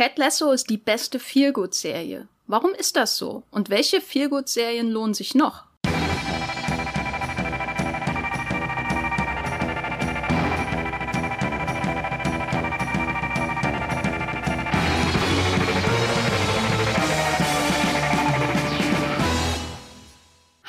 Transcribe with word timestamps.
Ted 0.00 0.16
Lasso 0.16 0.50
ist 0.52 0.70
die 0.70 0.78
beste 0.78 1.18
Feelgood-Serie. 1.18 2.26
Warum 2.46 2.72
ist 2.72 2.96
das 2.96 3.18
so? 3.18 3.42
Und 3.50 3.68
welche 3.68 4.00
Feelgood-Serien 4.00 4.90
lohnen 4.90 5.12
sich 5.12 5.34
noch? 5.34 5.64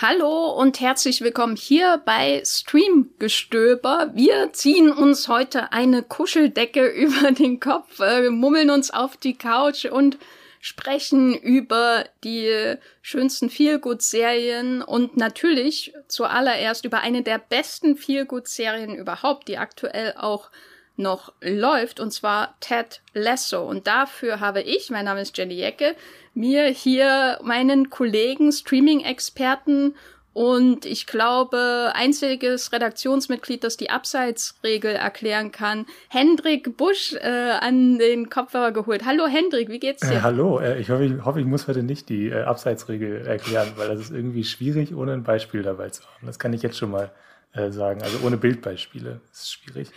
Hallo 0.02 0.50
und 0.50 0.80
herzlich 0.80 1.22
willkommen 1.22 1.56
hier 1.56 2.02
bei 2.04 2.42
Streamgestöber. 2.44 4.10
Wir 4.16 4.52
ziehen 4.52 4.92
uns 4.92 5.28
heute 5.28 5.74
eine 5.74 6.02
Kuscheldecke 6.02 6.88
über 6.88 7.32
den 7.32 7.60
Kopf, 7.60 8.00
äh, 8.00 8.32
mummeln 8.32 8.72
uns 8.72 8.90
auf 8.90 9.16
die 9.16 9.38
Couch 9.38 9.86
und 9.86 10.18
sprechen 10.60 11.36
über 11.36 12.06
die 12.24 12.78
schönsten 13.04 13.52
Feelgood-Serien 13.52 14.82
und 14.82 15.18
natürlich 15.18 15.94
zuallererst 16.08 16.84
über 16.84 17.02
eine 17.02 17.22
der 17.22 17.38
besten 17.38 17.96
Feelgood-Serien 17.96 18.96
überhaupt, 18.96 19.48
die 19.48 19.60
aktuell 19.60 20.16
auch 20.18 20.50
noch 20.98 21.32
läuft, 21.42 22.00
und 22.00 22.12
zwar 22.12 22.56
Ted 22.60 23.02
Lasso. 23.14 23.62
Und 23.64 23.86
dafür 23.86 24.40
habe 24.40 24.62
ich, 24.62 24.90
mein 24.90 25.06
Name 25.06 25.22
ist 25.22 25.38
Jenny 25.38 25.56
Jecke, 25.56 25.96
mir 26.34 26.66
hier 26.66 27.40
meinen 27.44 27.90
Kollegen, 27.90 28.52
Streaming-Experten 28.52 29.96
und 30.34 30.86
ich 30.86 31.08
glaube, 31.08 31.92
einziges 31.94 32.72
Redaktionsmitglied, 32.72 33.66
das 33.66 33.76
die 33.76 33.90
Abseitsregel 33.90 34.94
erklären 34.94 35.52
kann, 35.52 35.86
Hendrik 36.08 36.78
Busch 36.78 37.14
äh, 37.20 37.52
an 37.60 38.00
den 38.00 38.30
Kopfhörer 38.30 38.72
geholt. 38.72 39.06
Hallo 39.06 39.28
Hendrik, 39.28 39.70
wie 39.70 39.80
geht's 39.80 40.08
dir? 40.08 40.16
Äh, 40.16 40.22
hallo, 40.22 40.60
äh, 40.60 40.80
ich, 40.80 40.90
hoffe, 40.90 41.04
ich 41.04 41.26
hoffe, 41.26 41.42
ich 41.42 41.46
muss 41.46 41.68
heute 41.68 41.84
nicht 41.84 42.08
die 42.08 42.30
äh, 42.30 42.44
Abseitsregel 42.44 43.28
erklären, 43.28 43.74
weil 43.76 43.90
das 43.90 44.00
ist 44.00 44.12
irgendwie 44.12 44.46
schwierig, 44.46 44.96
ohne 44.96 45.12
ein 45.14 45.24
Beispiel 45.24 45.64
dabei 45.64 45.90
zu 45.90 46.04
haben. 46.04 46.28
Das 46.28 46.40
kann 46.40 46.54
ich 46.54 46.62
jetzt 46.62 46.78
schon 46.78 46.92
mal 46.92 47.12
äh, 47.52 47.72
sagen. 47.72 48.02
Also 48.02 48.26
ohne 48.26 48.38
Bildbeispiele 48.38 49.20
ist 49.34 49.42
es 49.42 49.52
schwierig. 49.52 49.92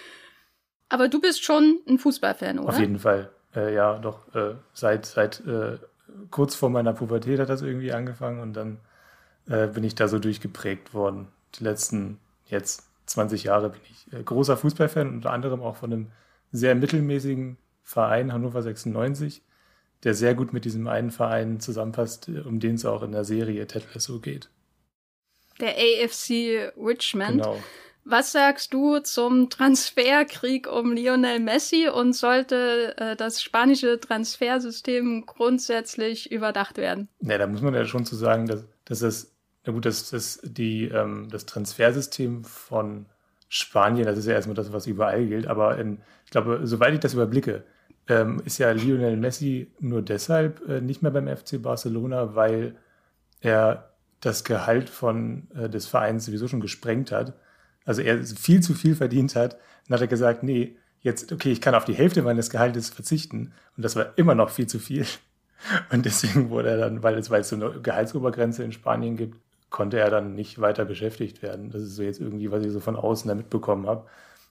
Aber 0.88 1.06
du 1.06 1.20
bist 1.20 1.44
schon 1.44 1.78
ein 1.88 1.98
Fußballfan, 1.98 2.58
oder? 2.58 2.70
Auf 2.70 2.80
jeden 2.80 2.98
Fall. 2.98 3.30
Äh, 3.54 3.72
ja, 3.72 3.98
doch 3.98 4.18
seit, 4.72 5.06
seit 5.06 5.42
kurz 6.30 6.54
vor 6.54 6.70
meiner 6.70 6.92
Pubertät 6.92 7.38
hat 7.38 7.48
das 7.48 7.62
irgendwie 7.62 7.92
angefangen 7.92 8.40
und 8.40 8.54
dann 8.54 8.78
äh, 9.48 9.66
bin 9.66 9.84
ich 9.84 9.94
da 9.94 10.08
so 10.08 10.18
durchgeprägt 10.18 10.94
worden. 10.94 11.28
Die 11.58 11.64
letzten 11.64 12.18
jetzt 12.46 12.88
20 13.06 13.44
Jahre 13.44 13.70
bin 13.70 13.80
ich 13.90 14.12
äh, 14.12 14.22
großer 14.22 14.56
Fußballfan, 14.56 15.08
unter 15.08 15.30
anderem 15.30 15.62
auch 15.62 15.76
von 15.76 15.92
einem 15.92 16.06
sehr 16.52 16.74
mittelmäßigen 16.74 17.56
Verein 17.82 18.32
Hannover 18.32 18.62
96, 18.62 19.42
der 20.04 20.14
sehr 20.14 20.34
gut 20.34 20.52
mit 20.52 20.64
diesem 20.64 20.86
einen 20.86 21.10
Verein 21.10 21.60
zusammenpasst, 21.60 22.28
äh, 22.28 22.40
um 22.40 22.60
den 22.60 22.76
es 22.76 22.84
auch 22.84 23.02
in 23.02 23.12
der 23.12 23.24
Serie 23.24 23.66
Ted 23.66 23.86
Lasso 23.94 24.20
geht. 24.20 24.48
Der 25.60 25.74
AFC 25.76 26.72
Richmond. 26.76 27.42
Genau. 27.42 27.62
Was 28.06 28.32
sagst 28.32 28.74
du 28.74 28.98
zum 28.98 29.48
Transferkrieg 29.48 30.70
um 30.70 30.92
Lionel 30.92 31.40
Messi 31.40 31.88
und 31.88 32.12
sollte 32.12 32.94
äh, 32.98 33.16
das 33.16 33.42
spanische 33.42 33.98
Transfersystem 33.98 35.24
grundsätzlich 35.24 36.30
überdacht 36.30 36.76
werden? 36.76 37.08
Ne, 37.20 37.38
da 37.38 37.46
muss 37.46 37.62
man 37.62 37.72
ja 37.72 37.86
schon 37.86 38.04
zu 38.04 38.14
sagen, 38.14 38.46
dass, 38.46 38.64
dass 38.84 38.98
das, 38.98 39.32
na 39.64 39.72
gut, 39.72 39.86
dass, 39.86 40.10
dass 40.10 40.38
die, 40.42 40.84
ähm, 40.84 41.28
das 41.30 41.46
Transfersystem 41.46 42.44
von 42.44 43.06
Spanien, 43.48 44.04
das 44.04 44.18
ist 44.18 44.26
ja 44.26 44.34
erstmal 44.34 44.54
das, 44.54 44.72
was 44.72 44.86
überall 44.86 45.24
gilt, 45.24 45.46
aber 45.46 45.78
in, 45.78 45.98
ich 46.26 46.30
glaube, 46.30 46.60
soweit 46.64 46.92
ich 46.92 47.00
das 47.00 47.14
überblicke, 47.14 47.64
ähm, 48.08 48.42
ist 48.44 48.58
ja 48.58 48.70
Lionel 48.72 49.16
Messi 49.16 49.72
nur 49.80 50.02
deshalb 50.02 50.68
äh, 50.68 50.82
nicht 50.82 51.00
mehr 51.00 51.10
beim 51.10 51.34
FC 51.34 51.62
Barcelona, 51.62 52.34
weil 52.34 52.76
er 53.40 53.94
das 54.20 54.44
Gehalt 54.44 54.90
von, 54.90 55.48
äh, 55.54 55.70
des 55.70 55.86
Vereins 55.86 56.26
sowieso 56.26 56.48
schon 56.48 56.60
gesprengt 56.60 57.10
hat 57.10 57.32
also 57.84 58.02
er 58.02 58.22
viel 58.24 58.60
zu 58.60 58.74
viel 58.74 58.94
verdient 58.94 59.36
hat, 59.36 59.58
dann 59.86 59.96
hat 59.96 60.00
er 60.00 60.06
gesagt, 60.06 60.42
nee, 60.42 60.76
jetzt, 61.00 61.32
okay, 61.32 61.52
ich 61.52 61.60
kann 61.60 61.74
auf 61.74 61.84
die 61.84 61.94
Hälfte 61.94 62.22
meines 62.22 62.50
Gehaltes 62.50 62.88
verzichten. 62.88 63.52
Und 63.76 63.84
das 63.84 63.94
war 63.94 64.16
immer 64.16 64.34
noch 64.34 64.50
viel 64.50 64.66
zu 64.66 64.78
viel. 64.78 65.06
Und 65.90 66.04
deswegen 66.04 66.50
wurde 66.50 66.70
er 66.70 66.78
dann, 66.78 67.02
weil 67.02 67.16
es, 67.16 67.30
weil 67.30 67.42
es 67.42 67.48
so 67.48 67.56
eine 67.56 67.80
Gehaltsobergrenze 67.80 68.64
in 68.64 68.72
Spanien 68.72 69.16
gibt, 69.16 69.38
konnte 69.70 69.98
er 69.98 70.10
dann 70.10 70.34
nicht 70.34 70.60
weiter 70.60 70.84
beschäftigt 70.84 71.42
werden. 71.42 71.70
Das 71.70 71.82
ist 71.82 71.96
so 71.96 72.02
jetzt 72.02 72.20
irgendwie, 72.20 72.50
was 72.50 72.64
ich 72.64 72.72
so 72.72 72.80
von 72.80 72.96
außen 72.96 73.28
da 73.28 73.34
mitbekommen 73.34 73.86
habe. 73.86 74.06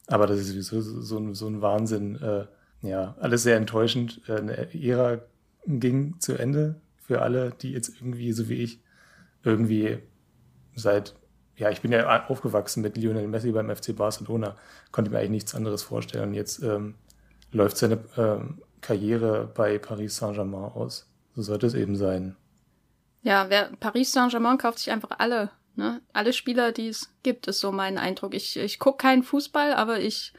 Aber 0.07 0.27
das 0.27 0.39
ist 0.39 0.67
so, 0.67 0.81
so, 0.81 1.33
so 1.33 1.47
ein 1.47 1.61
Wahnsinn. 1.61 2.21
Äh, 2.21 2.45
ja, 2.81 3.15
alles 3.19 3.43
sehr 3.43 3.57
enttäuschend. 3.57 4.21
Äh, 4.27 4.37
eine 4.37 4.73
Ära 4.75 5.19
ging 5.65 6.19
zu 6.19 6.33
Ende 6.33 6.81
für 6.97 7.21
alle, 7.21 7.53
die 7.61 7.71
jetzt 7.71 7.89
irgendwie, 7.99 8.33
so 8.33 8.49
wie 8.49 8.63
ich, 8.63 8.81
irgendwie 9.43 9.99
seit 10.75 11.15
ja, 11.63 11.69
ich 11.69 11.81
bin 11.81 11.93
ja 11.93 12.25
aufgewachsen 12.27 12.81
mit 12.81 12.97
Lionel 12.97 13.27
Messi 13.29 13.53
beim 13.53 13.73
FC 13.73 13.95
Barcelona, 13.95 14.57
konnte 14.91 15.09
mir 15.09 15.19
eigentlich 15.19 15.29
nichts 15.29 15.55
anderes 15.55 15.81
vorstellen. 15.81 16.29
Und 16.29 16.33
jetzt 16.33 16.61
ähm, 16.61 16.95
läuft 17.53 17.77
seine 17.77 18.03
ähm, 18.17 18.61
Karriere 18.81 19.49
bei 19.55 19.79
Paris 19.79 20.17
Saint-Germain 20.17 20.73
aus. 20.73 21.09
So 21.35 21.41
sollte 21.41 21.67
es 21.67 21.73
eben 21.73 21.95
sein. 21.95 22.35
Ja, 23.21 23.49
wer 23.49 23.69
Paris 23.79 24.11
Saint-Germain 24.11 24.57
kauft 24.57 24.79
sich 24.79 24.91
einfach 24.91 25.11
alle, 25.19 25.51
ne? 25.77 26.01
Alle 26.11 26.33
Spieler, 26.33 26.73
die 26.73 26.89
es 26.89 27.09
gibt, 27.23 27.47
ist 27.47 27.61
so 27.61 27.71
mein 27.71 27.97
Eindruck. 27.97 28.33
Ich, 28.33 28.57
ich 28.57 28.77
gucke 28.77 28.97
keinen 28.97 29.23
Fußball, 29.23 29.73
aber 29.73 30.01
ich 30.01 30.33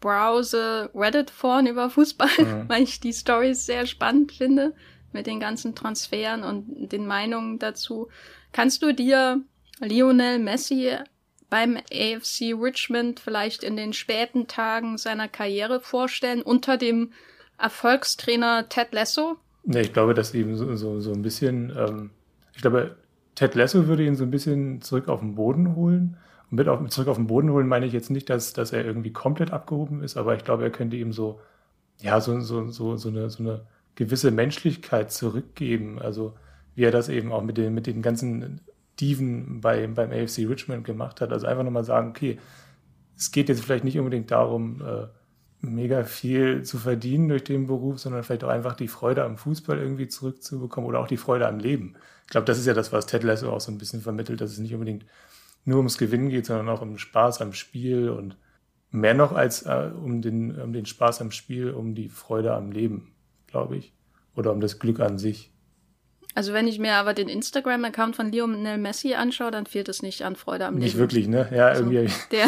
browse 0.00 0.90
Reddit-Foren 0.92 1.68
über 1.68 1.88
Fußball, 1.88 2.30
mhm. 2.36 2.64
weil 2.68 2.82
ich 2.82 2.98
die 2.98 3.12
Stories 3.12 3.64
sehr 3.64 3.86
spannend 3.86 4.32
finde 4.32 4.74
mit 5.12 5.28
den 5.28 5.38
ganzen 5.38 5.76
Transferen 5.76 6.42
und 6.42 6.90
den 6.90 7.06
Meinungen 7.06 7.60
dazu. 7.60 8.08
Kannst 8.50 8.82
du 8.82 8.92
dir 8.92 9.40
Lionel 9.80 10.38
Messi 10.38 10.90
beim 11.50 11.76
AFC 11.76 12.54
Richmond 12.60 13.20
vielleicht 13.20 13.62
in 13.62 13.76
den 13.76 13.92
späten 13.92 14.46
Tagen 14.46 14.98
seiner 14.98 15.28
Karriere 15.28 15.80
vorstellen, 15.80 16.42
unter 16.42 16.76
dem 16.76 17.12
Erfolgstrainer 17.58 18.68
Ted 18.68 18.92
Lasso? 18.92 19.36
Ja, 19.64 19.80
ich 19.80 19.92
glaube, 19.92 20.14
dass 20.14 20.34
ihm 20.34 20.56
so, 20.56 20.76
so, 20.76 21.00
so 21.00 21.12
ein 21.12 21.22
bisschen, 21.22 21.72
ähm, 21.76 22.10
ich 22.54 22.62
glaube, 22.62 22.96
Ted 23.34 23.54
Lasso 23.54 23.86
würde 23.86 24.04
ihn 24.04 24.16
so 24.16 24.24
ein 24.24 24.30
bisschen 24.30 24.80
zurück 24.82 25.08
auf 25.08 25.20
den 25.20 25.34
Boden 25.34 25.74
holen. 25.74 26.16
Und 26.50 26.56
mit 26.56 26.68
auf, 26.68 26.86
zurück 26.88 27.08
auf 27.08 27.16
den 27.16 27.26
Boden 27.26 27.50
holen 27.50 27.68
meine 27.68 27.86
ich 27.86 27.92
jetzt 27.92 28.10
nicht, 28.10 28.30
dass, 28.30 28.52
dass 28.52 28.72
er 28.72 28.84
irgendwie 28.84 29.12
komplett 29.12 29.52
abgehoben 29.52 30.02
ist, 30.02 30.16
aber 30.16 30.34
ich 30.36 30.44
glaube, 30.44 30.64
er 30.64 30.70
könnte 30.70 30.96
ihm 30.96 31.12
so, 31.12 31.40
ja, 32.00 32.20
so, 32.20 32.40
so, 32.40 32.68
so, 32.68 32.96
so, 32.96 33.08
eine, 33.08 33.30
so 33.30 33.42
eine 33.42 33.66
gewisse 33.94 34.30
Menschlichkeit 34.30 35.12
zurückgeben. 35.12 35.98
Also 35.98 36.34
wie 36.74 36.84
er 36.84 36.90
das 36.90 37.08
eben 37.08 37.32
auch 37.32 37.42
mit 37.42 37.56
den, 37.58 37.74
mit 37.74 37.86
den 37.86 38.02
ganzen 38.02 38.60
Steven 38.98 39.60
bei, 39.60 39.86
beim 39.86 40.10
AFC 40.10 40.38
Richmond 40.48 40.84
gemacht 40.84 41.20
hat. 41.20 41.32
Also 41.32 41.46
einfach 41.46 41.62
nochmal 41.62 41.84
sagen, 41.84 42.10
okay, 42.10 42.38
es 43.16 43.30
geht 43.30 43.48
jetzt 43.48 43.62
vielleicht 43.62 43.84
nicht 43.84 43.98
unbedingt 43.98 44.30
darum, 44.32 44.82
äh, 44.82 45.06
mega 45.60 46.04
viel 46.04 46.62
zu 46.62 46.78
verdienen 46.78 47.28
durch 47.28 47.44
den 47.44 47.66
Beruf, 47.66 48.00
sondern 48.00 48.24
vielleicht 48.24 48.44
auch 48.44 48.48
einfach 48.48 48.74
die 48.74 48.88
Freude 48.88 49.24
am 49.24 49.36
Fußball 49.36 49.78
irgendwie 49.78 50.08
zurückzubekommen 50.08 50.88
oder 50.88 51.00
auch 51.00 51.06
die 51.06 51.16
Freude 51.16 51.46
am 51.46 51.58
Leben. 51.58 51.94
Ich 52.24 52.30
glaube, 52.30 52.44
das 52.44 52.58
ist 52.58 52.66
ja 52.66 52.74
das, 52.74 52.92
was 52.92 53.06
Ted 53.06 53.22
Lasso 53.22 53.50
auch 53.52 53.60
so 53.60 53.70
ein 53.70 53.78
bisschen 53.78 54.00
vermittelt, 54.00 54.40
dass 54.40 54.50
es 54.50 54.58
nicht 54.58 54.74
unbedingt 54.74 55.06
nur 55.64 55.78
ums 55.78 55.98
Gewinnen 55.98 56.28
geht, 56.28 56.46
sondern 56.46 56.68
auch 56.68 56.82
um 56.82 56.98
Spaß 56.98 57.40
am 57.40 57.52
Spiel 57.52 58.10
und 58.10 58.36
mehr 58.90 59.14
noch 59.14 59.32
als 59.32 59.62
äh, 59.62 59.90
um, 59.94 60.22
den, 60.22 60.60
um 60.60 60.72
den 60.72 60.86
Spaß 60.86 61.20
am 61.20 61.30
Spiel, 61.30 61.70
um 61.70 61.94
die 61.94 62.08
Freude 62.08 62.54
am 62.54 62.72
Leben, 62.72 63.12
glaube 63.46 63.76
ich. 63.76 63.92
Oder 64.34 64.52
um 64.52 64.60
das 64.60 64.78
Glück 64.78 65.00
an 65.00 65.18
sich. 65.18 65.52
Also 66.34 66.52
wenn 66.52 66.68
ich 66.68 66.78
mir 66.78 66.94
aber 66.94 67.14
den 67.14 67.28
Instagram-Account 67.28 68.14
von 68.14 68.30
Lionel 68.30 68.78
Messi 68.78 69.14
anschaue, 69.14 69.50
dann 69.50 69.66
fehlt 69.66 69.88
es 69.88 70.02
nicht 70.02 70.22
an 70.22 70.36
Freude 70.36 70.66
am 70.66 70.74
Leben. 70.74 70.84
Nicht 70.84 70.96
wirklich, 70.96 71.26
ne? 71.26 71.48
Ja, 71.52 71.68
also, 71.68 71.90
irgendwie. 71.90 72.12
Der 72.30 72.46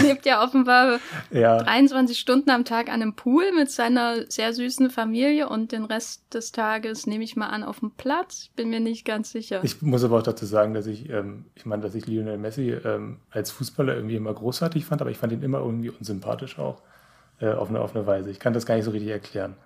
lebt 0.02 0.26
ja 0.26 0.44
offenbar 0.44 1.00
ja. 1.30 1.58
23 1.58 2.18
Stunden 2.18 2.50
am 2.50 2.64
Tag 2.64 2.88
an 2.88 3.02
einem 3.02 3.14
Pool 3.14 3.50
mit 3.52 3.70
seiner 3.70 4.30
sehr 4.30 4.52
süßen 4.52 4.90
Familie 4.90 5.48
und 5.48 5.72
den 5.72 5.84
Rest 5.84 6.32
des 6.32 6.52
Tages 6.52 7.06
nehme 7.06 7.24
ich 7.24 7.34
mal 7.34 7.48
an 7.48 7.64
auf 7.64 7.80
dem 7.80 7.90
Platz. 7.90 8.50
Bin 8.54 8.70
mir 8.70 8.80
nicht 8.80 9.04
ganz 9.04 9.32
sicher. 9.32 9.60
Ich 9.64 9.82
muss 9.82 10.04
aber 10.04 10.18
auch 10.18 10.22
dazu 10.22 10.46
sagen, 10.46 10.72
dass 10.74 10.86
ich, 10.86 11.10
ähm, 11.10 11.46
ich 11.56 11.66
meine, 11.66 11.82
dass 11.82 11.94
ich 11.94 12.06
Lionel 12.06 12.38
Messi 12.38 12.70
ähm, 12.70 13.18
als 13.30 13.50
Fußballer 13.50 13.96
irgendwie 13.96 14.16
immer 14.16 14.32
großartig 14.32 14.84
fand, 14.84 15.00
aber 15.00 15.10
ich 15.10 15.18
fand 15.18 15.32
ihn 15.32 15.42
immer 15.42 15.58
irgendwie 15.58 15.90
unsympathisch 15.90 16.58
auch 16.58 16.82
äh, 17.40 17.50
auf, 17.50 17.70
eine, 17.70 17.80
auf 17.80 17.96
eine 17.96 18.06
Weise. 18.06 18.30
Ich 18.30 18.38
kann 18.38 18.52
das 18.52 18.66
gar 18.66 18.76
nicht 18.76 18.84
so 18.84 18.92
richtig 18.92 19.10
erklären. 19.10 19.56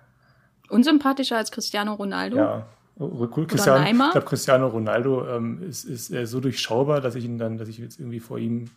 Unsympathischer 0.69 1.37
als 1.37 1.51
Cristiano 1.51 1.93
Ronaldo? 1.93 2.37
Ja, 2.37 2.65
Cristiano, 2.97 3.85
ich 3.85 4.11
glaube, 4.11 4.25
Cristiano 4.25 4.67
Ronaldo 4.67 5.27
ähm, 5.27 5.61
ist, 5.61 5.85
ist 5.85 6.07
so 6.07 6.39
durchschaubar, 6.39 6.99
dass 6.99 7.15
ich 7.15 7.25
ihn 7.25 7.37
dann, 7.37 7.57
dass 7.57 7.67
ich 7.67 7.77
jetzt 7.77 7.99
irgendwie 7.99 8.19
vor 8.19 8.39
ihm 8.39 8.69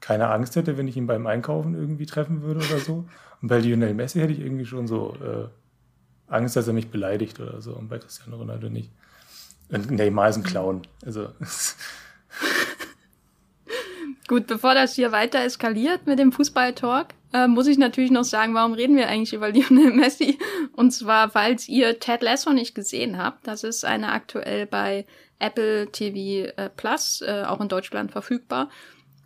keine 0.00 0.28
Angst 0.28 0.56
hätte, 0.56 0.76
wenn 0.76 0.88
ich 0.88 0.96
ihn 0.96 1.06
beim 1.06 1.26
Einkaufen 1.26 1.74
irgendwie 1.74 2.06
treffen 2.06 2.42
würde 2.42 2.60
oder 2.60 2.78
so. 2.80 3.06
Und 3.40 3.48
bei 3.48 3.58
Lionel 3.58 3.94
Messi 3.94 4.18
hätte 4.18 4.32
ich 4.32 4.40
irgendwie 4.40 4.66
schon 4.66 4.86
so 4.86 5.14
äh, 5.22 6.32
Angst, 6.32 6.56
dass 6.56 6.66
er 6.66 6.74
mich 6.74 6.90
beleidigt 6.90 7.40
oder 7.40 7.62
so. 7.62 7.74
Und 7.74 7.88
bei 7.88 7.98
Cristiano 7.98 8.36
Ronaldo 8.36 8.68
nicht. 8.68 8.90
Und 9.70 9.90
Neymar 9.90 10.28
ist 10.28 10.36
ein 10.36 10.42
Clown. 10.42 10.82
Also 11.06 11.28
Gut, 14.32 14.46
bevor 14.46 14.72
das 14.72 14.94
hier 14.94 15.12
weiter 15.12 15.40
eskaliert 15.40 16.06
mit 16.06 16.18
dem 16.18 16.32
Fußball-Talk, 16.32 17.08
äh, 17.34 17.46
muss 17.48 17.66
ich 17.66 17.76
natürlich 17.76 18.10
noch 18.10 18.24
sagen, 18.24 18.54
warum 18.54 18.72
reden 18.72 18.96
wir 18.96 19.06
eigentlich 19.06 19.34
über 19.34 19.50
Lionel 19.52 19.92
Messi? 19.92 20.38
Und 20.72 20.90
zwar, 20.92 21.28
falls 21.28 21.68
ihr 21.68 22.00
Ted 22.00 22.22
Lasso 22.22 22.50
nicht 22.54 22.74
gesehen 22.74 23.18
habt. 23.18 23.46
Das 23.46 23.62
ist 23.62 23.84
eine 23.84 24.10
aktuell 24.10 24.64
bei 24.64 25.04
Apple 25.38 25.92
TV 25.92 26.50
äh, 26.56 26.70
Plus, 26.70 27.20
äh, 27.20 27.44
auch 27.46 27.60
in 27.60 27.68
Deutschland 27.68 28.10
verfügbar, 28.10 28.70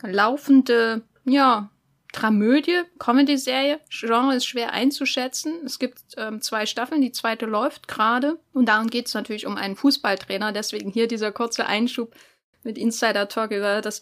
laufende, 0.03 1.03
ja, 1.25 1.70
Dramödie, 2.12 2.81
Comedy-Serie. 2.99 3.79
Genre 3.88 4.35
ist 4.35 4.47
schwer 4.47 4.73
einzuschätzen. 4.73 5.53
Es 5.64 5.79
gibt 5.79 6.00
ähm, 6.17 6.41
zwei 6.43 6.67
Staffeln, 6.67 7.00
die 7.00 7.12
zweite 7.12 7.47
läuft 7.47 7.87
gerade. 7.87 8.41
Und 8.53 8.69
darum 8.69 8.88
geht 8.91 9.06
es 9.06 9.14
natürlich 9.14 9.47
um 9.47 9.56
einen 9.56 9.76
Fußballtrainer. 9.76 10.50
Deswegen 10.50 10.91
hier 10.91 11.06
dieser 11.06 11.31
kurze 11.31 11.64
Einschub 11.67 12.12
mit 12.64 12.76
Insider 12.76 13.29
Talk 13.29 13.53
über 13.53 13.81
das 13.82 14.00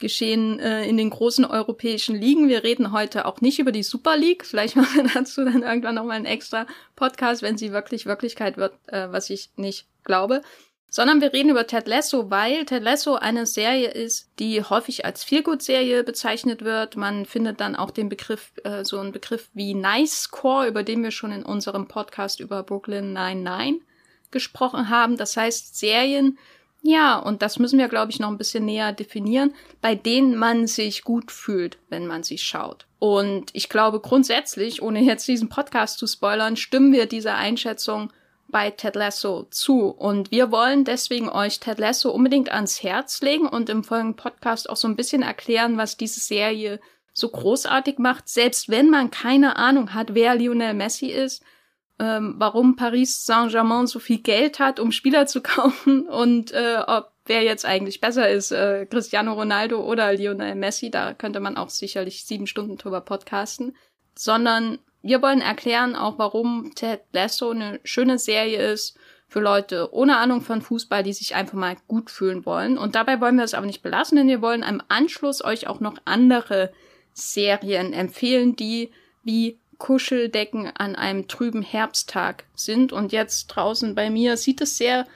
Transfergeschehen 0.00 0.58
äh, 0.58 0.86
in 0.86 0.96
den 0.96 1.10
großen 1.10 1.44
europäischen 1.44 2.16
Ligen. 2.16 2.48
Wir 2.48 2.64
reden 2.64 2.92
heute 2.92 3.26
auch 3.26 3.40
nicht 3.40 3.58
über 3.58 3.72
die 3.72 3.82
Super 3.82 4.16
League. 4.16 4.44
Vielleicht 4.44 4.76
machen 4.76 5.04
wir 5.04 5.10
dazu 5.12 5.44
dann 5.44 5.62
irgendwann 5.62 5.94
nochmal 5.94 6.16
einen 6.16 6.26
extra 6.26 6.66
Podcast, 6.96 7.42
wenn 7.42 7.58
sie 7.58 7.72
wirklich 7.72 8.06
Wirklichkeit 8.06 8.56
wird, 8.56 8.74
äh, 8.86 9.08
was 9.10 9.30
ich 9.30 9.50
nicht 9.56 9.86
glaube 10.04 10.42
sondern 10.92 11.20
wir 11.20 11.32
reden 11.32 11.50
über 11.50 11.68
Ted 11.68 11.86
Lasso, 11.86 12.32
weil 12.32 12.64
Ted 12.64 12.82
Lasso 12.82 13.14
eine 13.14 13.46
Serie 13.46 13.90
ist, 13.92 14.28
die 14.40 14.60
häufig 14.60 15.04
als 15.04 15.22
Feelgood-Serie 15.22 16.02
bezeichnet 16.02 16.64
wird. 16.64 16.96
Man 16.96 17.26
findet 17.26 17.60
dann 17.60 17.76
auch 17.76 17.92
den 17.92 18.08
Begriff, 18.08 18.50
äh, 18.64 18.84
so 18.84 18.98
einen 18.98 19.12
Begriff 19.12 19.50
wie 19.54 19.74
Nice 19.74 20.32
Core, 20.32 20.66
über 20.66 20.82
den 20.82 21.04
wir 21.04 21.12
schon 21.12 21.30
in 21.30 21.44
unserem 21.44 21.86
Podcast 21.86 22.40
über 22.40 22.64
Brooklyn 22.64 23.12
99 23.12 23.82
gesprochen 24.32 24.88
haben. 24.88 25.16
Das 25.16 25.36
heißt 25.36 25.78
Serien, 25.78 26.38
ja, 26.82 27.18
und 27.18 27.42
das 27.42 27.58
müssen 27.58 27.78
wir, 27.78 27.88
glaube 27.88 28.10
ich, 28.10 28.20
noch 28.20 28.28
ein 28.28 28.38
bisschen 28.38 28.64
näher 28.64 28.92
definieren, 28.92 29.54
bei 29.82 29.94
denen 29.94 30.36
man 30.36 30.66
sich 30.66 31.04
gut 31.04 31.30
fühlt, 31.30 31.78
wenn 31.88 32.06
man 32.06 32.22
sie 32.22 32.38
schaut. 32.38 32.86
Und 32.98 33.50
ich 33.52 33.68
glaube 33.68 34.00
grundsätzlich, 34.00 34.82
ohne 34.82 35.00
jetzt 35.00 35.28
diesen 35.28 35.48
Podcast 35.48 35.98
zu 35.98 36.06
spoilern, 36.06 36.56
stimmen 36.56 36.92
wir 36.92 37.06
dieser 37.06 37.34
Einschätzung 37.34 38.12
bei 38.48 38.70
Ted 38.70 38.96
Lasso 38.96 39.46
zu. 39.50 39.88
Und 39.88 40.30
wir 40.30 40.50
wollen 40.50 40.84
deswegen 40.84 41.28
euch 41.28 41.60
Ted 41.60 41.78
Lasso 41.78 42.10
unbedingt 42.10 42.50
ans 42.50 42.82
Herz 42.82 43.20
legen 43.20 43.46
und 43.46 43.68
im 43.68 43.84
folgenden 43.84 44.16
Podcast 44.16 44.68
auch 44.68 44.76
so 44.76 44.88
ein 44.88 44.96
bisschen 44.96 45.22
erklären, 45.22 45.76
was 45.76 45.96
diese 45.96 46.20
Serie 46.20 46.80
so 47.12 47.28
großartig 47.28 47.98
macht, 47.98 48.28
selbst 48.28 48.68
wenn 48.68 48.88
man 48.88 49.10
keine 49.10 49.56
Ahnung 49.56 49.94
hat, 49.94 50.14
wer 50.14 50.34
Lionel 50.34 50.74
Messi 50.74 51.06
ist, 51.06 51.42
ähm, 52.00 52.34
warum 52.38 52.76
Paris 52.76 53.26
Saint-Germain 53.26 53.86
so 53.86 53.98
viel 53.98 54.18
Geld 54.18 54.58
hat, 54.58 54.80
um 54.80 54.90
Spieler 54.90 55.26
zu 55.26 55.42
kaufen 55.42 56.08
und 56.08 56.50
äh, 56.52 56.78
ob 56.86 57.12
wer 57.26 57.42
jetzt 57.42 57.64
eigentlich 57.64 58.00
besser 58.00 58.28
ist, 58.28 58.50
äh, 58.50 58.86
Cristiano 58.86 59.34
Ronaldo 59.34 59.84
oder 59.84 60.12
Lionel 60.14 60.56
Messi, 60.56 60.90
da 60.90 61.14
könnte 61.14 61.38
man 61.38 61.56
auch 61.56 61.68
sicherlich 61.68 62.24
sieben 62.24 62.46
Stunden 62.46 62.76
drüber 62.76 63.02
podcasten, 63.02 63.76
sondern 64.16 64.78
wir 65.02 65.22
wollen 65.22 65.40
erklären 65.40 65.94
auch, 65.94 66.18
warum 66.18 66.72
Ted 66.74 67.02
Lasso 67.12 67.50
eine 67.50 67.80
schöne 67.84 68.18
Serie 68.18 68.72
ist 68.72 68.98
für 69.28 69.40
Leute 69.40 69.92
ohne 69.92 70.16
Ahnung 70.16 70.40
von 70.40 70.60
Fußball, 70.60 71.02
die 71.02 71.12
sich 71.12 71.34
einfach 71.36 71.54
mal 71.54 71.76
gut 71.86 72.10
fühlen 72.10 72.44
wollen. 72.44 72.76
Und 72.76 72.96
dabei 72.96 73.20
wollen 73.20 73.36
wir 73.36 73.44
es 73.44 73.54
aber 73.54 73.66
nicht 73.66 73.82
belassen, 73.82 74.16
denn 74.16 74.26
wir 74.26 74.42
wollen 74.42 74.62
im 74.62 74.82
Anschluss 74.88 75.44
euch 75.44 75.68
auch 75.68 75.80
noch 75.80 75.98
andere 76.04 76.72
Serien 77.12 77.92
empfehlen, 77.92 78.56
die 78.56 78.90
wie 79.22 79.60
Kuscheldecken 79.80 80.70
an 80.76 80.94
einem 80.94 81.26
trüben 81.26 81.62
Herbsttag 81.62 82.44
sind. 82.54 82.92
Und 82.92 83.10
jetzt 83.10 83.48
draußen 83.48 83.96
bei 83.96 84.10
mir 84.10 84.36
sieht 84.36 84.60
es 84.60 84.76
sehr 84.76 85.06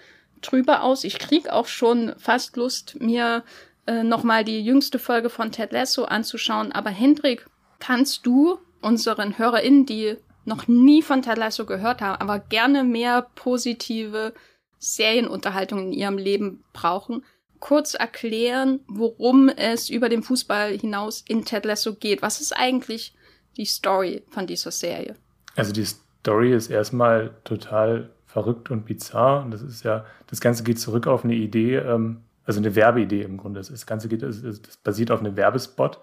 trüber 0.43 0.83
aus. 0.83 1.05
Ich 1.05 1.21
krieg 1.21 1.49
auch 1.49 1.69
schon 1.69 2.15
fast 2.19 2.57
Lust, 2.57 3.01
mir 3.01 3.45
äh, 3.87 4.03
nochmal 4.03 4.43
die 4.43 4.65
jüngste 4.65 4.99
Folge 4.99 5.31
von 5.31 5.53
Ted 5.53 5.71
Lasso 5.71 6.05
anzuschauen. 6.05 6.73
Aber 6.73 6.91
Hendrik, 6.91 7.47
kannst 7.79 8.27
du 8.27 8.59
unseren 8.81 9.39
HörerInnen, 9.39 9.87
die 9.87 10.17
noch 10.45 10.67
nie 10.67 11.03
von 11.03 11.23
Ted 11.23 11.39
Lasso 11.39 11.67
gehört 11.67 12.01
haben, 12.01 12.21
aber 12.21 12.39
gerne 12.39 12.85
mehr 12.85 13.27
positive 13.35 14.35
Serienunterhaltung 14.79 15.87
in 15.87 15.93
ihrem 15.93 16.19
Leben 16.19 16.65
brauchen, 16.73 17.25
kurz 17.61 17.95
erklären, 17.95 18.81
worum 18.87 19.49
es 19.49 19.89
über 19.89 20.09
den 20.09 20.23
Fußball 20.23 20.77
hinaus 20.77 21.23
in 21.27 21.45
Ted 21.45 21.65
Lasso 21.65 21.95
geht. 21.95 22.23
Was 22.23 22.41
ist 22.41 22.53
eigentlich 22.53 23.15
die 23.57 23.65
Story 23.65 24.23
von 24.31 24.47
dieser 24.47 24.71
Serie? 24.71 25.15
Also 25.57 25.73
die 25.73 25.85
Story 25.85 26.53
ist 26.53 26.71
erstmal 26.71 27.31
total 27.45 28.11
verrückt 28.27 28.71
und 28.71 28.85
bizarr. 28.85 29.45
Und 29.45 29.53
das 29.53 29.63
ist 29.63 29.85
ja, 29.85 30.05
das 30.27 30.41
Ganze 30.41 30.65
geht 30.65 30.81
zurück 30.81 31.07
auf 31.07 31.25
eine 31.25 31.35
Idee, 31.35 31.77
ähm, 31.77 32.23
also 32.45 32.61
eine 32.61 32.75
Werbeidee 32.75 33.23
im 33.23 33.37
Grunde. 33.37 33.61
Das 33.61 33.87
Ganze 33.87 34.09
geht, 34.09 34.23
das, 34.23 34.43
das 34.43 34.77
basiert 34.79 35.11
auf 35.11 35.21
einem 35.21 35.37
Werbespot, 35.37 36.01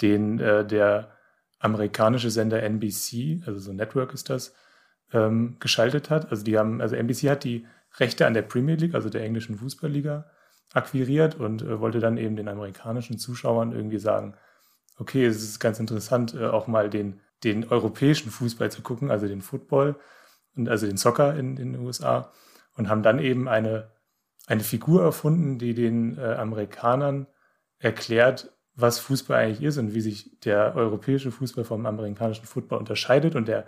den 0.00 0.40
äh, 0.40 0.66
der 0.66 1.10
amerikanische 1.58 2.30
Sender 2.30 2.62
NBC, 2.62 3.42
also 3.46 3.58
so 3.58 3.70
ein 3.70 3.76
Network 3.76 4.12
ist 4.12 4.30
das, 4.30 4.54
ähm, 5.12 5.56
geschaltet 5.60 6.10
hat. 6.10 6.30
Also 6.30 6.42
die 6.42 6.58
haben, 6.58 6.80
also 6.80 6.96
NBC 6.96 7.30
hat 7.30 7.44
die 7.44 7.66
Rechte 7.98 8.26
an 8.26 8.34
der 8.34 8.42
Premier 8.42 8.74
League, 8.74 8.94
also 8.94 9.08
der 9.08 9.22
englischen 9.22 9.56
Fußballliga, 9.56 10.26
akquiriert 10.72 11.36
und 11.36 11.62
äh, 11.62 11.80
wollte 11.80 12.00
dann 12.00 12.16
eben 12.16 12.36
den 12.36 12.48
amerikanischen 12.48 13.18
Zuschauern 13.18 13.72
irgendwie 13.72 13.98
sagen, 13.98 14.34
okay, 14.98 15.24
es 15.26 15.42
ist 15.42 15.58
ganz 15.60 15.80
interessant, 15.80 16.34
äh, 16.34 16.46
auch 16.46 16.66
mal 16.66 16.90
den, 16.90 17.20
den 17.42 17.68
europäischen 17.68 18.30
Fußball 18.30 18.70
zu 18.70 18.82
gucken, 18.82 19.10
also 19.10 19.26
den 19.26 19.42
Football 19.42 19.96
und 20.56 20.68
also 20.68 20.86
den 20.86 20.96
Soccer 20.96 21.36
in, 21.36 21.56
in 21.56 21.72
den 21.72 21.82
USA 21.82 22.32
und 22.76 22.88
haben 22.88 23.02
dann 23.02 23.18
eben 23.18 23.48
eine, 23.48 23.90
eine 24.46 24.62
Figur 24.62 25.02
erfunden, 25.02 25.58
die 25.58 25.74
den 25.74 26.18
äh, 26.18 26.34
Amerikanern 26.34 27.26
erklärt, 27.78 28.52
was 28.74 28.98
Fußball 28.98 29.38
eigentlich 29.38 29.62
ist 29.62 29.78
und 29.78 29.94
wie 29.94 30.00
sich 30.00 30.38
der 30.40 30.74
europäische 30.74 31.30
Fußball 31.30 31.64
vom 31.64 31.86
amerikanischen 31.86 32.46
Football 32.46 32.78
unterscheidet. 32.78 33.36
Und 33.36 33.46
der 33.46 33.66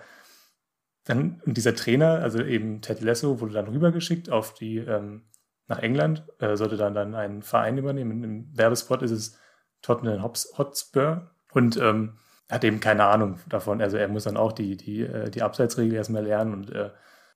dann 1.05 1.41
und 1.47 1.57
dieser 1.57 1.77
Trainer, 1.77 2.21
also 2.21 2.43
eben 2.43 2.81
Ted 2.81 3.01
Lasso, 3.01 3.41
wurde 3.41 3.53
dann 3.53 3.69
rübergeschickt 3.69 4.31
auf 4.31 4.55
die 4.55 4.79
ähm, 4.79 5.23
nach 5.69 5.79
England, 5.79 6.25
äh, 6.39 6.57
sollte 6.57 6.77
dann 6.77 6.95
dann 6.95 7.15
einen 7.15 7.43
Verein 7.43 7.79
übernehmen. 7.79 8.25
Im 8.25 8.57
Werbespot 8.57 9.03
ist 9.03 9.13
es 9.13 9.39
Tottenham 9.87 10.23
Hotspur 10.23 11.31
und 11.53 11.77
ähm, 11.77 12.19
hat 12.51 12.65
eben 12.65 12.81
keine 12.81 13.05
Ahnung 13.05 13.39
davon. 13.49 13.81
Also 13.81 13.97
er 13.97 14.09
muss 14.09 14.25
dann 14.25 14.37
auch 14.37 14.53
die 14.53 14.77
die 14.77 15.03
äh, 15.03 15.31
die 15.31 15.43
Abseitsregel 15.43 15.95
erstmal 15.95 16.25
lernen 16.25 16.53
und 16.53 16.71
äh, 16.71 16.91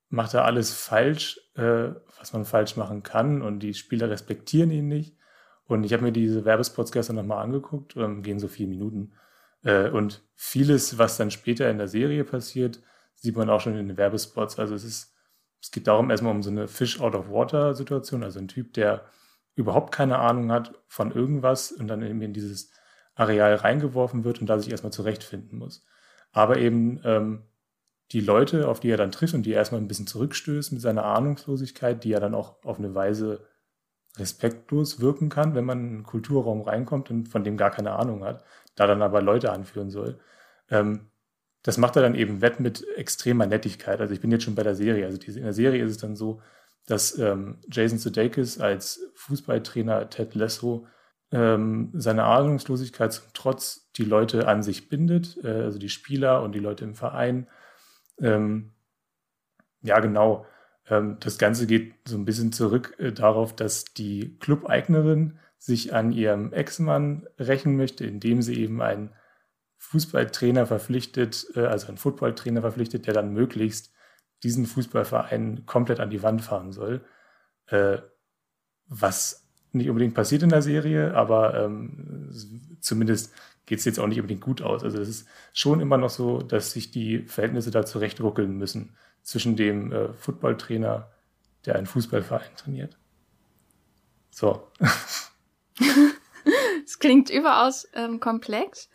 macht 0.08 0.34
da 0.34 0.44
alles 0.44 0.72
falsch, 0.72 1.40
äh, 1.54 1.90
was 2.18 2.32
man 2.32 2.44
falsch 2.44 2.76
machen 2.76 3.02
kann 3.02 3.42
und 3.42 3.60
die 3.60 3.74
Spieler 3.74 4.10
respektieren 4.10 4.70
ihn 4.70 4.88
nicht. 4.88 5.16
Und 5.66 5.84
ich 5.84 5.92
habe 5.92 6.02
mir 6.02 6.12
diese 6.12 6.44
Werbespots 6.44 6.90
gestern 6.90 7.16
nochmal 7.16 7.44
angeguckt, 7.44 7.96
ähm, 7.96 8.22
gehen 8.22 8.40
so 8.40 8.48
vier 8.48 8.66
Minuten. 8.66 9.12
Äh, 9.62 9.88
und 9.88 10.22
vieles, 10.34 10.98
was 10.98 11.16
dann 11.16 11.30
später 11.30 11.70
in 11.70 11.78
der 11.78 11.86
Serie 11.86 12.24
passiert, 12.24 12.80
sieht 13.14 13.36
man 13.36 13.48
auch 13.48 13.60
schon 13.60 13.76
in 13.76 13.86
den 13.86 13.96
Werbespots. 13.96 14.58
Also 14.58 14.74
es 14.74 14.82
ist, 14.82 15.14
es 15.62 15.70
geht 15.70 15.86
darum 15.86 16.10
erstmal 16.10 16.34
um 16.34 16.42
so 16.42 16.50
eine 16.50 16.66
Fish 16.66 17.00
out 17.00 17.14
of 17.14 17.30
water 17.30 17.74
Situation, 17.74 18.24
also 18.24 18.40
ein 18.40 18.48
Typ, 18.48 18.72
der 18.74 19.04
überhaupt 19.54 19.92
keine 19.92 20.18
Ahnung 20.18 20.50
hat 20.52 20.74
von 20.86 21.12
irgendwas 21.12 21.72
und 21.72 21.88
dann 21.88 22.02
eben 22.02 22.22
in 22.22 22.32
dieses 22.32 22.72
Areal 23.14 23.54
reingeworfen 23.56 24.24
wird 24.24 24.40
und 24.40 24.46
da 24.46 24.58
sich 24.58 24.70
erstmal 24.70 24.92
zurechtfinden 24.92 25.58
muss. 25.58 25.84
Aber 26.32 26.58
eben 26.58 27.00
ähm, 27.04 27.42
die 28.12 28.20
Leute, 28.20 28.68
auf 28.68 28.80
die 28.80 28.90
er 28.90 28.96
dann 28.96 29.12
trifft 29.12 29.34
und 29.34 29.44
die 29.44 29.52
er 29.52 29.58
erstmal 29.58 29.80
ein 29.80 29.88
bisschen 29.88 30.06
zurückstößt 30.06 30.72
mit 30.72 30.80
seiner 30.80 31.04
Ahnungslosigkeit, 31.04 32.02
die 32.02 32.12
er 32.12 32.20
dann 32.20 32.34
auch 32.34 32.64
auf 32.64 32.78
eine 32.78 32.94
Weise 32.94 33.46
respektlos 34.16 35.00
wirken 35.00 35.28
kann, 35.28 35.54
wenn 35.54 35.64
man 35.64 35.78
in 35.78 35.94
einen 35.94 36.02
Kulturraum 36.02 36.62
reinkommt 36.62 37.10
und 37.10 37.28
von 37.28 37.44
dem 37.44 37.56
gar 37.56 37.70
keine 37.70 37.92
Ahnung 37.92 38.24
hat, 38.24 38.44
da 38.74 38.86
dann 38.86 39.02
aber 39.02 39.22
Leute 39.22 39.52
anführen 39.52 39.90
soll. 39.90 40.18
Ähm, 40.68 41.10
das 41.62 41.78
macht 41.78 41.96
er 41.96 42.02
dann 42.02 42.14
eben 42.14 42.40
wett 42.40 42.58
mit 42.58 42.86
extremer 42.96 43.46
Nettigkeit. 43.46 44.00
Also 44.00 44.14
ich 44.14 44.20
bin 44.20 44.30
jetzt 44.32 44.44
schon 44.44 44.54
bei 44.54 44.62
der 44.62 44.74
Serie. 44.74 45.04
Also 45.06 45.18
in 45.26 45.42
der 45.42 45.52
Serie 45.52 45.84
ist 45.84 45.90
es 45.90 45.98
dann 45.98 46.16
so, 46.16 46.40
dass 46.86 47.18
ähm, 47.18 47.58
Jason 47.70 47.98
Sudeikis 47.98 48.58
als 48.58 49.10
Fußballtrainer 49.14 50.10
Ted 50.10 50.34
Lasso 50.34 50.86
ähm, 51.32 51.90
seine 51.94 52.24
Ahnungslosigkeit 52.24 53.12
zum 53.12 53.26
Trotz 53.34 53.90
die 53.96 54.04
Leute 54.04 54.48
an 54.48 54.62
sich 54.62 54.88
bindet, 54.88 55.38
äh, 55.44 55.48
also 55.48 55.78
die 55.78 55.88
Spieler 55.88 56.42
und 56.42 56.52
die 56.52 56.58
Leute 56.58 56.84
im 56.84 56.94
Verein. 56.94 57.46
Ähm, 58.20 58.72
ja, 59.82 60.00
genau. 60.00 60.46
Ähm, 60.88 61.18
das 61.20 61.38
Ganze 61.38 61.66
geht 61.66 61.94
so 62.06 62.16
ein 62.16 62.24
bisschen 62.24 62.52
zurück 62.52 62.96
äh, 62.98 63.12
darauf, 63.12 63.54
dass 63.54 63.84
die 63.84 64.36
Clubeignerin 64.40 65.38
sich 65.58 65.94
an 65.94 66.12
ihrem 66.12 66.52
Ex-Mann 66.52 67.26
rächen 67.38 67.76
möchte, 67.76 68.04
indem 68.04 68.42
sie 68.42 68.56
eben 68.56 68.82
einen 68.82 69.10
Fußballtrainer 69.76 70.66
verpflichtet, 70.66 71.46
äh, 71.54 71.60
also 71.60 71.88
einen 71.88 71.98
Footballtrainer 71.98 72.62
verpflichtet, 72.62 73.06
der 73.06 73.14
dann 73.14 73.32
möglichst 73.32 73.92
diesen 74.42 74.66
Fußballverein 74.66 75.66
komplett 75.66 76.00
an 76.00 76.10
die 76.10 76.22
Wand 76.22 76.42
fahren 76.42 76.72
soll. 76.72 77.04
Äh, 77.66 77.98
was 78.86 79.46
nicht 79.72 79.88
unbedingt 79.88 80.14
passiert 80.14 80.42
in 80.42 80.48
der 80.48 80.62
Serie, 80.62 81.14
aber 81.14 81.54
ähm, 81.54 82.28
zumindest 82.80 83.32
geht 83.66 83.78
es 83.78 83.84
jetzt 83.84 84.00
auch 84.00 84.08
nicht 84.08 84.18
unbedingt 84.18 84.40
gut 84.40 84.62
aus. 84.62 84.82
Also 84.82 85.00
es 85.00 85.08
ist 85.08 85.28
schon 85.52 85.80
immer 85.80 85.96
noch 85.96 86.10
so, 86.10 86.42
dass 86.42 86.72
sich 86.72 86.90
die 86.90 87.20
Verhältnisse 87.20 87.70
da 87.70 87.86
zurechtruckeln 87.86 88.56
müssen 88.56 88.96
zwischen 89.22 89.54
dem 89.54 89.92
äh, 89.92 90.12
Footballtrainer, 90.14 91.08
der 91.66 91.76
einen 91.76 91.86
Fußballverein 91.86 92.56
trainiert. 92.56 92.98
So. 94.30 94.68
es 96.84 96.98
klingt 96.98 97.30
überaus 97.30 97.86
ähm, 97.94 98.18
komplex. 98.18 98.88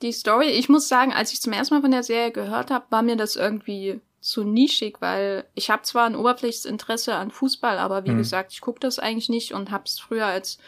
Die 0.00 0.12
Story, 0.12 0.46
ich 0.46 0.68
muss 0.68 0.88
sagen, 0.88 1.12
als 1.12 1.32
ich 1.32 1.40
zum 1.40 1.52
ersten 1.52 1.74
Mal 1.74 1.82
von 1.82 1.90
der 1.90 2.02
Serie 2.02 2.32
gehört 2.32 2.70
habe, 2.70 2.86
war 2.90 3.02
mir 3.02 3.16
das 3.16 3.36
irgendwie 3.36 4.00
zu 4.22 4.44
nischig, 4.44 5.00
weil 5.00 5.44
ich 5.54 5.68
habe 5.68 5.82
zwar 5.82 6.06
ein 6.06 6.16
oberflächliches 6.16 6.64
Interesse 6.64 7.16
an 7.16 7.30
Fußball, 7.30 7.78
aber 7.78 8.04
wie 8.04 8.12
mhm. 8.12 8.18
gesagt, 8.18 8.52
ich 8.52 8.60
gucke 8.60 8.80
das 8.80 8.98
eigentlich 8.98 9.28
nicht 9.28 9.52
und 9.52 9.70
habe 9.70 9.84
es 9.84 9.98
früher 9.98 10.26
als 10.26 10.58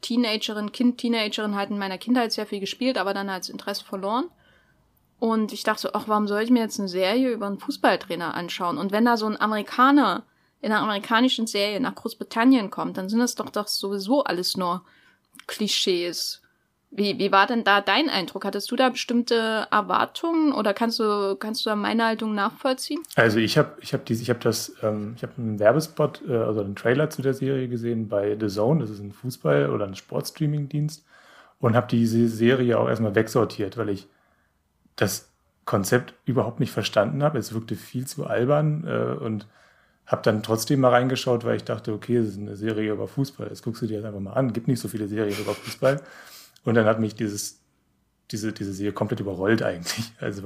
Teenagerin, 0.00 0.72
Kind, 0.72 0.98
Teenagerin 0.98 1.54
halt 1.54 1.70
in 1.70 1.78
meiner 1.78 1.98
Kindheit 1.98 2.32
sehr 2.32 2.46
viel 2.46 2.60
gespielt, 2.60 2.98
aber 2.98 3.14
dann 3.14 3.28
als 3.28 3.48
Interesse 3.48 3.84
verloren. 3.84 4.30
Und 5.20 5.52
ich 5.52 5.62
dachte 5.62 5.82
so, 5.82 5.90
ach, 5.92 6.08
warum 6.08 6.26
soll 6.26 6.42
ich 6.42 6.50
mir 6.50 6.60
jetzt 6.60 6.78
eine 6.78 6.88
Serie 6.88 7.30
über 7.30 7.46
einen 7.46 7.58
Fußballtrainer 7.58 8.34
anschauen? 8.34 8.78
Und 8.78 8.90
wenn 8.90 9.04
da 9.04 9.16
so 9.16 9.26
ein 9.26 9.40
Amerikaner 9.40 10.24
in 10.60 10.72
einer 10.72 10.82
amerikanischen 10.82 11.46
Serie 11.46 11.80
nach 11.80 11.94
Großbritannien 11.94 12.70
kommt, 12.70 12.96
dann 12.96 13.08
sind 13.08 13.20
das 13.20 13.34
doch 13.34 13.50
doch 13.50 13.68
sowieso 13.68 14.24
alles 14.24 14.56
nur 14.56 14.82
Klischees. 15.46 16.40
Wie, 16.96 17.18
wie 17.18 17.32
war 17.32 17.48
denn 17.48 17.64
da 17.64 17.80
dein 17.80 18.08
Eindruck? 18.08 18.44
Hattest 18.44 18.70
du 18.70 18.76
da 18.76 18.88
bestimmte 18.88 19.66
Erwartungen 19.72 20.52
oder 20.52 20.72
kannst 20.72 21.00
du, 21.00 21.34
kannst 21.34 21.66
du 21.66 21.70
da 21.70 21.74
meine 21.74 22.04
Haltung 22.04 22.36
nachvollziehen? 22.36 23.02
Also 23.16 23.38
ich 23.38 23.58
habe 23.58 23.72
ich 23.80 23.92
hab 23.92 24.08
hab 24.08 24.40
das, 24.40 24.76
ähm, 24.80 25.14
ich 25.16 25.24
habe 25.24 25.32
einen 25.36 25.58
Werbespot, 25.58 26.22
äh, 26.28 26.36
also 26.36 26.60
einen 26.60 26.76
Trailer 26.76 27.10
zu 27.10 27.20
der 27.20 27.34
Serie 27.34 27.66
gesehen 27.66 28.08
bei 28.08 28.36
The 28.38 28.46
Zone, 28.46 28.80
das 28.80 28.90
ist 28.90 29.00
ein 29.00 29.12
Fußball- 29.12 29.70
oder 29.70 29.86
ein 29.86 29.96
Sportstreaming-Dienst 29.96 31.04
und 31.58 31.74
habe 31.74 31.88
diese 31.88 32.28
Serie 32.28 32.78
auch 32.78 32.88
erstmal 32.88 33.16
wegsortiert, 33.16 33.76
weil 33.76 33.88
ich 33.88 34.06
das 34.94 35.32
Konzept 35.64 36.14
überhaupt 36.26 36.60
nicht 36.60 36.70
verstanden 36.70 37.24
habe. 37.24 37.38
Es 37.38 37.52
wirkte 37.52 37.74
viel 37.74 38.06
zu 38.06 38.24
albern 38.24 38.84
äh, 38.86 39.20
und 39.20 39.48
habe 40.06 40.22
dann 40.22 40.44
trotzdem 40.44 40.80
mal 40.80 40.90
reingeschaut, 40.90 41.44
weil 41.44 41.56
ich 41.56 41.64
dachte, 41.64 41.92
okay, 41.92 42.18
das 42.18 42.28
ist 42.28 42.38
eine 42.38 42.54
Serie 42.54 42.92
über 42.92 43.08
Fußball. 43.08 43.48
Das 43.48 43.62
guckst 43.62 43.82
du 43.82 43.86
dir 43.86 43.94
jetzt 43.94 44.04
einfach 44.04 44.20
mal 44.20 44.34
an. 44.34 44.52
Gibt 44.52 44.68
nicht 44.68 44.80
so 44.80 44.86
viele 44.86 45.08
Serien 45.08 45.36
über 45.40 45.54
Fußball. 45.54 46.00
Und 46.64 46.74
dann 46.74 46.86
hat 46.86 47.00
mich 47.00 47.14
dieses, 47.14 47.60
diese, 48.30 48.52
diese 48.52 48.72
Serie 48.72 48.92
komplett 48.92 49.20
überrollt 49.20 49.62
eigentlich. 49.62 50.12
Also, 50.20 50.42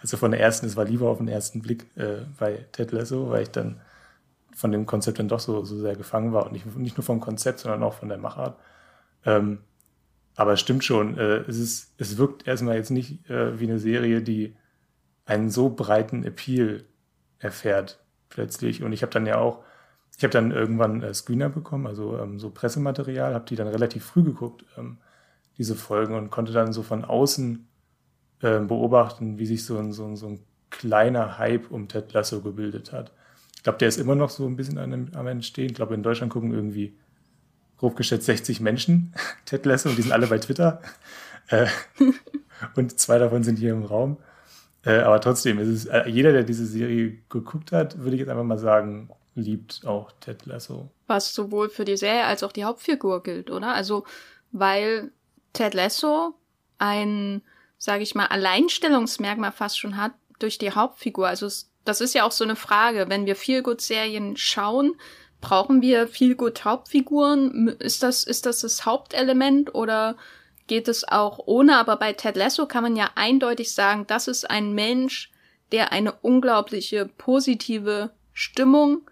also 0.00 0.16
von 0.16 0.30
der 0.30 0.40
ersten, 0.40 0.66
es 0.66 0.76
war 0.76 0.84
lieber 0.84 1.08
auf 1.08 1.18
den 1.18 1.28
ersten 1.28 1.62
Blick 1.62 1.86
äh, 1.96 2.26
bei 2.38 2.66
Ted 2.72 2.92
Lasso, 2.92 3.30
weil 3.30 3.42
ich 3.42 3.50
dann 3.50 3.80
von 4.54 4.70
dem 4.70 4.86
Konzept 4.86 5.18
dann 5.18 5.28
doch 5.28 5.40
so, 5.40 5.64
so 5.64 5.78
sehr 5.78 5.96
gefangen 5.96 6.32
war 6.32 6.44
und 6.44 6.52
nicht, 6.52 6.66
nicht 6.76 6.96
nur 6.96 7.04
vom 7.04 7.20
Konzept, 7.20 7.60
sondern 7.60 7.82
auch 7.82 7.94
von 7.94 8.08
der 8.08 8.18
Machart. 8.18 8.58
Ähm, 9.24 9.58
aber 10.36 10.54
es 10.54 10.60
stimmt 10.60 10.84
schon, 10.84 11.18
äh, 11.18 11.38
es, 11.48 11.58
ist, 11.58 11.94
es 11.98 12.18
wirkt 12.18 12.46
erstmal 12.46 12.76
jetzt 12.76 12.90
nicht 12.90 13.28
äh, 13.30 13.58
wie 13.58 13.64
eine 13.64 13.78
Serie, 13.78 14.22
die 14.22 14.56
einen 15.24 15.50
so 15.50 15.70
breiten 15.70 16.24
Appeal 16.24 16.84
erfährt 17.38 18.00
plötzlich. 18.28 18.82
Und 18.82 18.92
ich 18.92 19.02
habe 19.02 19.12
dann 19.12 19.26
ja 19.26 19.38
auch, 19.38 19.64
ich 20.16 20.24
habe 20.24 20.32
dann 20.32 20.50
irgendwann 20.50 21.02
äh, 21.02 21.14
Screener 21.14 21.48
bekommen, 21.48 21.86
also 21.86 22.18
ähm, 22.18 22.38
so 22.38 22.50
Pressematerial, 22.50 23.34
habe 23.34 23.44
die 23.46 23.56
dann 23.56 23.68
relativ 23.68 24.04
früh 24.04 24.22
geguckt. 24.22 24.64
Ähm, 24.76 24.98
diese 25.58 25.74
Folgen 25.74 26.14
und 26.14 26.30
konnte 26.30 26.52
dann 26.52 26.72
so 26.72 26.82
von 26.82 27.04
außen 27.04 27.66
äh, 28.40 28.60
beobachten, 28.60 29.38
wie 29.38 29.46
sich 29.46 29.64
so 29.64 29.78
ein, 29.78 29.92
so, 29.92 30.04
ein, 30.06 30.16
so 30.16 30.28
ein 30.28 30.40
kleiner 30.70 31.38
Hype 31.38 31.70
um 31.70 31.88
Ted 31.88 32.12
Lasso 32.12 32.40
gebildet 32.40 32.92
hat. 32.92 33.12
Ich 33.56 33.62
glaube, 33.62 33.78
der 33.78 33.88
ist 33.88 33.98
immer 33.98 34.14
noch 34.14 34.30
so 34.30 34.46
ein 34.46 34.56
bisschen 34.56 34.78
am, 34.78 35.08
am 35.14 35.26
Entstehen. 35.26 35.66
Ich 35.66 35.74
glaube, 35.74 35.94
in 35.94 36.02
Deutschland 36.02 36.32
gucken 36.32 36.52
irgendwie 36.52 36.96
grob 37.76 37.96
geschätzt 37.96 38.26
60 38.26 38.60
Menschen 38.60 39.14
Ted 39.44 39.64
Lasso 39.66 39.88
und 39.88 39.96
die 39.96 40.02
sind 40.02 40.12
alle 40.12 40.26
bei 40.26 40.38
Twitter. 40.38 40.80
Äh, 41.48 41.66
und 42.76 42.98
zwei 42.98 43.18
davon 43.18 43.44
sind 43.44 43.58
hier 43.58 43.72
im 43.72 43.84
Raum. 43.84 44.16
Äh, 44.84 44.98
aber 44.98 45.20
trotzdem, 45.20 45.58
es, 45.58 45.84
äh, 45.86 46.08
jeder, 46.08 46.32
der 46.32 46.42
diese 46.42 46.66
Serie 46.66 47.18
geguckt 47.28 47.70
hat, 47.72 47.98
würde 47.98 48.16
ich 48.16 48.20
jetzt 48.20 48.28
einfach 48.28 48.44
mal 48.44 48.58
sagen, 48.58 49.10
liebt 49.34 49.86
auch 49.86 50.12
Ted 50.20 50.46
Lasso. 50.46 50.90
Was 51.06 51.34
sowohl 51.34 51.68
für 51.68 51.84
die 51.84 51.96
Serie 51.96 52.24
als 52.24 52.42
auch 52.42 52.52
die 52.52 52.64
Hauptfigur 52.64 53.22
gilt, 53.22 53.50
oder? 53.50 53.74
Also, 53.74 54.04
weil 54.50 55.12
Ted 55.52 55.74
Lasso 55.74 56.34
ein, 56.78 57.42
sage 57.78 58.02
ich 58.02 58.14
mal, 58.14 58.26
Alleinstellungsmerkmal 58.26 59.52
fast 59.52 59.78
schon 59.78 59.96
hat 59.96 60.12
durch 60.38 60.58
die 60.58 60.72
Hauptfigur. 60.72 61.28
Also 61.28 61.46
es, 61.46 61.70
das 61.84 62.00
ist 62.00 62.14
ja 62.14 62.24
auch 62.24 62.32
so 62.32 62.44
eine 62.44 62.56
Frage, 62.56 63.08
wenn 63.08 63.26
wir 63.26 63.36
Feelgood-Serien 63.36 64.36
schauen, 64.36 64.96
brauchen 65.40 65.82
wir 65.82 66.08
Feelgood-Hauptfiguren? 66.08 67.68
Ist 67.78 68.02
das, 68.02 68.24
ist 68.24 68.46
das 68.46 68.60
das 68.60 68.86
Hauptelement 68.86 69.74
oder 69.74 70.16
geht 70.66 70.88
es 70.88 71.06
auch 71.06 71.38
ohne? 71.46 71.76
Aber 71.76 71.96
bei 71.96 72.12
Ted 72.12 72.36
Lasso 72.36 72.66
kann 72.66 72.82
man 72.82 72.96
ja 72.96 73.10
eindeutig 73.14 73.74
sagen, 73.74 74.06
das 74.06 74.28
ist 74.28 74.48
ein 74.48 74.72
Mensch, 74.72 75.30
der 75.70 75.92
eine 75.92 76.12
unglaubliche 76.12 77.06
positive 77.06 78.10
Stimmung 78.32 79.02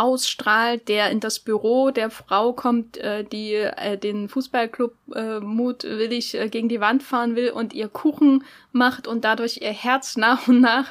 ausstrahlt, 0.00 0.88
der 0.88 1.10
in 1.10 1.20
das 1.20 1.40
Büro 1.40 1.90
der 1.90 2.10
Frau 2.10 2.54
kommt, 2.54 2.96
äh, 2.96 3.22
die 3.22 3.52
äh, 3.52 3.98
den 3.98 4.30
Fußballclub 4.30 4.94
äh, 5.14 5.40
mutwillig 5.40 6.34
äh, 6.34 6.48
gegen 6.48 6.70
die 6.70 6.80
Wand 6.80 7.02
fahren 7.02 7.36
will 7.36 7.50
und 7.50 7.74
ihr 7.74 7.88
Kuchen 7.88 8.44
macht 8.72 9.06
und 9.06 9.24
dadurch 9.24 9.58
ihr 9.60 9.72
Herz 9.72 10.16
nach 10.16 10.48
und 10.48 10.62
nach 10.62 10.86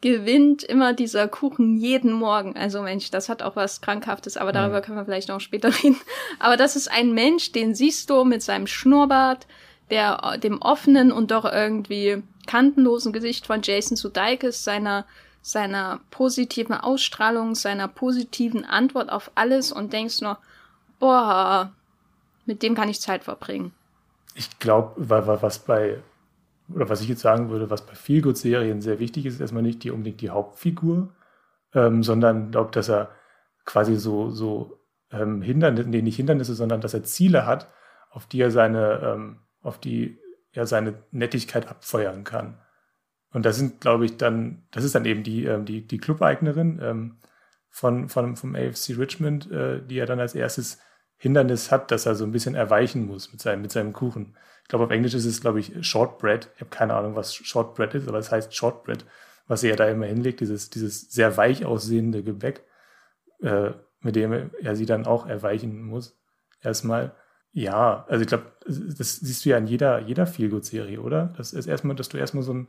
gewinnt. 0.00 0.64
Immer 0.64 0.92
dieser 0.92 1.28
Kuchen 1.28 1.76
jeden 1.76 2.12
Morgen. 2.12 2.56
Also 2.56 2.82
Mensch, 2.82 3.12
das 3.12 3.28
hat 3.28 3.42
auch 3.42 3.54
was 3.54 3.80
Krankhaftes, 3.80 4.36
aber 4.36 4.50
darüber 4.50 4.80
können 4.80 4.98
wir 4.98 5.04
vielleicht 5.04 5.28
noch 5.28 5.40
später 5.40 5.68
reden. 5.82 6.00
Aber 6.40 6.56
das 6.56 6.74
ist 6.74 6.90
ein 6.90 7.14
Mensch, 7.14 7.52
den 7.52 7.76
siehst 7.76 8.10
du 8.10 8.24
mit 8.24 8.42
seinem 8.42 8.66
Schnurrbart, 8.66 9.46
der 9.90 10.36
dem 10.42 10.60
offenen 10.60 11.12
und 11.12 11.30
doch 11.30 11.44
irgendwie 11.44 12.24
kantenlosen 12.48 13.12
Gesicht 13.12 13.46
von 13.46 13.60
Jason 13.62 13.96
Sudeikis, 13.96 14.64
seiner 14.64 15.06
seiner 15.42 16.00
positiven 16.10 16.74
Ausstrahlung, 16.74 17.54
seiner 17.54 17.88
positiven 17.88 18.64
Antwort 18.64 19.10
auf 19.10 19.30
alles 19.34 19.72
und 19.72 19.92
denkst 19.92 20.20
nur, 20.20 20.38
boah, 20.98 21.72
mit 22.46 22.62
dem 22.62 22.74
kann 22.74 22.88
ich 22.88 23.00
Zeit 23.00 23.24
verbringen. 23.24 23.72
Ich 24.34 24.58
glaube, 24.58 24.94
was 24.98 25.58
bei, 25.60 26.02
oder 26.72 26.88
was 26.88 27.00
ich 27.00 27.08
jetzt 27.08 27.22
sagen 27.22 27.50
würde, 27.50 27.70
was 27.70 27.84
bei 27.84 27.94
Feelgood-Serien 27.94 28.80
sehr 28.80 28.98
wichtig 28.98 29.26
ist, 29.26 29.34
ist 29.34 29.40
erstmal 29.40 29.62
nicht 29.62 29.84
die, 29.84 29.90
unbedingt 29.90 30.20
die 30.20 30.30
Hauptfigur, 30.30 31.08
ähm, 31.74 32.02
sondern 32.02 32.50
glaube, 32.50 32.70
dass 32.70 32.88
er 32.88 33.10
quasi 33.64 33.96
so, 33.96 34.30
so 34.30 34.78
ähm, 35.10 35.42
Hindernisse, 35.42 35.88
nee, 35.88 36.02
nicht 36.02 36.16
Hindernisse, 36.16 36.54
sondern 36.54 36.80
dass 36.80 36.94
er 36.94 37.02
Ziele 37.04 37.46
hat, 37.46 37.68
auf 38.10 38.26
die 38.26 38.40
er 38.40 38.50
seine, 38.50 39.00
ähm, 39.02 39.40
auf 39.62 39.78
die 39.78 40.18
er 40.52 40.66
seine 40.66 41.02
Nettigkeit 41.10 41.68
abfeuern 41.68 42.24
kann. 42.24 42.58
Und 43.32 43.44
das 43.44 43.56
sind, 43.56 43.80
glaube 43.80 44.06
ich, 44.06 44.16
dann, 44.16 44.62
das 44.70 44.84
ist 44.84 44.94
dann 44.94 45.04
eben 45.04 45.22
die, 45.22 45.44
ähm, 45.44 45.64
die, 45.64 45.86
die 45.86 45.98
Clubeignerin 45.98 46.80
ähm, 46.82 47.16
von, 47.68 48.08
von, 48.08 48.36
vom 48.36 48.54
AFC 48.54 48.96
Richmond, 48.98 49.50
äh, 49.50 49.82
die 49.84 49.98
er 49.98 50.06
dann 50.06 50.20
als 50.20 50.34
erstes 50.34 50.78
Hindernis 51.16 51.70
hat, 51.70 51.90
dass 51.90 52.06
er 52.06 52.14
so 52.14 52.24
ein 52.24 52.32
bisschen 52.32 52.54
erweichen 52.54 53.06
muss 53.06 53.32
mit 53.32 53.40
seinem, 53.40 53.62
mit 53.62 53.72
seinem 53.72 53.92
Kuchen. 53.92 54.36
Ich 54.62 54.68
glaube, 54.68 54.84
auf 54.84 54.90
Englisch 54.90 55.14
ist 55.14 55.24
es, 55.24 55.40
glaube 55.40 55.60
ich, 55.60 55.74
Shortbread. 55.86 56.50
Ich 56.54 56.60
habe 56.60 56.70
keine 56.70 56.94
Ahnung, 56.94 57.16
was 57.16 57.34
Shortbread 57.34 57.94
ist, 57.94 58.08
aber 58.08 58.18
es 58.18 58.30
heißt 58.30 58.54
Shortbread, 58.54 59.04
was 59.46 59.64
er 59.64 59.76
da 59.76 59.88
immer 59.88 60.06
hinlegt, 60.06 60.40
dieses, 60.40 60.70
dieses 60.70 61.10
sehr 61.10 61.36
weich 61.36 61.64
aussehende 61.64 62.22
Gebäck, 62.22 62.64
äh, 63.40 63.70
mit 64.00 64.14
dem 64.14 64.50
er 64.60 64.76
sie 64.76 64.86
dann 64.86 65.06
auch 65.06 65.26
erweichen 65.26 65.82
muss. 65.82 66.16
Erstmal. 66.62 67.14
Ja, 67.52 68.04
also 68.08 68.22
ich 68.22 68.28
glaube, 68.28 68.52
das 68.66 69.16
siehst 69.16 69.44
du 69.44 69.48
ja 69.48 69.58
in 69.58 69.66
jeder, 69.66 70.00
jeder 70.00 70.26
Feelgood-Serie, 70.26 71.00
oder? 71.00 71.32
Das 71.36 71.52
ist 71.52 71.66
erstmal, 71.66 71.96
dass 71.96 72.08
du 72.08 72.18
erstmal 72.18 72.42
so 72.42 72.52
ein, 72.52 72.68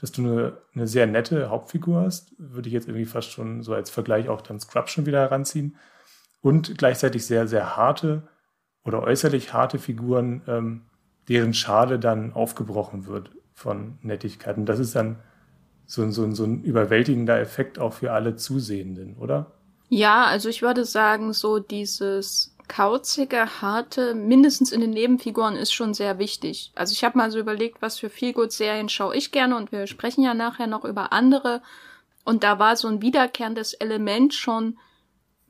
dass 0.00 0.12
du 0.12 0.22
eine, 0.22 0.56
eine 0.74 0.88
sehr 0.88 1.06
nette 1.06 1.50
Hauptfigur 1.50 2.00
hast, 2.00 2.32
würde 2.38 2.68
ich 2.68 2.72
jetzt 2.72 2.88
irgendwie 2.88 3.04
fast 3.04 3.30
schon 3.32 3.62
so 3.62 3.74
als 3.74 3.90
Vergleich 3.90 4.30
auch 4.30 4.40
dann 4.40 4.58
Scrub 4.58 4.88
schon 4.88 5.04
wieder 5.04 5.20
heranziehen. 5.20 5.76
Und 6.40 6.78
gleichzeitig 6.78 7.26
sehr, 7.26 7.46
sehr 7.46 7.76
harte 7.76 8.26
oder 8.82 9.02
äußerlich 9.02 9.52
harte 9.52 9.78
Figuren, 9.78 10.40
ähm, 10.46 10.82
deren 11.28 11.52
Schale 11.52 11.98
dann 11.98 12.32
aufgebrochen 12.32 13.06
wird 13.06 13.30
von 13.52 13.98
Nettigkeit. 14.00 14.56
Und 14.56 14.64
das 14.64 14.78
ist 14.78 14.96
dann 14.96 15.18
so, 15.84 16.10
so, 16.10 16.30
so 16.32 16.44
ein 16.44 16.62
überwältigender 16.62 17.38
Effekt 17.38 17.78
auch 17.78 17.92
für 17.92 18.12
alle 18.12 18.36
Zusehenden, 18.36 19.18
oder? 19.18 19.52
Ja, 19.90 20.24
also 20.24 20.48
ich 20.48 20.62
würde 20.62 20.86
sagen, 20.86 21.34
so 21.34 21.58
dieses 21.58 22.49
kauzige, 22.70 23.60
harte, 23.60 24.14
mindestens 24.14 24.70
in 24.70 24.80
den 24.80 24.90
Nebenfiguren 24.90 25.56
ist 25.56 25.72
schon 25.72 25.92
sehr 25.92 26.18
wichtig. 26.18 26.70
Also 26.76 26.92
ich 26.92 27.02
habe 27.02 27.18
mal 27.18 27.30
so 27.30 27.38
überlegt, 27.40 27.82
was 27.82 27.98
für 27.98 28.08
Feelgood-Serien 28.08 28.88
schaue 28.88 29.16
ich 29.16 29.32
gerne 29.32 29.56
und 29.56 29.72
wir 29.72 29.88
sprechen 29.88 30.22
ja 30.22 30.34
nachher 30.34 30.68
noch 30.68 30.84
über 30.84 31.12
andere. 31.12 31.62
Und 32.24 32.44
da 32.44 32.60
war 32.60 32.76
so 32.76 32.86
ein 32.86 33.02
wiederkehrendes 33.02 33.74
Element 33.74 34.34
schon 34.34 34.78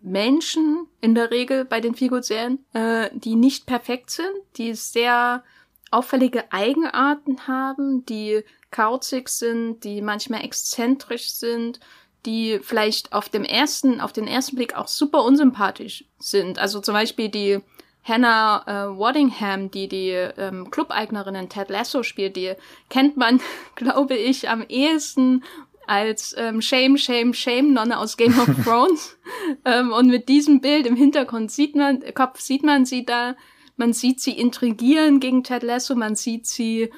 Menschen 0.01 0.87
in 1.03 1.15
der 1.15 1.31
Regel 1.31 1.67
bei 1.67 1.83
den 1.83 1.95
Feelgood-Serien, 1.95 2.65
äh, 2.73 3.11
die 3.13 3.35
nicht 3.35 3.67
perfekt 3.67 4.11
sind, 4.11 4.33
die 4.57 4.73
sehr 4.75 5.45
auffällige 5.91 6.51
Eigenarten 6.53 7.47
haben, 7.47 8.07
die 8.07 8.45
kauzig 8.71 9.29
sind, 9.29 9.85
die 9.85 10.01
manchmal 10.01 10.43
exzentrisch 10.43 11.33
sind, 11.33 11.81
die 12.27 12.61
vielleicht 12.63 13.13
auf 13.13 13.29
dem 13.29 13.45
ersten, 13.45 14.01
auf 14.01 14.13
den 14.13 14.27
ersten 14.27 14.57
Blick 14.57 14.77
auch 14.77 14.89
super 14.89 15.25
unsympathisch 15.25 16.05
sind. 16.19 16.59
Also 16.59 16.81
zum 16.81 16.95
Beispiel 16.95 17.29
die 17.29 17.61
Hannah 18.03 18.65
äh, 18.67 18.99
Waddingham, 18.99 19.71
die 19.71 19.89
die 19.89 20.11
ähm, 20.11 20.71
Clubeignerin 20.71 21.35
in 21.35 21.49
Ted 21.49 21.69
Lasso 21.69 22.03
spielt, 22.03 22.37
die 22.37 22.55
kennt 22.89 23.17
man, 23.17 23.41
glaube 23.75 24.17
ich, 24.17 24.49
am 24.49 24.63
ehesten 24.69 25.45
als 25.87 26.35
ähm, 26.39 26.63
Shame, 26.63 26.97
Shame, 26.97 27.35
Shame 27.35 27.73
Nonne 27.73 27.99
aus 27.99 28.17
Game 28.17 28.39
of 28.39 28.49
Thrones. 28.65 29.17
ähm, 29.65 29.93
und 29.93 30.09
mit 30.09 30.29
diesem 30.29 30.61
Bild 30.61 30.87
im 30.87 30.97
Hintergrund 30.97 31.51
sieht 31.51 31.75
man, 31.75 32.03
Kopf 32.15 32.41
sieht 32.41 32.63
man 32.63 32.85
sie 32.85 33.05
da 33.05 33.35
man 33.81 33.95
sieht 33.95 34.21
sie 34.21 34.39
intrigieren 34.39 35.21
gegen 35.21 35.43
Ted 35.43 35.63
Lasso, 35.63 35.95
man 35.95 36.15
sieht 36.15 36.47
sie 36.47 36.91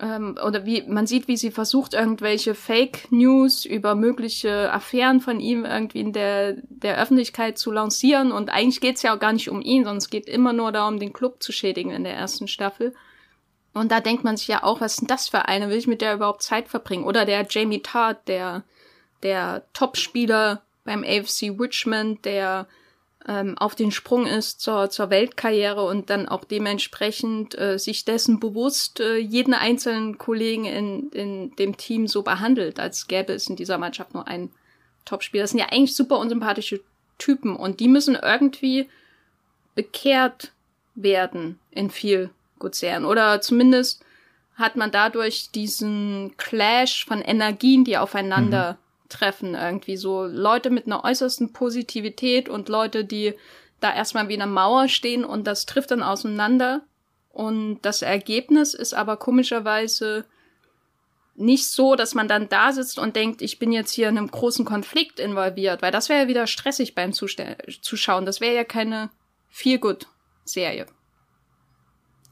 ähm, 0.00 0.38
oder 0.44 0.64
wie 0.64 0.82
man 0.82 1.06
sieht, 1.06 1.28
wie 1.28 1.36
sie 1.36 1.50
versucht, 1.50 1.94
irgendwelche 1.94 2.54
Fake 2.54 3.10
News 3.10 3.64
über 3.64 3.94
mögliche 3.94 4.72
Affären 4.72 5.20
von 5.20 5.40
ihm 5.40 5.64
irgendwie 5.64 6.00
in 6.00 6.12
der, 6.12 6.56
der 6.68 6.98
Öffentlichkeit 6.98 7.58
zu 7.58 7.70
lancieren. 7.70 8.32
Und 8.32 8.50
eigentlich 8.50 8.80
geht's 8.80 9.02
ja 9.02 9.14
auch 9.14 9.20
gar 9.20 9.32
nicht 9.32 9.50
um 9.50 9.60
ihn, 9.60 9.84
sondern 9.84 9.98
es 9.98 10.10
geht 10.10 10.26
immer 10.26 10.52
nur 10.52 10.72
darum, 10.72 10.98
den 10.98 11.12
Club 11.12 11.42
zu 11.42 11.52
schädigen 11.52 11.90
in 11.90 12.04
der 12.04 12.14
ersten 12.14 12.48
Staffel. 12.48 12.94
Und 13.72 13.92
da 13.92 14.00
denkt 14.00 14.24
man 14.24 14.36
sich 14.36 14.48
ja 14.48 14.62
auch, 14.62 14.80
was 14.80 14.94
ist 14.94 15.00
denn 15.02 15.08
das 15.08 15.28
für 15.28 15.46
eine? 15.46 15.68
Will 15.68 15.78
ich 15.78 15.86
mit 15.86 16.00
der 16.00 16.14
überhaupt 16.14 16.42
Zeit 16.42 16.68
verbringen? 16.68 17.04
Oder 17.04 17.24
der 17.24 17.46
Jamie 17.48 17.82
Tart, 17.82 18.26
der, 18.26 18.64
der 19.22 19.62
Topspieler 19.74 20.62
beim 20.84 21.04
AFC 21.04 21.52
Richmond, 21.58 22.24
der 22.24 22.66
ähm, 23.28 23.58
auf 23.58 23.74
den 23.74 23.90
Sprung 23.90 24.26
ist 24.26 24.60
zur, 24.60 24.90
zur 24.90 25.10
Weltkarriere 25.10 25.84
und 25.84 26.10
dann 26.10 26.28
auch 26.28 26.44
dementsprechend 26.44 27.58
äh, 27.58 27.78
sich 27.78 28.04
dessen 28.04 28.40
bewusst 28.40 29.00
äh, 29.00 29.18
jeden 29.18 29.54
einzelnen 29.54 30.16
Kollegen 30.16 30.64
in, 30.64 31.10
in 31.10 31.56
dem 31.56 31.76
Team 31.76 32.08
so 32.08 32.22
behandelt, 32.22 32.80
als 32.80 33.08
gäbe 33.08 33.32
es 33.32 33.48
in 33.48 33.56
dieser 33.56 33.78
Mannschaft 33.78 34.14
nur 34.14 34.26
einen 34.26 34.50
Topspieler. 35.04 35.44
Das 35.44 35.50
sind 35.50 35.60
ja 35.60 35.66
eigentlich 35.66 35.94
super 35.94 36.18
unsympathische 36.18 36.80
Typen 37.18 37.56
und 37.56 37.80
die 37.80 37.88
müssen 37.88 38.14
irgendwie 38.14 38.88
bekehrt 39.74 40.52
werden 40.94 41.58
in 41.70 41.90
viel 41.90 42.30
Gutserien. 42.58 43.04
Oder 43.04 43.40
zumindest 43.40 44.02
hat 44.54 44.76
man 44.76 44.90
dadurch 44.90 45.50
diesen 45.50 46.34
Clash 46.36 47.04
von 47.06 47.20
Energien, 47.20 47.84
die 47.84 47.98
aufeinander 47.98 48.72
mhm. 48.72 48.89
Treffen, 49.10 49.54
irgendwie 49.54 49.96
so 49.96 50.24
Leute 50.24 50.70
mit 50.70 50.86
einer 50.86 51.04
äußersten 51.04 51.52
Positivität 51.52 52.48
und 52.48 52.68
Leute, 52.68 53.04
die 53.04 53.34
da 53.80 53.94
erstmal 53.94 54.28
wie 54.28 54.40
eine 54.40 54.46
Mauer 54.46 54.88
stehen 54.88 55.24
und 55.24 55.46
das 55.46 55.66
trifft 55.66 55.90
dann 55.90 56.02
auseinander. 56.02 56.82
Und 57.30 57.80
das 57.82 58.02
Ergebnis 58.02 58.74
ist 58.74 58.94
aber 58.94 59.16
komischerweise 59.16 60.24
nicht 61.36 61.68
so, 61.68 61.94
dass 61.94 62.14
man 62.14 62.28
dann 62.28 62.48
da 62.48 62.72
sitzt 62.72 62.98
und 62.98 63.16
denkt, 63.16 63.40
ich 63.40 63.58
bin 63.58 63.72
jetzt 63.72 63.92
hier 63.92 64.08
in 64.08 64.18
einem 64.18 64.30
großen 64.30 64.64
Konflikt 64.64 65.18
involviert, 65.18 65.80
weil 65.80 65.92
das 65.92 66.08
wäre 66.08 66.22
ja 66.22 66.28
wieder 66.28 66.46
stressig 66.46 66.94
beim 66.94 67.12
Zuschauen. 67.12 68.26
Das 68.26 68.40
wäre 68.40 68.54
ja 68.54 68.64
keine 68.64 69.10
Feel-Good-Serie. 69.48 70.86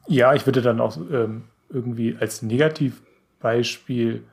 Ja, 0.07 0.33
ich 0.33 0.45
würde 0.45 0.61
dann 0.61 0.79
auch 0.79 0.97
ähm, 0.97 1.45
irgendwie 1.69 2.17
als 2.19 2.41
Negativbeispiel 2.41 4.23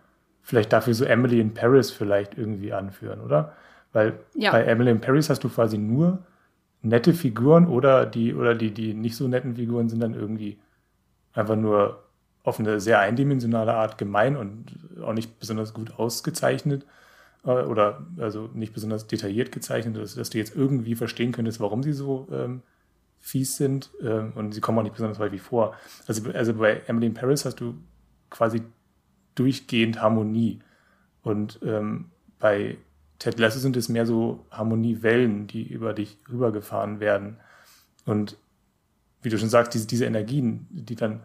vielleicht 0.47 0.73
dafür 0.73 0.95
so 0.95 1.05
Emily 1.05 1.41
in 1.41 1.55
Paris 1.55 1.91
vielleicht 1.91 2.39
irgendwie 2.39 2.73
anführen, 2.73 3.21
oder? 3.21 3.57
Weil 3.93 4.21
ja. 4.35 4.53
bei 4.53 4.63
Emily 4.63 4.93
in 4.93 5.01
Paris 5.01 5.29
hast 5.29 5.43
du 5.43 5.49
quasi 5.49 5.77
nur 5.77 6.21
nette 6.83 7.15
Figuren 7.15 7.67
oder 7.67 8.07
die 8.07 8.33
oder 8.33 8.55
die 8.55 8.71
die 8.71 8.95
nicht 8.95 9.17
so 9.17 9.27
netten 9.27 9.57
Figuren 9.57 9.89
sind 9.89 10.01
dann 10.01 10.15
irgendwie 10.15 10.61
einfach 11.33 11.57
nur 11.57 12.05
auf 12.45 12.61
eine 12.61 12.79
sehr 12.79 13.01
eindimensionale 13.01 13.75
Art 13.75 13.99
gemein 13.99 14.37
und 14.37 14.67
auch 15.03 15.15
nicht 15.15 15.41
besonders 15.41 15.75
gut 15.75 15.99
ausgezeichnet 15.99 16.87
äh, 17.45 17.51
oder 17.65 18.07
also 18.19 18.49
nicht 18.55 18.73
besonders 18.73 19.09
detailliert 19.09 19.51
gezeichnet, 19.51 19.97
dass, 19.97 20.15
dass, 20.15 20.31
du 20.31 20.39
jetzt 20.39 20.55
irgendwie 20.55 20.95
verstehen 20.95 21.33
könntest, 21.33 21.59
warum 21.59 21.83
sie 21.83 21.93
so 21.93 22.29
ähm, 22.31 22.63
fies 23.19 23.57
sind 23.57 23.91
äh, 24.01 24.31
und 24.37 24.55
sie 24.55 24.61
kommen 24.61 24.79
auch 24.79 24.85
nicht 24.85 24.95
besonders 24.95 25.19
häufig 25.19 25.43
vor. 25.43 25.75
Also, 26.07 26.31
also 26.31 26.55
bei 26.55 26.83
Emily 26.87 27.07
in 27.07 27.15
Paris 27.15 27.45
hast 27.45 27.59
du 27.59 27.75
quasi 28.31 28.63
durchgehend 29.37 30.03
Harmonie 30.03 30.59
und 31.23 31.61
ähm, 31.63 32.07
bei 32.39 32.77
Ted 33.19 33.39
Lasso 33.39 33.59
sind 33.59 33.77
es 33.77 33.89
mehr 33.89 34.07
so 34.07 34.45
Harmoniewellen, 34.51 35.47
die 35.47 35.67
über 35.67 35.95
dich 35.95 36.19
rübergefahren 36.29 37.01
werden 37.01 37.37
und 38.05 38.37
wie 39.23 39.29
du 39.29 39.39
schon 39.39 39.49
sagst, 39.49 39.75
diese, 39.75 39.87
diese 39.87 40.05
Energien, 40.05 40.67
die 40.71 40.95
dann 40.95 41.23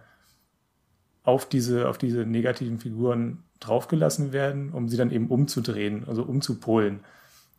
auf 1.23 1.47
diese, 1.47 1.87
auf 1.87 1.97
diese 1.97 2.25
negativen 2.25 2.79
Figuren 2.79 3.43
draufgelassen 3.59 4.33
werden, 4.33 4.71
um 4.71 4.89
sie 4.89 4.97
dann 4.97 5.11
eben 5.11 5.27
umzudrehen, 5.27 6.07
also 6.07 6.23
umzupolen 6.23 7.01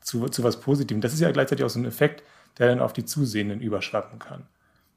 zu, 0.00 0.28
zu 0.28 0.42
was 0.42 0.60
Positivem. 0.60 1.00
Das 1.00 1.12
ist 1.12 1.20
ja 1.20 1.30
gleichzeitig 1.30 1.64
auch 1.64 1.70
so 1.70 1.78
ein 1.78 1.84
Effekt, 1.84 2.24
der 2.58 2.68
dann 2.68 2.80
auf 2.80 2.92
die 2.92 3.04
Zusehenden 3.04 3.60
überschwappen 3.60 4.18
kann. 4.18 4.46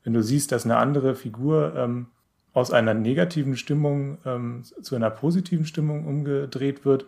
Wenn 0.04 0.14
du 0.14 0.24
siehst, 0.24 0.52
dass 0.52 0.66
eine 0.66 0.78
andere 0.78 1.16
Figur 1.16 1.76
ähm, 1.76 2.08
aus 2.56 2.72
einer 2.72 2.94
negativen 2.94 3.58
Stimmung 3.58 4.18
ähm, 4.26 4.64
zu 4.82 4.96
einer 4.96 5.12
positiven 5.12 5.66
Stimmung 5.66 6.08
umgedreht 6.08 6.86
wird, 6.86 7.06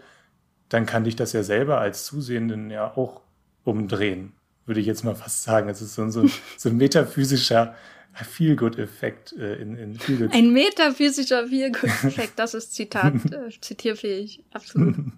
dann 0.67 0.85
kann 0.85 1.05
dich 1.05 1.15
das 1.15 1.31
ja 1.31 1.41
selber 1.41 1.79
als 1.79 2.05
Zusehenden 2.05 2.69
ja 2.69 2.95
auch 2.95 3.21
umdrehen, 3.63 4.33
würde 4.65 4.81
ich 4.81 4.85
jetzt 4.85 5.05
mal 5.05 5.15
fast 5.15 5.43
sagen. 5.43 5.69
Es 5.69 5.81
ist 5.81 5.95
so, 5.95 6.07
so, 6.09 6.27
so 6.57 6.69
ein 6.69 6.75
metaphysischer 6.75 7.75
Feel-Good-Effekt 8.13 9.37
äh, 9.37 9.55
in, 9.55 9.77
in 9.77 9.97
Feel 9.97 10.29
Ein 10.33 10.51
metaphysischer 10.51 11.47
Feel-Good-Effekt, 11.47 12.37
das 12.37 12.53
ist 12.53 12.73
Zitat, 12.73 13.13
äh, 13.31 13.49
zitierfähig, 13.61 14.43
absolut. 14.51 14.95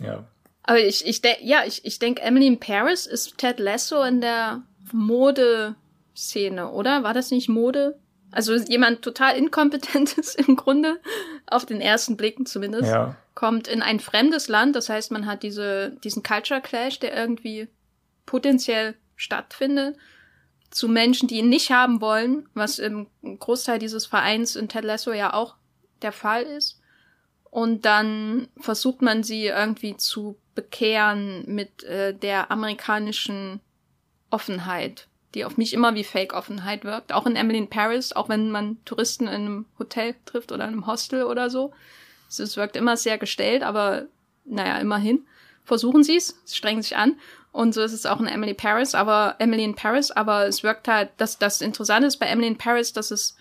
ja. 0.00 0.22
Aber 0.64 0.80
ich, 0.80 1.06
ich 1.06 1.22
denke, 1.22 1.42
ja, 1.42 1.62
ich, 1.66 1.82
ich 1.86 1.98
denke, 1.98 2.20
Emily 2.20 2.46
in 2.46 2.60
Paris 2.60 3.06
ist 3.06 3.38
Ted 3.38 3.58
Lasso 3.58 4.02
in 4.02 4.20
der 4.20 4.64
Modeszene, 4.92 6.70
oder? 6.70 7.04
War 7.04 7.14
das 7.14 7.30
nicht 7.30 7.48
Mode? 7.48 7.98
Also 8.34 8.54
jemand 8.54 9.02
total 9.02 9.36
inkompetentes 9.36 10.34
im 10.46 10.56
Grunde, 10.56 11.00
auf 11.46 11.66
den 11.66 11.80
ersten 11.80 12.16
Blicken 12.16 12.46
zumindest, 12.46 12.90
ja. 12.90 13.16
kommt 13.34 13.68
in 13.68 13.82
ein 13.82 14.00
fremdes 14.00 14.48
Land. 14.48 14.76
Das 14.76 14.88
heißt, 14.88 15.12
man 15.12 15.26
hat 15.26 15.42
diese, 15.42 15.96
diesen 16.02 16.22
Culture 16.22 16.60
Clash, 16.60 16.98
der 16.98 17.16
irgendwie 17.16 17.68
potenziell 18.26 18.94
stattfindet, 19.16 19.96
zu 20.70 20.88
Menschen, 20.88 21.28
die 21.28 21.38
ihn 21.38 21.48
nicht 21.48 21.70
haben 21.70 22.00
wollen, 22.00 22.48
was 22.54 22.80
im 22.80 23.06
Großteil 23.22 23.78
dieses 23.78 24.06
Vereins 24.06 24.56
in 24.56 24.68
Ted 24.68 24.84
Lasso 24.84 25.12
ja 25.12 25.32
auch 25.32 25.54
der 26.02 26.10
Fall 26.10 26.42
ist. 26.42 26.80
Und 27.50 27.84
dann 27.84 28.48
versucht 28.58 29.00
man 29.00 29.22
sie 29.22 29.46
irgendwie 29.46 29.96
zu 29.96 30.36
bekehren 30.56 31.44
mit 31.46 31.84
äh, 31.84 32.12
der 32.12 32.50
amerikanischen 32.50 33.60
Offenheit, 34.30 35.06
die 35.34 35.44
auf 35.44 35.56
mich 35.56 35.72
immer 35.72 35.94
wie 35.94 36.04
Fake-Offenheit 36.04 36.84
wirkt. 36.84 37.12
Auch 37.12 37.26
in 37.26 37.36
Emily 37.36 37.58
in 37.58 37.68
Paris, 37.68 38.12
auch 38.12 38.28
wenn 38.28 38.50
man 38.50 38.78
Touristen 38.84 39.24
in 39.24 39.34
einem 39.34 39.66
Hotel 39.78 40.14
trifft 40.26 40.52
oder 40.52 40.64
in 40.64 40.72
einem 40.72 40.86
Hostel 40.86 41.24
oder 41.24 41.50
so. 41.50 41.72
Es 42.28 42.56
wirkt 42.56 42.76
immer 42.76 42.96
sehr 42.96 43.18
gestellt, 43.18 43.62
aber 43.62 44.06
naja, 44.44 44.78
immerhin. 44.78 45.24
Versuchen 45.64 46.02
sie 46.02 46.16
es, 46.16 46.38
strengen 46.46 46.82
sich 46.82 46.96
an. 46.96 47.16
Und 47.52 47.72
so 47.72 47.82
ist 47.82 47.92
es 47.92 48.06
auch 48.06 48.20
in 48.20 48.26
Emily 48.26 48.54
Paris, 48.54 48.94
aber 48.94 49.36
Emily 49.38 49.64
in 49.64 49.76
Paris, 49.76 50.10
aber 50.10 50.46
es 50.46 50.62
wirkt 50.62 50.88
halt, 50.88 51.10
dass 51.18 51.38
das 51.38 51.60
Interessante 51.60 52.08
ist 52.08 52.16
bei 52.16 52.26
Emily 52.26 52.48
in 52.48 52.58
Paris, 52.58 52.92
dass 52.92 53.10
es 53.10 53.36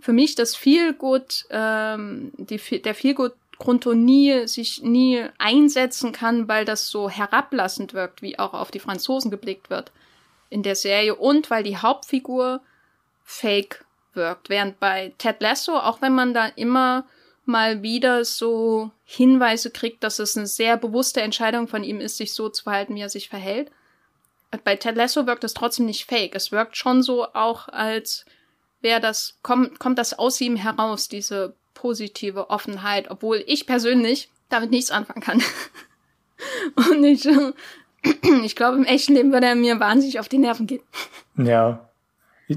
für 0.00 0.12
mich 0.12 0.36
das 0.36 0.54
viel 0.54 0.92
gut, 0.92 1.44
ähm, 1.50 2.32
die, 2.36 2.58
der 2.80 2.94
viel 2.94 3.14
gut 3.14 3.32
Grunto 3.58 3.94
nie 3.94 4.46
sich 4.46 4.82
nie 4.82 5.24
einsetzen 5.38 6.12
kann, 6.12 6.46
weil 6.46 6.64
das 6.64 6.88
so 6.88 7.10
herablassend 7.10 7.92
wirkt, 7.94 8.22
wie 8.22 8.38
auch 8.38 8.54
auf 8.54 8.70
die 8.70 8.78
Franzosen 8.78 9.32
geblickt 9.32 9.70
wird 9.70 9.90
in 10.50 10.62
der 10.62 10.76
Serie 10.76 11.14
und 11.14 11.50
weil 11.50 11.62
die 11.62 11.76
Hauptfigur 11.76 12.60
fake 13.24 13.84
wirkt, 14.14 14.48
während 14.48 14.80
bei 14.80 15.12
Ted 15.18 15.40
Lasso, 15.40 15.76
auch 15.76 16.00
wenn 16.00 16.14
man 16.14 16.34
da 16.34 16.46
immer 16.46 17.06
mal 17.44 17.82
wieder 17.82 18.24
so 18.24 18.90
Hinweise 19.04 19.70
kriegt, 19.70 20.04
dass 20.04 20.18
es 20.18 20.36
eine 20.36 20.46
sehr 20.46 20.76
bewusste 20.76 21.22
Entscheidung 21.22 21.66
von 21.66 21.82
ihm 21.82 22.00
ist, 22.00 22.18
sich 22.18 22.34
so 22.34 22.48
zu 22.50 22.64
verhalten, 22.64 22.94
wie 22.94 23.00
er 23.00 23.08
sich 23.08 23.28
verhält. 23.28 23.70
Bei 24.64 24.76
Ted 24.76 24.96
Lasso 24.96 25.26
wirkt 25.26 25.44
es 25.44 25.54
trotzdem 25.54 25.86
nicht 25.86 26.04
fake. 26.04 26.34
Es 26.34 26.52
wirkt 26.52 26.76
schon 26.76 27.02
so 27.02 27.26
auch, 27.32 27.68
als 27.68 28.26
wäre 28.80 29.00
das, 29.00 29.38
kommt, 29.42 29.78
kommt 29.78 29.98
das 29.98 30.18
aus 30.18 30.40
ihm 30.40 30.56
heraus, 30.56 31.08
diese 31.08 31.54
positive 31.74 32.50
Offenheit, 32.50 33.10
obwohl 33.10 33.42
ich 33.46 33.66
persönlich 33.66 34.30
damit 34.48 34.70
nichts 34.70 34.90
anfangen 34.90 35.22
kann. 35.22 35.42
Und 36.76 37.04
ich, 37.04 37.26
ich 38.44 38.56
glaube, 38.56 38.76
im 38.76 38.84
echten 38.84 39.14
Leben 39.14 39.32
würde 39.32 39.46
er 39.46 39.54
mir 39.54 39.80
wahnsinnig 39.80 40.20
auf 40.20 40.28
die 40.28 40.38
Nerven 40.38 40.66
gehen. 40.66 40.82
Ja. 41.36 41.88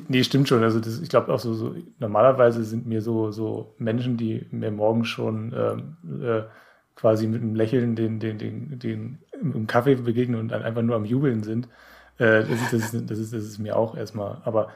Nee, 0.07 0.23
stimmt 0.23 0.47
schon. 0.47 0.63
Also 0.63 0.79
das, 0.79 1.01
ich 1.01 1.09
glaube 1.09 1.33
auch 1.33 1.39
so, 1.39 1.53
so, 1.53 1.75
normalerweise 1.99 2.63
sind 2.63 2.87
mir 2.87 3.01
so, 3.01 3.31
so 3.31 3.75
Menschen, 3.77 4.15
die 4.15 4.45
mir 4.51 4.71
morgen 4.71 5.03
schon 5.03 5.53
ähm, 5.53 6.23
äh, 6.23 6.43
quasi 6.95 7.27
mit 7.27 7.41
einem 7.41 7.55
Lächeln 7.55 7.95
den, 7.95 8.19
den, 8.19 8.37
den, 8.37 8.79
den 8.79 9.19
im 9.33 9.67
Kaffee 9.67 9.95
begegnen 9.95 10.39
und 10.39 10.49
dann 10.49 10.63
einfach 10.63 10.81
nur 10.81 10.95
am 10.95 11.03
Jubeln 11.03 11.43
sind. 11.43 11.67
Äh, 12.19 12.43
das, 12.43 12.49
ist, 12.49 12.73
das, 12.73 12.93
ist, 12.93 13.09
das, 13.09 13.19
ist, 13.19 13.33
das 13.33 13.43
ist 13.43 13.59
mir 13.59 13.75
auch 13.75 13.97
erstmal. 13.97 14.41
Aber 14.45 14.69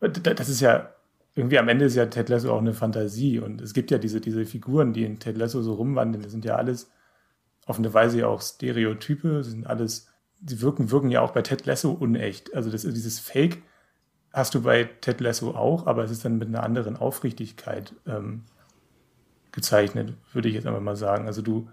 das 0.00 0.48
ist 0.48 0.60
ja 0.60 0.90
irgendwie 1.38 1.58
am 1.58 1.68
Ende 1.68 1.84
ist 1.84 1.94
ja 1.94 2.06
Ted 2.06 2.28
Lasso 2.28 2.52
auch 2.52 2.58
eine 2.58 2.74
Fantasie 2.74 3.38
und 3.38 3.60
es 3.60 3.72
gibt 3.72 3.90
ja 3.90 3.98
diese, 3.98 4.20
diese 4.20 4.44
Figuren, 4.44 4.92
die 4.92 5.04
in 5.04 5.20
Ted 5.20 5.36
Lasso 5.36 5.62
so 5.62 5.74
rumwandeln, 5.74 6.22
das 6.22 6.32
sind 6.32 6.44
ja 6.44 6.56
alles 6.56 6.90
auf 7.68 7.78
eine 7.78 7.92
Weise 7.92 8.20
ja 8.20 8.26
auch 8.26 8.40
Stereotype, 8.40 9.44
sind 9.44 9.66
alles, 9.66 10.08
die 10.40 10.60
wirken, 10.62 10.90
wirken 10.90 11.10
ja 11.10 11.20
auch 11.20 11.32
bei 11.32 11.42
Ted 11.42 11.66
Lasso 11.66 11.92
unecht. 11.92 12.54
Also 12.54 12.70
das, 12.70 12.82
dieses 12.82 13.20
Fake 13.20 13.58
hast 14.32 14.54
du 14.54 14.62
bei 14.62 14.84
Ted 14.84 15.20
Lasso 15.20 15.50
auch, 15.50 15.86
aber 15.86 16.02
es 16.02 16.10
ist 16.10 16.24
dann 16.24 16.38
mit 16.38 16.48
einer 16.48 16.62
anderen 16.62 16.96
Aufrichtigkeit 16.96 17.94
ähm, 18.06 18.44
gezeichnet, 19.52 20.14
würde 20.32 20.48
ich 20.48 20.54
jetzt 20.54 20.66
einfach 20.66 20.80
mal 20.80 20.96
sagen. 20.96 21.26
Also 21.26 21.42
du, 21.42 21.68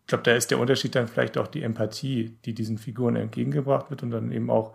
ich 0.00 0.06
glaube, 0.06 0.24
da 0.24 0.32
ist 0.32 0.50
der 0.50 0.58
Unterschied 0.58 0.94
dann 0.94 1.06
vielleicht 1.06 1.36
auch 1.36 1.48
die 1.48 1.62
Empathie, 1.62 2.38
die 2.46 2.54
diesen 2.54 2.78
Figuren 2.78 3.16
entgegengebracht 3.16 3.90
wird 3.90 4.02
und 4.02 4.10
dann 4.12 4.32
eben 4.32 4.48
auch 4.50 4.74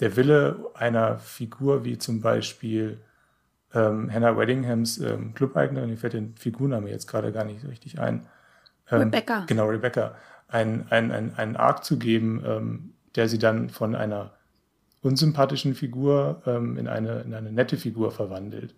der 0.00 0.16
Wille 0.16 0.70
einer 0.74 1.18
Figur 1.18 1.84
wie 1.84 1.98
zum 1.98 2.20
Beispiel 2.20 3.00
ähm, 3.72 4.12
Hannah 4.12 4.36
Weddinghams 4.36 4.98
ähm, 4.98 5.34
Clubeignerin, 5.34 5.90
mir 5.90 5.96
fällt 5.96 6.14
den 6.14 6.34
Figurname 6.34 6.90
jetzt 6.90 7.06
gerade 7.06 7.30
gar 7.30 7.44
nicht 7.44 7.60
so 7.60 7.68
richtig 7.68 8.00
ein. 8.00 8.26
Ähm, 8.90 9.02
Rebecca. 9.02 9.44
Genau, 9.46 9.66
Rebecca. 9.66 10.14
Ein, 10.48 10.86
ein, 10.90 11.12
ein, 11.12 11.34
einen 11.36 11.56
Arc 11.56 11.84
zu 11.84 11.98
geben, 11.98 12.42
ähm, 12.44 12.94
der 13.14 13.28
sie 13.28 13.38
dann 13.38 13.68
von 13.68 13.94
einer 13.94 14.32
unsympathischen 15.02 15.74
Figur 15.74 16.42
ähm, 16.46 16.76
in, 16.76 16.88
eine, 16.88 17.20
in 17.20 17.34
eine 17.34 17.52
nette 17.52 17.76
Figur 17.76 18.10
verwandelt. 18.10 18.74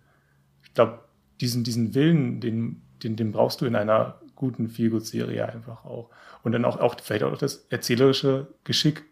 Ich 0.63 0.73
glaube, 0.73 0.99
diesen, 1.41 1.63
diesen 1.63 1.93
Willen, 1.93 2.39
den, 2.39 2.81
den, 3.03 3.15
den 3.15 3.31
brauchst 3.31 3.61
du 3.61 3.65
in 3.65 3.75
einer 3.75 4.19
guten 4.35 4.69
Feelgood-Serie 4.69 5.47
einfach 5.47 5.85
auch. 5.85 6.09
Und 6.43 6.53
dann 6.53 6.65
auch, 6.65 6.79
auch 6.79 6.95
vielleicht 7.01 7.23
auch 7.23 7.37
das 7.37 7.65
erzählerische 7.69 8.47
Geschick, 8.63 9.03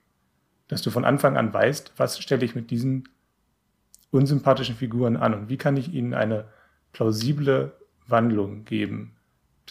dass 0.68 0.82
du 0.82 0.90
von 0.90 1.06
Anfang 1.06 1.38
an 1.38 1.54
weißt, 1.54 1.94
was 1.98 2.20
stelle 2.20 2.46
ich 2.46 2.56
mit 2.56 2.72
diesen 2.72 3.10
unsympathischen 4.12 4.76
Figuren 4.76 5.18
an 5.18 5.34
und 5.34 5.50
wie 5.50 5.58
kann 5.58 5.78
ich 5.78 5.94
ihnen 5.94 6.14
eine 6.14 6.46
plausible 6.94 7.74
Wandlung 8.08 8.66
geben. 8.66 9.16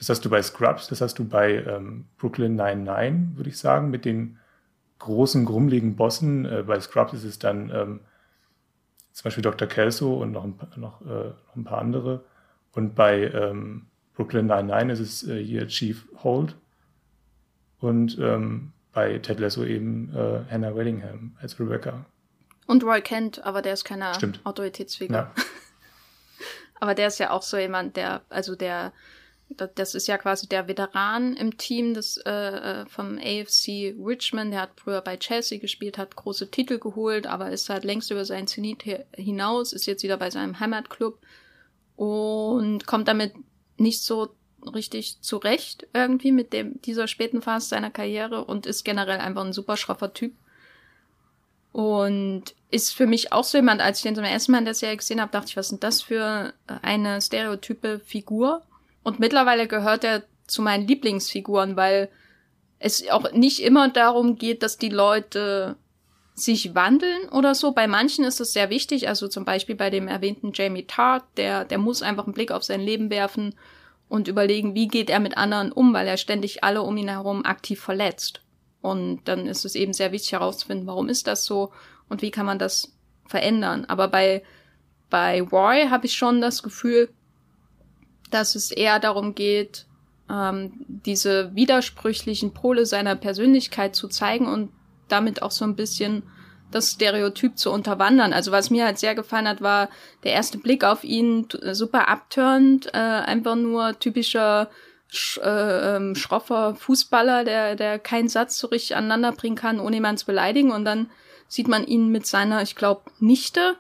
Das 0.00 0.08
hast 0.08 0.24
du 0.24 0.30
bei 0.30 0.40
Scrubs, 0.42 0.88
das 0.88 1.02
hast 1.02 1.18
du 1.18 1.26
bei 1.26 1.56
ähm, 1.56 2.06
Brooklyn 2.16 2.56
99, 2.56 3.36
würde 3.36 3.50
ich 3.50 3.58
sagen, 3.58 3.90
mit 3.90 4.06
den 4.06 4.38
großen, 4.98 5.44
grummeligen 5.44 5.94
Bossen. 5.94 6.46
Äh, 6.46 6.64
bei 6.66 6.80
Scrubs 6.80 7.12
ist 7.12 7.24
es 7.24 7.38
dann 7.38 7.70
ähm, 7.70 8.00
zum 9.12 9.24
Beispiel 9.24 9.42
Dr. 9.42 9.68
Kelso 9.68 10.14
und 10.14 10.32
noch 10.32 10.44
ein, 10.44 10.58
noch, 10.76 11.02
äh, 11.02 11.04
noch 11.04 11.54
ein 11.54 11.64
paar 11.64 11.82
andere. 11.82 12.24
Und 12.72 12.94
bei 12.94 13.24
ähm, 13.24 13.88
Brooklyn 14.14 14.46
99 14.46 15.00
ist 15.00 15.22
es 15.22 15.28
äh, 15.28 15.44
hier 15.44 15.68
Chief 15.68 16.08
Holt. 16.24 16.56
Und 17.78 18.18
ähm, 18.18 18.72
bei 18.92 19.18
Ted 19.18 19.38
Lasso 19.38 19.64
eben 19.64 20.14
äh, 20.14 20.50
Hannah 20.50 20.74
Wellingham 20.74 21.36
als 21.42 21.60
Rebecca. 21.60 22.06
Und 22.66 22.84
Roy 22.84 23.02
Kent, 23.02 23.44
aber 23.44 23.60
der 23.60 23.74
ist 23.74 23.84
keine 23.84 24.14
Stimmt. 24.14 24.40
Autoritätsfigur. 24.44 25.14
Ja. 25.14 25.34
aber 26.80 26.94
der 26.94 27.08
ist 27.08 27.18
ja 27.18 27.32
auch 27.32 27.42
so 27.42 27.58
jemand, 27.58 27.98
der, 27.98 28.22
also 28.30 28.56
der, 28.56 28.94
das 29.56 29.94
ist 29.94 30.06
ja 30.06 30.16
quasi 30.16 30.48
der 30.48 30.68
Veteran 30.68 31.34
im 31.34 31.56
Team 31.58 31.94
des 31.94 32.16
äh, 32.18 32.30
äh 32.30 32.86
vom 32.86 33.18
AFC 33.18 33.94
Richmond. 33.98 34.52
Der 34.52 34.62
hat 34.62 34.70
früher 34.76 35.00
bei 35.00 35.16
Chelsea 35.16 35.58
gespielt, 35.58 35.98
hat 35.98 36.16
große 36.16 36.50
Titel 36.50 36.78
geholt, 36.78 37.26
aber 37.26 37.50
ist 37.50 37.68
halt 37.68 37.84
längst 37.84 38.10
über 38.10 38.24
seinen 38.24 38.46
Zenit 38.46 38.84
hinaus, 39.16 39.72
ist 39.72 39.86
jetzt 39.86 40.02
wieder 40.02 40.16
bei 40.16 40.30
seinem 40.30 40.60
Heimatclub 40.60 41.18
und 41.96 42.86
kommt 42.86 43.08
damit 43.08 43.34
nicht 43.76 44.02
so 44.02 44.34
richtig 44.74 45.20
zurecht 45.20 45.86
irgendwie 45.94 46.32
mit 46.32 46.52
dem 46.52 46.80
dieser 46.82 47.08
späten 47.08 47.42
Phase 47.42 47.68
seiner 47.68 47.90
Karriere 47.90 48.44
und 48.44 48.66
ist 48.66 48.84
generell 48.84 49.18
einfach 49.18 49.44
ein 49.44 49.52
super 49.52 49.76
schroffer 49.76 50.12
Typ. 50.12 50.34
Und 51.72 52.54
ist 52.70 52.92
für 52.94 53.06
mich 53.06 53.32
auch 53.32 53.44
so 53.44 53.58
jemand, 53.58 53.80
als 53.80 53.98
ich 53.98 54.02
den 54.02 54.16
zum 54.16 54.24
ersten 54.24 54.52
Mal 54.52 54.58
in 54.58 54.64
der 54.64 54.74
Serie 54.74 54.96
gesehen 54.96 55.20
habe, 55.20 55.30
dachte 55.30 55.48
ich, 55.48 55.56
was 55.56 55.68
sind 55.68 55.84
das 55.84 56.02
für 56.02 56.52
eine 56.66 57.20
stereotype 57.20 58.00
Figur? 58.00 58.62
Und 59.02 59.18
mittlerweile 59.18 59.66
gehört 59.66 60.04
er 60.04 60.24
zu 60.46 60.62
meinen 60.62 60.86
Lieblingsfiguren, 60.86 61.76
weil 61.76 62.10
es 62.78 63.08
auch 63.10 63.32
nicht 63.32 63.60
immer 63.62 63.88
darum 63.88 64.36
geht, 64.36 64.62
dass 64.62 64.78
die 64.78 64.88
Leute 64.88 65.76
sich 66.34 66.74
wandeln 66.74 67.28
oder 67.28 67.54
so. 67.54 67.72
Bei 67.72 67.86
manchen 67.86 68.24
ist 68.24 68.40
es 68.40 68.52
sehr 68.52 68.70
wichtig, 68.70 69.08
also 69.08 69.28
zum 69.28 69.44
Beispiel 69.44 69.74
bei 69.74 69.90
dem 69.90 70.08
erwähnten 70.08 70.52
Jamie 70.54 70.86
Tart, 70.86 71.24
der, 71.36 71.64
der 71.64 71.78
muss 71.78 72.02
einfach 72.02 72.24
einen 72.24 72.34
Blick 72.34 72.50
auf 72.50 72.64
sein 72.64 72.80
Leben 72.80 73.10
werfen 73.10 73.54
und 74.08 74.28
überlegen, 74.28 74.74
wie 74.74 74.88
geht 74.88 75.10
er 75.10 75.20
mit 75.20 75.36
anderen 75.36 75.70
um, 75.70 75.92
weil 75.92 76.08
er 76.08 76.16
ständig 76.16 76.64
alle 76.64 76.82
um 76.82 76.96
ihn 76.96 77.08
herum 77.08 77.44
aktiv 77.44 77.80
verletzt. 77.80 78.42
Und 78.80 79.20
dann 79.26 79.46
ist 79.46 79.64
es 79.64 79.74
eben 79.74 79.92
sehr 79.92 80.10
wichtig 80.10 80.32
herauszufinden, 80.32 80.86
warum 80.86 81.08
ist 81.08 81.26
das 81.26 81.44
so 81.44 81.72
und 82.08 82.22
wie 82.22 82.30
kann 82.30 82.46
man 82.46 82.58
das 82.58 82.92
verändern. 83.26 83.84
Aber 83.86 84.08
bei, 84.08 84.42
bei 85.10 85.42
Roy 85.42 85.88
habe 85.90 86.06
ich 86.06 86.14
schon 86.14 86.40
das 86.40 86.62
Gefühl, 86.62 87.10
dass 88.30 88.54
es 88.54 88.70
eher 88.70 88.98
darum 88.98 89.34
geht, 89.34 89.86
ähm, 90.30 90.72
diese 90.86 91.54
widersprüchlichen 91.54 92.52
Pole 92.52 92.86
seiner 92.86 93.16
Persönlichkeit 93.16 93.94
zu 93.94 94.08
zeigen 94.08 94.46
und 94.46 94.70
damit 95.08 95.42
auch 95.42 95.50
so 95.50 95.64
ein 95.64 95.76
bisschen 95.76 96.22
das 96.70 96.92
Stereotyp 96.92 97.58
zu 97.58 97.72
unterwandern. 97.72 98.32
Also 98.32 98.52
was 98.52 98.70
mir 98.70 98.84
halt 98.84 98.98
sehr 98.98 99.14
gefallen 99.14 99.48
hat, 99.48 99.60
war 99.60 99.88
der 100.22 100.32
erste 100.32 100.58
Blick 100.58 100.84
auf 100.84 101.02
ihn 101.02 101.48
super 101.72 102.08
abturnt, 102.08 102.86
äh, 102.94 102.98
einfach 102.98 103.56
nur 103.56 103.98
typischer 103.98 104.70
sch, 105.08 105.38
äh, 105.38 105.96
ähm, 105.96 106.14
schroffer 106.14 106.76
Fußballer, 106.76 107.44
der, 107.44 107.74
der 107.74 107.98
keinen 107.98 108.28
Satz 108.28 108.58
so 108.58 108.68
richtig 108.68 108.94
aneinander 108.94 109.32
bringen 109.32 109.56
kann, 109.56 109.80
ohne 109.80 109.96
jemanden 109.96 110.18
zu 110.18 110.26
beleidigen. 110.26 110.70
Und 110.70 110.84
dann 110.84 111.10
sieht 111.48 111.66
man 111.66 111.84
ihn 111.84 112.10
mit 112.10 112.26
seiner, 112.26 112.62
ich 112.62 112.76
glaube, 112.76 113.02
Nichte 113.18 113.76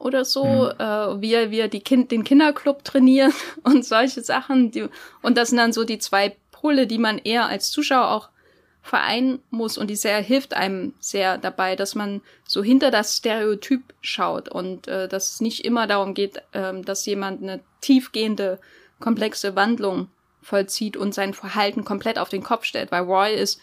oder 0.00 0.24
so, 0.24 0.44
mhm. 0.44 0.80
äh, 0.80 1.20
wie 1.20 1.58
er 1.58 1.68
die 1.68 1.80
kind, 1.80 2.10
den 2.10 2.24
Kinderclub 2.24 2.82
trainiert 2.82 3.32
und 3.62 3.84
solche 3.84 4.22
Sachen. 4.22 4.70
Die, 4.72 4.88
und 5.22 5.36
das 5.36 5.50
sind 5.50 5.58
dann 5.58 5.72
so 5.72 5.84
die 5.84 5.98
zwei 5.98 6.36
Pole, 6.50 6.86
die 6.86 6.98
man 6.98 7.18
eher 7.18 7.46
als 7.46 7.70
Zuschauer 7.70 8.10
auch 8.10 8.28
vereinen 8.82 9.40
muss 9.50 9.76
und 9.76 9.88
die 9.88 9.96
sehr 9.96 10.20
hilft 10.22 10.54
einem 10.54 10.94
sehr 11.00 11.36
dabei, 11.36 11.76
dass 11.76 11.94
man 11.94 12.22
so 12.46 12.62
hinter 12.62 12.90
das 12.90 13.18
Stereotyp 13.18 13.82
schaut 14.00 14.48
und 14.48 14.88
äh, 14.88 15.06
dass 15.06 15.34
es 15.34 15.40
nicht 15.42 15.66
immer 15.66 15.86
darum 15.86 16.14
geht, 16.14 16.38
äh, 16.52 16.80
dass 16.80 17.04
jemand 17.04 17.42
eine 17.42 17.60
tiefgehende, 17.82 18.58
komplexe 18.98 19.54
Wandlung 19.54 20.08
vollzieht 20.42 20.96
und 20.96 21.14
sein 21.14 21.34
Verhalten 21.34 21.84
komplett 21.84 22.18
auf 22.18 22.30
den 22.30 22.42
Kopf 22.42 22.64
stellt, 22.64 22.90
weil 22.90 23.02
Roy 23.02 23.34
ist, 23.34 23.60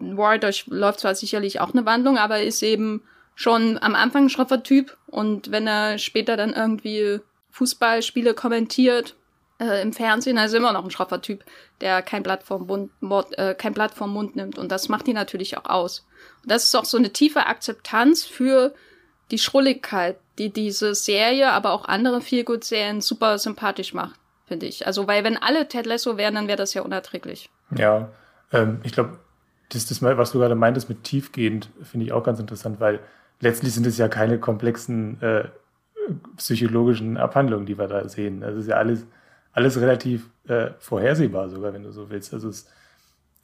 Roy 0.00 0.38
durchläuft 0.38 1.00
zwar 1.00 1.16
sicherlich 1.16 1.60
auch 1.60 1.72
eine 1.72 1.84
Wandlung, 1.84 2.16
aber 2.16 2.40
ist 2.40 2.62
eben 2.62 3.02
schon 3.38 3.78
am 3.80 3.94
Anfang 3.94 4.24
ein 4.24 4.30
schroffer 4.30 4.64
Typ 4.64 4.96
und 5.06 5.52
wenn 5.52 5.68
er 5.68 5.98
später 5.98 6.36
dann 6.36 6.52
irgendwie 6.52 7.20
Fußballspiele 7.52 8.34
kommentiert 8.34 9.14
äh, 9.60 9.80
im 9.80 9.92
Fernsehen, 9.92 10.38
also 10.38 10.56
immer 10.56 10.72
noch 10.72 10.82
ein 10.82 10.90
schroffer 10.90 11.22
Typ, 11.22 11.44
der 11.80 12.02
kein 12.02 12.24
Blatt 12.24 12.42
vom 12.42 12.66
Mund, 12.66 13.38
äh, 13.38 13.54
kein 13.54 13.74
Blatt 13.74 13.94
vom 13.94 14.12
Mund 14.12 14.34
nimmt 14.34 14.58
und 14.58 14.72
das 14.72 14.88
macht 14.88 15.06
ihn 15.06 15.14
natürlich 15.14 15.56
auch 15.56 15.66
aus. 15.66 16.04
Und 16.42 16.50
das 16.50 16.64
ist 16.64 16.74
auch 16.74 16.84
so 16.84 16.96
eine 16.96 17.12
tiefe 17.12 17.46
Akzeptanz 17.46 18.24
für 18.24 18.74
die 19.30 19.38
Schrulligkeit, 19.38 20.18
die 20.38 20.50
diese 20.50 20.96
Serie, 20.96 21.52
aber 21.52 21.70
auch 21.70 21.84
andere 21.84 22.20
Feelgood-Serien 22.20 23.00
super 23.00 23.38
sympathisch 23.38 23.94
macht 23.94 24.18
finde 24.46 24.64
ich. 24.64 24.86
Also, 24.86 25.06
weil 25.06 25.22
wenn 25.22 25.36
alle 25.36 25.68
Ted 25.68 25.84
Lasso 25.84 26.16
wären, 26.16 26.34
dann 26.34 26.48
wäre 26.48 26.56
das 26.56 26.72
ja 26.72 26.80
unerträglich. 26.80 27.50
Ja, 27.76 28.08
ähm, 28.50 28.80
ich 28.82 28.92
glaube, 28.92 29.18
das, 29.68 29.84
das, 29.84 30.00
was 30.00 30.32
du 30.32 30.38
gerade 30.38 30.54
meintest 30.54 30.88
mit 30.88 31.04
tiefgehend, 31.04 31.68
finde 31.82 32.06
ich 32.06 32.12
auch 32.12 32.24
ganz 32.24 32.40
interessant, 32.40 32.80
weil 32.80 33.00
letztlich 33.40 33.74
sind 33.74 33.86
es 33.86 33.98
ja 33.98 34.08
keine 34.08 34.38
komplexen 34.38 35.20
äh, 35.22 35.48
psychologischen 36.36 37.16
Abhandlungen, 37.16 37.66
die 37.66 37.78
wir 37.78 37.88
da 37.88 38.08
sehen. 38.08 38.40
Das 38.40 38.56
ist 38.56 38.68
ja 38.68 38.76
alles, 38.76 39.06
alles 39.52 39.80
relativ 39.80 40.30
äh, 40.46 40.70
vorhersehbar, 40.78 41.48
sogar, 41.48 41.72
wenn 41.72 41.82
du 41.82 41.92
so 41.92 42.10
willst. 42.10 42.32
Also 42.32 42.48
es, 42.48 42.66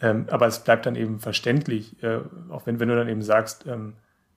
ähm, 0.01 0.27
aber 0.31 0.47
es 0.47 0.61
bleibt 0.61 0.87
dann 0.87 0.97
eben 0.97 1.21
verständlich, 1.21 2.03
äh, 2.03 2.21
auch 2.51 2.67
wenn, 2.67 2.81
wenn 2.81 2.89
du 2.89 2.97
dann 2.97 3.09
eben 3.09 3.23
sagst, 3.23 3.67
ähm, 3.67 3.95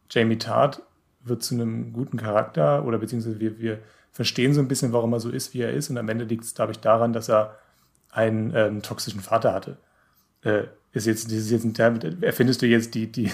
Jamie 0.09 0.37
Tart 0.37 0.81
wird 1.21 1.43
zu 1.43 1.55
einem 1.55 1.93
guten 1.93 2.17
Charakter 2.17 2.85
oder 2.85 2.97
beziehungsweise 2.97 3.39
wir, 3.39 3.59
wir 3.59 3.79
verstehen 4.11 4.53
so 4.53 4.61
ein 4.61 4.67
bisschen, 4.67 4.93
warum 4.93 5.13
er 5.13 5.19
so 5.19 5.29
ist, 5.29 5.53
wie 5.53 5.61
er 5.61 5.73
ist. 5.73 5.89
Und 5.89 5.97
am 5.97 6.09
Ende 6.09 6.25
liegt 6.25 6.43
es, 6.43 6.55
glaube 6.55 6.71
ich, 6.71 6.79
daran, 6.79 7.13
dass 7.13 7.29
er 7.29 7.57
einen 8.11 8.53
ähm, 8.55 8.81
toxischen 8.81 9.19
Vater 9.19 9.53
hatte. 9.53 9.77
Äh, 10.41 10.63
ist 10.97 11.05
jetzt, 11.05 11.31
ist 11.31 11.51
jetzt 11.51 11.79
damit 11.79 12.23
erfindest 12.23 12.62
du 12.62 12.65
jetzt 12.65 12.95
die, 12.95 13.12
die, 13.12 13.31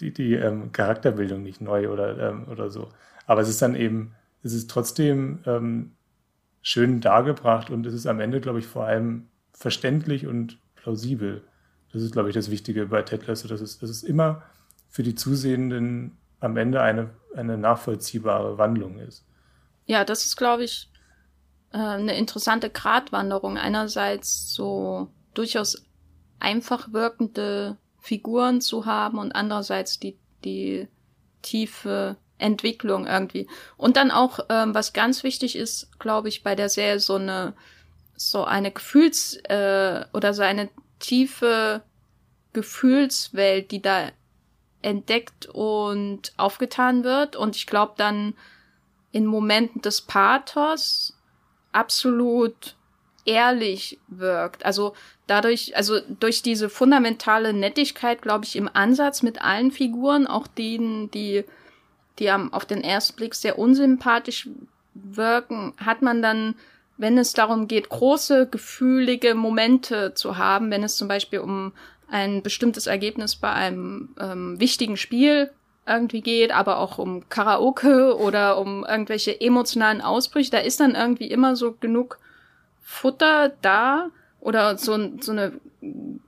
die, 0.00 0.12
die 0.12 0.34
ähm, 0.34 0.72
Charakterbildung 0.72 1.42
nicht 1.42 1.60
neu 1.60 1.88
oder, 1.88 2.18
ähm, 2.18 2.48
oder 2.48 2.70
so. 2.70 2.88
Aber 3.26 3.40
es 3.40 3.48
ist 3.48 3.62
dann 3.62 3.74
eben, 3.74 4.14
es 4.42 4.52
ist 4.52 4.70
trotzdem 4.70 5.40
ähm, 5.46 5.92
schön 6.62 7.00
dargebracht 7.00 7.70
und 7.70 7.86
es 7.86 7.94
ist 7.94 8.06
am 8.06 8.20
Ende, 8.20 8.40
glaube 8.40 8.58
ich, 8.58 8.66
vor 8.66 8.84
allem 8.84 9.28
verständlich 9.52 10.26
und 10.26 10.58
plausibel. 10.74 11.44
Das 11.92 12.02
ist, 12.02 12.12
glaube 12.12 12.30
ich, 12.30 12.34
das 12.34 12.50
Wichtige 12.50 12.86
bei 12.86 13.02
Ted 13.02 13.26
Lasso, 13.26 13.48
dass 13.48 13.60
es, 13.60 13.78
dass 13.78 13.90
es 13.90 14.02
immer 14.02 14.42
für 14.88 15.02
die 15.02 15.14
Zusehenden 15.14 16.16
am 16.40 16.56
Ende 16.56 16.80
eine, 16.80 17.10
eine 17.34 17.58
nachvollziehbare 17.58 18.58
Wandlung 18.58 18.98
ist. 18.98 19.24
Ja, 19.86 20.04
das 20.04 20.24
ist, 20.24 20.36
glaube 20.36 20.64
ich, 20.64 20.90
äh, 21.72 21.78
eine 21.78 22.16
interessante 22.16 22.70
Gratwanderung. 22.70 23.58
Einerseits 23.58 24.52
so 24.52 25.08
durchaus 25.34 25.84
einfach 26.42 26.92
wirkende 26.92 27.78
Figuren 28.00 28.60
zu 28.60 28.84
haben 28.84 29.18
und 29.18 29.32
andererseits 29.32 29.98
die, 29.98 30.18
die 30.44 30.88
tiefe 31.40 32.16
Entwicklung 32.38 33.06
irgendwie. 33.06 33.48
Und 33.76 33.96
dann 33.96 34.10
auch, 34.10 34.40
ähm, 34.48 34.74
was 34.74 34.92
ganz 34.92 35.22
wichtig 35.22 35.56
ist, 35.56 35.98
glaube 35.98 36.28
ich, 36.28 36.42
bei 36.42 36.54
der 36.54 36.68
Serie 36.68 36.98
so 36.98 37.14
eine, 37.14 37.54
so 38.16 38.44
eine 38.44 38.72
Gefühls- 38.72 39.36
äh, 39.44 40.04
oder 40.12 40.34
so 40.34 40.42
eine 40.42 40.68
tiefe 40.98 41.82
Gefühlswelt, 42.52 43.70
die 43.70 43.80
da 43.80 44.10
entdeckt 44.82 45.46
und 45.46 46.32
aufgetan 46.36 47.04
wird. 47.04 47.36
Und 47.36 47.56
ich 47.56 47.66
glaube 47.66 47.94
dann 47.96 48.34
in 49.12 49.26
Momenten 49.26 49.80
des 49.80 50.00
Pathos 50.02 51.16
absolut 51.70 52.76
ehrlich 53.24 53.98
wirkt. 54.08 54.64
Also 54.64 54.94
dadurch, 55.26 55.76
also 55.76 56.00
durch 56.20 56.42
diese 56.42 56.68
fundamentale 56.68 57.52
Nettigkeit, 57.52 58.22
glaube 58.22 58.44
ich, 58.44 58.56
im 58.56 58.68
Ansatz 58.72 59.22
mit 59.22 59.42
allen 59.42 59.70
Figuren, 59.70 60.26
auch 60.26 60.46
denen, 60.46 61.10
die 61.10 61.44
die 62.18 62.30
am, 62.30 62.52
auf 62.52 62.64
den 62.64 62.84
ersten 62.84 63.16
Blick 63.16 63.34
sehr 63.34 63.58
unsympathisch 63.58 64.48
wirken, 64.94 65.72
hat 65.78 66.02
man 66.02 66.22
dann, 66.22 66.54
wenn 66.98 67.18
es 67.18 67.32
darum 67.32 67.68
geht, 67.68 67.88
große 67.88 68.46
gefühlige 68.46 69.34
Momente 69.34 70.14
zu 70.14 70.36
haben, 70.36 70.70
wenn 70.70 70.84
es 70.84 70.96
zum 70.96 71.08
Beispiel 71.08 71.40
um 71.40 71.72
ein 72.08 72.42
bestimmtes 72.42 72.86
Ergebnis 72.86 73.36
bei 73.36 73.50
einem 73.50 74.10
ähm, 74.20 74.60
wichtigen 74.60 74.96
Spiel 74.96 75.50
irgendwie 75.86 76.20
geht, 76.20 76.52
aber 76.52 76.78
auch 76.78 76.98
um 76.98 77.28
Karaoke 77.28 78.16
oder 78.16 78.58
um 78.58 78.84
irgendwelche 78.84 79.40
emotionalen 79.40 80.00
Ausbrüche, 80.00 80.50
da 80.50 80.58
ist 80.58 80.78
dann 80.78 80.94
irgendwie 80.94 81.26
immer 81.26 81.56
so 81.56 81.72
genug 81.72 82.18
Futter 82.82 83.52
da 83.62 84.10
oder 84.40 84.76
so, 84.76 84.98
so 85.20 85.32
eine 85.32 85.52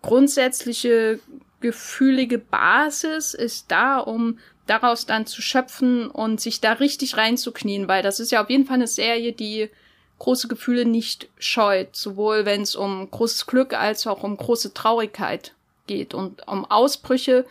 grundsätzliche 0.02 1.20
gefühlige 1.60 2.38
Basis 2.38 3.34
ist 3.34 3.70
da, 3.70 3.98
um 3.98 4.38
daraus 4.66 5.06
dann 5.06 5.26
zu 5.26 5.42
schöpfen 5.42 6.08
und 6.08 6.40
sich 6.40 6.60
da 6.60 6.72
richtig 6.72 7.16
reinzuknien, 7.16 7.88
weil 7.88 8.02
das 8.02 8.20
ist 8.20 8.32
ja 8.32 8.42
auf 8.42 8.50
jeden 8.50 8.66
Fall 8.66 8.76
eine 8.76 8.86
Serie, 8.86 9.32
die 9.32 9.70
große 10.18 10.48
Gefühle 10.48 10.84
nicht 10.84 11.28
scheut, 11.38 11.96
sowohl 11.96 12.44
wenn 12.44 12.62
es 12.62 12.76
um 12.76 13.10
großes 13.10 13.46
Glück 13.46 13.74
als 13.74 14.06
auch 14.06 14.22
um 14.22 14.36
große 14.36 14.72
Traurigkeit 14.72 15.54
geht 15.86 16.14
und 16.14 16.46
um 16.46 16.64
Ausbrüche, 16.64 17.44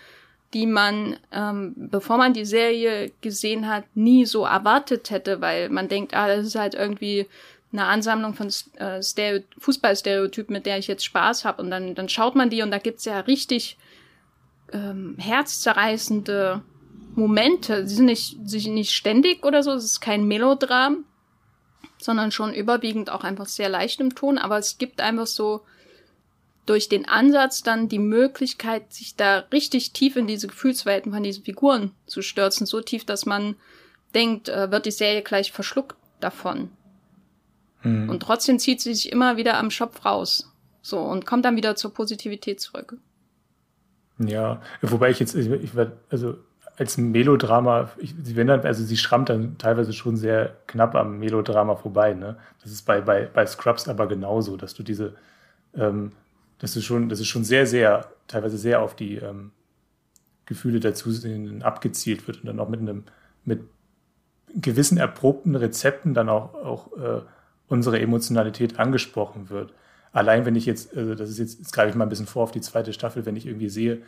die 0.54 0.66
man, 0.66 1.18
ähm, 1.32 1.74
bevor 1.76 2.18
man 2.18 2.34
die 2.34 2.46
Serie 2.46 3.12
gesehen 3.22 3.68
hat, 3.68 3.84
nie 3.96 4.26
so 4.26 4.46
erwartet 4.46 5.10
hätte, 5.10 5.42
weil 5.42 5.70
man 5.70 5.88
denkt, 5.88 6.16
ah, 6.16 6.28
das 6.28 6.46
ist 6.48 6.56
halt 6.56 6.76
irgendwie 6.76 7.28
eine 7.74 7.86
Ansammlung 7.86 8.36
von 8.36 8.48
äh, 8.78 9.02
Stereo 9.02 9.42
Fußballstereotypen, 9.58 10.54
mit 10.54 10.66
der 10.66 10.78
ich 10.78 10.88
jetzt 10.88 11.04
Spaß 11.04 11.44
habe. 11.44 11.62
Und 11.62 11.72
dann, 11.72 11.96
dann 11.96 12.08
schaut 12.08 12.36
man 12.36 12.50
die 12.50 12.62
und 12.62 12.72
da 12.72 12.78
gibt's 12.78 13.06
ja 13.06 13.20
richtig 13.22 13.78
ähm, 14.72 15.16
herzzerreißende 15.20 16.62
Momente. 17.16 17.88
Sie 17.88 17.96
sind 17.96 18.06
nicht, 18.06 18.38
sie 18.46 18.70
nicht 18.70 18.94
ständig 18.94 19.46
oder 19.46 19.64
so, 19.64 19.72
es 19.72 19.84
ist 19.84 20.02
kein 20.02 20.28
Melodram, 20.28 21.06
sondern 21.98 22.32
schon 22.32 22.54
überwiegend 22.54 23.10
auch 23.10 23.24
einfach 23.24 23.48
sehr 23.48 23.70
leicht 23.70 24.00
im 24.00 24.16
Ton, 24.16 24.38
aber 24.38 24.58
es 24.58 24.78
gibt 24.78 25.02
einfach 25.02 25.28
so 25.28 25.62
durch 26.66 26.90
den 26.90 27.08
Ansatz 27.08 27.62
dann 27.62 27.90
die 27.90 28.00
Möglichkeit, 28.00 28.94
sich 28.94 29.16
da 29.16 29.40
richtig 29.52 29.92
tief 29.92 30.16
in 30.16 30.28
diese 30.28 30.48
Gefühlswelten 30.48 31.12
von 31.12 31.24
diesen 31.24 31.44
Figuren 31.44 31.92
zu 32.06 32.22
stürzen, 32.22 32.66
so 32.66 32.82
tief, 32.82 33.06
dass 33.06 33.26
man 33.26 33.56
denkt, 34.16 34.48
äh, 34.48 34.72
wird 34.72 34.86
die 34.86 34.92
Serie 34.92 35.24
gleich 35.24 35.52
verschluckt 35.52 35.98
davon. 36.20 36.70
Mhm. 37.84 38.10
Und 38.10 38.22
trotzdem 38.22 38.60
zieht 38.60 38.82
sie 38.82 38.94
sich 38.94 39.12
immer 39.12 39.38
wieder 39.38 39.58
am 39.58 39.70
Schopf 39.72 40.04
raus. 40.06 40.50
So, 40.82 41.00
und 41.00 41.26
kommt 41.26 41.46
dann 41.46 41.56
wieder 41.56 41.76
zur 41.76 41.94
Positivität 41.94 42.60
zurück. 42.60 42.98
Ja, 44.20 44.62
wobei 44.82 45.12
ich 45.12 45.20
jetzt, 45.20 45.34
ich, 45.36 45.50
ich 45.50 45.72
also 46.10 46.36
als 46.78 46.98
Melodrama, 46.98 47.92
ich, 47.98 48.16
sie 48.22 48.36
wenn 48.36 48.48
dann, 48.48 48.62
also 48.62 48.84
sie 48.84 48.98
schrammt 48.98 49.30
dann 49.30 49.58
teilweise 49.58 49.94
schon 49.94 50.18
sehr 50.18 50.58
knapp 50.68 50.96
am 50.96 51.20
Melodrama 51.20 51.76
vorbei, 51.76 52.14
ne? 52.14 52.38
Das 52.62 52.72
ist 52.72 52.84
bei, 52.84 53.02
bei, 53.02 53.26
bei 53.26 53.46
Scrubs 53.46 53.88
aber 53.88 54.08
genauso, 54.08 54.58
dass 54.58 54.74
du 54.74 54.84
diese, 54.84 55.16
ähm, 55.76 56.12
dass 56.60 56.74
du 56.74 56.82
schon, 56.82 57.10
das 57.10 57.20
ist 57.20 57.28
schon 57.28 57.44
sehr, 57.44 57.68
sehr, 57.68 58.08
teilweise 58.28 58.58
sehr 58.58 58.82
auf 58.82 58.96
die 58.96 59.16
ähm, 59.18 59.52
Gefühle 60.46 60.80
der 60.80 60.96
Zusehenden 60.96 61.62
abgezielt 61.64 62.28
wird 62.28 62.40
und 62.40 62.48
dann 62.48 62.60
auch 62.60 62.70
mit 62.70 62.80
einem, 62.80 63.04
mit 63.46 63.62
gewissen 64.56 64.98
erprobten 64.98 65.56
Rezepten 65.56 66.14
dann 66.14 66.30
auch, 66.30 66.54
auch 66.54 66.98
äh, 66.98 67.22
unsere 67.74 68.00
Emotionalität 68.00 68.78
angesprochen 68.78 69.50
wird. 69.50 69.74
Allein 70.12 70.46
wenn 70.46 70.56
ich 70.56 70.68
jetzt, 70.68 70.96
also 70.96 71.16
das 71.16 71.32
ist 71.32 71.40
jetzt, 71.40 71.58
jetzt 71.58 71.74
greife 71.74 71.90
ich 71.90 71.96
mal 71.96 72.06
ein 72.06 72.10
bisschen 72.10 72.28
vor 72.28 72.44
auf 72.44 72.52
die 72.52 72.62
zweite 72.62 72.94
Staffel, 72.94 73.26
wenn 73.26 73.36
ich 73.36 73.48
irgendwie 73.48 73.68
sehe, 73.68 74.04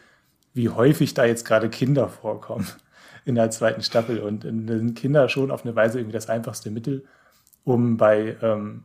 wie 0.53 0.69
häufig 0.69 1.15
da 1.15 1.25
jetzt 1.25 1.45
gerade 1.45 1.67
Kinder 1.67 2.07
vorkommen 2.07 2.67
in 3.25 3.33
der 3.33 3.49
zweiten 3.49 3.81
Staffel. 3.81 4.19
Und 4.19 4.45
da 4.45 4.77
sind 4.77 4.93
Kinder 4.95 5.29
schon 5.29 5.49
auf 5.49 5.65
eine 5.65 5.75
Weise 5.75 5.97
irgendwie 5.97 6.13
das 6.13 6.29
einfachste 6.29 6.69
Mittel, 6.69 7.05
um 7.63 7.97
bei 7.97 8.37
ähm, 8.43 8.83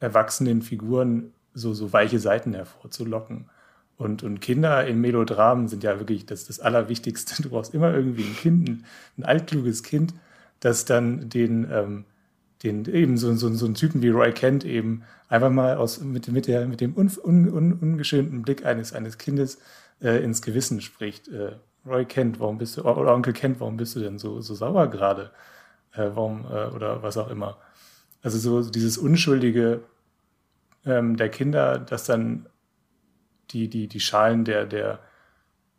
erwachsenen 0.00 0.60
Figuren 0.60 1.32
so, 1.54 1.72
so 1.72 1.92
weiche 1.92 2.18
Seiten 2.18 2.52
hervorzulocken. 2.52 3.48
Und, 3.96 4.24
und 4.24 4.40
Kinder 4.40 4.84
in 4.88 5.00
Melodramen 5.00 5.68
sind 5.68 5.84
ja 5.84 6.00
wirklich 6.00 6.26
das, 6.26 6.46
das 6.46 6.58
Allerwichtigste. 6.58 7.42
Du 7.44 7.50
brauchst 7.50 7.74
immer 7.74 7.94
irgendwie 7.94 8.24
ein 8.24 8.36
Kind, 8.36 8.68
ein, 8.68 8.84
ein 9.18 9.22
altkluges 9.24 9.84
Kind, 9.84 10.14
das 10.58 10.84
dann 10.84 11.28
den, 11.28 11.70
ähm, 11.70 12.04
den 12.62 12.84
eben 12.86 13.18
so, 13.18 13.34
so, 13.34 13.52
so 13.52 13.66
einen 13.66 13.74
Typen 13.74 14.02
wie 14.02 14.08
Roy 14.08 14.32
Kent 14.32 14.64
eben 14.64 15.02
einfach 15.28 15.50
mal 15.50 15.76
aus, 15.76 16.00
mit, 16.00 16.28
mit, 16.28 16.46
der, 16.46 16.66
mit 16.66 16.80
dem 16.80 16.96
un, 16.96 17.10
un, 17.22 17.52
un, 17.52 17.72
ungeschönten 17.74 18.42
Blick 18.42 18.64
eines, 18.64 18.92
eines 18.92 19.18
Kindes 19.18 19.58
äh, 20.00 20.22
ins 20.22 20.42
Gewissen 20.42 20.80
spricht. 20.80 21.28
Äh, 21.28 21.52
Roy 21.86 22.04
Kent, 22.04 22.40
warum 22.40 22.58
bist 22.58 22.76
du, 22.76 22.82
oder 22.82 23.14
Onkel 23.14 23.32
Kent, 23.32 23.60
warum 23.60 23.76
bist 23.76 23.94
du 23.94 24.00
denn 24.00 24.18
so, 24.18 24.40
so 24.40 24.54
sauer 24.54 24.88
gerade? 24.88 25.30
Äh, 25.92 26.10
warum, 26.14 26.44
äh, 26.44 26.66
oder 26.74 27.02
was 27.02 27.16
auch 27.16 27.28
immer. 27.28 27.58
Also 28.22 28.38
so 28.38 28.68
dieses 28.68 28.98
Unschuldige 28.98 29.82
ähm, 30.84 31.16
der 31.16 31.28
Kinder, 31.28 31.78
das 31.78 32.04
dann 32.04 32.48
die, 33.50 33.68
die, 33.68 33.88
die 33.88 34.00
Schalen 34.00 34.44
der, 34.44 34.66
der 34.66 35.00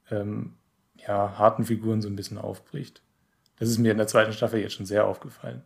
ähm, 0.10 0.54
ja, 0.96 1.38
harten 1.38 1.66
Figuren 1.66 2.02
so 2.02 2.08
ein 2.08 2.16
bisschen 2.16 2.38
aufbricht. 2.38 3.02
Das 3.60 3.70
ist 3.70 3.80
mir 3.80 3.92
in 3.92 3.98
der 3.98 4.08
zweiten 4.08 4.34
Staffel 4.34 4.62
jetzt 4.62 4.74
schon 4.74 4.86
sehr 4.86 5.06
aufgefallen. 5.06 5.64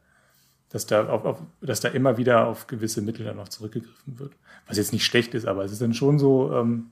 Dass 0.72 0.86
da, 0.86 1.10
auf, 1.10 1.26
auf, 1.26 1.42
dass 1.62 1.82
da 1.82 1.90
immer 1.90 2.18
wieder 2.18 2.48
auf 2.48 2.68
gewisse 2.68 3.02
Mittel 3.02 3.26
dann 3.26 3.36
noch 3.36 3.50
zurückgegriffen 3.50 4.20
wird. 4.20 4.34
Was 4.68 4.78
jetzt 4.78 4.94
nicht 4.94 5.06
schlecht 5.06 5.34
ist, 5.34 5.46
aber 5.46 5.66
es 5.66 5.72
ist 5.72 5.82
dann 5.82 5.94
schon 5.94 6.18
so, 6.18 6.54
ähm, 6.54 6.92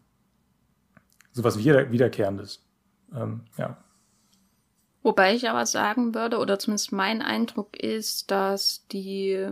sowas 1.32 1.58
wieder, 1.58 1.92
Wiederkehrendes. 1.92 2.62
Ähm, 3.16 3.42
ja. 3.58 3.78
Wobei 5.02 5.34
ich 5.34 5.50
aber 5.50 5.66
sagen 5.66 6.14
würde, 6.14 6.40
oder 6.40 6.60
zumindest 6.60 6.92
mein 6.92 7.22
Eindruck 7.22 7.78
ist, 7.78 8.32
dass 8.32 8.86
die, 8.92 9.50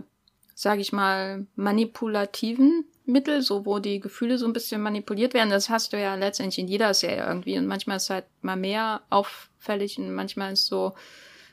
sage 0.54 0.82
ich 0.82 0.92
mal, 0.92 1.46
manipulativen 1.56 2.84
Mittel, 3.06 3.40
so 3.40 3.64
wo 3.64 3.78
die 3.78 4.00
Gefühle 4.00 4.36
so 4.36 4.46
ein 4.46 4.52
bisschen 4.52 4.82
manipuliert 4.82 5.32
werden, 5.32 5.48
das 5.48 5.70
hast 5.70 5.94
du 5.94 6.00
ja 6.00 6.14
letztendlich 6.14 6.58
in 6.58 6.68
jeder 6.68 6.92
Serie 6.92 7.26
irgendwie. 7.26 7.56
Und 7.56 7.66
manchmal 7.66 7.96
ist 7.96 8.10
halt 8.10 8.26
mal 8.42 8.56
mehr 8.56 9.00
auffällig 9.08 9.98
und 9.98 10.12
manchmal 10.12 10.52
ist 10.52 10.66
so 10.66 10.92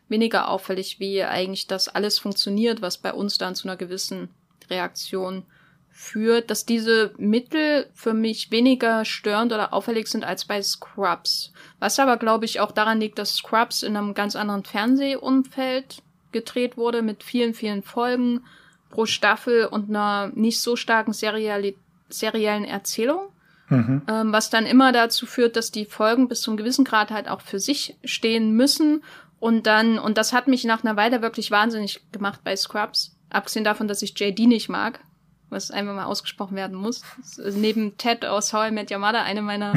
weniger 0.07 0.49
auffällig, 0.49 0.99
wie 0.99 1.23
eigentlich 1.23 1.67
das 1.67 1.87
alles 1.87 2.19
funktioniert, 2.19 2.81
was 2.81 2.97
bei 2.97 3.13
uns 3.13 3.37
dann 3.37 3.55
zu 3.55 3.67
einer 3.67 3.77
gewissen 3.77 4.29
Reaktion 4.69 5.43
führt, 5.91 6.51
dass 6.51 6.65
diese 6.65 7.13
Mittel 7.17 7.89
für 7.93 8.13
mich 8.13 8.51
weniger 8.51 9.05
störend 9.05 9.53
oder 9.53 9.73
auffällig 9.73 10.07
sind 10.07 10.25
als 10.25 10.43
bei 10.43 10.61
Scrubs. 10.61 11.53
Was 11.79 11.99
aber, 11.99 12.17
glaube 12.17 12.43
ich, 12.43 12.59
auch 12.59 12.73
daran 12.73 12.99
liegt, 12.99 13.17
dass 13.17 13.35
Scrubs 13.35 13.81
in 13.81 13.95
einem 13.95 14.13
ganz 14.13 14.35
anderen 14.35 14.65
Fernsehumfeld 14.65 16.03
gedreht 16.33 16.75
wurde, 16.75 17.01
mit 17.01 17.23
vielen, 17.23 17.53
vielen 17.53 17.81
Folgen 17.81 18.41
pro 18.89 19.05
Staffel 19.05 19.67
und 19.67 19.89
einer 19.89 20.31
nicht 20.35 20.59
so 20.59 20.75
starken 20.75 21.13
seriali 21.13 21.77
seriellen 22.09 22.65
Erzählung. 22.65 23.29
Mhm. 23.69 24.03
Ähm, 24.07 24.31
was 24.31 24.49
dann 24.49 24.65
immer 24.65 24.91
dazu 24.91 25.25
führt, 25.25 25.55
dass 25.55 25.71
die 25.71 25.85
Folgen 25.85 26.27
bis 26.27 26.41
zum 26.41 26.55
gewissen 26.55 26.85
Grad 26.85 27.09
halt 27.09 27.27
auch 27.27 27.41
für 27.41 27.59
sich 27.59 27.95
stehen 28.03 28.51
müssen. 28.51 29.03
Und 29.45 29.67
dann, 29.67 29.99
und 29.99 30.17
das 30.17 30.33
hat 30.33 30.47
mich 30.47 30.63
nach 30.63 30.83
einer 30.83 30.97
Weile 30.97 31.21
wirklich 31.21 31.51
wahnsinnig 31.51 32.01
gemacht 32.11 32.39
bei 32.43 32.55
Scrubs. 32.55 33.15
Abgesehen 33.29 33.63
davon, 33.63 33.87
dass 33.87 34.01
ich 34.01 34.19
JD 34.19 34.47
nicht 34.47 34.69
mag, 34.69 35.01
was 35.51 35.69
einfach 35.69 35.93
mal 35.93 36.05
ausgesprochen 36.05 36.55
werden 36.55 36.75
muss. 36.75 37.03
neben 37.53 37.95
Ted 37.95 38.25
aus 38.25 38.53
How 38.53 38.69
I 38.69 38.71
Met 38.71 38.89
Your 38.89 38.97
Mother 38.97 39.21
eine 39.21 39.43
meiner 39.43 39.75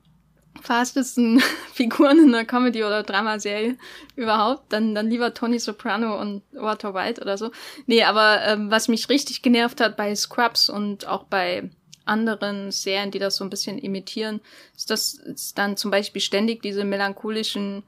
fastesten 0.60 1.40
Figuren 1.72 2.18
in 2.18 2.34
einer 2.34 2.44
Comedy- 2.44 2.84
oder 2.84 3.02
Dramaserie 3.02 3.78
überhaupt. 4.14 4.74
Dann, 4.74 4.94
dann 4.94 5.08
lieber 5.08 5.32
Tony 5.32 5.58
Soprano 5.58 6.20
und 6.20 6.42
Walter 6.52 6.92
White 6.92 7.22
oder 7.22 7.38
so. 7.38 7.50
Nee, 7.86 8.04
aber 8.04 8.42
ähm, 8.44 8.70
was 8.70 8.88
mich 8.88 9.08
richtig 9.08 9.40
genervt 9.40 9.80
hat 9.80 9.96
bei 9.96 10.14
Scrubs 10.14 10.68
und 10.68 11.06
auch 11.06 11.24
bei 11.24 11.70
anderen 12.04 12.70
Serien, 12.72 13.10
die 13.10 13.18
das 13.18 13.36
so 13.36 13.44
ein 13.44 13.48
bisschen 13.48 13.78
imitieren, 13.78 14.42
ist, 14.76 14.90
dass 14.90 15.14
es 15.14 15.54
dann 15.54 15.78
zum 15.78 15.90
Beispiel 15.90 16.20
ständig 16.20 16.60
diese 16.60 16.84
melancholischen 16.84 17.84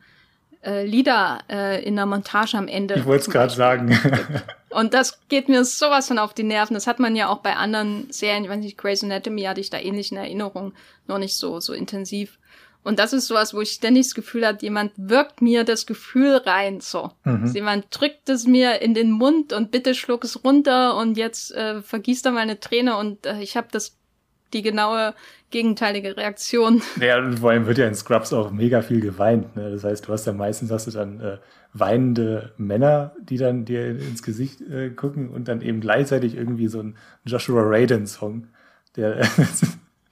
äh, 0.65 0.85
Lieder 0.85 1.41
äh, 1.49 1.83
in 1.85 1.97
der 1.97 2.07
Montage 2.07 2.57
am 2.57 2.69
Ende. 2.69 2.95
Ich 2.95 3.07
wollte 3.07 3.25
es 3.27 3.31
gerade 3.31 3.53
sagen. 3.53 3.99
Und 4.71 4.95
das 4.95 5.19
geht 5.29 5.49
mir 5.49 5.65
sowas 5.65 6.09
von 6.09 6.19
auf 6.19 6.33
die 6.33 6.45
Nerven. 6.45 6.75
Das 6.75 6.87
hat 6.87 7.01
man 7.01 7.17
ja 7.17 7.29
auch 7.29 7.39
bei 7.39 7.57
anderen 7.57 8.07
Serien, 8.11 8.45
ich 8.45 8.51
weiß 8.51 8.61
nicht, 8.61 8.79
Grey's 8.79 9.03
Anatomy 9.03 9.43
hatte 9.43 9.61
ich 9.61 9.71
da 9.71 9.79
ähnlich 9.79 10.13
in 10.13 10.19
Erinnerung, 10.19 10.75
noch 11.09 11.19
nicht 11.19 11.37
so, 11.37 11.59
so 11.59 11.73
intensiv. 11.73 12.39
Und 12.83 12.99
das 12.99 13.13
ist 13.13 13.27
sowas, 13.27 13.53
wo 13.53 13.61
ich 13.61 13.73
ständig 13.73 14.07
das 14.07 14.15
Gefühl 14.15 14.47
habe, 14.47 14.59
jemand 14.63 14.93
wirkt 14.97 15.43
mir 15.43 15.65
das 15.65 15.87
Gefühl 15.87 16.37
rein, 16.37 16.81
so. 16.81 17.11
Mhm. 17.25 17.43
Also 17.43 17.55
jemand 17.55 17.87
drückt 17.91 18.29
es 18.29 18.47
mir 18.47 18.81
in 18.81 18.95
den 18.95 19.11
Mund 19.11 19.53
und 19.53 19.71
bitte 19.71 19.95
schluck 19.95 20.25
es 20.25 20.45
runter 20.45 20.97
und 20.97 21.19
jetzt 21.19 21.53
äh, 21.53 21.83
vergießt 21.83 22.25
er 22.27 22.33
meine 22.33 22.59
Träne 22.59 22.97
und 22.97 23.27
äh, 23.27 23.41
ich 23.41 23.57
habe 23.57 23.69
das 23.71 23.97
die 24.53 24.63
genaue 24.63 25.15
gegenteilige 25.51 26.17
Reaktion. 26.17 26.83
Ja, 27.01 27.21
vor 27.33 27.51
allem 27.51 27.67
wird 27.67 27.79
ja 27.79 27.87
in 27.87 27.95
Scrubs 27.95 28.33
auch 28.33 28.51
mega 28.51 28.83
viel 28.83 29.01
geweint. 29.01 29.57
Ne? 29.57 29.71
Das 29.71 29.85
heißt, 29.85 30.07
du 30.07 30.13
hast 30.13 30.27
ja 30.27 30.33
meistens 30.33 30.71
hast 30.71 30.87
du 30.87 30.91
dann 30.91 31.21
äh, 31.21 31.39
weinende 31.73 32.53
Männer, 32.57 33.15
die 33.21 33.37
dann 33.37 33.65
dir 33.65 33.91
ins 33.91 34.23
Gesicht 34.23 34.61
äh, 34.61 34.91
gucken 34.91 35.31
und 35.31 35.49
dann 35.49 35.61
eben 35.61 35.81
gleichzeitig 35.81 36.37
irgendwie 36.37 36.69
so 36.69 36.81
ein 36.81 36.97
Joshua 37.25 37.63
Radin-Song, 37.65 38.49
der 38.97 39.27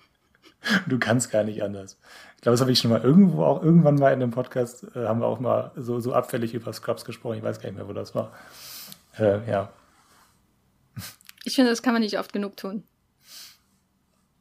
du 0.88 0.98
kannst 0.98 1.30
gar 1.30 1.44
nicht 1.44 1.62
anders. 1.62 1.98
Ich 2.36 2.42
glaube, 2.42 2.54
das 2.54 2.60
habe 2.60 2.70
ich 2.70 2.78
schon 2.78 2.90
mal 2.90 3.02
irgendwo 3.02 3.42
auch 3.42 3.62
irgendwann 3.62 3.96
mal 3.96 4.12
in 4.12 4.22
einem 4.22 4.30
Podcast, 4.30 4.84
äh, 4.94 5.06
haben 5.06 5.20
wir 5.20 5.26
auch 5.26 5.40
mal 5.40 5.72
so, 5.76 5.98
so 6.00 6.12
abfällig 6.12 6.54
über 6.54 6.72
Scrubs 6.72 7.04
gesprochen. 7.04 7.38
Ich 7.38 7.42
weiß 7.42 7.60
gar 7.60 7.68
nicht 7.68 7.78
mehr, 7.78 7.88
wo 7.88 7.92
das 7.92 8.14
war. 8.14 8.32
Äh, 9.18 9.48
ja. 9.50 9.72
Ich 11.44 11.54
finde, 11.54 11.70
das 11.70 11.82
kann 11.82 11.94
man 11.94 12.02
nicht 12.02 12.18
oft 12.18 12.32
genug 12.32 12.56
tun. 12.56 12.84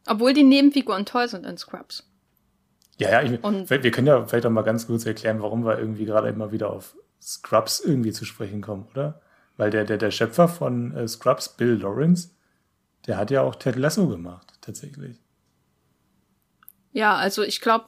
Obwohl 0.07 0.33
die 0.33 0.43
Nebenfiguren 0.43 1.05
toll 1.05 1.27
sind 1.27 1.45
in 1.45 1.57
Scrubs. 1.57 2.09
Ja, 2.97 3.11
ja, 3.11 3.21
ich, 3.21 3.43
und, 3.43 3.69
wir 3.69 3.91
können 3.91 4.07
ja 4.07 4.25
vielleicht 4.25 4.45
auch 4.45 4.51
mal 4.51 4.63
ganz 4.63 4.87
kurz 4.87 5.05
erklären, 5.05 5.41
warum 5.41 5.65
wir 5.65 5.77
irgendwie 5.77 6.05
gerade 6.05 6.29
immer 6.29 6.51
wieder 6.51 6.71
auf 6.71 6.95
Scrubs 7.21 7.79
irgendwie 7.79 8.11
zu 8.11 8.25
sprechen 8.25 8.61
kommen, 8.61 8.87
oder? 8.91 9.21
Weil 9.55 9.69
der, 9.69 9.85
der, 9.85 9.97
der 9.97 10.11
Schöpfer 10.11 10.47
von 10.47 10.95
äh, 10.95 11.07
Scrubs, 11.07 11.49
Bill 11.49 11.75
Lawrence, 11.75 12.29
der 13.05 13.17
hat 13.17 13.31
ja 13.31 13.41
auch 13.41 13.55
Ted 13.55 13.75
Lasso 13.75 14.07
gemacht, 14.07 14.53
tatsächlich. 14.61 15.17
Ja, 16.91 17.15
also 17.15 17.43
ich 17.43 17.61
glaube, 17.61 17.85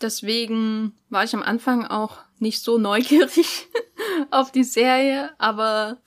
deswegen 0.00 0.92
war 1.10 1.24
ich 1.24 1.34
am 1.34 1.42
Anfang 1.42 1.86
auch 1.86 2.18
nicht 2.38 2.62
so 2.62 2.78
neugierig 2.78 3.68
auf 4.30 4.52
die 4.52 4.64
Serie, 4.64 5.30
aber 5.38 5.98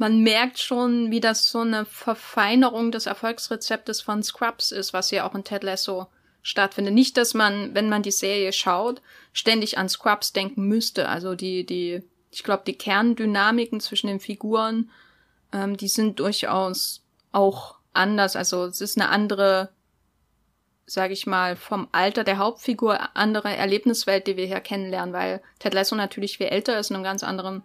man 0.00 0.22
merkt 0.22 0.58
schon, 0.58 1.10
wie 1.10 1.20
das 1.20 1.50
so 1.50 1.58
eine 1.58 1.84
Verfeinerung 1.84 2.90
des 2.90 3.04
Erfolgsrezeptes 3.04 4.00
von 4.00 4.22
Scrubs 4.22 4.72
ist, 4.72 4.94
was 4.94 5.10
ja 5.10 5.28
auch 5.28 5.34
in 5.34 5.44
Ted 5.44 5.62
Lasso 5.62 6.06
stattfindet. 6.40 6.94
Nicht, 6.94 7.18
dass 7.18 7.34
man, 7.34 7.74
wenn 7.74 7.90
man 7.90 8.02
die 8.02 8.10
Serie 8.10 8.54
schaut, 8.54 9.02
ständig 9.34 9.76
an 9.76 9.90
Scrubs 9.90 10.32
denken 10.32 10.64
müsste. 10.66 11.06
Also 11.10 11.34
die, 11.34 11.66
die, 11.66 12.02
ich 12.30 12.44
glaube, 12.44 12.62
die 12.66 12.78
Kerndynamiken 12.78 13.78
zwischen 13.78 14.06
den 14.06 14.20
Figuren, 14.20 14.90
ähm, 15.52 15.76
die 15.76 15.88
sind 15.88 16.18
durchaus 16.18 17.04
auch 17.30 17.74
anders. 17.92 18.36
Also 18.36 18.64
es 18.64 18.80
ist 18.80 18.98
eine 18.98 19.10
andere, 19.10 19.68
sage 20.86 21.12
ich 21.12 21.26
mal, 21.26 21.56
vom 21.56 21.88
Alter 21.92 22.24
der 22.24 22.38
Hauptfigur 22.38 23.14
andere 23.18 23.54
Erlebniswelt, 23.54 24.26
die 24.26 24.38
wir 24.38 24.46
hier 24.46 24.60
kennenlernen, 24.60 25.12
weil 25.12 25.42
Ted 25.58 25.74
Lasso 25.74 25.94
natürlich 25.94 26.38
viel 26.38 26.46
älter 26.46 26.78
ist, 26.78 26.88
in 26.88 26.96
einem 26.96 27.04
ganz 27.04 27.22
anderen 27.22 27.62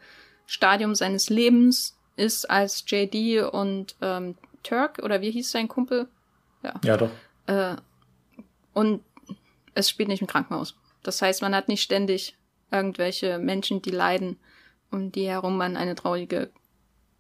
Stadium 0.48 0.96
seines 0.96 1.30
Lebens 1.30 1.95
ist 2.16 2.50
als 2.50 2.84
JD 2.88 3.44
und 3.52 3.96
ähm, 4.02 4.36
Turk 4.64 5.00
oder 5.04 5.22
wie 5.22 5.32
hieß 5.32 5.52
sein 5.52 5.68
Kumpel? 5.68 6.08
Ja, 6.64 6.74
ja 6.84 6.98
doch. 6.98 7.10
Äh, 7.48 7.76
und 8.74 9.02
es 9.74 9.90
spielt 9.90 10.10
nicht 10.10 10.22
im 10.22 10.28
Krankenhaus. 10.28 10.76
Das 11.04 11.22
heißt, 11.22 11.42
man 11.42 11.54
hat 11.56 11.68
nicht 11.68 11.82
ständig 11.82 12.36
irgendwelche 12.72 13.38
Menschen, 13.38 13.82
die 13.82 13.92
leiden, 13.92 14.38
um 14.92 15.12
die 15.12 15.28
herum 15.28 15.58
man 15.58 15.78
eine 15.78 15.96
traurige 15.96 16.50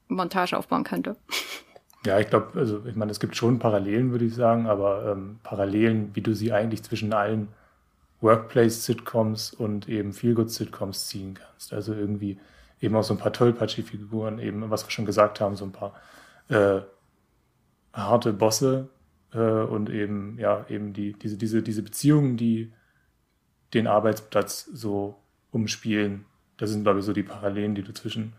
Montage 0.08 0.58
aufbauen 0.58 0.84
könnte. 0.84 1.16
Ja, 2.06 2.20
ich 2.20 2.30
glaube, 2.30 2.58
also 2.60 2.86
ich 2.86 2.96
meine, 2.96 3.12
es 3.12 3.20
gibt 3.20 3.36
schon 3.36 3.60
Parallelen, 3.60 4.12
würde 4.12 4.26
ich 4.26 4.36
sagen, 4.36 4.68
aber 4.68 5.12
ähm, 5.12 5.40
Parallelen, 5.44 6.12
wie 6.14 6.22
du 6.22 6.34
sie 6.34 6.52
eigentlich 6.54 6.84
zwischen 6.84 7.14
allen 7.14 7.48
Workplace-Sitcoms 8.22 9.54
und 9.54 9.90
eben 9.90 10.14
Feelgood-Sitcoms 10.14 11.08
ziehen 11.08 11.34
kannst. 11.34 11.74
Also 11.74 11.94
irgendwie 11.94 12.40
eben 12.82 12.96
auch 12.96 13.04
so 13.04 13.14
ein 13.14 13.20
paar 13.20 13.34
Tollpatschi-Figuren, 13.34 14.40
eben, 14.40 14.70
was 14.70 14.86
wir 14.86 14.92
schon 14.92 15.06
gesagt 15.06 15.40
haben, 15.40 15.56
so 15.56 15.66
ein 15.66 15.72
paar 15.72 15.94
äh, 16.50 16.82
harte 17.94 18.34
Bosse 18.34 18.90
äh, 19.34 19.40
und 19.40 19.90
eben, 19.90 20.38
ja, 20.40 20.66
eben 20.70 20.94
die, 20.94 21.14
diese, 21.14 21.38
diese, 21.38 21.62
diese 21.62 21.84
Beziehungen, 21.84 22.38
die 22.38 22.74
den 23.74 23.88
Arbeitsplatz 23.88 24.66
so 24.66 25.22
umspielen. 25.52 26.26
Das 26.58 26.70
sind, 26.70 26.84
glaube 26.84 27.00
ich, 27.00 27.06
so 27.06 27.14
die 27.14 27.24
Parallelen, 27.24 27.76
die 27.76 27.84
du 27.84 27.94
zwischen 27.94 28.34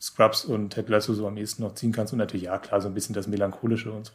Scrubs 0.00 0.44
und 0.44 0.70
Ted 0.70 0.88
Lasso 0.88 1.14
so 1.14 1.26
am 1.26 1.36
ehesten 1.36 1.62
noch 1.62 1.74
ziehen 1.74 1.92
kannst. 1.92 2.12
Und 2.12 2.18
natürlich, 2.18 2.44
ja, 2.44 2.58
klar, 2.58 2.80
so 2.80 2.88
ein 2.88 2.94
bisschen 2.94 3.14
das 3.14 3.26
Melancholische 3.26 3.92
und 3.92 4.06
so. 4.06 4.12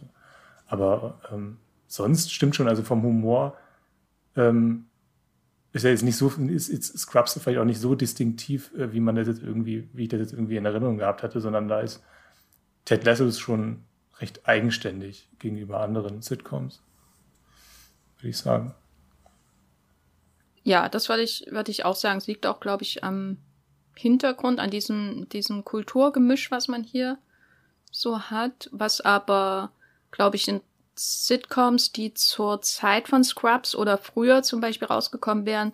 Aber 0.68 1.20
ähm, 1.32 1.58
sonst 1.88 2.32
stimmt 2.32 2.56
schon, 2.56 2.68
also 2.68 2.84
vom 2.84 3.02
Humor 3.04 3.58
ähm, 4.36 4.86
ist 5.74 5.84
ja 5.84 5.90
jetzt 5.90 6.04
nicht 6.04 6.18
so, 6.18 6.28
ist, 6.28 6.70
ist 6.70 6.98
Scrubs 7.00 7.40
vielleicht 7.42 7.60
auch 7.60 7.66
nicht 7.66 7.80
so 7.80 7.96
distinktiv, 7.96 8.74
äh, 8.76 8.92
wie 8.92 9.00
man 9.00 9.16
das 9.16 9.28
jetzt 9.28 9.42
irgendwie, 9.42 9.90
wie 9.94 10.04
ich 10.04 10.10
das 10.10 10.20
jetzt 10.20 10.34
irgendwie 10.34 10.58
in 10.58 10.66
Erinnerung 10.66 10.98
gehabt 10.98 11.24
hatte, 11.24 11.40
sondern 11.40 11.68
da 11.68 11.80
ist 11.80 12.04
Ted 12.86 13.06
Lasso 13.06 13.26
ist 13.26 13.40
schon 13.40 13.84
recht 14.20 14.48
eigenständig 14.48 15.30
gegenüber 15.40 15.80
anderen 15.82 16.22
Sitcoms, 16.22 16.82
würde 18.18 18.30
ich 18.30 18.38
sagen. 18.38 18.74
Ja, 20.64 20.90
das 20.90 21.10
würde 21.10 21.24
ich, 21.24 21.48
würde 21.50 21.72
ich 21.72 21.86
auch 21.86 21.96
sagen. 21.96 22.18
Es 22.18 22.28
liegt 22.28 22.46
auch, 22.46 22.60
glaube 22.60 22.84
ich, 22.84 23.04
am 23.04 23.38
Hintergrund, 23.96 24.60
an 24.60 24.70
diesem, 24.70 25.28
diesem 25.30 25.66
Kulturgemisch, 25.66 26.52
was 26.52 26.68
man 26.68 26.84
hier 26.84 27.18
so 27.92 28.20
hat, 28.20 28.70
was 28.72 29.02
aber, 29.02 29.72
glaube 30.12 30.36
ich, 30.36 30.48
in 30.48 30.62
Sitcoms, 31.04 31.92
die 31.92 32.14
zur 32.14 32.62
Zeit 32.62 33.08
von 33.08 33.24
Scrubs 33.24 33.76
oder 33.76 33.98
früher 33.98 34.44
zum 34.44 34.62
Beispiel 34.62 34.88
rausgekommen 34.88 35.48
wären, 35.48 35.74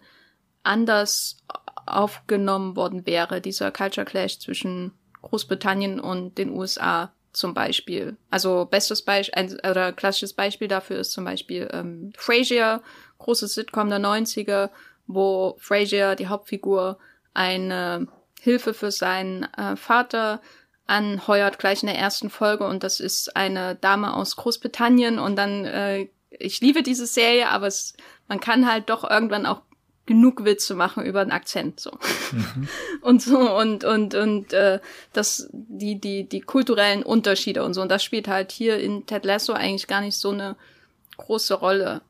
anders 0.64 1.44
aufgenommen 1.86 2.78
worden 2.78 3.06
wäre, 3.06 3.42
dieser 3.42 3.72
Culture 3.72 4.06
Clash 4.06 4.40
zwischen 4.40 4.94
Großbritannien 5.22 6.00
und 6.00 6.38
den 6.38 6.52
USA 6.52 7.12
zum 7.34 7.54
Beispiel. 7.54 8.16
Also 8.30 8.66
bestes 8.66 9.02
Beispiel 9.02 9.60
oder 9.70 9.92
klassisches 9.92 10.32
Beispiel 10.32 10.70
dafür 10.70 11.00
ist 11.00 11.12
zum 11.12 11.26
Beispiel 11.26 11.68
ähm, 11.74 12.14
Frasier, 12.18 12.82
großes 13.18 13.54
Sitcom 13.54 13.90
der 13.90 14.00
90er, 14.00 14.70
wo 15.08 15.58
Frasier, 15.60 16.16
die 16.16 16.28
Hauptfigur, 16.28 17.00
eine 17.34 18.08
Hilfe 18.40 18.74
für 18.74 18.92
seinen 18.92 19.44
äh, 19.58 19.76
Vater 19.76 20.42
anheuert, 20.88 21.60
gleich 21.60 21.84
in 21.84 21.88
der 21.88 21.98
ersten 21.98 22.30
Folge. 22.30 22.66
Und 22.66 22.84
das 22.84 23.00
ist 23.00 23.36
eine 23.36 23.76
Dame 23.76 24.14
aus 24.16 24.36
Großbritannien. 24.38 25.20
Und 25.20 25.36
dann, 25.36 25.66
äh, 25.66 26.08
ich 26.32 26.62
liebe 26.62 26.82
diese 26.82 27.06
Serie, 27.06 27.50
aber 27.50 27.68
es, 27.68 27.94
man 28.28 28.40
kann 28.40 28.70
halt 28.70 28.90
doch 28.90 29.10
irgendwann 29.10 29.46
auch 29.46 29.62
genug 30.08 30.46
Witze 30.46 30.74
machen 30.74 31.06
über 31.06 31.24
den 31.24 31.34
Akzent 31.34 31.82
so 31.82 31.92
mhm. 32.32 32.68
und 33.02 33.22
so 33.22 33.38
und 33.38 33.84
und 33.84 34.16
und 34.16 34.54
äh, 34.54 34.80
das 35.12 35.50
die 35.52 36.00
die 36.00 36.24
die 36.28 36.40
kulturellen 36.40 37.04
Unterschiede 37.04 37.62
und 37.66 37.74
so 37.74 37.82
und 37.82 37.90
das 37.90 38.06
spielt 38.06 38.30
halt 38.30 38.54
hier 38.54 38.80
in 38.80 39.06
Ted 39.06 39.26
Lasso 39.26 39.52
eigentlich 39.52 39.86
gar 39.88 40.00
nicht 40.00 40.16
so 40.16 40.30
eine 40.30 40.56
große 41.18 41.56
Rolle 41.56 42.02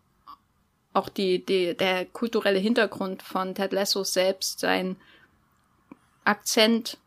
auch 0.93 1.09
die 1.09 1.43
die 1.43 1.75
der 1.75 2.05
kulturelle 2.05 2.59
Hintergrund 2.59 3.23
von 3.23 3.55
Ted 3.55 3.73
Lasso 3.73 4.03
selbst 4.03 4.59
sein 4.59 4.95
Akzent 6.23 6.99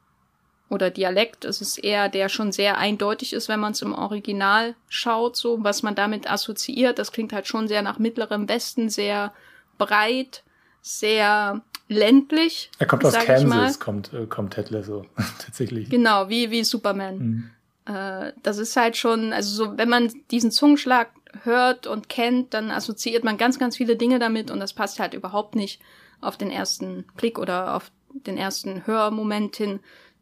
oder 0.70 0.88
Dialekt. 0.90 1.44
Es 1.44 1.60
ist 1.60 1.78
eher, 1.78 2.08
der 2.08 2.28
schon 2.28 2.52
sehr 2.52 2.78
eindeutig 2.78 3.32
ist, 3.32 3.48
wenn 3.48 3.60
man 3.60 3.72
es 3.72 3.82
im 3.82 3.92
Original 3.92 4.74
schaut, 4.88 5.36
so 5.36 5.62
was 5.62 5.82
man 5.82 5.94
damit 5.94 6.30
assoziiert. 6.30 6.98
Das 6.98 7.12
klingt 7.12 7.32
halt 7.32 7.46
schon 7.46 7.68
sehr 7.68 7.82
nach 7.82 7.98
mittlerem 7.98 8.48
Westen, 8.48 8.88
sehr 8.88 9.34
breit, 9.76 10.44
sehr 10.80 11.60
ländlich. 11.88 12.70
Er 12.78 12.86
kommt 12.86 13.04
aus 13.04 13.18
Kansas, 13.18 13.80
kommt, 13.80 14.12
äh, 14.12 14.26
kommt 14.26 14.54
Ted 14.54 14.70
Lasso, 14.70 15.04
tatsächlich. 15.44 15.90
Genau, 15.90 16.28
wie, 16.28 16.50
wie 16.50 16.62
Superman. 16.62 17.18
Mhm. 17.18 17.50
Äh, 17.92 18.32
das 18.42 18.58
ist 18.58 18.76
halt 18.76 18.96
schon, 18.96 19.32
also 19.32 19.52
so, 19.52 19.76
wenn 19.76 19.88
man 19.88 20.12
diesen 20.30 20.52
Zungenschlag 20.52 21.10
hört 21.42 21.88
und 21.88 22.08
kennt, 22.08 22.54
dann 22.54 22.70
assoziiert 22.70 23.24
man 23.24 23.38
ganz, 23.38 23.58
ganz 23.58 23.76
viele 23.76 23.96
Dinge 23.96 24.20
damit 24.20 24.50
und 24.50 24.60
das 24.60 24.72
passt 24.72 25.00
halt 25.00 25.14
überhaupt 25.14 25.56
nicht 25.56 25.80
auf 26.20 26.36
den 26.36 26.50
ersten 26.50 27.04
Blick 27.16 27.38
oder 27.38 27.74
auf 27.74 27.90
den 28.12 28.36
ersten 28.36 28.86
Hörmoment 28.86 29.56
hin 29.56 29.80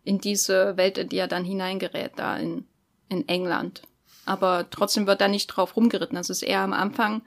in 0.08 0.18
diese 0.18 0.78
Welt, 0.78 0.96
in 0.96 1.08
die 1.10 1.18
er 1.18 1.28
dann 1.28 1.44
hineingerät, 1.44 2.12
da 2.16 2.36
in, 2.38 2.64
in 3.10 3.28
England. 3.28 3.82
Aber 4.24 4.66
trotzdem 4.70 5.06
wird 5.06 5.20
da 5.20 5.28
nicht 5.28 5.48
drauf 5.48 5.76
rumgeritten. 5.76 6.16
Das 6.16 6.30
ist 6.30 6.42
eher 6.42 6.60
am 6.60 6.72
Anfang 6.72 7.22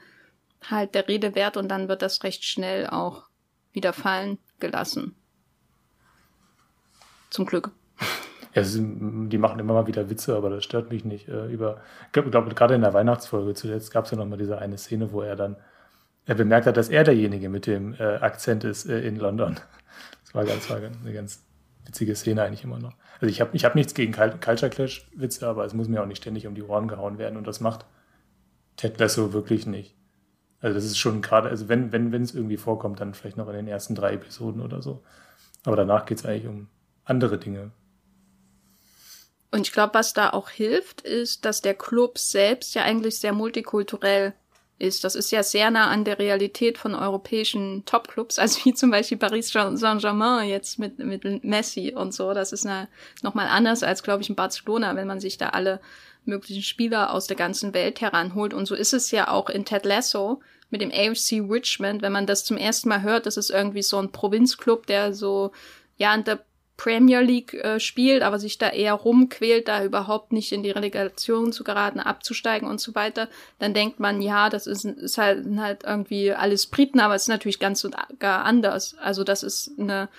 halt 0.68 0.96
der 0.96 1.08
Rede 1.08 1.36
wert 1.36 1.58
und 1.58 1.70
dann 1.70 1.88
wird 1.88 2.02
das 2.02 2.24
recht 2.24 2.44
schnell 2.44 2.88
auch 2.88 3.28
wieder 3.72 3.94
fallen 3.94 4.40
gelassen. 4.60 5.16
Zum 7.30 7.46
Glück. 7.46 7.72
Ja, 8.56 8.64
die 8.64 9.38
machen 9.38 9.60
immer 9.60 9.74
mal 9.74 9.88
wieder 9.88 10.10
Witze, 10.10 10.36
aber 10.36 10.50
das 10.50 10.64
stört 10.64 10.92
mich 10.92 11.06
nicht. 11.06 11.30
Äh, 11.30 11.46
über, 11.48 11.82
ich 12.08 12.12
glaube, 12.14 12.32
glaub, 12.32 12.54
gerade 12.56 12.74
in 12.76 12.82
der 12.82 12.94
Weihnachtsfolge 12.94 13.54
zuletzt 13.54 13.92
gab 13.92 14.06
es 14.06 14.12
ja 14.12 14.18
noch 14.18 14.26
mal 14.26 14.38
diese 14.38 14.58
eine 14.58 14.78
Szene, 14.78 15.12
wo 15.12 15.22
er 15.22 15.36
dann 15.36 15.56
er 16.26 16.36
bemerkt 16.36 16.66
hat, 16.66 16.78
dass 16.78 16.90
er 16.90 17.04
derjenige 17.04 17.48
mit 17.48 17.68
dem 17.68 17.94
äh, 17.94 18.18
Akzent 18.18 18.64
ist 18.64 18.88
äh, 18.88 19.02
in 19.02 19.18
London. 19.18 19.60
Das 20.24 20.36
war 20.36 20.46
ganz, 20.46 20.70
war 20.70 20.78
eine 20.78 21.14
ganz 21.14 21.44
witzige 21.86 22.16
Szene 22.16 22.44
eigentlich 22.44 22.64
immer 22.64 22.80
noch. 22.80 22.94
Also 23.20 23.28
ich 23.28 23.42
habe 23.42 23.56
ich 23.56 23.66
hab 23.66 23.76
nichts 23.76 23.94
gegen 23.94 24.14
Culture 24.14 24.70
Clash 24.70 25.08
Witze, 25.16 25.48
aber 25.48 25.66
es 25.66 25.74
muss 25.74 25.88
mir 25.88 26.02
auch 26.02 26.08
nicht 26.08 26.22
ständig 26.22 26.48
um 26.48 26.56
die 26.56 26.64
Ohren 26.64 26.88
gehauen 26.88 27.18
werden 27.18 27.38
und 27.38 27.48
das 27.48 27.60
macht 27.60 27.86
Ted 28.78 29.00
Lasso 29.00 29.34
wirklich 29.34 29.66
nicht. 29.66 29.96
Also 30.60 30.76
das 30.76 30.86
ist 30.86 30.98
schon 30.98 31.22
gerade, 31.22 31.50
also 31.50 31.70
wenn 31.70 31.92
wenn 31.92 32.12
wenn 32.12 32.24
es 32.24 32.34
irgendwie 32.34 32.58
vorkommt, 32.58 33.00
dann 33.00 33.14
vielleicht 33.14 33.38
noch 33.38 33.48
in 33.48 33.56
den 33.56 33.68
ersten 33.68 33.96
drei 33.96 34.14
Episoden 34.14 34.62
oder 34.62 34.82
so. 34.82 35.04
Aber 35.64 35.76
danach 35.76 36.06
geht 36.06 36.20
es 36.20 36.26
eigentlich 36.26 36.48
um 36.48 36.70
andere 37.04 37.38
Dinge. 37.38 37.72
Und 39.52 39.68
ich 39.68 39.74
glaube, 39.74 39.96
was 39.96 40.14
da 40.14 40.30
auch 40.30 40.50
hilft, 40.50 41.02
ist, 41.02 41.44
dass 41.46 41.62
der 41.62 41.74
Club 41.74 42.18
selbst 42.18 42.74
ja 42.74 42.84
eigentlich 42.84 43.20
sehr 43.20 43.34
multikulturell 43.34 44.34
ist. 44.82 45.04
Das 45.04 45.16
ist 45.16 45.32
ja 45.32 45.44
sehr 45.44 45.72
nah 45.72 45.88
an 45.88 46.04
der 46.04 46.20
Realität 46.20 46.78
von 46.78 46.96
europäischen 46.96 47.86
Topclubs, 47.86 48.40
also 48.40 48.66
wie 48.66 48.74
zum 48.74 48.92
Beispiel 48.92 49.18
Paris 49.18 49.50
Saint-Germain 49.50 50.50
jetzt 50.50 50.80
mit, 50.80 51.00
mit 51.00 51.44
Messi 51.44 51.94
und 51.96 52.14
so. 52.14 52.34
Das 52.34 52.52
ist 52.52 52.68
nochmal 53.22 53.48
anders 53.48 53.84
als, 53.84 54.04
glaube 54.04 54.24
ich, 54.24 54.30
in 54.30 54.36
Barcelona, 54.36 54.96
wenn 54.96 55.08
man 55.08 55.20
sich 55.20 55.38
da 55.38 55.50
alle 55.50 55.80
möglichen 56.26 56.64
Spieler 56.64 57.14
aus 57.14 57.28
der 57.28 57.38
ganzen 57.38 57.74
Welt 57.74 58.02
heranholt. 58.02 58.54
Und 58.54 58.66
so 58.66 58.76
ist 58.76 58.94
es 58.94 59.12
ja 59.12 59.30
auch 59.30 59.50
in 59.50 59.66
Ted 59.66 59.86
Lasso 59.86 60.42
mit 60.70 60.82
dem 60.82 60.92
AFC 60.92 61.42
Richmond, 61.50 62.02
wenn 62.02 62.12
man 62.12 62.26
das 62.26 62.46
zum 62.46 62.58
ersten 62.58 62.90
Mal 62.90 63.02
hört, 63.02 63.26
das 63.26 63.38
ist 63.38 63.50
irgendwie 63.50 63.84
so 63.84 63.98
ein 63.98 64.12
Provinzclub, 64.12 64.88
der 64.88 65.14
so, 65.14 65.52
ja, 65.98 66.14
in 66.14 66.24
der 66.24 66.44
Premier 66.82 67.22
League 67.22 67.54
äh, 67.54 67.80
spielt, 67.80 68.24
aber 68.24 68.40
sich 68.40 68.58
da 68.58 68.70
eher 68.70 68.94
rumquält, 68.94 69.68
da 69.68 69.84
überhaupt 69.84 70.32
nicht 70.32 70.52
in 70.52 70.64
die 70.64 70.72
Relegation 70.72 71.54
zu 71.54 71.64
geraten, 71.64 72.00
abzusteigen 72.00 72.68
und 72.68 72.82
so 72.82 72.96
weiter, 72.96 73.28
dann 73.60 73.76
denkt 73.76 74.00
man, 74.00 74.20
ja, 74.20 74.50
das 74.50 74.66
ist, 74.66 74.86
ist 74.86 75.20
halt, 75.20 75.46
halt 75.58 75.84
irgendwie 75.84 76.32
alles 76.32 76.66
Briten, 76.66 77.00
aber 77.00 77.14
es 77.14 77.24
ist 77.24 77.28
natürlich 77.28 77.60
ganz 77.60 77.84
und 77.84 77.96
gar 78.18 78.46
anders. 78.46 78.96
Also 79.00 79.24
das 79.24 79.44
ist 79.44 79.74
eine, 79.78 80.10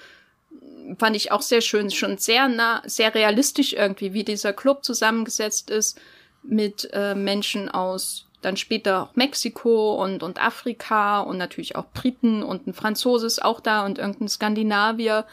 fand 0.98 1.16
ich 1.16 1.32
auch 1.32 1.42
sehr 1.42 1.62
schön, 1.62 1.90
schon 1.90 2.18
sehr 2.18 2.46
nah, 2.46 2.80
sehr 2.86 3.12
realistisch 3.12 3.72
irgendwie, 3.72 4.12
wie 4.12 4.22
dieser 4.22 4.52
Club 4.52 4.84
zusammengesetzt 4.84 5.68
ist 5.68 6.00
mit 6.44 6.88
äh, 6.92 7.16
Menschen 7.16 7.70
aus 7.70 8.26
dann 8.40 8.56
später 8.56 9.04
auch 9.04 9.16
Mexiko 9.16 10.00
und, 10.02 10.22
und 10.22 10.40
Afrika 10.40 11.20
und 11.20 11.38
natürlich 11.38 11.74
auch 11.74 11.86
Briten 11.92 12.44
und 12.44 12.68
ein 12.68 12.74
Franzose 12.74 13.26
ist 13.26 13.44
auch 13.44 13.60
da 13.60 13.84
und 13.84 13.98
irgendein 13.98 14.28
Skandinavier 14.28 15.24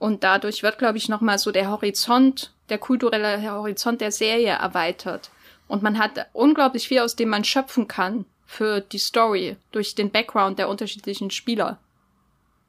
und 0.00 0.24
dadurch 0.24 0.64
wird, 0.64 0.78
glaube 0.78 0.98
ich, 0.98 1.08
nochmal 1.08 1.38
so 1.38 1.52
der 1.52 1.70
Horizont, 1.70 2.52
der 2.70 2.78
kulturelle 2.78 3.52
Horizont 3.52 4.00
der 4.00 4.10
Serie 4.10 4.52
erweitert. 4.52 5.30
Und 5.68 5.82
man 5.82 5.98
hat 5.98 6.26
unglaublich 6.32 6.88
viel, 6.88 7.00
aus 7.00 7.14
dem 7.14 7.28
man 7.28 7.44
schöpfen 7.44 7.86
kann 7.86 8.24
für 8.46 8.80
die 8.80 8.98
Story, 8.98 9.56
durch 9.70 9.94
den 9.94 10.10
Background 10.10 10.58
der 10.58 10.70
unterschiedlichen 10.70 11.30
Spieler. 11.30 11.78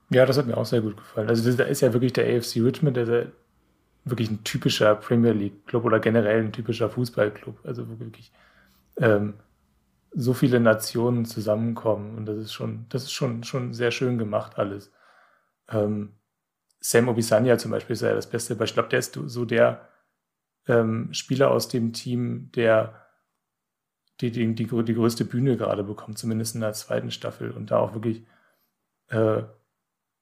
Ja, 0.10 0.26
das 0.26 0.38
hat 0.38 0.46
mir 0.46 0.58
auch 0.58 0.66
sehr 0.66 0.82
gut 0.82 0.98
gefallen. 0.98 1.30
Also 1.30 1.50
da 1.54 1.64
ist 1.64 1.82
ja 1.82 1.94
wirklich 1.94 2.12
der 2.12 2.28
AFC 2.28 2.58
Richmond, 2.58 2.98
der, 2.98 3.06
der 3.06 3.32
wirklich 4.04 4.30
ein 4.30 4.44
typischer 4.44 4.94
Premier 4.96 5.32
League 5.32 5.66
Club 5.68 5.86
oder 5.86 6.02
generell 6.02 6.44
ein 6.44 6.52
typischer 6.52 6.90
Fußballclub. 6.90 7.60
Also 7.64 7.88
wirklich 7.98 8.34
ähm, 8.98 9.36
so 10.14 10.34
viele 10.34 10.60
Nationen 10.60 11.24
zusammenkommen 11.24 12.18
und 12.18 12.26
das 12.26 12.38
ist 12.38 12.52
schon, 12.52 12.88
das 12.90 13.04
ist 13.04 13.14
schon, 13.14 13.46
schon 13.46 13.74
sehr 13.74 13.92
schön 13.92 14.18
gemacht 14.18 14.60
alles. 14.60 14.92
Ähm, 15.70 16.12
Sam 16.82 17.08
Obisanya 17.08 17.58
zum 17.58 17.72
Beispiel 17.72 17.94
ist 17.94 18.02
ja 18.02 18.14
das 18.14 18.30
beste 18.30 18.56
Beispiel. 18.56 18.72
Ich 18.72 18.74
glaube, 18.74 18.90
der 18.90 19.00
ist 19.00 19.14
so 19.14 19.46
der 19.46 19.88
ähm, 20.68 21.14
Spieler 21.14 21.52
aus 21.52 21.70
dem 21.70 21.94
Team, 21.94 22.52
der 22.54 23.08
die, 24.20 24.32
die, 24.32 24.54
die, 24.54 24.66
die 24.66 24.94
größte 24.94 25.26
Bühne 25.26 25.58
gerade 25.58 25.84
bekommt, 25.84 26.18
zumindest 26.18 26.56
in 26.56 26.62
der 26.62 26.74
zweiten 26.74 27.12
Staffel 27.12 27.52
und 27.52 27.72
da 27.72 27.80
auch 27.80 27.94
wirklich 27.94 28.26
äh, 29.10 29.44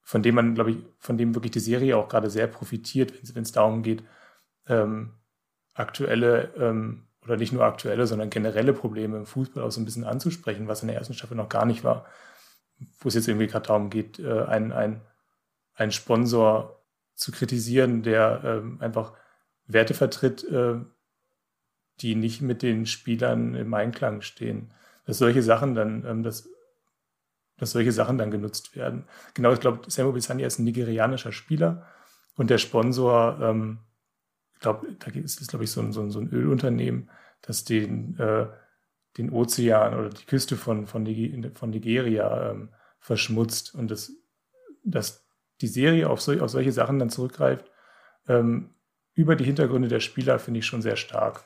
von 0.10 0.24
dem 0.24 0.34
man, 0.34 0.56
glaube 0.56 0.72
ich, 0.72 0.78
von 0.98 1.20
dem 1.20 1.36
wirklich 1.36 1.52
die 1.52 1.60
Serie 1.60 1.96
auch 1.96 2.10
gerade 2.10 2.32
sehr 2.32 2.48
profitiert, 2.48 3.14
wenn 3.36 3.44
es 3.44 3.52
darum 3.52 3.84
geht, 3.84 4.04
ähm, 4.68 5.14
aktuelle 5.76 6.52
ähm, 6.58 7.06
oder 7.24 7.38
nicht 7.38 7.54
nur 7.54 7.64
aktuelle, 7.64 8.08
sondern 8.08 8.32
generelle 8.32 8.74
Probleme 8.74 9.18
im 9.18 9.28
Fußball 9.28 9.64
auch 9.64 9.72
so 9.72 9.80
ein 9.80 9.86
bisschen 9.86 10.06
anzusprechen, 10.06 10.68
was 10.68 10.82
in 10.82 10.88
der 10.88 10.98
ersten 10.98 11.14
Staffel 11.14 11.38
noch 11.38 11.48
gar 11.48 11.68
nicht 11.68 11.84
war, 11.84 12.08
wo 13.00 13.08
es 13.08 13.14
jetzt 13.14 13.28
irgendwie 13.28 13.46
gerade 13.46 13.68
darum 13.68 13.92
geht, 13.92 14.18
äh, 14.18 14.46
ein, 14.46 14.72
ein 14.72 15.02
einen 15.80 15.92
Sponsor 15.92 16.84
zu 17.16 17.32
kritisieren, 17.32 18.04
der 18.04 18.42
ähm, 18.44 18.82
einfach 18.82 19.14
Werte 19.66 19.94
vertritt, 19.94 20.44
äh, 20.44 20.76
die 22.02 22.16
nicht 22.16 22.42
mit 22.42 22.62
den 22.62 22.86
Spielern 22.86 23.56
im 23.56 23.74
Einklang 23.74 24.22
stehen. 24.22 24.74
Dass 25.06 25.18
solche 25.18 25.42
Sachen 25.42 25.76
dann, 25.76 26.06
ähm, 26.06 26.24
dass, 26.24 26.50
dass 27.58 27.72
solche 27.72 27.92
Sachen 27.92 28.18
dann 28.18 28.32
genutzt 28.32 28.76
werden. 28.76 29.06
Genau, 29.34 29.54
ich 29.54 29.60
glaube, 29.60 29.90
Samuel 29.90 30.14
Bisani 30.14 30.44
ist 30.44 30.60
ein 30.60 30.66
nigerianischer 30.66 31.32
Spieler 31.32 31.88
und 32.36 32.50
der 32.50 32.58
Sponsor, 32.58 33.40
ähm, 33.42 33.80
ich 34.54 34.60
glaube, 34.60 34.88
da 35.00 35.12
ist 35.12 35.42
es, 35.42 35.48
glaube 35.48 35.64
ich, 35.64 35.72
so 35.72 35.82
ein, 35.82 35.94
so, 35.94 36.02
ein, 36.02 36.12
so 36.12 36.20
ein 36.20 36.30
Ölunternehmen, 36.30 37.10
das 37.42 37.64
den, 37.64 38.18
äh, 38.20 38.48
den 39.18 39.32
Ozean 39.32 39.98
oder 39.98 40.10
die 40.10 40.26
Küste 40.26 40.58
von, 40.58 40.88
von, 40.88 41.06
von 41.54 41.70
Nigeria 41.70 42.52
ähm, 42.52 42.70
verschmutzt 43.00 43.74
und 43.74 43.90
das, 43.90 44.12
das 44.84 45.29
die 45.62 45.68
Serie 45.68 46.10
auf, 46.10 46.22
so, 46.22 46.34
auf 46.40 46.50
solche 46.50 46.72
Sachen 46.72 47.00
dann 47.00 47.10
zurückgreift, 47.10 47.66
ähm, 48.28 48.72
über 49.14 49.36
die 49.36 49.44
Hintergründe 49.44 49.90
der 49.90 50.00
Spieler 50.00 50.40
finde 50.40 50.60
ich 50.60 50.66
schon 50.66 50.82
sehr 50.82 50.96
stark. 50.96 51.46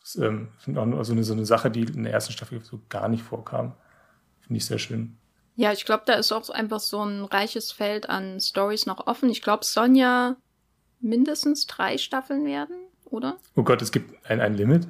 Das 0.00 0.16
ähm, 0.16 0.48
ist 0.58 0.76
auch 0.76 0.86
nur 0.86 1.04
so 1.04 1.12
eine, 1.12 1.22
so 1.22 1.32
eine 1.32 1.46
Sache, 1.46 1.70
die 1.70 1.82
in 1.82 2.04
der 2.04 2.12
ersten 2.12 2.32
Staffel 2.32 2.62
so 2.64 2.80
gar 2.88 3.08
nicht 3.08 3.22
vorkam. 3.22 3.74
Finde 4.40 4.58
ich 4.58 4.66
sehr 4.66 4.78
schön. 4.78 5.16
Ja, 5.54 5.72
ich 5.72 5.84
glaube, 5.84 6.04
da 6.06 6.14
ist 6.14 6.32
auch 6.32 6.50
einfach 6.50 6.80
so 6.80 7.04
ein 7.04 7.24
reiches 7.24 7.72
Feld 7.72 8.08
an 8.08 8.40
Stories 8.40 8.86
noch 8.86 9.06
offen. 9.06 9.28
Ich 9.28 9.42
glaube, 9.42 9.64
Sonja 9.64 10.36
mindestens 11.00 11.66
drei 11.66 11.98
Staffeln 11.98 12.44
werden, 12.46 12.76
oder? 13.04 13.36
Oh 13.54 13.62
Gott, 13.62 13.82
es 13.82 13.92
gibt 13.92 14.24
ein, 14.28 14.40
ein 14.40 14.54
Limit? 14.54 14.88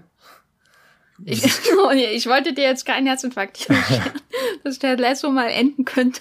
Ich, 1.25 1.43
ich 1.93 2.27
wollte 2.27 2.53
dir 2.53 2.65
jetzt 2.65 2.87
keinen 2.87 3.07
Herzinfarkt, 3.07 3.69
dass 4.65 4.79
der 4.79 4.97
Lasso 4.97 5.31
mal 5.31 5.49
enden 5.49 5.85
könnte 5.85 6.21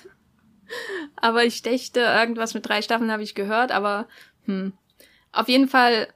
aber 1.16 1.46
ich 1.46 1.62
dächte, 1.62 2.00
irgendwas 2.00 2.54
mit 2.54 2.68
drei 2.68 2.82
Staffeln 2.82 3.12
habe 3.12 3.24
ich 3.24 3.36
gehört, 3.36 3.72
aber 3.72 4.08
hm. 4.48 4.74
Auf 5.32 5.50
jeden 5.50 5.68
Fall, 5.68 6.08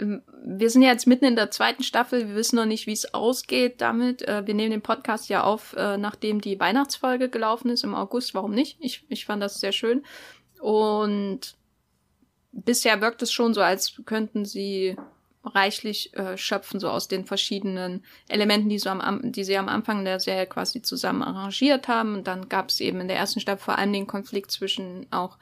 ähm, 0.00 0.22
wir 0.44 0.70
sind 0.70 0.82
jetzt 0.82 1.06
mitten 1.06 1.24
in 1.24 1.36
der 1.36 1.50
zweiten 1.50 1.84
Staffel, 1.84 2.26
wir 2.28 2.34
wissen 2.34 2.56
noch 2.56 2.66
nicht, 2.66 2.86
wie 2.86 2.92
es 2.92 3.14
ausgeht 3.14 3.80
damit. 3.80 4.22
Äh, 4.22 4.46
wir 4.46 4.54
nehmen 4.54 4.72
den 4.72 4.82
Podcast 4.82 5.28
ja 5.28 5.44
auf, 5.44 5.74
äh, 5.74 5.96
nachdem 5.98 6.40
die 6.40 6.58
Weihnachtsfolge 6.58 7.28
gelaufen 7.28 7.70
ist 7.70 7.84
im 7.84 7.94
August. 7.94 8.34
Warum 8.34 8.52
nicht? 8.52 8.78
Ich, 8.80 9.04
ich 9.08 9.24
fand 9.24 9.42
das 9.42 9.60
sehr 9.60 9.72
schön. 9.72 10.04
Und 10.58 11.54
bisher 12.50 13.00
wirkt 13.00 13.22
es 13.22 13.32
schon 13.32 13.54
so, 13.54 13.60
als 13.60 14.02
könnten 14.04 14.44
sie 14.44 14.96
reichlich 15.44 16.14
äh, 16.14 16.36
schöpfen, 16.36 16.78
so 16.78 16.88
aus 16.88 17.08
den 17.08 17.24
verschiedenen 17.24 18.04
Elementen, 18.28 18.68
die, 18.68 18.78
so 18.78 18.90
am, 18.90 19.32
die 19.32 19.44
sie 19.44 19.56
am 19.56 19.68
Anfang 19.68 20.04
der 20.04 20.20
Serie 20.20 20.46
quasi 20.46 20.82
zusammen 20.82 21.22
arrangiert 21.22 21.88
haben. 21.88 22.14
Und 22.14 22.26
dann 22.26 22.48
gab 22.48 22.68
es 22.68 22.80
eben 22.80 23.00
in 23.00 23.08
der 23.08 23.16
ersten 23.16 23.40
Staffel 23.40 23.64
vor 23.64 23.78
allem 23.78 23.92
den 23.92 24.06
Konflikt 24.06 24.50
zwischen 24.50 25.06
auch 25.10 25.38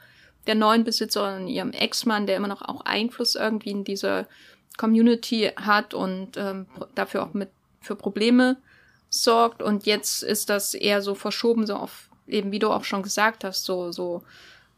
der 0.47 0.55
neuen 0.55 0.83
Besitzerin 0.83 1.43
und 1.43 1.47
ihrem 1.47 1.71
Ex-Mann, 1.71 2.25
der 2.25 2.37
immer 2.37 2.47
noch 2.47 2.63
auch 2.63 2.81
Einfluss 2.81 3.35
irgendwie 3.35 3.71
in 3.71 3.83
diese 3.83 4.27
Community 4.77 5.51
hat 5.55 5.93
und 5.93 6.35
ähm, 6.37 6.65
dafür 6.95 7.23
auch 7.23 7.33
mit 7.33 7.49
für 7.81 7.95
Probleme 7.95 8.57
sorgt. 9.09 9.61
Und 9.61 9.85
jetzt 9.85 10.23
ist 10.23 10.49
das 10.49 10.73
eher 10.73 11.01
so 11.01 11.13
verschoben, 11.13 11.67
so 11.67 11.75
auf, 11.75 12.09
eben 12.27 12.51
wie 12.51 12.59
du 12.59 12.69
auch 12.69 12.83
schon 12.85 13.03
gesagt 13.03 13.43
hast, 13.43 13.65
so, 13.65 13.91
so 13.91 14.23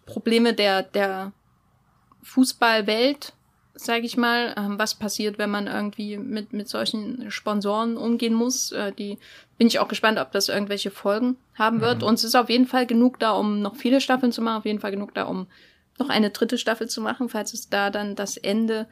Probleme 0.05 0.53
der, 0.53 0.83
der 0.83 1.31
Fußballwelt 2.23 3.33
sage 3.75 4.05
ich 4.05 4.17
mal, 4.17 4.53
ähm, 4.57 4.77
was 4.77 4.95
passiert, 4.95 5.37
wenn 5.37 5.49
man 5.49 5.67
irgendwie 5.67 6.17
mit, 6.17 6.53
mit 6.53 6.69
solchen 6.69 7.31
Sponsoren 7.31 7.97
umgehen 7.97 8.33
muss. 8.33 8.71
Äh, 8.71 8.91
die 8.91 9.17
bin 9.57 9.67
ich 9.67 9.79
auch 9.79 9.87
gespannt, 9.87 10.19
ob 10.19 10.31
das 10.31 10.49
irgendwelche 10.49 10.91
Folgen 10.91 11.37
haben 11.55 11.81
wird. 11.81 12.01
Mhm. 12.01 12.07
Und 12.07 12.13
es 12.15 12.23
ist 12.23 12.35
auf 12.35 12.49
jeden 12.49 12.67
Fall 12.67 12.85
genug 12.85 13.19
da, 13.19 13.31
um 13.31 13.61
noch 13.61 13.75
viele 13.75 13.99
Staffeln 13.99 14.31
zu 14.31 14.41
machen, 14.41 14.57
auf 14.57 14.65
jeden 14.65 14.79
Fall 14.79 14.91
genug 14.91 15.13
da, 15.15 15.23
um 15.23 15.47
noch 15.97 16.09
eine 16.09 16.29
dritte 16.29 16.57
Staffel 16.57 16.87
zu 16.87 17.01
machen, 17.01 17.29
falls 17.29 17.53
es 17.53 17.69
da 17.69 17.89
dann 17.89 18.15
das 18.15 18.37
Ende 18.37 18.87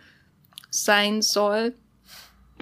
sein 0.70 1.22
soll. 1.22 1.74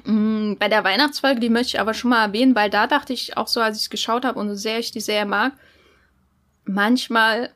Mhm, 0.05 0.57
bei 0.59 0.67
der 0.67 0.83
Weihnachtsfolge, 0.83 1.39
die 1.39 1.49
möchte 1.49 1.75
ich 1.75 1.79
aber 1.79 1.93
schon 1.93 2.09
mal 2.09 2.25
erwähnen, 2.25 2.55
weil 2.55 2.69
da 2.69 2.87
dachte 2.87 3.13
ich 3.13 3.37
auch 3.37 3.47
so, 3.47 3.61
als 3.61 3.77
ich 3.77 3.83
es 3.83 3.89
geschaut 3.89 4.25
habe 4.25 4.39
und 4.39 4.49
so 4.49 4.55
sehr 4.55 4.79
ich 4.79 4.91
die 4.91 5.01
sehr 5.01 5.25
mag, 5.25 5.53
manchmal 6.65 7.51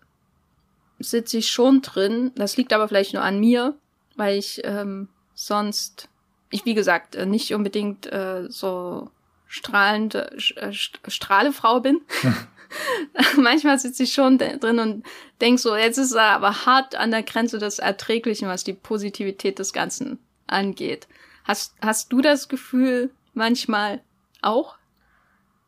sitze 1.00 1.38
ich 1.38 1.52
schon 1.52 1.82
drin, 1.82 2.32
das 2.36 2.58
liegt 2.58 2.74
aber 2.74 2.88
vielleicht 2.88 3.14
nur 3.14 3.24
an 3.24 3.40
mir, 3.40 3.78
weil 4.16 4.38
ich 4.38 4.62
ähm, 4.64 5.10
sonst, 5.34 6.10
ich 6.50 6.66
wie 6.66 6.74
gesagt, 6.74 7.16
äh, 7.16 7.26
nicht 7.26 7.54
unbedingt 7.54 8.12
äh, 8.12 8.46
so 8.50 9.10
strahlende 9.48 10.36
äh, 10.56 10.72
Strahlefrau 10.74 11.80
bin. 11.80 12.02
Manchmal 13.38 13.78
sitze 13.78 14.04
ich 14.04 14.14
schon 14.14 14.40
drin 14.40 14.80
und 14.80 15.06
denk 15.42 15.60
so, 15.60 15.76
jetzt 15.76 16.00
ist 16.00 16.14
er 16.14 16.32
aber 16.32 16.66
hart 16.66 16.96
an 16.96 17.12
der 17.12 17.22
Grenze 17.22 17.60
des 17.60 17.78
Erträglichen, 17.78 18.48
was 18.48 18.64
die 18.64 18.74
Positivität 18.74 19.60
des 19.60 19.72
Ganzen 19.72 20.18
angeht. 20.48 21.08
Hast, 21.44 21.76
hast 21.82 22.12
du 22.12 22.22
das 22.22 22.48
Gefühl 22.48 23.12
manchmal 23.34 24.02
auch? 24.42 24.76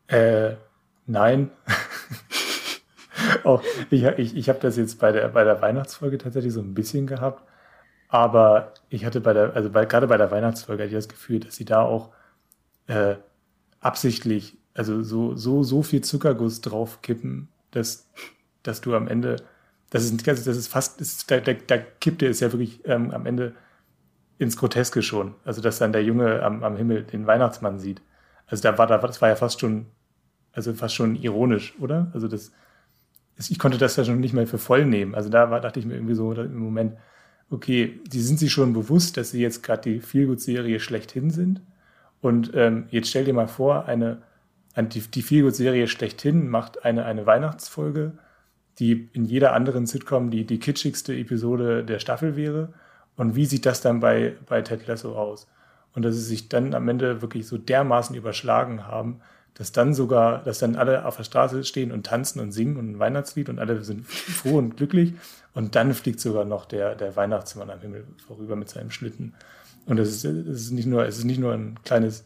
Äh, 0.08 0.54
nein. 1.06 1.50
auch, 3.44 3.62
ich 3.90 4.02
ich, 4.02 4.36
ich 4.36 4.48
habe 4.48 4.58
das 4.60 4.76
jetzt 4.76 4.98
bei 4.98 5.12
der, 5.12 5.28
bei 5.28 5.44
der 5.44 5.60
Weihnachtsfolge 5.60 6.18
tatsächlich 6.18 6.52
so 6.52 6.60
ein 6.60 6.74
bisschen 6.74 7.06
gehabt. 7.06 7.42
Aber 8.08 8.72
ich 8.88 9.04
hatte 9.04 9.20
bei 9.20 9.32
der, 9.32 9.54
also 9.54 9.70
bei, 9.70 9.84
gerade 9.84 10.06
bei 10.06 10.16
der 10.16 10.30
Weihnachtsfolge 10.30 10.82
hatte 10.82 10.90
ich 10.90 10.98
das 10.98 11.08
Gefühl, 11.08 11.40
dass 11.40 11.56
sie 11.56 11.64
da 11.64 11.82
auch 11.82 12.10
äh, 12.86 13.16
absichtlich, 13.80 14.58
also 14.74 15.02
so, 15.02 15.34
so, 15.34 15.62
so 15.62 15.82
viel 15.82 16.02
Zuckerguss 16.02 16.60
draufkippen, 16.60 17.48
dass, 17.70 18.08
dass 18.62 18.80
du 18.80 18.94
am 18.94 19.08
Ende, 19.08 19.36
das 19.90 20.04
ist, 20.04 20.26
das 20.26 20.46
ist 20.46 20.68
fast, 20.68 21.00
das 21.00 21.08
ist, 21.08 21.30
da, 21.30 21.40
da, 21.40 21.52
da 21.54 21.78
kippte 21.78 22.26
es 22.26 22.40
ja 22.40 22.52
wirklich 22.52 22.80
ähm, 22.84 23.10
am 23.10 23.26
Ende 23.26 23.54
ins 24.38 24.56
Groteske 24.56 25.02
schon. 25.02 25.34
Also, 25.44 25.60
dass 25.62 25.78
dann 25.78 25.92
der 25.92 26.04
Junge 26.04 26.42
am, 26.42 26.62
am 26.62 26.76
Himmel 26.76 27.04
den 27.04 27.26
Weihnachtsmann 27.26 27.78
sieht. 27.78 28.02
Also, 28.46 28.62
da 28.62 28.76
war, 28.78 28.86
da, 28.86 28.98
das 28.98 29.22
war 29.22 29.28
ja 29.28 29.36
fast 29.36 29.60
schon, 29.60 29.86
also 30.52 30.74
fast 30.74 30.94
schon 30.94 31.16
ironisch, 31.16 31.74
oder? 31.80 32.10
Also, 32.12 32.28
das, 32.28 32.52
ich 33.38 33.58
konnte 33.58 33.78
das 33.78 33.96
ja 33.96 34.04
schon 34.04 34.20
nicht 34.20 34.34
mehr 34.34 34.46
für 34.46 34.58
voll 34.58 34.84
nehmen. 34.84 35.14
Also, 35.14 35.28
da 35.30 35.50
war, 35.50 35.60
dachte 35.60 35.80
ich 35.80 35.86
mir 35.86 35.94
irgendwie 35.94 36.14
so 36.14 36.32
im 36.32 36.58
Moment, 36.58 36.96
okay, 37.50 38.00
die 38.06 38.20
sind 38.20 38.38
sich 38.38 38.52
schon 38.52 38.72
bewusst, 38.72 39.16
dass 39.16 39.30
sie 39.30 39.40
jetzt 39.40 39.62
gerade 39.62 39.82
die 39.82 40.00
Feelgood-Serie 40.00 40.80
schlechthin 40.80 41.30
sind. 41.30 41.60
Und 42.20 42.52
ähm, 42.54 42.86
jetzt 42.90 43.08
stell 43.08 43.24
dir 43.24 43.34
mal 43.34 43.48
vor, 43.48 43.86
eine, 43.86 44.22
eine 44.74 44.88
die, 44.88 45.00
die 45.00 45.22
Feelgood-Serie 45.22 45.86
schlechthin 45.88 46.48
macht 46.48 46.84
eine, 46.84 47.04
eine 47.04 47.26
Weihnachtsfolge, 47.26 48.12
die 48.78 49.08
in 49.12 49.24
jeder 49.24 49.52
anderen 49.52 49.86
Sitcom 49.86 50.30
die, 50.30 50.44
die 50.44 50.58
kitschigste 50.58 51.14
Episode 51.14 51.84
der 51.84 51.98
Staffel 51.98 52.36
wäre. 52.36 52.72
Und 53.16 53.36
wie 53.36 53.46
sieht 53.46 53.64
das 53.64 53.80
dann 53.80 54.00
bei, 54.00 54.36
bei 54.46 54.60
Ted 54.62 54.86
Lasso 54.86 55.16
aus? 55.16 55.46
Und 55.94 56.04
dass 56.04 56.14
sie 56.14 56.22
sich 56.22 56.48
dann 56.48 56.74
am 56.74 56.88
Ende 56.88 57.22
wirklich 57.22 57.46
so 57.46 57.56
dermaßen 57.56 58.14
überschlagen 58.14 58.86
haben, 58.86 59.20
dass 59.56 59.72
dann 59.72 59.94
sogar, 59.94 60.42
dass 60.44 60.58
dann 60.58 60.76
alle 60.76 61.06
auf 61.06 61.16
der 61.16 61.24
Straße 61.24 61.64
stehen 61.64 61.90
und 61.90 62.04
tanzen 62.04 62.40
und 62.40 62.52
singen 62.52 62.76
und 62.76 62.90
ein 62.90 62.98
Weihnachtslied 62.98 63.48
und 63.48 63.58
alle 63.58 63.82
sind 63.84 64.06
froh 64.06 64.58
und 64.58 64.76
glücklich. 64.76 65.14
Und 65.54 65.74
dann 65.74 65.94
fliegt 65.94 66.20
sogar 66.20 66.44
noch 66.44 66.66
der, 66.66 66.94
der 66.94 67.16
Weihnachtsmann 67.16 67.70
am 67.70 67.80
Himmel 67.80 68.06
vorüber 68.26 68.54
mit 68.54 68.68
seinem 68.68 68.90
Schlitten. 68.90 69.34
Und 69.86 69.98
es 69.98 70.10
ist, 70.10 70.24
es 70.24 70.62
ist 70.62 70.70
nicht 70.72 70.86
nur, 70.86 71.06
es 71.06 71.16
ist 71.16 71.24
nicht 71.24 71.40
nur 71.40 71.54
ein 71.54 71.78
kleines 71.84 72.24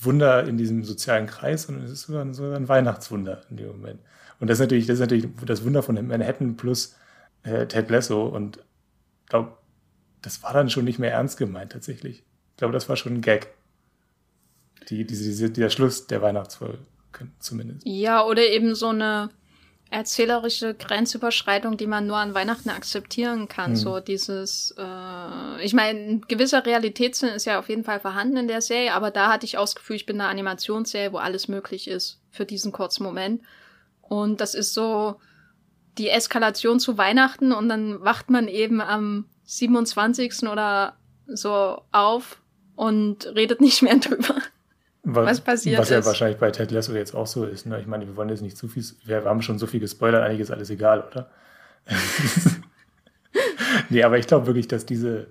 Wunder 0.00 0.42
in 0.42 0.58
diesem 0.58 0.82
sozialen 0.82 1.26
Kreis, 1.26 1.62
sondern 1.62 1.84
es 1.84 1.92
ist 1.92 2.02
sogar, 2.02 2.34
sogar 2.34 2.56
ein 2.56 2.68
Weihnachtswunder 2.68 3.42
in 3.48 3.58
dem 3.58 3.68
Moment. 3.68 4.00
Und 4.40 4.48
das 4.48 4.56
ist 4.56 4.62
natürlich, 4.62 4.86
das 4.86 4.94
ist 4.94 5.00
natürlich 5.00 5.28
das 5.46 5.64
Wunder 5.64 5.84
von 5.84 5.94
Manhattan 6.08 6.56
plus 6.56 6.96
äh, 7.44 7.66
Ted 7.68 7.88
Lasso. 7.88 8.26
Und 8.26 8.56
ich 8.56 9.28
glaube, 9.28 9.52
das 10.22 10.42
war 10.42 10.52
dann 10.52 10.70
schon 10.70 10.84
nicht 10.84 10.98
mehr 10.98 11.12
ernst 11.12 11.38
gemeint 11.38 11.70
tatsächlich. 11.70 12.24
Ich 12.50 12.56
glaube, 12.56 12.72
das 12.72 12.88
war 12.88 12.96
schon 12.96 13.14
ein 13.14 13.20
Gag. 13.20 13.54
Die, 14.88 15.04
diese, 15.04 15.24
diese, 15.24 15.50
der 15.50 15.70
Schluss 15.70 16.06
der 16.06 16.22
Weihnachtsfolge 16.22 16.78
zumindest. 17.38 17.82
Ja, 17.84 18.24
oder 18.24 18.42
eben 18.42 18.74
so 18.74 18.88
eine 18.88 19.30
erzählerische 19.92 20.74
Grenzüberschreitung, 20.74 21.76
die 21.76 21.86
man 21.86 22.06
nur 22.06 22.16
an 22.16 22.34
Weihnachten 22.34 22.70
akzeptieren 22.70 23.46
kann. 23.46 23.72
Mhm. 23.72 23.76
So 23.76 24.00
dieses, 24.00 24.74
äh, 24.78 25.64
ich 25.64 25.74
meine, 25.74 26.00
ein 26.00 26.20
gewisser 26.22 26.64
Realitätssinn 26.64 27.28
ist 27.28 27.44
ja 27.44 27.58
auf 27.58 27.68
jeden 27.68 27.84
Fall 27.84 28.00
vorhanden 28.00 28.38
in 28.38 28.48
der 28.48 28.62
Serie, 28.62 28.94
aber 28.94 29.10
da 29.10 29.30
hatte 29.30 29.44
ich 29.44 29.58
auch 29.58 29.64
das 29.64 29.74
Gefühl, 29.74 29.96
ich 29.96 30.06
bin 30.06 30.20
eine 30.20 30.30
Animationsserie, 30.30 31.12
wo 31.12 31.18
alles 31.18 31.46
möglich 31.46 31.88
ist 31.88 32.20
für 32.30 32.46
diesen 32.46 32.72
kurzen 32.72 33.04
Moment. 33.04 33.42
Und 34.00 34.40
das 34.40 34.54
ist 34.54 34.72
so 34.72 35.16
die 35.98 36.08
Eskalation 36.08 36.80
zu 36.80 36.96
Weihnachten 36.96 37.52
und 37.52 37.68
dann 37.68 38.00
wacht 38.00 38.30
man 38.30 38.48
eben 38.48 38.80
am 38.80 39.26
27. 39.44 40.48
oder 40.48 40.96
so 41.26 41.82
auf 41.92 42.40
und 42.76 43.26
redet 43.34 43.60
nicht 43.60 43.82
mehr 43.82 43.96
drüber 43.98 44.36
was, 45.02 45.26
was 45.26 45.40
passiert 45.40 45.80
was 45.80 45.90
ja 45.90 45.98
ist. 45.98 46.06
wahrscheinlich 46.06 46.38
bei 46.38 46.50
Ted 46.50 46.70
Lasso 46.70 46.94
jetzt 46.94 47.14
auch 47.14 47.26
so 47.26 47.44
ist. 47.44 47.66
Ne? 47.66 47.80
Ich 47.80 47.86
meine, 47.86 48.06
wir 48.06 48.16
wollen 48.16 48.28
jetzt 48.28 48.42
nicht 48.42 48.56
zu 48.56 48.68
viel, 48.68 48.84
wir 49.04 49.24
haben 49.24 49.42
schon 49.42 49.58
so 49.58 49.66
viel 49.66 49.80
gespoilert, 49.80 50.22
eigentlich 50.22 50.40
ist 50.40 50.50
alles 50.50 50.70
egal, 50.70 51.04
oder? 51.10 51.30
nee, 53.88 54.04
aber 54.04 54.18
ich 54.18 54.26
glaube 54.26 54.46
wirklich, 54.46 54.68
dass 54.68 54.86
diese, 54.86 55.26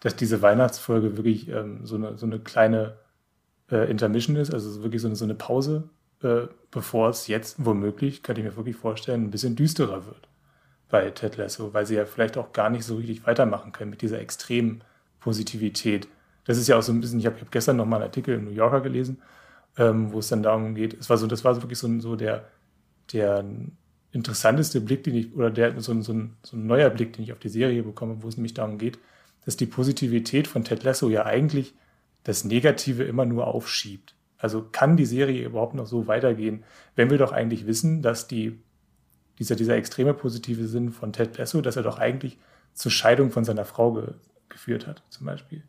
dass 0.00 0.16
diese 0.16 0.40
Weihnachtsfolge 0.40 1.16
wirklich 1.16 1.48
ähm, 1.48 1.80
so, 1.84 1.96
eine, 1.96 2.16
so 2.16 2.24
eine 2.24 2.38
kleine 2.38 2.96
äh, 3.70 3.90
Intermission 3.90 4.36
ist, 4.36 4.52
also 4.52 4.82
wirklich 4.82 5.02
so 5.02 5.08
eine, 5.08 5.16
so 5.16 5.24
eine 5.24 5.34
Pause, 5.34 5.90
äh, 6.22 6.46
bevor 6.70 7.10
es 7.10 7.26
jetzt 7.26 7.64
womöglich, 7.64 8.22
kann 8.22 8.36
ich 8.36 8.44
mir 8.44 8.56
wirklich 8.56 8.76
vorstellen, 8.76 9.24
ein 9.24 9.30
bisschen 9.30 9.56
düsterer 9.56 10.06
wird 10.06 10.28
bei 10.88 11.10
Ted 11.10 11.36
Lasso, 11.36 11.74
weil 11.74 11.84
sie 11.84 11.96
ja 11.96 12.06
vielleicht 12.06 12.38
auch 12.38 12.52
gar 12.52 12.70
nicht 12.70 12.84
so 12.84 12.96
richtig 12.96 13.26
weitermachen 13.26 13.72
können 13.72 13.90
mit 13.90 14.02
dieser 14.02 14.20
extremen 14.20 14.82
Positivität 15.20 16.08
das 16.44 16.58
ist 16.58 16.68
ja 16.68 16.78
auch 16.78 16.82
so 16.82 16.92
ein 16.92 17.00
bisschen, 17.00 17.20
ich 17.20 17.26
habe 17.26 17.40
hab 17.40 17.50
gestern 17.50 17.76
noch 17.76 17.86
mal 17.86 17.96
einen 17.96 18.04
Artikel 18.04 18.34
im 18.34 18.44
New 18.44 18.50
Yorker 18.50 18.80
gelesen, 18.80 19.22
ähm, 19.78 20.12
wo 20.12 20.18
es 20.18 20.28
dann 20.28 20.42
darum 20.42 20.74
geht, 20.74 20.94
es 20.94 21.08
war 21.08 21.16
so, 21.16 21.26
das 21.26 21.44
war 21.44 21.54
so 21.54 21.62
wirklich 21.62 21.78
so, 21.78 22.00
so 22.00 22.16
der, 22.16 22.48
der 23.12 23.44
interessanteste 24.12 24.80
Blick, 24.80 25.04
den 25.04 25.14
ich, 25.14 25.34
oder 25.34 25.50
der, 25.50 25.80
so, 25.80 26.00
so, 26.02 26.12
ein, 26.12 26.36
so 26.42 26.56
ein 26.56 26.66
neuer 26.66 26.90
Blick, 26.90 27.14
den 27.14 27.24
ich 27.24 27.32
auf 27.32 27.38
die 27.38 27.48
Serie 27.48 27.82
bekomme, 27.82 28.22
wo 28.22 28.28
es 28.28 28.36
nämlich 28.36 28.54
darum 28.54 28.78
geht, 28.78 28.98
dass 29.44 29.56
die 29.56 29.66
Positivität 29.66 30.46
von 30.46 30.64
Ted 30.64 30.84
Lasso 30.84 31.08
ja 31.08 31.24
eigentlich 31.24 31.74
das 32.24 32.44
Negative 32.44 33.02
immer 33.04 33.24
nur 33.24 33.46
aufschiebt. 33.46 34.14
Also 34.38 34.66
kann 34.70 34.96
die 34.96 35.06
Serie 35.06 35.44
überhaupt 35.44 35.74
noch 35.74 35.86
so 35.86 36.06
weitergehen, 36.06 36.64
wenn 36.94 37.10
wir 37.10 37.18
doch 37.18 37.32
eigentlich 37.32 37.66
wissen, 37.66 38.02
dass 38.02 38.28
die, 38.28 38.60
dieser, 39.38 39.56
dieser 39.56 39.76
extreme 39.76 40.14
positive 40.14 40.66
Sinn 40.66 40.90
von 40.90 41.12
Ted 41.12 41.38
Lasso, 41.38 41.60
dass 41.60 41.76
er 41.76 41.82
doch 41.82 41.98
eigentlich 41.98 42.38
zur 42.74 42.90
Scheidung 42.90 43.30
von 43.30 43.44
seiner 43.44 43.64
Frau 43.64 43.92
ge, 43.92 44.14
geführt 44.48 44.86
hat, 44.86 45.02
zum 45.08 45.26
Beispiel. 45.26 45.62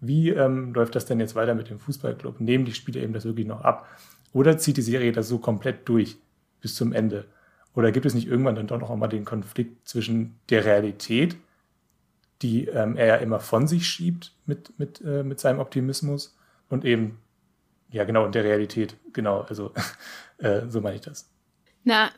Wie 0.00 0.30
ähm, 0.30 0.72
läuft 0.72 0.94
das 0.94 1.06
denn 1.06 1.20
jetzt 1.20 1.34
weiter 1.34 1.54
mit 1.54 1.68
dem 1.68 1.78
Fußballclub? 1.78 2.40
Nehmen 2.40 2.64
die 2.64 2.72
Spieler 2.72 3.02
eben 3.02 3.12
das 3.12 3.24
wirklich 3.24 3.46
noch 3.46 3.60
ab? 3.60 3.86
Oder 4.32 4.58
zieht 4.58 4.76
die 4.76 4.82
Serie 4.82 5.12
das 5.12 5.28
so 5.28 5.38
komplett 5.38 5.88
durch 5.88 6.16
bis 6.60 6.74
zum 6.74 6.92
Ende? 6.92 7.26
Oder 7.74 7.92
gibt 7.92 8.06
es 8.06 8.14
nicht 8.14 8.26
irgendwann 8.26 8.56
dann 8.56 8.66
doch 8.66 8.80
noch 8.80 8.90
einmal 8.90 9.08
den 9.08 9.24
Konflikt 9.24 9.86
zwischen 9.86 10.38
der 10.48 10.64
Realität, 10.64 11.36
die 12.42 12.66
ähm, 12.66 12.96
er 12.96 13.06
ja 13.06 13.16
immer 13.16 13.40
von 13.40 13.68
sich 13.68 13.86
schiebt 13.86 14.32
mit, 14.46 14.78
mit, 14.78 15.00
äh, 15.02 15.22
mit 15.22 15.40
seinem 15.40 15.58
Optimismus 15.58 16.36
und 16.68 16.84
eben, 16.84 17.18
ja 17.90 18.04
genau, 18.04 18.24
und 18.24 18.34
der 18.34 18.44
Realität, 18.44 18.96
genau, 19.12 19.42
also 19.42 19.72
äh, 20.38 20.62
so 20.68 20.80
meine 20.80 20.96
ich 20.96 21.02
das. 21.02 21.30
Na, 21.84 22.10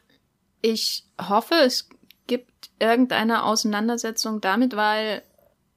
ich 0.61 1.05
hoffe, 1.21 1.55
es 1.55 1.89
gibt 2.27 2.71
irgendeine 2.79 3.45
Auseinandersetzung 3.45 4.41
damit, 4.41 4.77
weil 4.77 5.23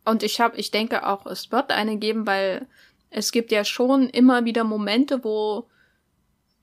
und 0.06 0.24
ich 0.24 0.40
habe, 0.40 0.58
ich 0.58 0.72
denke 0.72 1.06
auch, 1.06 1.26
es 1.26 1.52
wird 1.52 1.72
eine 1.72 1.98
geben, 1.98 2.26
weil 2.28 2.68
es 3.10 3.32
gibt 3.32 3.52
ja 3.52 3.64
schon 3.64 4.10
immer 4.10 4.46
wieder 4.46 4.64
Momente, 4.64 5.24
wo 5.24 5.68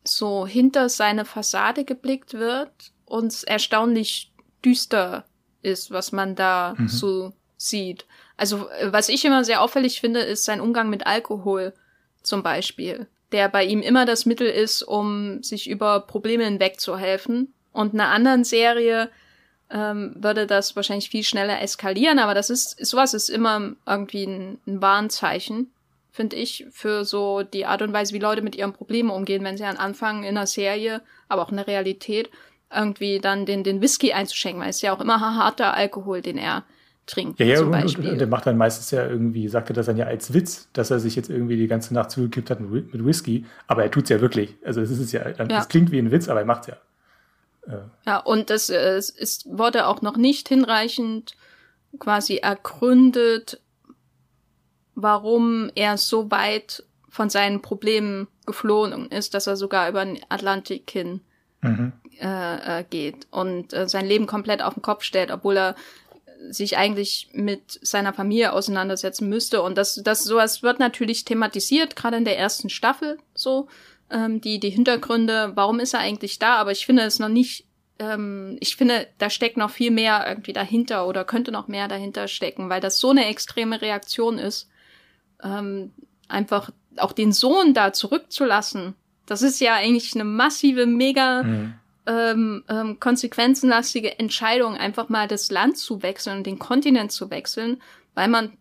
so 0.04 0.46
hinter 0.46 0.88
seine 0.88 1.24
Fassade 1.24 1.84
geblickt 1.84 2.34
wird 2.34 2.70
und 3.04 3.44
erstaunlich 3.44 4.32
düster 4.64 5.24
ist, 5.62 5.90
was 5.90 6.12
man 6.12 6.34
da 6.34 6.74
mhm. 6.76 6.88
so 6.88 7.32
sieht. 7.56 8.06
Also 8.36 8.68
was 8.84 9.08
ich 9.08 9.24
immer 9.24 9.44
sehr 9.44 9.62
auffällig 9.62 10.00
finde, 10.00 10.20
ist 10.20 10.44
sein 10.44 10.60
Umgang 10.60 10.90
mit 10.90 11.06
Alkohol 11.06 11.72
zum 12.22 12.42
Beispiel, 12.42 13.06
der 13.30 13.48
bei 13.48 13.64
ihm 13.64 13.80
immer 13.80 14.06
das 14.06 14.26
Mittel 14.26 14.48
ist, 14.48 14.82
um 14.82 15.42
sich 15.42 15.68
über 15.68 16.00
Probleme 16.00 16.44
hinwegzuhelfen. 16.44 17.54
Und 17.72 17.94
einer 17.94 18.08
anderen 18.08 18.44
Serie 18.44 19.10
ähm, 19.72 20.14
würde 20.16 20.46
das 20.46 20.76
wahrscheinlich 20.76 21.10
viel 21.10 21.24
schneller 21.24 21.60
eskalieren, 21.60 22.18
aber 22.18 22.34
das 22.34 22.50
ist, 22.50 22.84
sowas 22.84 23.14
ist 23.14 23.28
immer 23.30 23.72
irgendwie 23.86 24.24
ein, 24.24 24.58
ein 24.66 24.82
Warnzeichen, 24.82 25.70
finde 26.10 26.36
ich, 26.36 26.66
für 26.70 27.04
so 27.04 27.42
die 27.42 27.64
Art 27.64 27.82
und 27.82 27.92
Weise, 27.92 28.12
wie 28.14 28.18
Leute 28.18 28.42
mit 28.42 28.54
ihren 28.54 28.74
Problemen 28.74 29.10
umgehen, 29.10 29.44
wenn 29.44 29.56
sie 29.56 29.64
an 29.64 29.78
Anfang 29.78 30.24
in 30.24 30.36
einer 30.36 30.46
Serie, 30.46 31.00
aber 31.28 31.42
auch 31.42 31.50
in 31.50 31.56
der 31.56 31.66
Realität, 31.66 32.30
irgendwie 32.74 33.18
dann 33.18 33.46
den, 33.46 33.64
den 33.64 33.80
Whisky 33.80 34.12
einzuschenken, 34.12 34.62
weil 34.62 34.70
es 34.70 34.76
ist 34.76 34.82
ja 34.82 34.94
auch 34.94 35.00
immer 35.00 35.20
harter 35.20 35.74
Alkohol, 35.74 36.22
den 36.22 36.38
er 36.38 36.64
trinkt. 37.06 37.40
Ja, 37.40 37.46
ja, 37.46 37.56
zum 37.56 37.70
Beispiel. 37.70 38.04
Und, 38.04 38.12
und, 38.12 38.18
der 38.18 38.28
macht 38.28 38.46
dann 38.46 38.56
meistens 38.56 38.90
ja 38.90 39.06
irgendwie, 39.06 39.48
sagt 39.48 39.70
er 39.70 39.74
das 39.74 39.86
dann 39.86 39.96
ja 39.96 40.06
als 40.06 40.32
Witz, 40.32 40.68
dass 40.72 40.90
er 40.90 41.00
sich 41.00 41.16
jetzt 41.16 41.30
irgendwie 41.30 41.56
die 41.56 41.66
ganze 41.66 41.94
Nacht 41.94 42.10
zugekippt 42.10 42.50
hat 42.50 42.60
mit 42.60 43.04
Whisky, 43.04 43.46
aber 43.66 43.82
er 43.82 43.90
tut's 43.90 44.10
ja 44.10 44.20
wirklich. 44.20 44.56
Also 44.64 44.80
es 44.80 44.90
ist 44.90 45.12
ja, 45.12 45.22
es 45.22 45.38
ja. 45.38 45.64
klingt 45.64 45.90
wie 45.90 45.98
ein 45.98 46.10
Witz, 46.10 46.28
aber 46.28 46.40
er 46.40 46.46
macht's 46.46 46.68
ja. 46.68 46.76
Ja, 48.06 48.18
und 48.18 48.50
das 48.50 48.70
äh, 48.70 48.98
ist, 48.98 49.46
wurde 49.46 49.86
auch 49.86 50.02
noch 50.02 50.16
nicht 50.16 50.48
hinreichend 50.48 51.36
quasi 51.98 52.36
ergründet, 52.36 53.60
warum 54.94 55.70
er 55.74 55.96
so 55.96 56.30
weit 56.30 56.84
von 57.08 57.30
seinen 57.30 57.62
Problemen 57.62 58.28
geflohen 58.46 59.10
ist, 59.10 59.34
dass 59.34 59.46
er 59.46 59.56
sogar 59.56 59.88
über 59.88 60.04
den 60.04 60.18
Atlantik 60.28 60.90
hin 60.90 61.20
mhm. 61.60 61.92
äh, 62.20 62.80
äh, 62.80 62.84
geht 62.88 63.26
und 63.30 63.72
äh, 63.72 63.88
sein 63.88 64.06
Leben 64.06 64.26
komplett 64.26 64.62
auf 64.62 64.74
den 64.74 64.82
Kopf 64.82 65.04
stellt, 65.04 65.30
obwohl 65.30 65.56
er 65.56 65.76
sich 66.50 66.76
eigentlich 66.76 67.28
mit 67.32 67.78
seiner 67.82 68.12
Familie 68.12 68.52
auseinandersetzen 68.52 69.28
müsste. 69.28 69.62
Und 69.62 69.78
das, 69.78 70.00
das 70.02 70.24
sowas 70.24 70.62
wird 70.62 70.80
natürlich 70.80 71.24
thematisiert, 71.24 71.94
gerade 71.94 72.16
in 72.16 72.24
der 72.24 72.38
ersten 72.38 72.68
Staffel 72.68 73.18
so 73.34 73.68
ähm, 74.12 74.40
die, 74.40 74.60
die 74.60 74.70
Hintergründe, 74.70 75.52
warum 75.54 75.80
ist 75.80 75.94
er 75.94 76.00
eigentlich 76.00 76.38
da, 76.38 76.56
aber 76.56 76.70
ich 76.72 76.86
finde 76.86 77.02
es 77.02 77.18
noch 77.18 77.28
nicht, 77.28 77.66
ähm, 77.98 78.56
ich 78.60 78.76
finde, 78.76 79.08
da 79.18 79.30
steckt 79.30 79.56
noch 79.56 79.70
viel 79.70 79.90
mehr 79.90 80.24
irgendwie 80.28 80.52
dahinter 80.52 81.06
oder 81.06 81.24
könnte 81.24 81.50
noch 81.50 81.68
mehr 81.68 81.88
dahinter 81.88 82.28
stecken, 82.28 82.68
weil 82.68 82.80
das 82.80 82.98
so 82.98 83.10
eine 83.10 83.26
extreme 83.26 83.80
Reaktion 83.80 84.38
ist, 84.38 84.68
ähm, 85.42 85.92
einfach 86.28 86.70
auch 86.96 87.12
den 87.12 87.32
Sohn 87.32 87.74
da 87.74 87.92
zurückzulassen. 87.92 88.94
Das 89.26 89.42
ist 89.42 89.60
ja 89.60 89.74
eigentlich 89.74 90.14
eine 90.14 90.24
massive, 90.24 90.86
mega 90.86 91.42
mhm. 91.42 91.74
ähm, 92.06 92.64
ähm, 92.68 93.00
konsequenzenlastige 93.00 94.18
Entscheidung, 94.18 94.76
einfach 94.76 95.08
mal 95.08 95.26
das 95.26 95.50
Land 95.50 95.78
zu 95.78 96.02
wechseln 96.02 96.38
und 96.38 96.46
den 96.46 96.58
Kontinent 96.58 97.12
zu 97.12 97.30
wechseln, 97.30 97.80
weil 98.14 98.28
man 98.28 98.58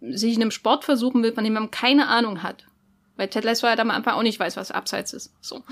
sich 0.00 0.34
in 0.34 0.42
einem 0.42 0.50
Sport 0.50 0.84
versuchen 0.84 1.22
will, 1.22 1.32
von 1.32 1.44
dem 1.44 1.54
man 1.54 1.70
keine 1.70 2.08
Ahnung 2.08 2.42
hat. 2.42 2.66
Weil 3.22 3.28
Ted 3.28 3.44
Lasso 3.44 3.68
halt 3.68 3.78
am 3.78 3.92
Anfang 3.92 4.14
auch 4.14 4.24
nicht 4.24 4.40
weiß, 4.40 4.56
was 4.56 4.72
Abseits 4.72 5.12
ist. 5.12 5.32
So. 5.40 5.62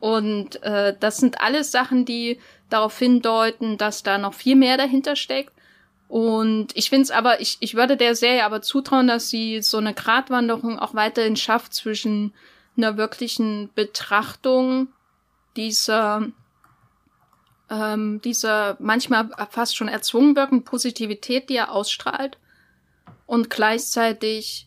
Und 0.00 0.62
äh, 0.62 0.94
das 1.00 1.16
sind 1.16 1.40
alles 1.40 1.70
Sachen, 1.70 2.04
die 2.04 2.38
darauf 2.68 2.98
hindeuten, 2.98 3.78
dass 3.78 4.02
da 4.02 4.18
noch 4.18 4.34
viel 4.34 4.54
mehr 4.54 4.76
dahinter 4.76 5.16
steckt. 5.16 5.54
Und 6.08 6.76
ich 6.76 6.90
finde 6.90 7.04
es 7.04 7.10
aber, 7.10 7.40
ich, 7.40 7.56
ich 7.60 7.74
würde 7.74 7.96
der 7.96 8.14
Serie 8.14 8.44
aber 8.44 8.60
zutrauen, 8.60 9.06
dass 9.06 9.30
sie 9.30 9.62
so 9.62 9.78
eine 9.78 9.94
Gratwanderung 9.94 10.78
auch 10.78 10.92
weiterhin 10.92 11.36
schafft 11.36 11.72
zwischen 11.72 12.34
einer 12.76 12.98
wirklichen 12.98 13.70
Betrachtung 13.74 14.88
dieser 15.56 16.26
ähm, 17.70 18.20
diese 18.22 18.76
manchmal 18.78 19.30
fast 19.48 19.74
schon 19.74 19.88
erzwungen 19.88 20.36
wirkende 20.36 20.64
Positivität, 20.64 21.48
die 21.48 21.56
er 21.56 21.72
ausstrahlt 21.72 22.36
und 23.24 23.48
gleichzeitig 23.48 24.66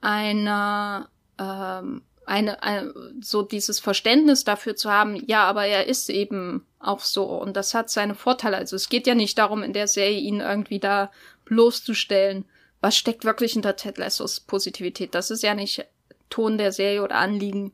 eine, 0.00 1.08
ähm, 1.38 2.02
eine, 2.26 2.62
eine, 2.62 2.92
so 3.20 3.42
dieses 3.42 3.78
Verständnis 3.78 4.44
dafür 4.44 4.74
zu 4.74 4.90
haben, 4.90 5.22
ja, 5.26 5.44
aber 5.44 5.66
er 5.66 5.86
ist 5.86 6.10
eben 6.10 6.66
auch 6.80 7.00
so 7.00 7.24
und 7.24 7.56
das 7.56 7.72
hat 7.72 7.88
seine 7.88 8.14
Vorteile. 8.14 8.56
Also 8.56 8.76
es 8.76 8.88
geht 8.88 9.06
ja 9.06 9.14
nicht 9.14 9.38
darum, 9.38 9.62
in 9.62 9.72
der 9.72 9.86
Serie 9.86 10.18
ihn 10.18 10.40
irgendwie 10.40 10.80
da 10.80 11.10
bloßzustellen. 11.44 12.44
Was 12.80 12.96
steckt 12.96 13.24
wirklich 13.24 13.52
hinter 13.52 13.76
Ted 13.76 13.98
Lassos 13.98 14.40
Positivität? 14.40 15.14
Das 15.14 15.30
ist 15.30 15.42
ja 15.42 15.54
nicht 15.54 15.86
Ton 16.28 16.58
der 16.58 16.72
Serie 16.72 17.02
oder 17.02 17.16
Anliegen 17.16 17.72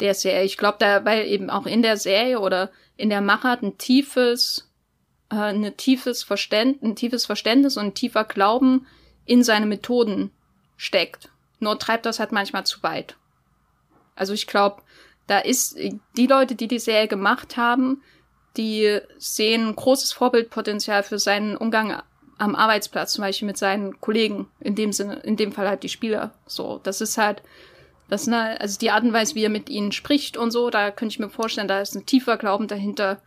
der 0.00 0.14
Serie. 0.14 0.44
Ich 0.44 0.58
glaube, 0.58 0.76
da, 0.78 1.04
weil 1.04 1.26
eben 1.26 1.48
auch 1.48 1.66
in 1.66 1.82
der 1.82 1.96
Serie 1.96 2.40
oder 2.40 2.70
in 2.96 3.08
der 3.08 3.22
Machart 3.22 3.62
ein 3.62 3.78
tiefes, 3.78 4.70
äh, 5.30 5.36
ein 5.36 5.76
tiefes 5.76 6.22
Verständnis, 6.22 6.82
ein 6.82 6.96
tiefes 6.96 7.24
Verständnis 7.26 7.78
und 7.78 7.86
ein 7.86 7.94
tiefer 7.94 8.24
Glauben 8.24 8.86
in 9.24 9.42
seine 9.42 9.66
Methoden 9.66 10.30
steckt. 10.76 11.30
Nur 11.58 11.78
treibt 11.78 12.06
das 12.06 12.18
halt 12.18 12.32
manchmal 12.32 12.66
zu 12.66 12.82
weit. 12.82 13.16
Also 14.14 14.32
ich 14.32 14.46
glaube, 14.46 14.82
da 15.26 15.38
ist 15.38 15.78
die 16.16 16.26
Leute, 16.26 16.54
die 16.54 16.68
die 16.68 16.78
Serie 16.78 17.08
gemacht 17.08 17.56
haben, 17.56 18.02
die 18.56 19.00
sehen 19.18 19.74
großes 19.74 20.12
Vorbildpotenzial 20.12 21.02
für 21.02 21.18
seinen 21.18 21.56
Umgang 21.56 22.02
am 22.38 22.54
Arbeitsplatz, 22.54 23.12
zum 23.12 23.22
Beispiel 23.22 23.46
mit 23.46 23.56
seinen 23.56 24.00
Kollegen, 24.00 24.48
in 24.60 24.74
dem 24.74 24.92
Sinne, 24.92 25.16
in 25.16 25.36
dem 25.36 25.52
Fall 25.52 25.68
halt 25.68 25.82
die 25.82 25.88
Spieler. 25.88 26.32
So, 26.46 26.80
das 26.82 27.00
ist 27.00 27.18
halt, 27.18 27.42
das, 28.08 28.26
ne, 28.26 28.60
also 28.60 28.78
die 28.78 28.90
Art 28.90 29.04
und 29.04 29.12
Weise, 29.12 29.34
wie 29.34 29.44
er 29.44 29.50
mit 29.50 29.68
ihnen 29.68 29.92
spricht 29.92 30.36
und 30.36 30.50
so, 30.50 30.70
da 30.70 30.90
könnte 30.90 31.14
ich 31.14 31.18
mir 31.18 31.30
vorstellen, 31.30 31.68
da 31.68 31.80
ist 31.80 31.94
ein 31.94 32.06
tiefer 32.06 32.36
Glauben 32.36 32.68
dahinter, 32.68 33.20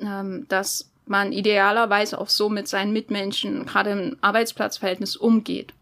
ähm, 0.00 0.46
dass 0.48 0.90
man 1.06 1.32
idealerweise 1.32 2.18
auch 2.18 2.28
so 2.28 2.48
mit 2.48 2.68
seinen 2.68 2.92
Mitmenschen, 2.92 3.66
gerade 3.66 3.90
im 3.90 4.16
Arbeitsplatzverhältnis, 4.20 5.16
umgeht. 5.16 5.72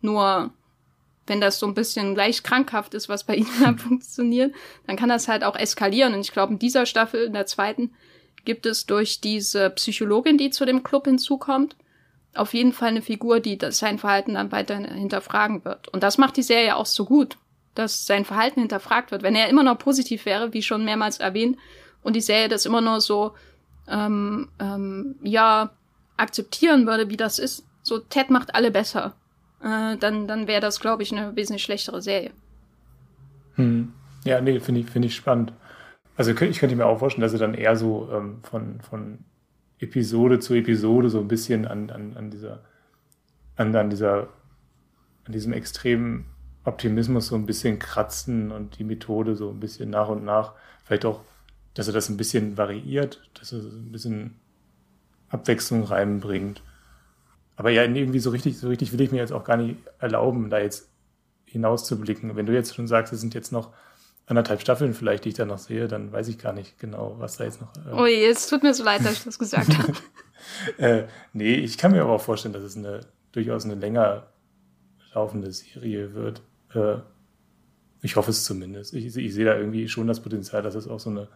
Nur 0.00 0.50
wenn 1.26 1.40
das 1.40 1.58
so 1.58 1.66
ein 1.66 1.74
bisschen 1.74 2.14
leicht 2.14 2.44
krankhaft 2.44 2.94
ist, 2.94 3.08
was 3.08 3.24
bei 3.24 3.36
ihnen 3.36 3.78
funktioniert, 3.78 4.54
dann 4.86 4.96
kann 4.96 5.08
das 5.08 5.28
halt 5.28 5.44
auch 5.44 5.56
eskalieren. 5.56 6.14
Und 6.14 6.20
ich 6.20 6.32
glaube, 6.32 6.52
in 6.54 6.58
dieser 6.58 6.86
Staffel, 6.86 7.24
in 7.24 7.32
der 7.32 7.46
zweiten, 7.46 7.92
gibt 8.44 8.66
es 8.66 8.86
durch 8.86 9.20
diese 9.20 9.70
Psychologin, 9.70 10.38
die 10.38 10.50
zu 10.50 10.64
dem 10.64 10.82
Club 10.82 11.06
hinzukommt, 11.06 11.76
auf 12.34 12.54
jeden 12.54 12.72
Fall 12.72 12.88
eine 12.88 13.02
Figur, 13.02 13.40
die 13.40 13.58
sein 13.70 13.98
Verhalten 13.98 14.34
dann 14.34 14.52
weiter 14.52 14.76
hinterfragen 14.76 15.64
wird. 15.64 15.88
Und 15.88 16.02
das 16.02 16.18
macht 16.18 16.36
die 16.36 16.42
Serie 16.42 16.76
auch 16.76 16.86
so 16.86 17.04
gut, 17.04 17.38
dass 17.74 18.06
sein 18.06 18.24
Verhalten 18.24 18.60
hinterfragt 18.60 19.10
wird. 19.10 19.22
Wenn 19.22 19.34
er 19.34 19.48
immer 19.48 19.62
noch 19.62 19.78
positiv 19.78 20.26
wäre, 20.26 20.52
wie 20.52 20.62
schon 20.62 20.84
mehrmals 20.84 21.18
erwähnt, 21.18 21.56
und 22.02 22.14
die 22.14 22.20
Serie 22.20 22.48
das 22.48 22.66
immer 22.66 22.80
nur 22.80 23.00
so 23.00 23.34
ähm, 23.88 24.48
ähm, 24.60 25.16
ja 25.24 25.70
akzeptieren 26.16 26.86
würde, 26.86 27.10
wie 27.10 27.16
das 27.16 27.40
ist, 27.40 27.64
so 27.82 27.98
Ted 27.98 28.30
macht 28.30 28.54
alle 28.54 28.70
besser, 28.70 29.16
äh, 29.62 29.96
dann, 29.96 30.26
dann 30.26 30.46
wäre 30.46 30.60
das, 30.60 30.80
glaube 30.80 31.02
ich, 31.02 31.12
eine 31.12 31.34
wesentlich 31.36 31.62
schlechtere 31.62 32.02
Serie. 32.02 32.30
Hm. 33.54 33.92
Ja, 34.24 34.40
nee, 34.40 34.58
finde 34.60 34.80
ich, 34.80 34.90
finde 34.90 35.08
ich 35.08 35.16
spannend. 35.16 35.52
Also 36.16 36.32
ich 36.32 36.58
könnte 36.58 36.76
mir 36.76 36.86
auch 36.86 36.98
vorstellen, 36.98 37.22
dass 37.22 37.32
er 37.32 37.38
dann 37.38 37.54
eher 37.54 37.76
so 37.76 38.08
ähm, 38.12 38.38
von, 38.42 38.80
von 38.80 39.18
Episode 39.78 40.38
zu 40.38 40.54
Episode 40.54 41.10
so 41.10 41.20
ein 41.20 41.28
bisschen 41.28 41.66
an, 41.66 41.90
an, 41.90 42.16
an 42.16 42.30
dieser, 42.30 42.60
an, 43.56 43.74
an 43.76 43.90
dieser, 43.90 44.28
an 45.24 45.32
diesem 45.32 45.52
extremen 45.52 46.26
Optimismus 46.64 47.28
so 47.28 47.36
ein 47.36 47.46
bisschen 47.46 47.78
kratzen 47.78 48.50
und 48.50 48.78
die 48.78 48.84
Methode 48.84 49.36
so 49.36 49.50
ein 49.50 49.60
bisschen 49.60 49.90
nach 49.90 50.08
und 50.08 50.24
nach, 50.24 50.54
vielleicht 50.84 51.04
auch 51.04 51.20
dass 51.76 51.88
er 51.88 51.92
das 51.92 52.08
ein 52.08 52.16
bisschen 52.16 52.56
variiert, 52.56 53.20
dass 53.34 53.52
er 53.52 53.58
ein 53.58 53.92
bisschen 53.92 54.36
Abwechslung 55.28 55.84
reinbringt. 55.84 56.62
Aber 57.56 57.70
ja, 57.70 57.82
irgendwie 57.82 58.18
so 58.18 58.30
richtig, 58.30 58.58
so 58.58 58.68
richtig 58.68 58.92
will 58.92 59.00
ich 59.00 59.10
mir 59.10 59.18
jetzt 59.18 59.32
auch 59.32 59.44
gar 59.44 59.56
nicht 59.56 59.76
erlauben, 59.98 60.50
da 60.50 60.58
jetzt 60.58 60.88
hinauszublicken. 61.46 62.36
Wenn 62.36 62.46
du 62.46 62.52
jetzt 62.52 62.74
schon 62.74 62.86
sagst, 62.86 63.12
es 63.12 63.20
sind 63.20 63.34
jetzt 63.34 63.50
noch 63.50 63.72
anderthalb 64.26 64.60
Staffeln 64.60 64.92
vielleicht, 64.92 65.24
die 65.24 65.30
ich 65.30 65.34
da 65.36 65.44
noch 65.44 65.58
sehe, 65.58 65.88
dann 65.88 66.12
weiß 66.12 66.28
ich 66.28 66.38
gar 66.38 66.52
nicht 66.52 66.78
genau, 66.78 67.16
was 67.18 67.36
da 67.36 67.44
jetzt 67.44 67.60
noch. 67.60 67.72
Äh 67.86 67.92
oh, 67.92 68.06
jetzt 68.06 68.50
tut 68.50 68.62
mir 68.62 68.74
so 68.74 68.84
leid, 68.84 69.04
dass 69.04 69.14
ich 69.14 69.24
das 69.24 69.38
gesagt 69.38 69.76
habe. 69.78 69.92
äh, 70.78 71.06
nee, 71.32 71.54
ich 71.54 71.78
kann 71.78 71.92
mir 71.92 72.02
aber 72.02 72.12
auch 72.12 72.20
vorstellen, 72.20 72.52
dass 72.52 72.64
es 72.64 72.76
eine 72.76 73.00
durchaus 73.32 73.64
eine 73.64 73.74
länger 73.74 74.26
laufende 75.14 75.52
Serie 75.52 76.14
wird. 76.14 76.42
Äh, 76.74 76.98
ich 78.02 78.16
hoffe 78.16 78.30
es 78.30 78.44
zumindest. 78.44 78.92
Ich, 78.94 79.16
ich 79.16 79.34
sehe 79.34 79.44
da 79.44 79.56
irgendwie 79.56 79.88
schon 79.88 80.06
das 80.06 80.20
Potenzial, 80.20 80.62
dass 80.62 80.74
es 80.74 80.88
auch 80.88 81.00
so 81.00 81.10
eine 81.10 81.28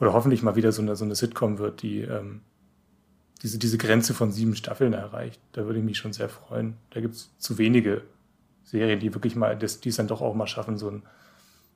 oder 0.00 0.12
hoffentlich 0.12 0.42
mal 0.42 0.56
wieder 0.56 0.72
so 0.72 0.82
eine, 0.82 0.96
so 0.96 1.04
eine 1.04 1.14
Sitcom 1.14 1.58
wird, 1.58 1.82
die 1.82 2.00
ähm, 2.00 2.40
diese, 3.44 3.58
diese 3.58 3.76
Grenze 3.76 4.14
von 4.14 4.32
sieben 4.32 4.56
Staffeln 4.56 4.94
erreicht. 4.94 5.38
Da 5.52 5.66
würde 5.66 5.78
ich 5.78 5.84
mich 5.84 5.98
schon 5.98 6.14
sehr 6.14 6.30
freuen. 6.30 6.78
Da 6.90 7.00
gibt 7.00 7.14
es 7.14 7.30
zu 7.38 7.58
wenige 7.58 8.02
Serien, 8.64 8.98
die 8.98 9.12
wirklich 9.12 9.36
mal, 9.36 9.56
das, 9.56 9.80
die 9.80 9.90
es 9.90 9.96
dann 9.96 10.08
doch 10.08 10.22
auch 10.22 10.34
mal 10.34 10.46
schaffen, 10.46 10.78
so, 10.78 10.90
ein, 10.90 11.02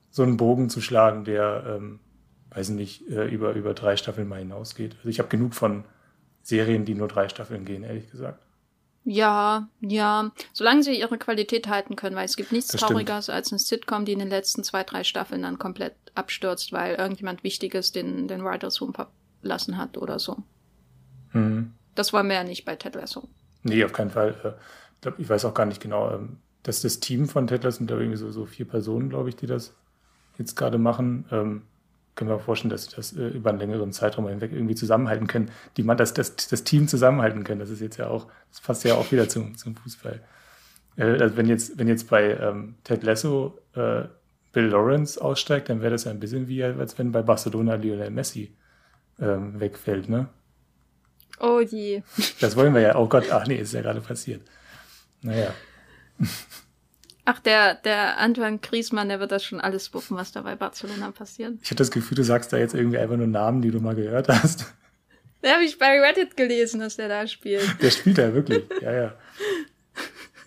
so 0.09 0.23
einen 0.23 0.35
Bogen 0.35 0.71
zu 0.71 0.81
schlagen, 0.81 1.25
der, 1.25 1.63
ähm, 1.67 1.99
weiß 2.49 2.69
nicht, 2.69 3.07
äh, 3.09 3.27
über, 3.27 3.53
über 3.53 3.75
drei 3.75 3.97
Staffeln 3.97 4.27
mal 4.27 4.39
hinausgeht. 4.39 4.95
Also 4.97 5.09
ich 5.09 5.19
habe 5.19 5.29
genug 5.29 5.53
von 5.53 5.85
Serien, 6.41 6.85
die 6.85 6.95
nur 6.95 7.07
drei 7.07 7.29
Staffeln 7.29 7.65
gehen, 7.65 7.83
ehrlich 7.83 8.09
gesagt. 8.09 8.43
Ja, 9.03 9.69
ja. 9.79 10.31
Solange 10.53 10.81
sie 10.81 10.99
ihre 10.99 11.19
Qualität 11.19 11.67
halten 11.67 11.95
können, 11.95 12.15
weil 12.15 12.25
es 12.25 12.35
gibt 12.35 12.51
nichts 12.51 12.71
das 12.71 12.81
Traurigeres 12.81 13.25
stimmt. 13.25 13.35
als 13.35 13.51
eine 13.51 13.59
Sitcom, 13.59 14.05
die 14.05 14.13
in 14.13 14.19
den 14.19 14.29
letzten 14.29 14.63
zwei, 14.63 14.83
drei 14.83 15.03
Staffeln 15.03 15.43
dann 15.43 15.59
komplett 15.59 15.93
abstürzt, 16.15 16.73
weil 16.73 16.95
irgendjemand 16.95 17.43
Wichtiges 17.43 17.91
den, 17.91 18.27
den 18.27 18.43
Writers 18.43 18.81
Room 18.81 18.95
verlassen 18.95 19.77
hat 19.77 19.97
oder 19.99 20.17
so. 20.17 20.43
Mhm. 21.33 21.73
Das 21.95 22.13
war 22.13 22.23
mehr 22.23 22.43
nicht 22.43 22.65
bei 22.65 22.75
Ted 22.75 22.95
Lasso. 22.95 23.27
Nee, 23.63 23.83
auf 23.83 23.93
keinen 23.93 24.11
Fall. 24.11 24.57
Äh, 25.03 25.11
ich 25.17 25.29
weiß 25.29 25.45
auch 25.45 25.53
gar 25.53 25.65
nicht 25.65 25.81
genau, 25.81 26.11
ähm, 26.11 26.37
dass 26.63 26.81
das 26.81 26.99
Team 26.99 27.27
von 27.27 27.47
Ted 27.47 27.63
Lasso 27.63 27.79
sind 27.79 27.91
da 27.91 27.97
irgendwie 27.97 28.17
so, 28.17 28.31
so 28.31 28.45
vier 28.45 28.67
Personen, 28.67 29.09
glaube 29.09 29.29
ich, 29.29 29.35
die 29.35 29.47
das 29.47 29.75
jetzt 30.37 30.55
gerade 30.55 30.77
machen. 30.77 31.25
Ähm, 31.31 31.61
können 32.15 32.29
wir 32.29 32.39
vorstellen, 32.39 32.69
dass 32.69 32.85
sie 32.85 32.95
das 32.95 33.13
äh, 33.15 33.27
über 33.27 33.49
einen 33.49 33.59
längeren 33.59 33.93
Zeitraum 33.93 34.27
hinweg 34.27 34.51
irgendwie 34.51 34.75
zusammenhalten 34.75 35.27
können, 35.27 35.51
die 35.77 35.83
man 35.83 35.97
das, 35.97 36.13
das, 36.13 36.35
das 36.35 36.63
Team 36.63 36.87
zusammenhalten 36.87 37.43
können. 37.43 37.59
Das 37.59 37.69
ist 37.69 37.79
jetzt 37.79 37.97
ja 37.97 38.07
auch, 38.07 38.27
das 38.51 38.61
passt 38.61 38.83
ja 38.83 38.95
auch 38.95 39.11
wieder 39.11 39.29
zum, 39.29 39.55
zum 39.57 39.75
Fußball. 39.75 40.21
Äh, 40.97 41.03
also 41.03 41.37
wenn 41.37 41.47
jetzt, 41.47 41.77
wenn 41.77 41.87
jetzt 41.87 42.09
bei 42.09 42.35
ähm, 42.37 42.75
Ted 42.83 43.03
Lasso 43.03 43.57
äh, 43.73 44.03
Bill 44.51 44.65
Lawrence 44.65 45.21
aussteigt, 45.21 45.69
dann 45.69 45.81
wäre 45.81 45.91
das 45.91 46.03
ja 46.03 46.11
ein 46.11 46.19
bisschen 46.19 46.47
wie, 46.47 46.63
als 46.63 46.97
wenn 46.97 47.11
bei 47.11 47.21
Barcelona 47.21 47.75
Lionel 47.75 48.09
Messi 48.09 48.53
ähm, 49.19 49.59
wegfällt, 49.59 50.09
ne? 50.09 50.27
Oh 51.39 51.61
je. 51.61 52.03
Das 52.39 52.55
wollen 52.55 52.73
wir 52.73 52.81
ja. 52.81 52.95
Oh 52.95 53.07
Gott, 53.07 53.31
ach 53.31 53.47
nee, 53.47 53.55
ist 53.55 53.73
ja 53.73 53.81
gerade 53.81 54.01
passiert. 54.01 54.41
Naja. 55.21 55.53
Ach, 57.25 57.39
der, 57.39 57.75
der 57.75 58.17
Antoine 58.17 58.57
Griezmann, 58.57 59.09
der 59.09 59.19
wird 59.19 59.31
das 59.31 59.43
schon 59.43 59.61
alles 59.61 59.93
wuppen, 59.93 60.17
was 60.17 60.31
da 60.31 60.41
bei 60.41 60.55
Barcelona 60.55 61.11
passiert. 61.11 61.53
Ich 61.61 61.69
habe 61.69 61.77
das 61.77 61.91
Gefühl, 61.91 62.15
du 62.15 62.23
sagst 62.23 62.51
da 62.51 62.57
jetzt 62.57 62.73
irgendwie 62.73 62.97
einfach 62.97 63.17
nur 63.17 63.27
Namen, 63.27 63.61
die 63.61 63.71
du 63.71 63.79
mal 63.79 63.95
gehört 63.95 64.27
hast. 64.29 64.65
Der 65.41 65.53
habe 65.53 65.63
ich 65.63 65.77
bei 65.77 66.01
Reddit 66.01 66.35
gelesen, 66.35 66.81
dass 66.81 66.97
der 66.97 67.07
da 67.07 67.25
spielt. 67.25 67.81
Der 67.81 67.91
spielt 67.91 68.17
da 68.17 68.33
wirklich, 68.33 68.61
ja, 68.81 68.91
ja. 68.91 69.13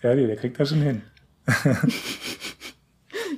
Ja, 0.03 0.13
nee, 0.13 0.27
der 0.27 0.35
kriegt 0.35 0.59
das 0.59 0.69
schon 0.69 0.83
hin. 0.83 1.01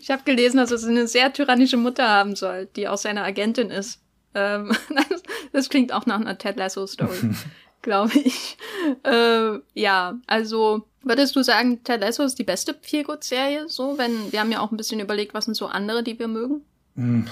ich 0.01 0.11
habe 0.11 0.23
gelesen, 0.25 0.57
dass 0.57 0.71
er 0.71 0.89
eine 0.89 1.07
sehr 1.07 1.31
tyrannische 1.31 1.77
Mutter 1.77 2.09
haben 2.09 2.35
soll, 2.35 2.65
die 2.75 2.89
auch 2.89 2.97
seine 2.97 3.23
Agentin 3.23 3.69
ist. 3.69 4.01
Ähm, 4.33 4.75
das, 5.09 5.23
das, 5.55 5.69
klingt 5.69 5.93
auch 5.93 6.05
nach 6.05 6.19
einer 6.19 6.37
Ted 6.37 6.57
Lasso-Story, 6.57 7.35
glaube 7.81 8.17
ich. 8.17 8.57
Äh, 9.03 9.59
ja, 9.73 10.15
also 10.27 10.85
Würdest 11.05 11.35
du 11.35 11.43
sagen, 11.43 11.83
Ted 11.83 12.01
Lasso 12.01 12.23
ist 12.23 12.39
die 12.39 12.43
beste 12.43 12.73
Feelgood-Serie? 12.81 13.69
So, 13.69 13.99
wenn 13.99 14.31
wir 14.31 14.39
haben 14.39 14.51
ja 14.51 14.59
auch 14.59 14.71
ein 14.71 14.77
bisschen 14.77 14.99
überlegt, 14.99 15.35
was 15.35 15.45
sind 15.45 15.53
so 15.53 15.67
andere, 15.67 16.01
die 16.01 16.17
wir 16.17 16.27
mögen? 16.27 16.63
Hm, 16.95 17.27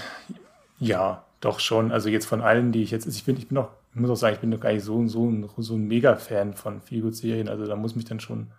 ja, 0.77 1.25
doch 1.41 1.59
schon. 1.59 1.91
Also 1.91 2.07
jetzt 2.07 2.27
von 2.27 2.41
allen, 2.41 2.71
die 2.71 2.83
ich 2.83 2.91
jetzt, 2.91 3.07
ich 3.07 3.25
bin, 3.25 3.35
ich 3.35 3.47
bin 3.47 3.57
auch, 3.57 3.71
ich 3.91 3.99
muss 3.99 4.11
auch 4.11 4.15
sagen, 4.15 4.35
ich 4.35 4.41
bin 4.41 4.51
doch 4.51 4.59
gar 4.59 4.71
nicht 4.71 4.83
so, 4.83 5.07
so, 5.07 5.27
ein, 5.27 5.49
so 5.57 5.73
ein 5.73 5.87
Mega-Fan 5.87 6.53
von 6.53 6.81
Feelgood-Serien. 6.81 7.49
Also 7.49 7.65
da 7.65 7.75
muss 7.75 7.95
mich 7.95 8.05
dann 8.05 8.19
schon 8.19 8.51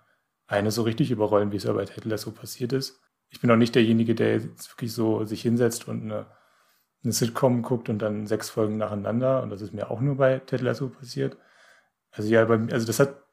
eine 0.48 0.72
so 0.72 0.82
richtig 0.82 1.12
überrollen, 1.12 1.52
wie 1.52 1.58
es 1.58 1.64
ja 1.64 1.72
bei 1.72 1.84
Ted 1.84 2.04
Lasso 2.06 2.32
passiert 2.32 2.72
ist. 2.72 3.00
Ich 3.30 3.40
bin 3.40 3.52
auch 3.52 3.56
nicht 3.56 3.76
derjenige, 3.76 4.16
der 4.16 4.40
jetzt 4.40 4.68
wirklich 4.72 4.92
so 4.92 5.24
sich 5.24 5.42
hinsetzt 5.42 5.86
und 5.86 6.02
eine, 6.02 6.26
eine 7.04 7.12
Sitcom 7.12 7.62
guckt 7.62 7.88
und 7.88 8.00
dann 8.00 8.26
sechs 8.26 8.50
Folgen 8.50 8.76
nacheinander. 8.78 9.42
Und 9.42 9.50
das 9.50 9.62
ist 9.62 9.72
mir 9.72 9.90
auch 9.90 10.00
nur 10.00 10.16
bei 10.16 10.38
Ted 10.40 10.62
Lasso 10.62 10.88
passiert. 10.88 11.36
Also 12.10 12.28
ja, 12.28 12.44
bei, 12.44 12.58
also 12.72 12.86
das 12.86 13.00
hat 13.00 13.24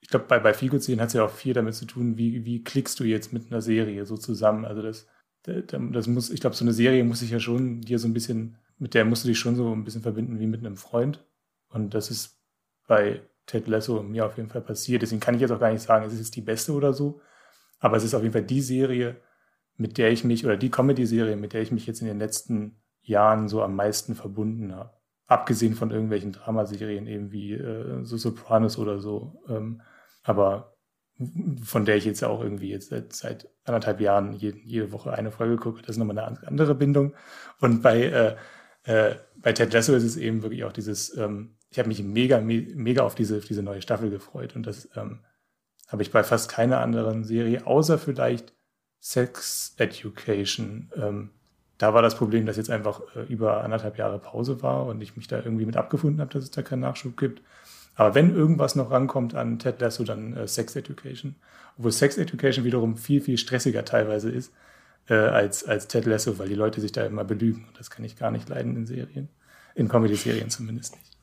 ich 0.00 0.08
glaube, 0.08 0.26
bei, 0.28 0.38
bei 0.38 0.54
Figo-Serien 0.54 1.00
hat 1.00 1.08
es 1.08 1.14
ja 1.14 1.24
auch 1.24 1.30
viel 1.30 1.54
damit 1.54 1.74
zu 1.74 1.84
tun, 1.84 2.16
wie, 2.16 2.44
wie 2.44 2.62
klickst 2.62 2.98
du 3.00 3.04
jetzt 3.04 3.32
mit 3.32 3.50
einer 3.50 3.60
Serie 3.60 4.06
so 4.06 4.16
zusammen. 4.16 4.64
Also 4.64 4.82
das, 4.82 5.06
das 5.42 6.06
muss, 6.06 6.30
ich 6.30 6.40
glaube, 6.40 6.56
so 6.56 6.64
eine 6.64 6.72
Serie 6.72 7.04
muss 7.04 7.20
sich 7.20 7.30
ja 7.30 7.40
schon 7.40 7.80
dir 7.80 7.98
so 7.98 8.08
ein 8.08 8.14
bisschen, 8.14 8.58
mit 8.78 8.94
der 8.94 9.04
musst 9.04 9.24
du 9.24 9.28
dich 9.28 9.38
schon 9.38 9.56
so 9.56 9.72
ein 9.72 9.84
bisschen 9.84 10.02
verbinden 10.02 10.38
wie 10.38 10.46
mit 10.46 10.60
einem 10.60 10.76
Freund. 10.76 11.24
Und 11.68 11.94
das 11.94 12.10
ist 12.10 12.38
bei 12.86 13.22
Ted 13.46 13.66
Lasso 13.66 14.02
mir 14.02 14.26
auf 14.26 14.36
jeden 14.36 14.48
Fall 14.48 14.60
passiert. 14.60 15.02
Deswegen 15.02 15.20
kann 15.20 15.34
ich 15.34 15.40
jetzt 15.40 15.50
auch 15.50 15.60
gar 15.60 15.72
nicht 15.72 15.82
sagen, 15.82 16.06
es 16.06 16.12
ist 16.12 16.20
jetzt 16.20 16.36
die 16.36 16.42
beste 16.42 16.72
oder 16.72 16.92
so. 16.92 17.20
Aber 17.80 17.96
es 17.96 18.04
ist 18.04 18.14
auf 18.14 18.22
jeden 18.22 18.32
Fall 18.32 18.44
die 18.44 18.60
Serie, 18.60 19.16
mit 19.76 19.98
der 19.98 20.10
ich 20.10 20.24
mich, 20.24 20.44
oder 20.44 20.56
die 20.56 20.70
Comedy-Serie, 20.70 21.36
mit 21.36 21.52
der 21.52 21.62
ich 21.62 21.72
mich 21.72 21.86
jetzt 21.86 22.00
in 22.00 22.08
den 22.08 22.18
letzten 22.18 22.80
Jahren 23.08 23.48
so 23.48 23.62
am 23.62 23.76
meisten 23.76 24.14
verbunden 24.14 24.74
habe. 24.74 24.92
abgesehen 25.26 25.74
von 25.74 25.90
irgendwelchen 25.90 26.32
Dramaserien 26.32 27.06
eben 27.06 27.30
wie 27.32 27.52
äh, 27.52 28.02
so 28.04 28.16
Sopranos 28.16 28.78
oder 28.78 28.98
so. 28.98 29.42
Ähm, 29.48 29.82
aber 30.22 30.78
von 31.62 31.84
der 31.84 31.96
ich 31.96 32.04
jetzt 32.04 32.22
auch 32.24 32.42
irgendwie 32.42 32.70
jetzt 32.70 32.90
seit, 32.90 33.12
seit 33.12 33.48
anderthalb 33.64 34.00
Jahren 34.00 34.32
jede, 34.32 34.58
jede 34.58 34.92
Woche 34.92 35.12
eine 35.12 35.30
Folge 35.30 35.56
gucke, 35.56 35.82
das 35.82 35.90
ist 35.90 35.96
nochmal 35.98 36.18
eine 36.18 36.46
andere 36.46 36.74
Bindung. 36.74 37.14
Und 37.60 37.82
bei, 37.82 38.04
äh, 38.04 38.36
äh, 38.84 39.16
bei 39.36 39.52
Ted 39.52 39.72
Lasso 39.72 39.94
ist 39.94 40.04
es 40.04 40.16
eben 40.16 40.42
wirklich 40.42 40.64
auch 40.64 40.72
dieses, 40.72 41.16
ähm, 41.16 41.56
ich 41.70 41.78
habe 41.78 41.88
mich 41.88 42.02
mega, 42.02 42.40
me 42.40 42.66
mega 42.74 43.02
auf 43.02 43.14
diese, 43.14 43.40
diese 43.40 43.62
neue 43.62 43.82
Staffel 43.82 44.10
gefreut. 44.10 44.56
Und 44.56 44.66
das 44.66 44.88
ähm, 44.96 45.24
habe 45.88 46.02
ich 46.02 46.12
bei 46.12 46.22
fast 46.22 46.50
keiner 46.50 46.80
anderen 46.80 47.24
Serie, 47.24 47.66
außer 47.66 47.98
vielleicht 47.98 48.54
Sex 49.00 49.74
Education. 49.76 50.90
Ähm, 50.94 51.30
da 51.78 51.94
war 51.94 52.02
das 52.02 52.16
Problem, 52.16 52.44
dass 52.44 52.56
jetzt 52.56 52.70
einfach 52.70 53.00
äh, 53.14 53.22
über 53.32 53.62
anderthalb 53.64 53.96
Jahre 53.98 54.18
Pause 54.18 54.62
war 54.62 54.86
und 54.86 55.00
ich 55.00 55.16
mich 55.16 55.28
da 55.28 55.38
irgendwie 55.38 55.64
mit 55.64 55.76
abgefunden 55.76 56.20
habe, 56.20 56.32
dass 56.32 56.44
es 56.44 56.50
da 56.50 56.62
keinen 56.62 56.80
Nachschub 56.80 57.16
gibt. 57.16 57.40
Aber 57.94 58.14
wenn 58.14 58.34
irgendwas 58.34 58.74
noch 58.74 58.90
rankommt 58.90 59.34
an 59.34 59.58
Ted 59.58 59.80
Lasso, 59.80 60.04
dann 60.04 60.36
äh, 60.36 60.48
Sex 60.48 60.76
Education. 60.76 61.36
Obwohl 61.78 61.92
Sex 61.92 62.18
Education 62.18 62.64
wiederum 62.64 62.96
viel, 62.96 63.20
viel 63.20 63.38
stressiger 63.38 63.84
teilweise 63.84 64.30
ist 64.30 64.52
äh, 65.08 65.14
als, 65.14 65.64
als 65.64 65.86
Ted 65.86 66.04
Lasso, 66.04 66.38
weil 66.38 66.48
die 66.48 66.54
Leute 66.54 66.80
sich 66.80 66.92
da 66.92 67.06
immer 67.06 67.24
belügen. 67.24 67.64
Und 67.68 67.78
das 67.78 67.90
kann 67.90 68.04
ich 68.04 68.16
gar 68.16 68.32
nicht 68.32 68.48
leiden 68.48 68.76
in 68.76 68.86
Serien. 68.86 69.28
In 69.74 69.88
Comedy-Serien 69.88 70.50
zumindest 70.50 70.96
nicht. 70.96 71.16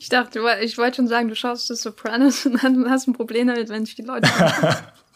Ich 0.00 0.08
dachte, 0.08 0.40
ich 0.62 0.78
wollte 0.78 0.96
schon 0.96 1.08
sagen, 1.08 1.28
du 1.28 1.36
schaust 1.36 1.70
das 1.70 1.82
Sopranos 1.82 2.44
und 2.46 2.62
dann 2.62 2.90
hast 2.90 3.06
ein 3.06 3.12
Problem 3.12 3.46
damit, 3.46 3.68
wenn 3.68 3.84
sich 3.84 3.94
die 3.94 4.02
Leute. 4.02 4.28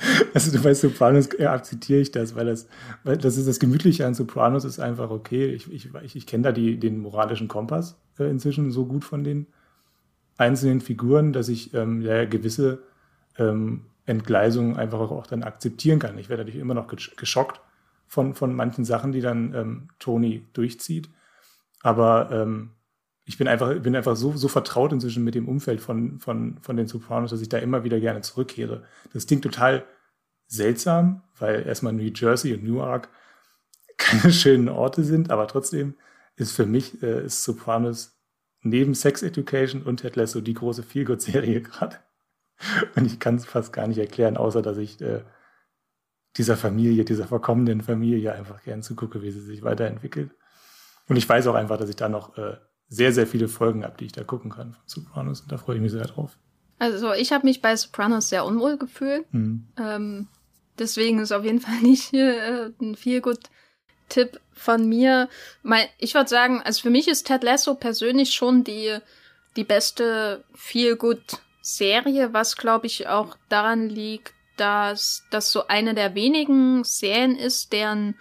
also 0.34 0.56
du 0.56 0.62
weißt, 0.62 0.80
Sopranos 0.80 1.28
äh, 1.38 1.46
akzeptiere 1.46 2.00
ich 2.00 2.10
das, 2.10 2.34
weil 2.34 2.46
das, 2.46 2.68
weil 3.04 3.16
das 3.16 3.36
ist 3.36 3.48
das 3.48 3.58
Gemütliche 3.58 4.06
an 4.06 4.14
Sopranos 4.14 4.64
ist 4.64 4.80
einfach 4.80 5.10
okay. 5.10 5.46
Ich, 5.46 5.70
ich, 5.72 5.90
ich, 6.02 6.16
ich 6.16 6.26
kenne 6.26 6.44
da 6.44 6.52
die, 6.52 6.78
den 6.78 6.98
moralischen 6.98 7.48
Kompass 7.48 7.96
äh, 8.18 8.24
inzwischen 8.24 8.70
so 8.70 8.86
gut 8.86 9.04
von 9.04 9.24
den 9.24 9.46
einzelnen 10.36 10.80
Figuren, 10.80 11.32
dass 11.32 11.48
ich 11.48 11.74
ähm, 11.74 12.00
ja, 12.00 12.24
gewisse 12.24 12.82
ähm, 13.38 13.86
Entgleisungen 14.06 14.76
einfach 14.76 14.98
auch 14.98 15.26
dann 15.26 15.42
akzeptieren 15.42 15.98
kann. 15.98 16.18
Ich 16.18 16.28
werde 16.28 16.42
natürlich 16.42 16.60
immer 16.60 16.74
noch 16.74 16.88
geschockt 16.88 17.60
von, 18.06 18.34
von 18.34 18.54
manchen 18.54 18.84
Sachen, 18.84 19.12
die 19.12 19.20
dann 19.20 19.54
ähm, 19.54 19.88
Tony 19.98 20.46
durchzieht. 20.52 21.10
Aber 21.82 22.30
ähm, 22.32 22.70
ich 23.24 23.38
bin 23.38 23.48
einfach, 23.48 23.78
bin 23.80 23.94
einfach 23.94 24.16
so, 24.16 24.36
so 24.36 24.48
vertraut 24.48 24.92
inzwischen 24.92 25.24
mit 25.24 25.34
dem 25.34 25.48
Umfeld 25.48 25.80
von, 25.80 26.18
von, 26.18 26.58
von 26.60 26.76
den 26.76 26.88
Sopranos, 26.88 27.30
dass 27.30 27.40
ich 27.40 27.48
da 27.48 27.58
immer 27.58 27.84
wieder 27.84 28.00
gerne 28.00 28.22
zurückkehre. 28.22 28.84
Das 29.12 29.26
klingt 29.26 29.42
total 29.42 29.84
seltsam, 30.46 31.22
weil 31.38 31.66
erstmal 31.66 31.92
New 31.92 32.10
Jersey 32.14 32.54
und 32.54 32.64
Newark 32.64 33.08
keine 33.96 34.32
schönen 34.32 34.68
Orte 34.68 35.04
sind, 35.04 35.30
aber 35.30 35.46
trotzdem 35.46 35.94
ist 36.36 36.52
für 36.52 36.66
mich 36.66 37.02
äh, 37.02 37.26
ist 37.26 37.44
Sopranos 37.44 38.18
neben 38.62 38.94
Sex 38.94 39.22
Education 39.22 39.82
und 39.82 39.98
Ted 39.98 40.16
Lasso 40.16 40.40
die 40.40 40.54
große 40.54 40.82
Feelgood-Serie 40.82 41.60
gerade. 41.62 41.96
Und 42.94 43.06
ich 43.06 43.18
kann 43.18 43.36
es 43.36 43.46
fast 43.46 43.72
gar 43.72 43.86
nicht 43.86 43.98
erklären, 43.98 44.36
außer 44.36 44.60
dass 44.60 44.76
ich 44.76 45.00
äh, 45.00 45.22
dieser 46.36 46.56
Familie, 46.56 47.04
dieser 47.04 47.26
verkommenen 47.26 47.80
Familie 47.80 48.32
einfach 48.32 48.62
gern 48.62 48.82
zugucke, 48.82 49.22
wie 49.22 49.30
sie 49.30 49.40
sich 49.40 49.62
weiterentwickelt. 49.62 50.30
Und 51.08 51.16
ich 51.16 51.28
weiß 51.28 51.46
auch 51.46 51.54
einfach, 51.54 51.78
dass 51.78 51.88
ich 51.88 51.96
da 51.96 52.08
noch 52.08 52.36
äh, 52.38 52.56
sehr, 52.90 53.12
sehr 53.12 53.26
viele 53.26 53.48
Folgen 53.48 53.84
habe, 53.84 53.96
die 53.98 54.06
ich 54.06 54.12
da 54.12 54.24
gucken 54.24 54.50
kann 54.50 54.72
von 54.72 54.82
Sopranos. 54.84 55.40
Und 55.40 55.50
da 55.50 55.56
freue 55.56 55.76
ich 55.76 55.82
mich 55.82 55.92
sehr 55.92 56.06
drauf. 56.06 56.36
Also 56.78 57.12
ich 57.12 57.32
habe 57.32 57.46
mich 57.46 57.62
bei 57.62 57.74
Sopranos 57.76 58.28
sehr 58.28 58.44
unwohl 58.44 58.76
gefühlt. 58.76 59.32
Mhm. 59.32 59.68
Ähm, 59.78 60.26
deswegen 60.78 61.20
ist 61.20 61.32
auf 61.32 61.44
jeden 61.44 61.60
Fall 61.60 61.80
nicht 61.80 62.12
äh, 62.12 62.70
ein 62.80 62.96
Feelgood 62.96 63.48
Tipp 64.08 64.40
von 64.52 64.88
mir. 64.88 65.28
Mein, 65.62 65.86
ich 65.98 66.14
würde 66.14 66.28
sagen, 66.28 66.60
also 66.62 66.82
für 66.82 66.90
mich 66.90 67.06
ist 67.06 67.28
Ted 67.28 67.44
Lasso 67.44 67.76
persönlich 67.76 68.32
schon 68.34 68.64
die, 68.64 68.98
die 69.56 69.64
beste 69.64 70.42
Feel-Good-Serie, 70.54 72.32
was 72.32 72.56
glaube 72.56 72.88
ich 72.88 73.06
auch 73.06 73.36
daran 73.48 73.88
liegt, 73.88 74.34
dass 74.56 75.22
das 75.30 75.52
so 75.52 75.68
eine 75.68 75.94
der 75.94 76.16
wenigen 76.16 76.82
Serien 76.82 77.36
ist, 77.36 77.72
deren 77.72 78.16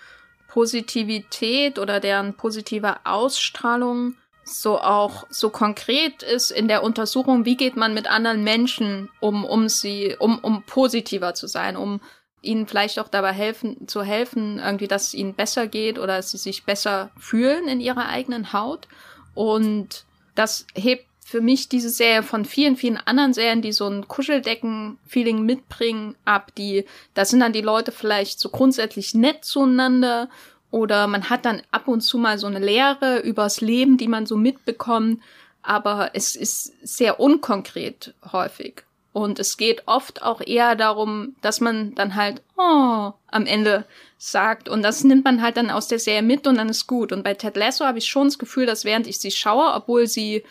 Positivität 0.47 1.79
oder 1.79 1.99
deren 1.99 2.35
positive 2.35 3.05
Ausstrahlung 3.05 4.15
so 4.49 4.79
auch 4.79 5.25
so 5.29 5.49
konkret 5.49 6.23
ist 6.23 6.51
in 6.51 6.67
der 6.67 6.83
Untersuchung, 6.83 7.45
wie 7.45 7.57
geht 7.57 7.75
man 7.75 7.93
mit 7.93 8.09
anderen 8.09 8.43
Menschen 8.43 9.09
um, 9.19 9.45
um 9.45 9.69
sie, 9.69 10.15
um, 10.19 10.39
um 10.39 10.63
positiver 10.63 11.33
zu 11.33 11.47
sein, 11.47 11.77
um 11.77 12.01
ihnen 12.41 12.67
vielleicht 12.67 12.99
auch 12.99 13.07
dabei 13.07 13.33
helfen, 13.33 13.87
zu 13.87 14.01
helfen, 14.01 14.59
irgendwie, 14.59 14.87
dass 14.87 15.07
es 15.07 15.13
ihnen 15.13 15.33
besser 15.33 15.67
geht 15.67 15.99
oder 15.99 16.17
dass 16.17 16.31
sie 16.31 16.37
sich 16.37 16.63
besser 16.63 17.11
fühlen 17.17 17.67
in 17.67 17.81
ihrer 17.81 18.07
eigenen 18.07 18.53
Haut. 18.53 18.87
Und 19.35 20.05
das 20.35 20.65
hebt 20.73 21.05
für 21.29 21.41
mich 21.41 21.69
diese 21.69 21.89
Serie 21.89 22.23
von 22.23 22.43
vielen, 22.43 22.75
vielen 22.75 22.97
anderen 22.97 23.33
Serien, 23.33 23.61
die 23.61 23.71
so 23.71 23.87
ein 23.87 24.07
Kuscheldecken-Feeling 24.07 25.43
mitbringen, 25.43 26.15
ab, 26.25 26.55
die, 26.55 26.85
da 27.13 27.23
sind 27.23 27.41
dann 27.41 27.53
die 27.53 27.61
Leute 27.61 27.91
vielleicht 27.91 28.39
so 28.39 28.49
grundsätzlich 28.49 29.13
nett 29.13 29.45
zueinander 29.45 30.29
oder 30.71 31.07
man 31.07 31.29
hat 31.29 31.45
dann 31.45 31.61
ab 31.71 31.87
und 31.87 32.01
zu 32.01 32.17
mal 32.17 32.37
so 32.37 32.47
eine 32.47 32.59
Lehre 32.59 33.19
übers 33.19 33.61
Leben, 33.61 33.97
die 33.97 34.07
man 34.07 34.25
so 34.25 34.37
mitbekommt, 34.37 35.21
aber 35.61 36.11
es 36.13 36.35
ist 36.35 36.73
sehr 36.81 37.19
unkonkret 37.19 38.13
häufig. 38.31 38.83
Und 39.11 39.39
es 39.39 39.57
geht 39.57 39.83
oft 39.87 40.21
auch 40.21 40.39
eher 40.39 40.75
darum, 40.75 41.35
dass 41.41 41.61
man 41.61 41.95
dann 41.95 42.15
halt 42.15 42.41
oh 42.57 43.11
am 43.27 43.45
Ende 43.45 43.85
sagt. 44.17 44.69
Und 44.69 44.83
das 44.83 45.03
nimmt 45.03 45.25
man 45.25 45.41
halt 45.41 45.57
dann 45.57 45.71
aus 45.71 45.87
der 45.87 45.99
Serie 45.99 46.21
mit 46.21 46.45
und 46.45 46.55
dann 46.55 46.69
ist 46.69 46.85
gut. 46.85 47.11
Und 47.11 47.23
bei 47.23 47.33
Ted 47.33 47.57
Lasso 47.57 47.85
habe 47.85 47.97
ich 47.97 48.07
schon 48.07 48.27
das 48.27 48.37
Gefühl, 48.37 48.67
dass 48.67 48.85
während 48.85 49.07
ich 49.07 49.19
sie 49.19 49.31
schaue, 49.31 49.73
obwohl 49.73 50.05
sie 50.05 50.43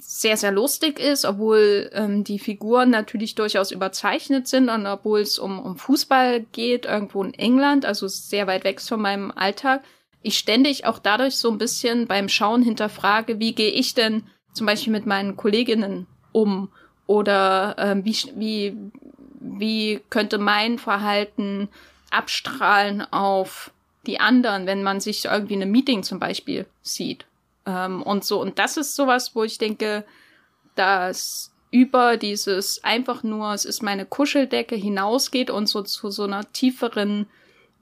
sehr, 0.00 0.36
sehr 0.36 0.52
lustig 0.52 0.98
ist, 0.98 1.24
obwohl 1.24 1.90
ähm, 1.92 2.22
die 2.22 2.38
Figuren 2.38 2.90
natürlich 2.90 3.34
durchaus 3.34 3.70
überzeichnet 3.70 4.46
sind 4.46 4.68
und 4.68 4.86
obwohl 4.86 5.20
es 5.20 5.38
um, 5.38 5.58
um 5.58 5.76
Fußball 5.76 6.44
geht, 6.52 6.84
irgendwo 6.86 7.22
in 7.22 7.34
England, 7.34 7.84
also 7.84 8.06
sehr 8.06 8.46
weit 8.46 8.64
weg 8.64 8.80
von 8.80 9.00
meinem 9.00 9.30
Alltag, 9.30 9.82
ich 10.22 10.38
ständig 10.38 10.86
auch 10.86 10.98
dadurch 10.98 11.36
so 11.36 11.50
ein 11.50 11.58
bisschen 11.58 12.06
beim 12.06 12.28
Schauen 12.28 12.62
hinterfrage, 12.62 13.38
wie 13.38 13.54
gehe 13.54 13.70
ich 13.70 13.94
denn 13.94 14.24
zum 14.52 14.66
Beispiel 14.66 14.92
mit 14.92 15.06
meinen 15.06 15.36
Kolleginnen 15.36 16.06
um? 16.32 16.68
Oder 17.06 17.76
ähm, 17.78 18.04
wie, 18.04 18.16
wie, 18.34 18.76
wie 19.38 20.00
könnte 20.10 20.38
mein 20.38 20.78
Verhalten 20.78 21.68
abstrahlen 22.10 23.02
auf 23.12 23.70
die 24.06 24.18
anderen, 24.18 24.66
wenn 24.66 24.82
man 24.82 24.98
sich 24.98 25.26
irgendwie 25.26 25.54
in 25.54 25.62
einem 25.62 25.70
Meeting 25.70 26.02
zum 26.02 26.18
Beispiel 26.18 26.66
sieht? 26.82 27.26
Ähm, 27.66 28.02
und 28.02 28.24
so. 28.24 28.40
Und 28.40 28.58
das 28.58 28.76
ist 28.76 28.94
sowas, 28.94 29.34
wo 29.34 29.44
ich 29.44 29.58
denke, 29.58 30.04
dass 30.74 31.52
über 31.70 32.16
dieses 32.16 32.82
einfach 32.84 33.22
nur, 33.22 33.52
es 33.52 33.64
ist 33.64 33.82
meine 33.82 34.06
Kuscheldecke 34.06 34.76
hinausgeht 34.76 35.50
und 35.50 35.68
so 35.68 35.82
zu 35.82 36.10
so 36.10 36.24
einer 36.24 36.50
tieferen 36.52 37.26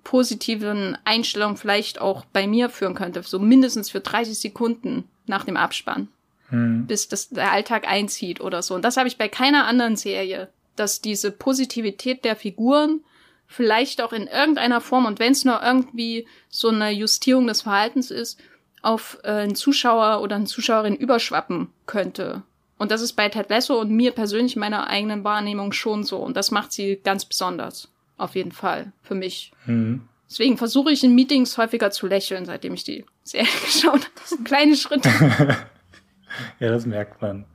positiven 0.02 0.98
Einstellung 1.04 1.56
vielleicht 1.56 2.00
auch 2.00 2.24
bei 2.26 2.46
mir 2.46 2.68
führen 2.70 2.94
könnte, 2.94 3.22
so 3.22 3.38
mindestens 3.38 3.90
für 3.90 4.00
30 4.00 4.38
Sekunden 4.38 5.08
nach 5.26 5.44
dem 5.44 5.56
Abspann 5.56 6.08
hm. 6.48 6.86
bis 6.86 7.08
das, 7.08 7.30
der 7.30 7.52
Alltag 7.52 7.88
einzieht 7.88 8.40
oder 8.40 8.62
so. 8.62 8.74
Und 8.74 8.84
das 8.84 8.96
habe 8.96 9.08
ich 9.08 9.18
bei 9.18 9.28
keiner 9.28 9.66
anderen 9.66 9.96
Serie, 9.96 10.48
dass 10.76 11.00
diese 11.00 11.30
Positivität 11.30 12.24
der 12.24 12.36
Figuren 12.36 13.00
vielleicht 13.46 14.00
auch 14.02 14.12
in 14.12 14.26
irgendeiner 14.26 14.80
Form 14.80 15.06
und 15.06 15.18
wenn 15.18 15.32
es 15.32 15.44
nur 15.44 15.62
irgendwie 15.62 16.26
so 16.48 16.68
eine 16.68 16.90
Justierung 16.90 17.46
des 17.46 17.62
Verhaltens 17.62 18.10
ist, 18.10 18.40
auf 18.84 19.18
äh, 19.22 19.30
einen 19.30 19.54
Zuschauer 19.54 20.20
oder 20.20 20.36
eine 20.36 20.44
Zuschauerin 20.44 20.94
überschwappen 20.94 21.68
könnte. 21.86 22.42
Und 22.76 22.90
das 22.90 23.00
ist 23.00 23.14
bei 23.14 23.28
Ted 23.28 23.48
Lasso 23.48 23.80
und 23.80 23.90
mir 23.90 24.12
persönlich 24.12 24.56
meiner 24.56 24.88
eigenen 24.88 25.24
Wahrnehmung 25.24 25.72
schon 25.72 26.02
so. 26.02 26.18
Und 26.18 26.36
das 26.36 26.50
macht 26.50 26.72
sie 26.72 27.00
ganz 27.02 27.24
besonders. 27.24 27.88
Auf 28.16 28.34
jeden 28.34 28.52
Fall. 28.52 28.92
Für 29.02 29.14
mich. 29.14 29.52
Mhm. 29.66 30.02
Deswegen 30.28 30.56
versuche 30.56 30.90
ich 30.92 31.04
in 31.04 31.14
Meetings 31.14 31.56
häufiger 31.56 31.90
zu 31.90 32.06
lächeln, 32.06 32.44
seitdem 32.44 32.74
ich 32.74 32.84
die 32.84 33.04
Serie 33.22 33.48
geschaut 33.64 33.92
habe. 33.92 34.14
Das 34.16 34.30
sind 34.30 34.44
kleine 34.44 34.76
Schritte. 34.76 35.08
ja, 36.60 36.68
das 36.68 36.86
merkt 36.86 37.22
man. 37.22 37.46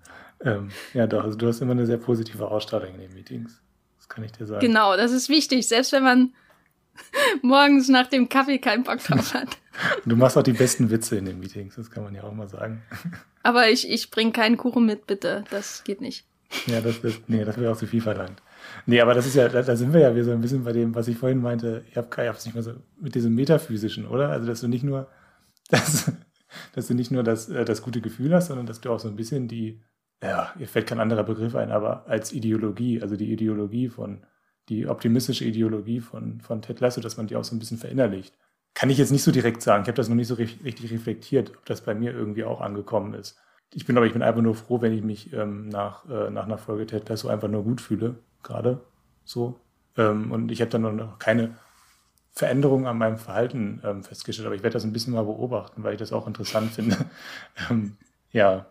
Ähm, 0.41 0.69
ja, 0.93 1.05
doch, 1.05 1.23
also 1.23 1.37
du 1.37 1.47
hast 1.47 1.61
immer 1.61 1.73
eine 1.73 1.85
sehr 1.85 1.97
positive 1.97 2.49
Ausstrahlung 2.49 2.95
in 2.95 3.01
den 3.01 3.13
Meetings. 3.13 3.61
Das 3.97 4.07
kann 4.07 4.23
ich 4.23 4.31
dir 4.31 4.45
sagen. 4.45 4.61
Genau, 4.61 4.95
das 4.95 5.11
ist 5.11 5.27
wichtig, 5.27 5.67
selbst 5.67 5.91
wenn 5.91 6.03
man 6.03 6.33
morgens 7.41 7.89
nach 7.89 8.07
dem 8.07 8.29
Kaffee 8.29 8.59
keinen 8.59 8.83
Bock 8.83 8.99
drauf 8.99 9.33
hat. 9.33 9.57
du 10.05 10.15
machst 10.15 10.37
auch 10.37 10.43
die 10.43 10.53
besten 10.53 10.89
Witze 10.89 11.17
in 11.17 11.25
den 11.25 11.39
Meetings, 11.39 11.75
das 11.75 11.91
kann 11.91 12.03
man 12.03 12.15
ja 12.15 12.23
auch 12.23 12.33
mal 12.33 12.47
sagen. 12.47 12.81
Aber 13.43 13.69
ich, 13.69 13.89
ich 13.89 14.11
bringe 14.11 14.31
keinen 14.31 14.57
Kuchen 14.57 14.85
mit, 14.85 15.07
bitte. 15.07 15.43
Das 15.49 15.83
geht 15.83 16.01
nicht. 16.01 16.25
Ja, 16.65 16.81
das, 16.81 17.01
das, 17.01 17.13
nee, 17.27 17.43
das 17.45 17.57
wäre 17.57 17.71
auch 17.71 17.77
zu 17.77 17.87
viel 17.87 18.01
verlangt. 18.01 18.41
Nee, 18.85 18.99
aber 19.01 19.13
das 19.13 19.27
ist 19.27 19.35
ja, 19.35 19.47
da, 19.47 19.61
da, 19.61 19.75
sind 19.75 19.93
wir 19.93 20.01
ja 20.01 20.13
wieder 20.13 20.25
so 20.25 20.31
ein 20.31 20.41
bisschen 20.41 20.63
bei 20.63 20.71
dem, 20.71 20.95
was 20.95 21.07
ich 21.07 21.17
vorhin 21.17 21.41
meinte, 21.41 21.83
ich 21.89 21.95
habe 21.95 22.09
es 22.09 22.45
nicht 22.45 22.55
mehr 22.55 22.63
so 22.63 22.73
mit 22.99 23.15
diesem 23.15 23.35
Metaphysischen, 23.35 24.07
oder? 24.07 24.29
Also, 24.29 24.47
dass 24.47 24.61
du 24.61 24.67
nicht 24.67 24.83
nur, 24.83 25.07
dass, 25.69 26.11
dass 26.73 26.87
du 26.87 26.95
nicht 26.95 27.11
nur 27.11 27.23
das, 27.23 27.49
äh, 27.49 27.65
das 27.65 27.81
gute 27.81 28.01
Gefühl 28.01 28.33
hast, 28.33 28.47
sondern 28.47 28.65
dass 28.65 28.81
du 28.81 28.91
auch 28.91 28.99
so 28.99 29.07
ein 29.07 29.15
bisschen 29.15 29.47
die, 29.47 29.81
ja, 30.23 30.53
mir 30.57 30.67
fällt 30.67 30.87
kein 30.87 30.99
anderer 30.99 31.23
Begriff 31.23 31.55
ein, 31.55 31.71
aber 31.71 32.07
als 32.07 32.33
Ideologie, 32.33 33.01
also 33.01 33.15
die 33.15 33.31
Ideologie 33.31 33.89
von, 33.89 34.25
die 34.69 34.87
optimistische 34.87 35.45
Ideologie 35.45 35.99
von, 35.99 36.41
von 36.41 36.61
Ted 36.61 36.79
Lasso, 36.79 37.01
dass 37.01 37.17
man 37.17 37.27
die 37.27 37.35
auch 37.35 37.43
so 37.43 37.55
ein 37.55 37.59
bisschen 37.59 37.77
verinnerlicht. 37.77 38.33
kann 38.73 38.89
ich 38.89 38.97
jetzt 38.97 39.11
nicht 39.11 39.23
so 39.23 39.31
direkt 39.31 39.61
sagen. 39.61 39.83
Ich 39.83 39.87
habe 39.87 39.97
das 39.97 40.09
noch 40.09 40.15
nicht 40.15 40.27
so 40.27 40.35
richtig 40.35 40.91
reflektiert, 40.91 41.51
ob 41.57 41.65
das 41.65 41.81
bei 41.81 41.95
mir 41.95 42.13
irgendwie 42.13 42.43
auch 42.43 42.61
angekommen 42.61 43.13
ist. 43.13 43.37
Ich 43.73 43.85
bin 43.85 43.97
aber, 43.97 44.05
ich 44.05 44.13
bin 44.13 44.21
einfach 44.21 44.41
nur 44.41 44.55
froh, 44.55 44.81
wenn 44.81 44.93
ich 44.93 45.03
mich 45.03 45.33
ähm, 45.33 45.69
nach, 45.69 46.07
äh, 46.09 46.29
nach 46.29 46.45
einer 46.45 46.57
Folge 46.57 46.85
Ted 46.87 47.09
Lasso 47.09 47.27
einfach 47.27 47.49
nur 47.49 47.63
gut 47.63 47.81
fühle, 47.81 48.15
gerade 48.41 48.81
so. 49.25 49.59
Ähm, 49.97 50.31
und 50.31 50.51
ich 50.51 50.61
habe 50.61 50.71
dann 50.71 50.95
noch 50.95 51.19
keine 51.19 51.55
Veränderung 52.31 52.87
an 52.87 52.97
meinem 52.97 53.17
Verhalten 53.17 53.81
ähm, 53.83 54.03
festgestellt, 54.03 54.45
aber 54.45 54.55
ich 54.55 54.63
werde 54.63 54.75
das 54.75 54.85
ein 54.85 54.93
bisschen 54.93 55.13
mal 55.13 55.25
beobachten, 55.25 55.83
weil 55.83 55.93
ich 55.93 55.99
das 55.99 56.13
auch 56.13 56.25
interessant 56.25 56.71
finde. 56.71 56.97
ähm, 57.69 57.97
ja. 58.31 58.67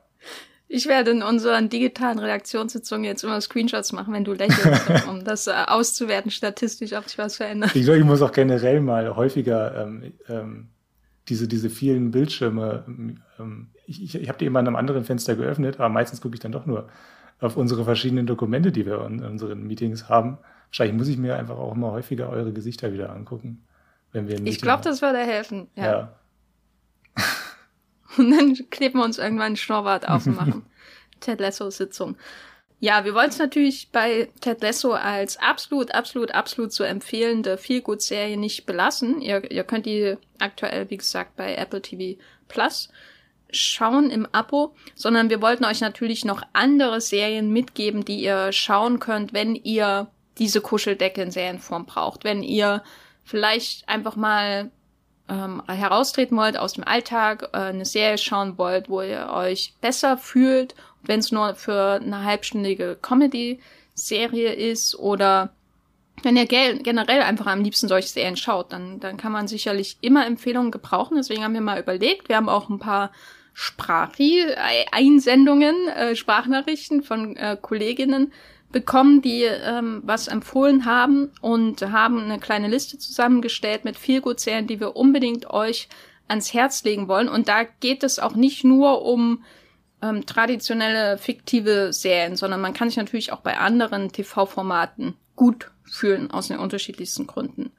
Ich 0.71 0.87
werde 0.87 1.13
in 1.13 1.23
unseren 1.23 1.71
digitalen 1.71 2.19
Redaktionssitzungen 2.19 3.05
jetzt 3.05 3.25
immer 3.25 3.41
Screenshots 3.41 3.93
machen, 3.93 4.13
wenn 4.13 4.25
du 4.25 4.35
lächelst, 4.35 5.07
um 5.09 5.25
das 5.25 5.47
äh, 5.47 5.53
auszuwerten 5.67 6.31
statistisch, 6.31 6.93
ob 6.93 7.09
sich 7.09 7.17
was 7.17 7.37
verändert. 7.37 7.75
Ich 7.75 7.85
glaube, 7.85 7.99
ich 7.99 8.05
muss 8.05 8.21
auch 8.21 8.33
generell 8.33 8.81
mal 8.81 9.17
häufiger 9.17 9.83
ähm, 9.83 10.13
ähm, 10.29 10.69
diese, 11.29 11.49
diese 11.49 11.71
vielen 11.71 12.11
Bildschirme, 12.11 12.85
ähm, 13.39 13.69
ich, 13.87 14.03
ich, 14.03 14.15
ich 14.15 14.29
habe 14.29 14.39
die 14.39 14.47
immer 14.47 14.61
in 14.61 14.67
einem 14.67 14.77
anderen 14.77 15.05
Fenster 15.05 15.37
geöffnet, 15.37 15.77
aber 15.79 15.89
meistens 15.89 16.21
gucke 16.21 16.35
ich 16.35 16.41
dann 16.41 16.53
doch 16.53 16.67
nur 16.67 16.89
auf 17.41 17.57
unsere 17.57 17.85
verschiedenen 17.85 18.27
Dokumente, 18.27 18.73
die 18.73 18.85
wir 18.85 19.05
in 19.07 19.23
unseren 19.23 19.67
Meetings 19.67 20.09
haben. 20.09 20.39
Wahrscheinlich 20.69 20.97
muss 20.97 21.09
ich 21.09 21.17
mir 21.17 21.37
einfach 21.37 21.57
auch 21.57 21.75
immer 21.75 21.93
häufiger 21.93 22.29
eure 22.29 22.53
Gesichter 22.53 22.93
wieder 22.93 23.11
angucken, 23.11 23.65
wenn 24.13 24.29
wir 24.29 24.45
Ich 24.45 24.61
glaube, 24.61 24.83
das 24.83 25.01
würde 25.01 25.19
helfen. 25.19 25.69
Ja. 25.77 25.85
ja. 25.85 26.13
Und 28.17 28.31
dann 28.31 28.55
kleben 28.71 28.99
wir 28.99 29.05
uns 29.05 29.19
irgendwann 29.19 29.47
einen 29.47 29.57
Schnurrbart 29.57 30.09
auf 30.09 30.27
und 30.27 30.37
machen 30.37 30.67
Ted 31.21 31.41
Lasso-Sitzung. 31.41 32.17
Ja, 32.81 33.05
wir 33.05 33.13
wollen 33.13 33.29
es 33.29 33.39
natürlich 33.39 33.91
bei 33.91 34.29
Ted 34.41 34.63
Lasso 34.63 34.93
als 34.93 35.37
absolut, 35.39 35.93
absolut, 35.93 36.31
absolut 36.33 36.73
zu 36.73 36.85
empfehlende 36.85 37.59
Feelgood-Serie 37.59 38.37
nicht 38.37 38.67
belassen. 38.67 39.21
Ihr, 39.21 39.51
ihr 39.51 39.65
könnt 39.65 39.87
die 39.87 40.17
aktuell, 40.39 40.89
wie 40.89 40.97
gesagt, 40.97 41.35
bei 41.37 41.57
Apple 41.57 41.83
TV 41.83 42.21
Plus 42.47 42.89
schauen 43.51 44.11
im 44.11 44.29
Abo, 44.33 44.75
sondern 44.95 45.31
wir 45.31 45.43
wollten 45.43 45.65
euch 45.65 45.81
natürlich 45.81 46.25
noch 46.25 46.43
andere 46.53 47.01
Serien 47.01 47.51
mitgeben, 47.53 48.05
die 48.05 48.21
ihr 48.21 48.53
schauen 48.53 49.01
könnt, 49.01 49.33
wenn 49.33 49.57
ihr 49.57 50.09
diese 50.39 50.61
Kuscheldecke 50.61 51.23
in 51.23 51.31
Serienform 51.31 51.87
braucht. 51.87 52.25
Wenn 52.25 52.43
ihr 52.43 52.85
vielleicht 53.25 53.89
einfach 53.89 54.17
mal 54.17 54.71
ähm, 55.29 55.63
heraustreten 55.67 56.37
wollt 56.37 56.59
aus 56.59 56.75
dem 56.75 56.85
Alltag, 56.85 57.51
äh, 57.53 57.59
eine 57.59 57.85
Serie 57.85 58.19
schauen 58.19 58.59
wollt, 58.59 58.89
wo 58.89 59.03
ihr 59.03 59.31
euch 59.31 59.75
besser 59.81 60.17
fühlt, 60.17 60.75
wenn 61.03 61.21
es 61.21 61.33
nur 61.33 61.55
für 61.55 62.01
eine 62.03 62.25
halbstündige 62.25 62.99
Comedy-Serie 63.01 64.53
ist 64.53 64.97
oder 64.97 65.51
wenn 66.23 66.37
ihr 66.37 66.47
generell 66.47 67.23
einfach 67.23 67.47
am 67.47 67.63
liebsten 67.63 67.89
solche 67.89 68.09
Serien 68.09 68.37
schaut, 68.37 68.73
dann, 68.73 69.01
dann 69.01 69.17
kann 69.17 69.33
man 69.33 69.49
sicherlich 69.49 69.97
immer 70.01 70.27
Empfehlungen 70.27 70.73
gebrauchen. 70.73 71.17
Deswegen 71.17 71.45
haben 71.45 71.55
wir 71.55 71.61
mal 71.61 71.81
überlegt, 71.81 72.29
wir 72.29 72.37
haben 72.37 72.49
auch 72.49 72.69
ein 72.69 72.81
paar 72.81 73.13
Spracheinsendungen, 73.55 75.89
äh, 75.89 76.17
Sprachnachrichten 76.17 77.03
von 77.03 77.37
äh, 77.37 77.57
Kolleginnen 77.61 78.33
bekommen, 78.71 79.23
die 79.23 79.43
ähm, 79.43 80.03
was 80.05 80.29
empfohlen 80.29 80.85
haben 80.85 81.31
und 81.41 81.81
haben 81.83 82.23
eine 82.23 82.39
kleine 82.39 82.69
Liste 82.69 82.99
zusammengestellt 82.99 83.85
mit 83.85 83.97
viel 83.97 84.23
Serien, 84.37 84.67
die 84.67 84.81
wir 84.81 84.97
unbedingt 84.97 85.51
euch 85.51 85.89
ans 86.29 86.53
Herz 86.53 86.85
legen 86.85 87.09
wollen. 87.09 87.29
Und 87.29 87.49
da 87.49 87.65
geht 87.65 88.05
es 88.05 88.19
auch 88.19 88.35
nicht 88.35 88.65
nur 88.65 89.03
um 89.03 89.43
ähm, 90.03 90.27
traditionelle 90.27 91.19
fiktive 91.19 91.93
Serien, 91.93 92.37
sondern 92.37 92.61
man 92.61 92.75
kann 92.75 92.89
sich 92.89 92.99
natürlich 92.99 93.33
auch 93.33 93.41
bei 93.41 93.59
anderen 93.59 94.13
TV-Formaten 94.13 95.15
gut 95.35 95.71
fühlen 95.85 96.31
aus 96.31 96.49
den 96.49 96.59
unterschiedlichsten 96.59 97.27
Gründen. 97.27 97.73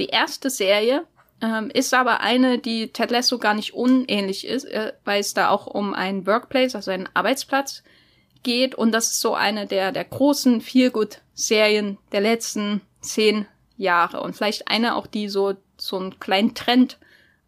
Die 0.00 0.06
erste 0.06 0.50
Serie 0.50 1.04
ähm, 1.40 1.70
ist 1.70 1.94
aber 1.94 2.20
eine, 2.20 2.58
die 2.58 2.88
Ted 2.92 3.10
Lasso 3.10 3.38
gar 3.38 3.54
nicht 3.54 3.74
unähnlich 3.74 4.46
ist, 4.46 4.64
äh, 4.64 4.92
weil 5.04 5.20
es 5.20 5.34
da 5.34 5.50
auch 5.50 5.66
um 5.66 5.94
einen 5.94 6.26
Workplace, 6.26 6.74
also 6.74 6.90
einen 6.90 7.08
Arbeitsplatz 7.14 7.84
geht. 8.42 8.74
Und 8.74 8.92
das 8.92 9.10
ist 9.10 9.20
so 9.20 9.34
eine 9.34 9.66
der, 9.66 9.92
der 9.92 10.04
großen 10.04 10.60
Feelgood-Serien 10.60 11.98
der 12.12 12.20
letzten 12.20 12.80
zehn 13.00 13.46
Jahre. 13.76 14.20
Und 14.20 14.36
vielleicht 14.36 14.68
eine 14.68 14.96
auch, 14.96 15.06
die 15.06 15.28
so, 15.28 15.54
so 15.76 15.98
einen 15.98 16.18
kleinen 16.18 16.54
Trend 16.54 16.98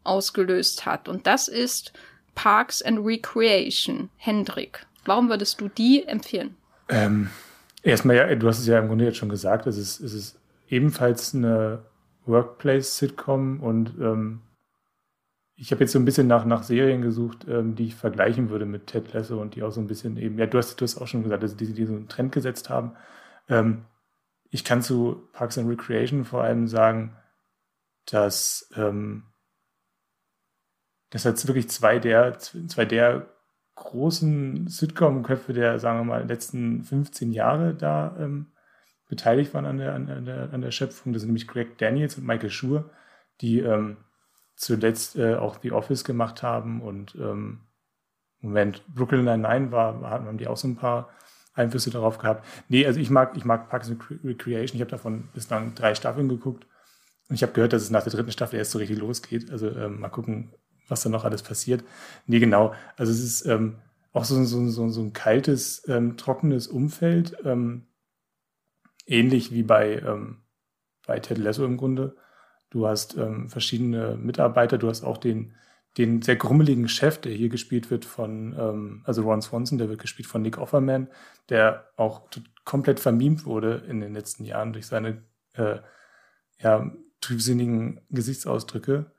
ausgelöst 0.02 0.86
hat. 0.86 1.08
Und 1.08 1.26
das 1.26 1.48
ist 1.48 1.92
Parks 2.34 2.82
and 2.82 3.04
Recreation. 3.04 4.10
Hendrik, 4.16 4.86
warum 5.04 5.28
würdest 5.28 5.60
du 5.60 5.68
die 5.68 6.04
empfehlen? 6.06 6.56
Ähm, 6.88 7.30
erstmal, 7.82 8.16
ja, 8.16 8.34
du 8.34 8.46
hast 8.46 8.58
es 8.58 8.66
ja 8.66 8.78
im 8.78 8.88
Grunde 8.88 9.04
jetzt 9.04 9.18
schon 9.18 9.28
gesagt, 9.28 9.66
es 9.66 9.78
ist, 9.78 10.00
es 10.00 10.12
ist 10.12 10.38
ebenfalls 10.68 11.34
eine 11.34 11.82
Workplace-Sitcom 12.26 13.60
und 13.60 13.94
ähm, 14.00 14.40
ich 15.56 15.70
habe 15.70 15.82
jetzt 15.82 15.92
so 15.92 15.98
ein 15.98 16.04
bisschen 16.04 16.26
nach, 16.26 16.44
nach 16.44 16.62
Serien 16.62 17.02
gesucht, 17.02 17.46
ähm, 17.48 17.74
die 17.74 17.86
ich 17.86 17.94
vergleichen 17.94 18.50
würde 18.50 18.66
mit 18.66 18.88
Ted 18.88 19.12
Lasso 19.12 19.40
und 19.40 19.54
die 19.54 19.62
auch 19.62 19.70
so 19.70 19.80
ein 19.80 19.86
bisschen 19.86 20.16
eben, 20.16 20.38
ja, 20.38 20.46
du 20.46 20.58
hast, 20.58 20.80
du 20.80 20.84
hast 20.84 21.00
auch 21.00 21.06
schon 21.06 21.22
gesagt, 21.22 21.42
also 21.42 21.56
die, 21.56 21.72
die 21.72 21.86
so 21.86 21.94
einen 21.94 22.08
Trend 22.08 22.32
gesetzt 22.32 22.70
haben. 22.70 22.96
Ähm, 23.48 23.84
ich 24.50 24.64
kann 24.64 24.82
zu 24.82 25.28
Parks 25.32 25.58
and 25.58 25.68
Recreation 25.68 26.24
vor 26.24 26.42
allem 26.42 26.66
sagen, 26.66 27.16
dass 28.06 28.70
ähm, 28.76 29.24
das 31.10 31.24
hat 31.24 31.46
wirklich 31.46 31.70
zwei 31.70 31.98
der, 32.00 32.38
zwei 32.38 32.84
der 32.84 33.28
großen 33.76 34.66
Sitcom-Köpfe 34.68 35.52
der, 35.52 35.78
sagen 35.78 36.00
wir 36.00 36.04
mal, 36.04 36.26
letzten 36.26 36.82
15 36.82 37.32
Jahre 37.32 37.74
da 37.74 38.16
ähm, 38.18 38.52
beteiligt 39.08 39.54
waren 39.54 39.66
an 39.66 39.78
der, 39.78 39.94
an, 39.94 40.24
der, 40.24 40.52
an 40.52 40.60
der 40.60 40.70
Schöpfung. 40.72 41.12
Das 41.12 41.22
sind 41.22 41.28
nämlich 41.28 41.46
Greg 41.46 41.78
Daniels 41.78 42.18
und 42.18 42.26
Michael 42.26 42.50
Schur, 42.50 42.90
die 43.40 43.60
ähm, 43.60 43.98
zuletzt 44.56 45.16
äh, 45.16 45.34
auch 45.36 45.58
The 45.62 45.72
Office 45.72 46.04
gemacht 46.04 46.42
haben 46.42 46.80
und 46.80 47.14
ähm, 47.16 47.60
Moment, 48.44 48.82
Brooklyn 48.94 49.24
Nine-Nine 49.24 49.72
war, 49.72 50.02
haben 50.02 50.36
die 50.36 50.46
auch 50.46 50.58
so 50.58 50.68
ein 50.68 50.76
paar 50.76 51.08
Einflüsse 51.54 51.90
darauf 51.90 52.18
gehabt. 52.18 52.44
Nee, 52.68 52.84
also 52.86 53.00
ich 53.00 53.08
mag, 53.08 53.36
ich 53.36 53.44
mag 53.44 53.70
Parks 53.70 53.88
and 53.88 54.02
Recreation. 54.22 54.76
Ich 54.76 54.80
habe 54.80 54.90
davon 54.90 55.28
bislang 55.32 55.74
drei 55.74 55.94
Staffeln 55.94 56.28
geguckt. 56.28 56.66
Und 57.28 57.36
ich 57.36 57.42
habe 57.42 57.52
gehört, 57.52 57.72
dass 57.72 57.82
es 57.82 57.90
nach 57.90 58.02
der 58.02 58.12
dritten 58.12 58.32
Staffel 58.32 58.58
erst 58.58 58.72
so 58.72 58.78
richtig 58.78 58.98
losgeht. 58.98 59.50
Also 59.50 59.70
ähm, 59.70 60.00
mal 60.00 60.10
gucken, 60.10 60.52
was 60.88 61.02
da 61.02 61.08
noch 61.08 61.24
alles 61.24 61.42
passiert. 61.42 61.84
Nee, 62.26 62.38
genau. 62.38 62.74
Also 62.96 63.12
es 63.12 63.20
ist 63.20 63.46
ähm, 63.46 63.76
auch 64.12 64.24
so, 64.24 64.44
so, 64.44 64.68
so, 64.68 64.88
so 64.90 65.00
ein 65.00 65.12
kaltes, 65.14 65.88
ähm, 65.88 66.16
trockenes 66.18 66.66
Umfeld. 66.66 67.36
Ähm, 67.44 67.86
ähnlich 69.06 69.52
wie 69.52 69.62
bei, 69.62 70.00
ähm, 70.00 70.42
bei 71.06 71.18
Ted 71.20 71.38
Lasso 71.38 71.64
im 71.64 71.78
Grunde. 71.78 72.16
Du 72.74 72.88
hast 72.88 73.16
ähm, 73.16 73.48
verschiedene 73.48 74.16
Mitarbeiter, 74.16 74.78
du 74.78 74.88
hast 74.88 75.04
auch 75.04 75.16
den, 75.16 75.54
den 75.96 76.22
sehr 76.22 76.34
grummeligen 76.34 76.88
Chef, 76.88 77.18
der 77.18 77.30
hier 77.30 77.48
gespielt 77.48 77.88
wird 77.88 78.04
von, 78.04 78.52
ähm, 78.58 79.02
also 79.04 79.22
Ron 79.22 79.42
Swanson, 79.42 79.78
der 79.78 79.88
wird 79.88 80.00
gespielt 80.00 80.26
von 80.26 80.42
Nick 80.42 80.58
Offerman, 80.58 81.06
der 81.50 81.88
auch 81.94 82.22
komplett 82.64 82.98
vermiemt 82.98 83.44
wurde 83.46 83.84
in 83.88 84.00
den 84.00 84.12
letzten 84.12 84.44
Jahren 84.44 84.72
durch 84.72 84.88
seine 84.88 85.22
äh, 85.52 85.76
ja, 86.58 86.90
trübsinnigen 87.20 88.00
Gesichtsausdrücke. 88.10 89.12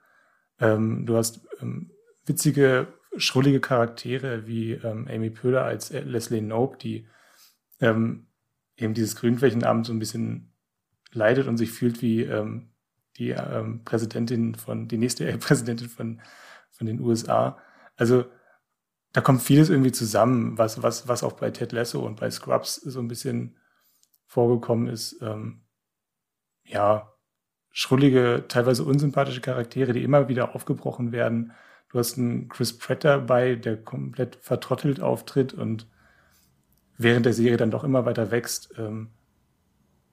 Ähm, 0.60 1.06
du 1.06 1.16
hast 1.16 1.40
ähm, 1.62 1.92
witzige, 2.26 2.88
schrullige 3.16 3.62
Charaktere 3.62 4.48
wie 4.48 4.74
ähm, 4.74 5.08
Amy 5.10 5.30
Pöhler 5.30 5.64
als 5.64 5.92
Leslie 5.92 6.42
Knope, 6.42 6.78
die 6.78 7.08
ähm, 7.80 8.28
eben 8.76 8.94
dieses 8.94 9.16
Grünflächenamt 9.16 9.86
so 9.86 9.94
ein 9.94 10.00
bisschen 10.00 10.52
leidet 11.14 11.48
und 11.48 11.56
sich 11.56 11.72
fühlt 11.72 12.02
wie 12.02 12.24
ähm, 12.24 12.72
die 13.18 13.32
ähm, 13.32 13.84
Präsidentin 13.84 14.56
von, 14.56 14.88
die 14.88 14.98
nächste 14.98 15.26
Präsidentin 15.38 15.90
von, 15.90 16.22
von 16.72 16.88
den 16.88 17.00
USA. 17.00 17.58
Also 17.96 18.26
da 19.14 19.22
kommt 19.22 19.42
vieles 19.42 19.70
irgendwie 19.70 19.94
zusammen, 19.94 20.58
was, 20.58 20.84
was, 20.84 21.08
was 21.08 21.24
auch 21.24 21.34
bei 21.34 21.50
Ted 21.52 21.72
Lasso 21.72 22.06
und 22.06 22.20
bei 22.20 22.30
Scrubs 22.30 22.76
so 22.76 23.00
ein 23.00 23.08
bisschen 23.08 23.58
vorgekommen 24.26 24.88
ist. 24.88 25.22
Ähm, 25.22 25.62
ja, 26.66 27.14
schrullige, 27.70 28.46
teilweise 28.48 28.84
unsympathische 28.84 29.42
Charaktere, 29.42 29.94
die 29.94 30.04
immer 30.04 30.28
wieder 30.28 30.56
aufgebrochen 30.56 31.12
werden. 31.12 31.54
Du 31.90 32.00
hast 32.00 32.18
einen 32.18 32.50
Chris 32.50 32.78
Pratt 32.78 33.06
dabei, 33.06 33.56
der 33.56 33.82
komplett 33.82 34.36
vertrottelt 34.38 35.00
auftritt 35.00 35.54
und 35.54 35.88
während 36.98 37.26
der 37.26 37.34
Serie 37.34 37.58
dann 37.58 37.72
doch 37.72 37.84
immer 37.84 38.06
weiter 38.06 38.32
wächst. 38.32 38.74
Ähm, 38.78 39.12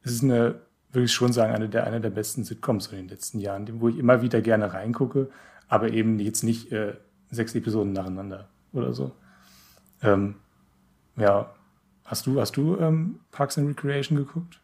es 0.03 0.13
ist 0.13 0.23
eine 0.23 0.61
würde 0.93 1.05
ich 1.07 1.13
schon 1.13 1.33
sagen, 1.33 1.55
eine 1.55 1.69
der, 1.69 1.87
eine 1.87 2.01
der 2.01 2.11
besten 2.11 2.45
Sitcoms 2.45 2.89
in 2.89 2.99
den 2.99 3.09
letzten 3.09 3.39
Jahren, 3.39 3.81
wo 3.81 3.89
ich 3.89 3.99
immer 3.99 4.23
wieder 4.23 4.41
gerne 4.41 4.73
reingucke, 4.73 5.31
aber 5.69 5.91
eben 5.91 6.19
jetzt 6.19 6.43
nicht 6.43 6.71
äh, 6.71 6.95
sechs 7.31 7.55
Episoden 7.55 7.93
nacheinander 7.93 8.49
oder 8.73 8.93
so. 8.93 9.13
Ähm, 10.03 10.37
ja, 11.17 11.55
hast 12.05 12.27
du, 12.27 12.41
hast 12.41 12.57
du 12.57 12.77
ähm, 12.79 13.21
Parks 13.31 13.59
and 13.59 13.69
Recreation 13.69 14.19
geguckt? 14.19 14.61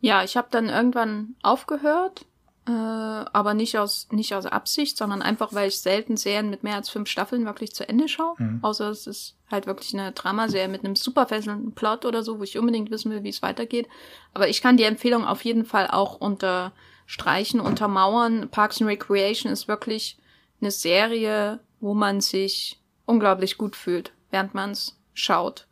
Ja, 0.00 0.24
ich 0.24 0.36
habe 0.36 0.48
dann 0.50 0.68
irgendwann 0.68 1.36
aufgehört 1.42 2.26
äh, 2.66 2.70
aber 2.70 3.54
nicht 3.54 3.78
aus, 3.78 4.08
nicht 4.10 4.34
aus 4.34 4.46
Absicht, 4.46 4.96
sondern 4.96 5.22
einfach, 5.22 5.52
weil 5.52 5.68
ich 5.68 5.80
selten 5.80 6.16
Serien 6.16 6.50
mit 6.50 6.62
mehr 6.62 6.76
als 6.76 6.90
fünf 6.90 7.08
Staffeln 7.08 7.44
wirklich 7.44 7.74
zu 7.74 7.88
Ende 7.88 8.08
schaue. 8.08 8.34
Mhm. 8.38 8.60
Außer 8.62 8.90
es 8.90 9.06
ist 9.06 9.36
halt 9.50 9.66
wirklich 9.66 9.94
eine 9.94 10.12
Dramaserie 10.12 10.68
mit 10.68 10.84
einem 10.84 10.96
super 10.96 11.26
fesselnden 11.26 11.72
Plot 11.72 12.04
oder 12.04 12.22
so, 12.22 12.38
wo 12.38 12.42
ich 12.44 12.58
unbedingt 12.58 12.90
wissen 12.90 13.10
will, 13.10 13.24
wie 13.24 13.30
es 13.30 13.42
weitergeht. 13.42 13.88
Aber 14.32 14.48
ich 14.48 14.62
kann 14.62 14.76
die 14.76 14.84
Empfehlung 14.84 15.24
auf 15.24 15.44
jeden 15.44 15.64
Fall 15.64 15.88
auch 15.88 16.20
unterschreiben 16.20 16.72
streichen, 17.12 17.60
untermauern. 17.60 18.48
Parks 18.48 18.80
and 18.80 18.90
Recreation 18.90 19.52
ist 19.52 19.68
wirklich 19.68 20.18
eine 20.60 20.70
Serie, 20.70 21.60
wo 21.80 21.92
man 21.92 22.22
sich 22.22 22.80
unglaublich 23.04 23.58
gut 23.58 23.76
fühlt, 23.76 24.12
während 24.30 24.54
man 24.54 24.70
es 24.70 24.98
schaut. 25.12 25.66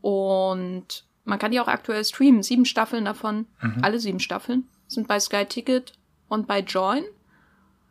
Und 0.00 1.04
man 1.24 1.38
kann 1.38 1.50
die 1.50 1.58
auch 1.58 1.66
aktuell 1.66 2.04
streamen. 2.04 2.44
Sieben 2.44 2.64
Staffeln 2.64 3.06
davon, 3.06 3.46
mhm. 3.60 3.78
alle 3.82 3.98
sieben 3.98 4.20
Staffeln, 4.20 4.68
sind 4.86 5.08
bei 5.08 5.18
Sky 5.18 5.46
Ticket 5.46 5.94
und 6.34 6.46
bei 6.46 6.60
Join. 6.60 7.04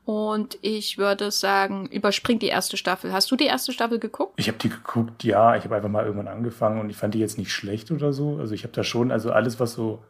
Und 0.05 0.57
ich 0.61 0.97
würde 0.97 1.31
sagen, 1.31 1.87
überspringt 1.87 2.41
die 2.41 2.47
erste 2.47 2.75
Staffel. 2.75 3.13
Hast 3.13 3.31
du 3.31 3.37
die 3.37 3.45
erste 3.45 3.71
Staffel 3.71 3.99
geguckt? 3.99 4.33
Ich 4.35 4.49
habe 4.49 4.57
die 4.57 4.69
geguckt, 4.69 5.23
ja. 5.23 5.55
Ich 5.55 5.63
habe 5.63 5.75
einfach 5.75 5.89
mal 5.89 6.05
irgendwann 6.05 6.27
angefangen 6.27 6.81
und 6.81 6.89
ich 6.89 6.97
fand 6.97 7.13
die 7.13 7.19
jetzt 7.19 7.37
nicht 7.37 7.51
schlecht 7.51 7.89
oder 7.89 8.11
so. 8.11 8.37
Also 8.37 8.53
ich 8.53 8.63
habe 8.63 8.73
da 8.73 8.83
schon, 8.83 9.11
also 9.11 9.31
alles, 9.31 9.61
was 9.61 9.73
so 9.73 10.03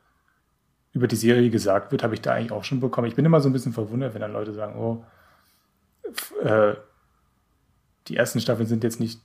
über 0.94 1.08
die 1.08 1.16
Serie 1.16 1.50
gesagt 1.52 1.92
wird, 1.92 2.02
habe 2.02 2.16
ich 2.16 2.22
da 2.22 2.34
eigentlich 2.34 2.52
auch 2.52 2.64
schon 2.64 2.80
bekommen. 2.80 3.08
Ich 3.08 3.16
bin 3.16 3.26
immer 3.26 3.40
so 3.40 3.50
ein 3.50 3.54
bisschen 3.54 3.74
verwundert, 3.74 4.16
wenn 4.16 4.22
dann 4.22 4.34
Leute 4.34 4.54
sagen, 4.54 4.76
oh, 4.78 5.06
äh, 6.44 6.76
die 8.08 8.18
ersten 8.18 8.42
Staffeln 8.42 8.68
sind 8.68 8.84
jetzt 8.84 9.00
nicht 9.00 9.20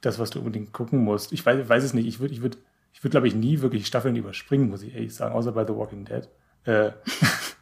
das, 0.00 0.18
was 0.18 0.30
du 0.30 0.38
unbedingt 0.38 0.72
gucken 0.72 1.02
musst. 1.02 1.32
Ich 1.32 1.44
weiß, 1.44 1.68
weiß 1.68 1.82
es 1.82 1.94
nicht. 1.94 2.06
Ich 2.06 2.20
würde, 2.20 2.32
ich 2.32 2.42
würde, 2.42 2.58
ich 2.92 3.02
würde, 3.02 3.10
glaube 3.10 3.28
ich, 3.28 3.34
nie 3.34 3.60
wirklich 3.60 3.86
Staffeln 3.86 4.14
überspringen, 4.14 4.70
muss 4.70 4.82
ich 4.82 4.94
ehrlich 4.94 5.14
sagen, 5.14 5.34
außer 5.34 5.52
bei 5.52 5.66
The 5.66 5.74
Walking 5.74 6.04
Dead. 6.04 6.28
Äh, 6.64 6.92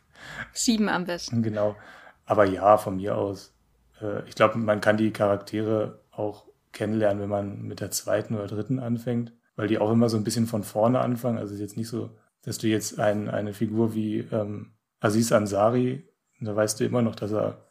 Sieben 0.52 0.88
am 0.88 1.04
besten. 1.04 1.42
Genau. 1.42 1.76
Aber 2.26 2.44
ja, 2.44 2.76
von 2.78 2.96
mir 2.96 3.16
aus. 3.16 3.54
Äh, 4.00 4.26
ich 4.28 4.34
glaube, 4.34 4.58
man 4.58 4.80
kann 4.80 4.96
die 4.96 5.10
Charaktere 5.10 6.00
auch 6.10 6.46
kennenlernen, 6.72 7.22
wenn 7.22 7.28
man 7.28 7.62
mit 7.62 7.80
der 7.80 7.90
zweiten 7.90 8.34
oder 8.34 8.46
dritten 8.46 8.78
anfängt, 8.78 9.32
weil 9.56 9.68
die 9.68 9.78
auch 9.78 9.90
immer 9.90 10.08
so 10.08 10.16
ein 10.16 10.24
bisschen 10.24 10.46
von 10.46 10.64
vorne 10.64 11.00
anfangen. 11.00 11.38
Also 11.38 11.54
es 11.54 11.60
ist 11.60 11.60
jetzt 11.60 11.76
nicht 11.76 11.88
so, 11.88 12.10
dass 12.42 12.58
du 12.58 12.66
jetzt 12.66 12.98
ein, 12.98 13.28
eine 13.28 13.54
Figur 13.54 13.94
wie 13.94 14.18
ähm, 14.32 14.72
Aziz 15.00 15.32
Ansari, 15.32 16.08
da 16.40 16.54
weißt 16.54 16.80
du 16.80 16.84
immer 16.84 17.00
noch, 17.00 17.14
dass 17.14 17.32
er 17.32 17.64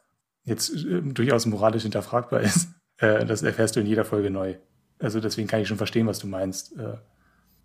jetzt 0.44 0.70
äh, 0.84 1.02
durchaus 1.02 1.46
moralisch 1.46 1.82
hinterfragbar 1.82 2.40
ist. 2.42 2.70
Äh, 2.98 3.26
das 3.26 3.42
erfährst 3.42 3.76
du 3.76 3.80
in 3.80 3.86
jeder 3.86 4.04
Folge 4.04 4.30
neu. 4.30 4.56
Also 4.98 5.20
deswegen 5.20 5.48
kann 5.48 5.60
ich 5.60 5.68
schon 5.68 5.76
verstehen, 5.76 6.06
was 6.06 6.18
du 6.18 6.26
meinst. 6.26 6.76
Äh, 6.78 6.96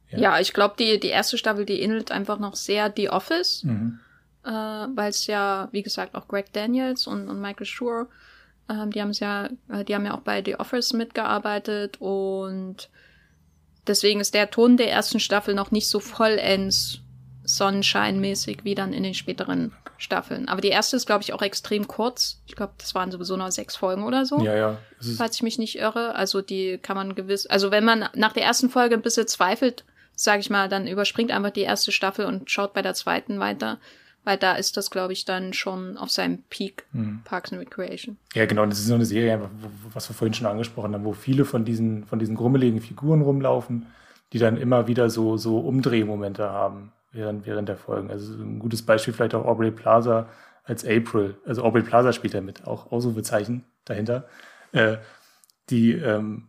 ja. 0.09 0.19
ja. 0.19 0.39
ich 0.39 0.53
glaube, 0.53 0.75
die, 0.77 0.99
die 0.99 1.07
erste 1.07 1.37
Staffel, 1.37 1.65
die 1.65 1.81
ähnelt 1.81 2.11
einfach 2.11 2.39
noch 2.39 2.55
sehr 2.55 2.91
The 2.95 3.09
Office. 3.09 3.63
Mhm 3.63 3.99
äh, 4.45 4.49
weil 4.49 5.09
es 5.09 5.27
ja, 5.27 5.69
wie 5.71 5.83
gesagt, 5.83 6.15
auch 6.15 6.27
Greg 6.27 6.51
Daniels 6.53 7.07
und, 7.07 7.27
und 7.27 7.41
Michael 7.41 7.65
Schur, 7.65 8.07
äh, 8.67 8.87
die 8.87 9.01
haben 9.01 9.09
es 9.09 9.19
ja, 9.19 9.49
äh, 9.69 9.83
die 9.83 9.95
haben 9.95 10.05
ja 10.05 10.15
auch 10.15 10.21
bei 10.21 10.43
The 10.43 10.55
Office 10.55 10.93
mitgearbeitet 10.93 11.97
und 11.99 12.89
deswegen 13.87 14.19
ist 14.19 14.33
der 14.33 14.49
Ton 14.49 14.77
der 14.77 14.91
ersten 14.91 15.19
Staffel 15.19 15.55
noch 15.55 15.71
nicht 15.71 15.89
so 15.89 15.99
vollends 15.99 17.01
sonnenscheinmäßig 17.43 18.63
wie 18.63 18.75
dann 18.75 18.93
in 18.93 19.03
den 19.03 19.15
späteren 19.15 19.73
Staffeln. 19.97 20.47
Aber 20.47 20.61
die 20.61 20.69
erste 20.69 20.95
ist, 20.95 21.05
glaube 21.05 21.23
ich, 21.23 21.33
auch 21.33 21.41
extrem 21.41 21.87
kurz. 21.87 22.41
Ich 22.47 22.55
glaube, 22.55 22.73
das 22.77 22.95
waren 22.95 23.11
sowieso 23.11 23.35
noch 23.35 23.51
sechs 23.51 23.75
Folgen 23.75 24.03
oder 24.03 24.25
so. 24.25 24.39
Ja, 24.39 24.55
ja. 24.55 24.77
Falls 25.17 25.35
ich 25.35 25.43
mich 25.43 25.57
nicht 25.57 25.77
irre. 25.77 26.15
Also 26.15 26.41
die 26.41 26.77
kann 26.77 26.95
man 26.95 27.15
gewiss, 27.15 27.47
also 27.47 27.71
wenn 27.71 27.83
man 27.83 28.07
nach 28.13 28.33
der 28.33 28.43
ersten 28.43 28.69
Folge 28.69 28.95
ein 28.95 29.01
bisschen 29.01 29.27
zweifelt, 29.27 29.83
sage 30.15 30.39
ich 30.39 30.49
mal, 30.49 30.69
dann 30.69 30.87
überspringt 30.87 31.31
einfach 31.31 31.51
die 31.51 31.61
erste 31.61 31.91
Staffel 31.91 32.25
und 32.25 32.49
schaut 32.49 32.73
bei 32.73 32.81
der 32.81 32.93
zweiten 32.93 33.39
weiter 33.39 33.79
weil 34.29 34.37
da 34.37 34.53
ist 34.53 34.77
das, 34.77 34.91
glaube 34.91 35.11
ich, 35.11 35.25
dann 35.25 35.53
schon 35.53 35.97
auf 35.97 36.11
seinem 36.11 36.43
Peak 36.51 36.85
mhm. 36.93 37.21
Parks 37.23 37.51
and 37.51 37.59
Recreation. 37.59 38.15
Ja, 38.35 38.45
genau. 38.45 38.63
Das 38.67 38.77
ist 38.77 38.85
so 38.85 38.93
eine 38.93 39.05
Serie, 39.05 39.49
was 39.91 40.07
wir 40.07 40.13
vorhin 40.13 40.35
schon 40.35 40.45
angesprochen 40.45 40.93
haben, 40.93 41.03
wo 41.03 41.13
viele 41.13 41.45
von 41.45 41.65
diesen, 41.65 42.05
von 42.05 42.19
diesen 42.19 42.35
grummeligen 42.35 42.79
Figuren 42.79 43.23
rumlaufen, 43.23 43.87
die 44.31 44.37
dann 44.37 44.55
immer 44.55 44.85
wieder 44.85 45.09
so, 45.09 45.35
so 45.37 45.57
Umdrehmomente 45.57 46.47
haben 46.47 46.91
während, 47.11 47.47
während 47.47 47.69
der 47.69 47.77
Folgen. 47.77 48.11
Also 48.11 48.35
ein 48.35 48.59
gutes 48.59 48.83
Beispiel 48.83 49.15
vielleicht 49.15 49.33
auch 49.33 49.45
Aubrey 49.45 49.71
Plaza 49.71 50.29
als 50.63 50.85
April. 50.85 51.35
Also 51.47 51.63
Aubrey 51.63 51.81
Plaza 51.81 52.13
spielt 52.13 52.35
da 52.35 52.41
mit, 52.41 52.67
auch 52.67 52.91
Ausrufezeichen 52.91 53.63
dahinter. 53.83 54.27
Äh, 54.73 54.97
die 55.71 55.93
ähm, 55.93 56.48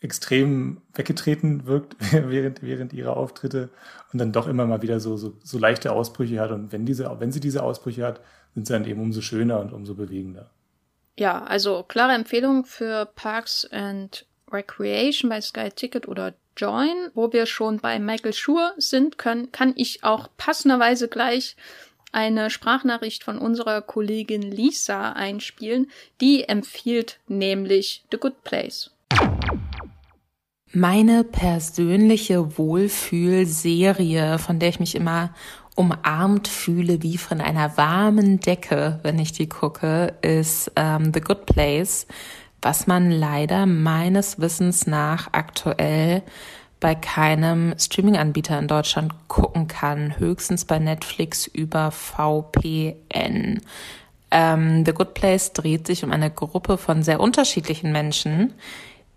extrem 0.00 0.80
weggetreten 0.94 1.66
wirkt 1.66 1.96
während, 2.12 2.62
während 2.62 2.92
ihrer 2.92 3.16
Auftritte 3.16 3.68
und 4.12 4.18
dann 4.18 4.32
doch 4.32 4.48
immer 4.48 4.66
mal 4.66 4.82
wieder 4.82 5.00
so, 5.00 5.16
so, 5.16 5.34
so 5.42 5.58
leichte 5.58 5.92
Ausbrüche 5.92 6.40
hat. 6.40 6.50
Und 6.50 6.72
wenn, 6.72 6.86
diese, 6.86 7.14
wenn 7.18 7.32
sie 7.32 7.40
diese 7.40 7.62
Ausbrüche 7.62 8.04
hat, 8.04 8.20
sind 8.54 8.66
sie 8.66 8.72
dann 8.72 8.86
eben 8.86 9.00
umso 9.00 9.20
schöner 9.20 9.60
und 9.60 9.72
umso 9.72 9.94
bewegender. 9.94 10.50
Ja, 11.18 11.44
also 11.44 11.82
klare 11.82 12.12
Empfehlung 12.12 12.64
für 12.64 13.06
Parks 13.14 13.66
and 13.70 14.26
Recreation 14.50 15.28
bei 15.28 15.40
Sky 15.40 15.68
Ticket 15.70 16.08
oder 16.08 16.34
Join. 16.56 17.10
Wo 17.14 17.32
wir 17.32 17.46
schon 17.46 17.78
bei 17.78 17.98
Michael 17.98 18.32
Schur 18.32 18.72
sind, 18.78 19.18
können, 19.18 19.52
kann 19.52 19.74
ich 19.76 20.02
auch 20.02 20.28
passenderweise 20.36 21.08
gleich 21.08 21.56
eine 22.12 22.50
Sprachnachricht 22.50 23.22
von 23.22 23.38
unserer 23.38 23.82
Kollegin 23.82 24.42
Lisa 24.42 25.12
einspielen. 25.12 25.90
Die 26.20 26.48
empfiehlt 26.48 27.20
nämlich 27.28 28.04
The 28.10 28.18
Good 28.18 28.42
Place 28.42 28.90
meine 30.72 31.24
persönliche 31.24 32.56
Wohlfühlserie, 32.58 34.38
von 34.38 34.58
der 34.58 34.68
ich 34.68 34.80
mich 34.80 34.94
immer 34.94 35.30
umarmt 35.74 36.46
fühle 36.46 37.02
wie 37.02 37.16
von 37.16 37.40
einer 37.40 37.76
warmen 37.76 38.40
Decke, 38.40 39.00
wenn 39.02 39.18
ich 39.18 39.32
die 39.32 39.48
gucke, 39.48 40.14
ist 40.22 40.70
ähm, 40.76 41.12
The 41.12 41.20
Good 41.20 41.46
Place, 41.46 42.06
was 42.62 42.86
man 42.86 43.10
leider 43.10 43.66
meines 43.66 44.38
Wissens 44.38 44.86
nach 44.86 45.28
aktuell 45.32 46.22
bei 46.78 46.94
keinem 46.94 47.74
Streaming-Anbieter 47.78 48.58
in 48.58 48.68
Deutschland 48.68 49.14
gucken 49.28 49.68
kann, 49.68 50.18
höchstens 50.18 50.64
bei 50.64 50.78
Netflix 50.78 51.46
über 51.46 51.90
VPN. 51.90 53.60
Ähm, 54.30 54.84
The 54.84 54.92
Good 54.92 55.14
Place 55.14 55.52
dreht 55.52 55.86
sich 55.86 56.04
um 56.04 56.12
eine 56.12 56.30
Gruppe 56.30 56.78
von 56.78 57.02
sehr 57.02 57.20
unterschiedlichen 57.20 57.92
Menschen, 57.92 58.54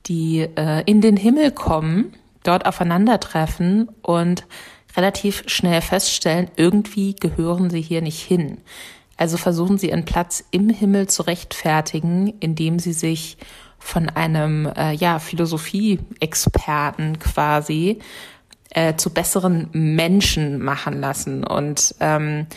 die 0.06 0.48
äh, 0.56 0.84
in 0.86 1.02
den 1.02 1.18
Himmel 1.18 1.52
kommen, 1.52 2.14
dort 2.44 2.66
aufeinandertreffen 2.66 3.90
und 4.02 4.46
relativ 4.96 5.44
schnell 5.48 5.82
feststellen, 5.82 6.50
irgendwie 6.56 7.16
gehören 7.16 7.70
sie 7.70 7.82
hier 7.82 8.02
nicht 8.02 8.22
hin. 8.22 8.60
Also 9.18 9.38
versuchen 9.38 9.78
sie 9.78 9.90
ihren 9.90 10.06
Platz 10.06 10.44
im 10.52 10.70
Himmel 10.70 11.08
zu 11.08 11.24
rechtfertigen, 11.24 12.34
indem 12.40 12.80
sie 12.80 12.94
sich 12.94 13.38
von 13.80 14.10
einem 14.10 14.66
äh, 14.66 14.94
ja, 14.94 15.20
Philosophie-Experten 15.20 17.20
quasi 17.20 18.00
äh, 18.72 18.96
zu 18.96 19.12
besseren 19.12 19.70
Menschen 19.72 20.60
machen 20.60 21.00
lassen. 21.00 21.44
Und 21.44 21.96
ähm, 22.00 22.48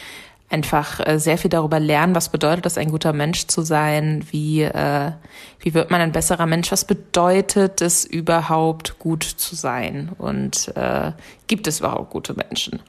einfach 0.48 1.00
äh, 1.04 1.18
sehr 1.18 1.38
viel 1.38 1.50
darüber 1.50 1.80
lernen, 1.80 2.14
was 2.14 2.28
bedeutet 2.28 2.66
es, 2.66 2.78
ein 2.78 2.90
guter 2.90 3.12
Mensch 3.12 3.46
zu 3.46 3.62
sein, 3.62 4.24
wie, 4.30 4.62
äh, 4.62 5.12
wie 5.60 5.74
wird 5.74 5.90
man 5.90 6.00
ein 6.00 6.12
besserer 6.12 6.46
Mensch, 6.46 6.70
was 6.70 6.84
bedeutet 6.84 7.80
es 7.80 8.04
überhaupt, 8.04 8.98
gut 8.98 9.24
zu 9.24 9.56
sein 9.56 10.10
und 10.18 10.72
äh, 10.76 11.12
gibt 11.46 11.66
es 11.66 11.80
überhaupt 11.80 12.10
gute 12.10 12.34
Menschen. 12.34 12.80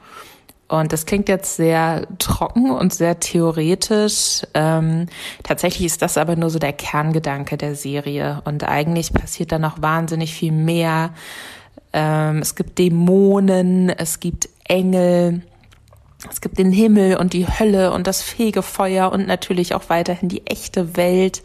Und 0.67 0.91
das 0.91 1.05
klingt 1.05 1.29
jetzt 1.29 1.55
sehr 1.55 2.05
trocken 2.19 2.71
und 2.71 2.93
sehr 2.93 3.19
theoretisch. 3.19 4.41
Ähm, 4.53 5.07
tatsächlich 5.43 5.85
ist 5.85 6.01
das 6.01 6.17
aber 6.17 6.35
nur 6.35 6.49
so 6.49 6.59
der 6.59 6.73
Kerngedanke 6.73 7.55
der 7.55 7.73
Serie. 7.73 8.41
Und 8.43 8.65
eigentlich 8.65 9.13
passiert 9.13 9.53
da 9.53 9.59
noch 9.59 9.81
wahnsinnig 9.81 10.33
viel 10.33 10.51
mehr. 10.51 11.11
Ähm, 11.93 12.39
es 12.39 12.55
gibt 12.55 12.79
Dämonen, 12.79 13.89
es 13.89 14.19
gibt 14.19 14.49
Engel, 14.65 15.41
es 16.29 16.41
gibt 16.41 16.57
den 16.57 16.71
Himmel 16.71 17.17
und 17.17 17.33
die 17.33 17.47
Hölle 17.47 17.91
und 17.91 18.07
das 18.07 18.21
Fegefeuer 18.21 19.11
und 19.11 19.27
natürlich 19.27 19.75
auch 19.75 19.89
weiterhin 19.89 20.29
die 20.29 20.47
echte 20.47 20.97
Welt. 20.97 21.43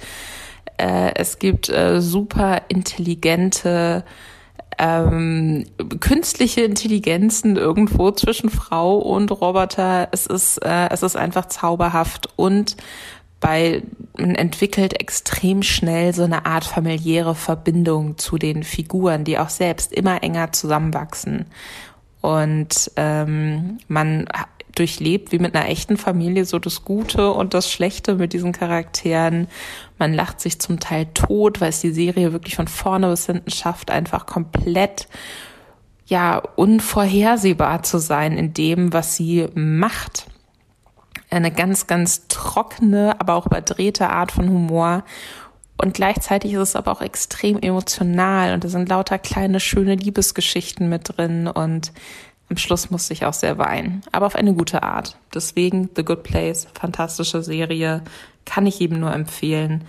Äh, 0.79 1.14
es 1.14 1.39
gibt 1.39 1.68
äh, 1.68 2.01
super 2.01 2.62
intelligente 2.68 4.05
ähm, 4.79 5.64
künstliche 6.01 6.62
Intelligenzen 6.62 7.57
irgendwo 7.57 8.11
zwischen 8.11 8.51
Frau 8.51 8.97
und 8.97 9.31
Roboter. 9.31 10.09
Es 10.12 10.27
ist, 10.27 10.59
äh, 10.59 10.89
es 10.91 11.03
ist 11.03 11.16
einfach 11.16 11.47
zauberhaft 11.47 12.29
und 12.37 12.77
bei, 13.41 13.83
man 14.16 14.37
entwickelt 14.37 15.01
extrem 15.01 15.62
schnell 15.62 16.14
so 16.14 16.23
eine 16.23 16.47
Art 16.47 16.64
familiäre 16.64 17.35
Verbindung 17.35 18.16
zu 18.16 18.39
den 18.39 18.62
Figuren, 18.62 19.25
die 19.25 19.39
auch 19.39 19.49
selbst 19.49 19.93
immer 19.93 20.23
enger 20.23 20.53
zusammenwachsen. 20.53 21.47
Und 22.20 22.93
ähm, 22.95 23.79
man 23.89 24.27
durchlebt 24.75 25.33
wie 25.33 25.39
mit 25.39 25.55
einer 25.55 25.68
echten 25.68 25.97
Familie 25.97 26.45
so 26.45 26.59
das 26.59 26.85
Gute 26.85 27.33
und 27.33 27.55
das 27.55 27.70
Schlechte 27.70 28.14
mit 28.14 28.33
diesen 28.33 28.53
Charakteren. 28.53 29.49
Man 29.99 30.12
lacht 30.14 30.41
sich 30.41 30.59
zum 30.59 30.81
Teil 30.81 31.07
tot, 31.14 31.61
weil 31.61 31.70
es 31.70 31.81
die 31.81 31.93
Serie 31.93 32.33
wirklich 32.33 32.57
von 32.57 32.68
vorne 32.68 33.09
bis 33.09 33.27
hinten 33.27 33.51
schafft, 33.51 33.91
einfach 33.91 34.27
komplett 34.27 35.09
ja 36.07 36.43
unvorhersehbar 36.57 37.83
zu 37.83 37.99
sein 37.99 38.37
in 38.37 38.55
dem, 38.55 38.93
was 38.93 39.16
sie 39.16 39.49
macht. 39.55 40.27
Eine 41.31 41.51
ganz, 41.51 41.87
ganz 41.87 42.29
trockene, 42.29 43.18
aber 43.18 43.35
auch 43.35 43.47
überdrehte 43.47 44.11
Art 44.11 44.33
von 44.33 44.49
Humor. 44.49 45.05
Und 45.79 45.95
gleichzeitig 45.95 46.53
ist 46.53 46.61
es 46.61 46.77
aber 46.77 46.93
auch 46.93 47.01
extrem 47.01 47.59
emotional 47.59 48.55
und 48.55 48.62
da 48.62 48.68
sind 48.68 48.89
lauter 48.89 49.18
kleine, 49.18 49.59
schöne 49.59 49.97
Liebesgeschichten 49.97 50.89
mit 50.89 51.16
drin 51.16 51.49
und 51.49 51.93
am 52.53 52.59
Schluss 52.59 52.90
musste 52.90 53.14
ich 53.14 53.24
auch 53.24 53.32
sehr 53.32 53.57
weinen, 53.57 54.03
aber 54.12 54.26
auf 54.26 54.36
eine 54.36 54.53
gute 54.53 54.82
Art. 54.82 55.16
Deswegen 55.34 55.88
The 55.96 56.05
Good 56.05 56.22
Place, 56.22 56.68
fantastische 56.78 57.42
Serie, 57.42 58.03
kann 58.44 58.66
ich 58.66 58.78
jedem 58.78 59.00
nur 59.00 59.12
empfehlen. 59.12 59.84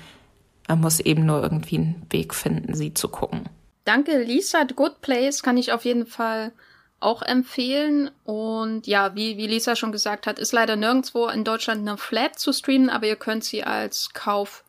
Man 0.69 0.79
muss 0.79 1.01
eben 1.01 1.25
nur 1.25 1.43
irgendwie 1.43 1.75
einen 1.75 2.07
Weg 2.09 2.33
finden, 2.33 2.73
sie 2.73 2.93
zu 2.93 3.09
gucken. 3.09 3.49
Danke, 3.83 4.17
Lisa. 4.23 4.65
The 4.65 4.75
Good 4.75 5.01
Place 5.01 5.43
kann 5.43 5.57
ich 5.57 5.73
auf 5.73 5.83
jeden 5.83 6.05
Fall 6.05 6.53
auch 7.01 7.21
empfehlen. 7.21 8.09
Und 8.23 8.87
ja, 8.87 9.13
wie, 9.13 9.35
wie 9.35 9.47
Lisa 9.47 9.75
schon 9.75 9.91
gesagt 9.91 10.25
hat, 10.25 10.39
ist 10.39 10.53
leider 10.53 10.77
nirgendwo 10.77 11.27
in 11.27 11.43
Deutschland 11.43 11.81
eine 11.81 11.97
Flat 11.97 12.39
zu 12.39 12.53
streamen, 12.53 12.89
aber 12.89 13.07
ihr 13.07 13.17
könnt 13.17 13.43
sie 13.43 13.65
als 13.65 14.13
Kauf 14.13 14.63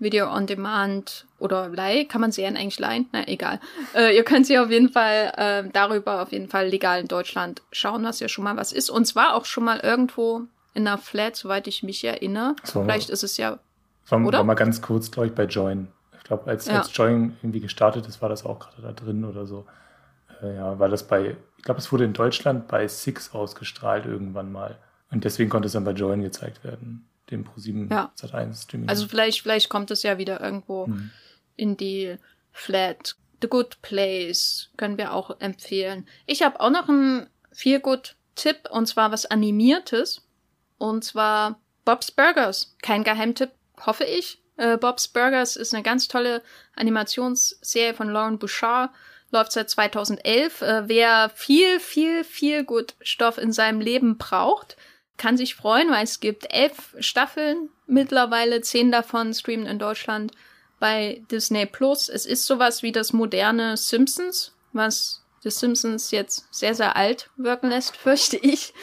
Video 0.00 0.32
on 0.34 0.48
Demand 0.48 1.25
oder 1.38 1.68
Leih, 1.68 2.04
kann 2.04 2.20
man 2.20 2.32
sie 2.32 2.44
eigentlich 2.46 2.78
leihen? 2.78 3.08
Na, 3.12 3.28
egal. 3.28 3.60
Äh, 3.94 4.16
ihr 4.16 4.24
könnt 4.24 4.46
sie 4.46 4.58
auf 4.58 4.70
jeden 4.70 4.88
Fall 4.88 5.32
äh, 5.36 5.68
darüber 5.70 6.22
auf 6.22 6.32
jeden 6.32 6.48
Fall 6.48 6.68
legal 6.68 7.00
in 7.00 7.08
Deutschland 7.08 7.62
schauen, 7.72 8.04
was 8.04 8.20
ja 8.20 8.28
schon 8.28 8.44
mal 8.44 8.56
was 8.56 8.72
ist. 8.72 8.90
Und 8.90 9.06
zwar 9.06 9.34
auch 9.34 9.44
schon 9.44 9.64
mal 9.64 9.80
irgendwo 9.80 10.42
in 10.74 10.86
einer 10.86 10.98
Flat, 10.98 11.36
soweit 11.36 11.66
ich 11.66 11.82
mich 11.82 12.04
erinnere. 12.04 12.56
So, 12.64 12.82
Vielleicht 12.82 13.10
ist 13.10 13.22
es 13.22 13.36
ja. 13.36 13.58
War, 14.08 14.24
oder? 14.24 14.38
war 14.38 14.44
mal 14.44 14.54
ganz 14.54 14.80
kurz, 14.80 15.10
glaube 15.10 15.28
ich, 15.28 15.34
bei 15.34 15.44
Join. 15.44 15.88
Ich 16.16 16.24
glaube, 16.24 16.48
als, 16.48 16.66
ja. 16.66 16.78
als 16.78 16.96
Join 16.96 17.36
irgendwie 17.42 17.60
gestartet 17.60 18.06
ist, 18.06 18.22
war 18.22 18.28
das 18.28 18.44
auch 18.44 18.58
gerade 18.58 18.82
da 18.82 18.92
drin 18.92 19.24
oder 19.24 19.46
so. 19.46 19.66
Äh, 20.42 20.56
ja, 20.56 20.78
war 20.78 20.88
das 20.88 21.06
bei, 21.06 21.36
ich 21.58 21.64
glaube, 21.64 21.80
es 21.80 21.92
wurde 21.92 22.04
in 22.04 22.12
Deutschland 22.12 22.68
bei 22.68 22.88
Six 22.88 23.34
ausgestrahlt 23.34 24.06
irgendwann 24.06 24.50
mal. 24.52 24.78
Und 25.10 25.24
deswegen 25.24 25.50
konnte 25.50 25.66
es 25.66 25.72
dann 25.72 25.84
bei 25.84 25.92
Join 25.92 26.22
gezeigt 26.22 26.64
werden 26.64 27.06
dem 27.30 27.44
Pro7 27.44 27.90
ja. 27.90 28.12
Sat1 28.18 28.62
Streaming. 28.62 28.88
Also 28.88 29.08
vielleicht, 29.08 29.42
vielleicht 29.42 29.68
kommt 29.68 29.90
es 29.90 30.02
ja 30.02 30.18
wieder 30.18 30.40
irgendwo 30.40 30.86
mhm. 30.86 31.10
in 31.56 31.76
die 31.76 32.16
Flat. 32.52 33.16
The 33.42 33.48
Good 33.48 33.82
Place 33.82 34.70
können 34.76 34.96
wir 34.96 35.12
auch 35.12 35.40
empfehlen. 35.40 36.06
Ich 36.24 36.42
habe 36.42 36.60
auch 36.60 36.70
noch 36.70 36.88
einen 36.88 37.28
viel 37.52 37.80
gut 37.80 38.16
Tipp 38.34 38.68
und 38.70 38.86
zwar 38.86 39.12
was 39.12 39.26
animiertes 39.26 40.26
und 40.78 41.04
zwar 41.04 41.60
Bob's 41.84 42.10
Burgers. 42.10 42.76
Kein 42.82 43.04
Geheimtipp, 43.04 43.50
hoffe 43.84 44.04
ich. 44.04 44.42
Äh, 44.56 44.76
Bob's 44.78 45.08
Burgers 45.08 45.56
ist 45.56 45.74
eine 45.74 45.82
ganz 45.82 46.08
tolle 46.08 46.42
Animationsserie 46.74 47.94
von 47.94 48.08
Lauren 48.08 48.38
Bouchard. 48.38 48.90
Läuft 49.30 49.52
seit 49.52 49.68
2011. 49.70 50.62
Äh, 50.62 50.88
wer 50.88 51.30
viel, 51.30 51.80
viel, 51.80 52.24
viel 52.24 52.64
gut 52.64 52.94
Stoff 53.00 53.38
in 53.38 53.52
seinem 53.52 53.80
Leben 53.80 54.18
braucht, 54.18 54.76
kann 55.16 55.36
sich 55.36 55.54
freuen, 55.54 55.90
weil 55.90 56.04
es 56.04 56.20
gibt 56.20 56.52
elf 56.52 56.94
Staffeln 57.00 57.70
mittlerweile, 57.86 58.60
zehn 58.60 58.92
davon 58.92 59.34
streamen 59.34 59.66
in 59.66 59.78
Deutschland 59.78 60.32
bei 60.78 61.22
Disney 61.30 61.66
Plus. 61.66 62.08
Es 62.08 62.26
ist 62.26 62.46
sowas 62.46 62.82
wie 62.82 62.92
das 62.92 63.12
moderne 63.12 63.76
Simpsons, 63.76 64.52
was 64.72 65.22
The 65.42 65.50
Simpsons 65.50 66.10
jetzt 66.10 66.46
sehr, 66.50 66.74
sehr 66.74 66.96
alt 66.96 67.30
wirken 67.36 67.70
lässt, 67.70 67.96
fürchte 67.96 68.36
ich, 68.36 68.74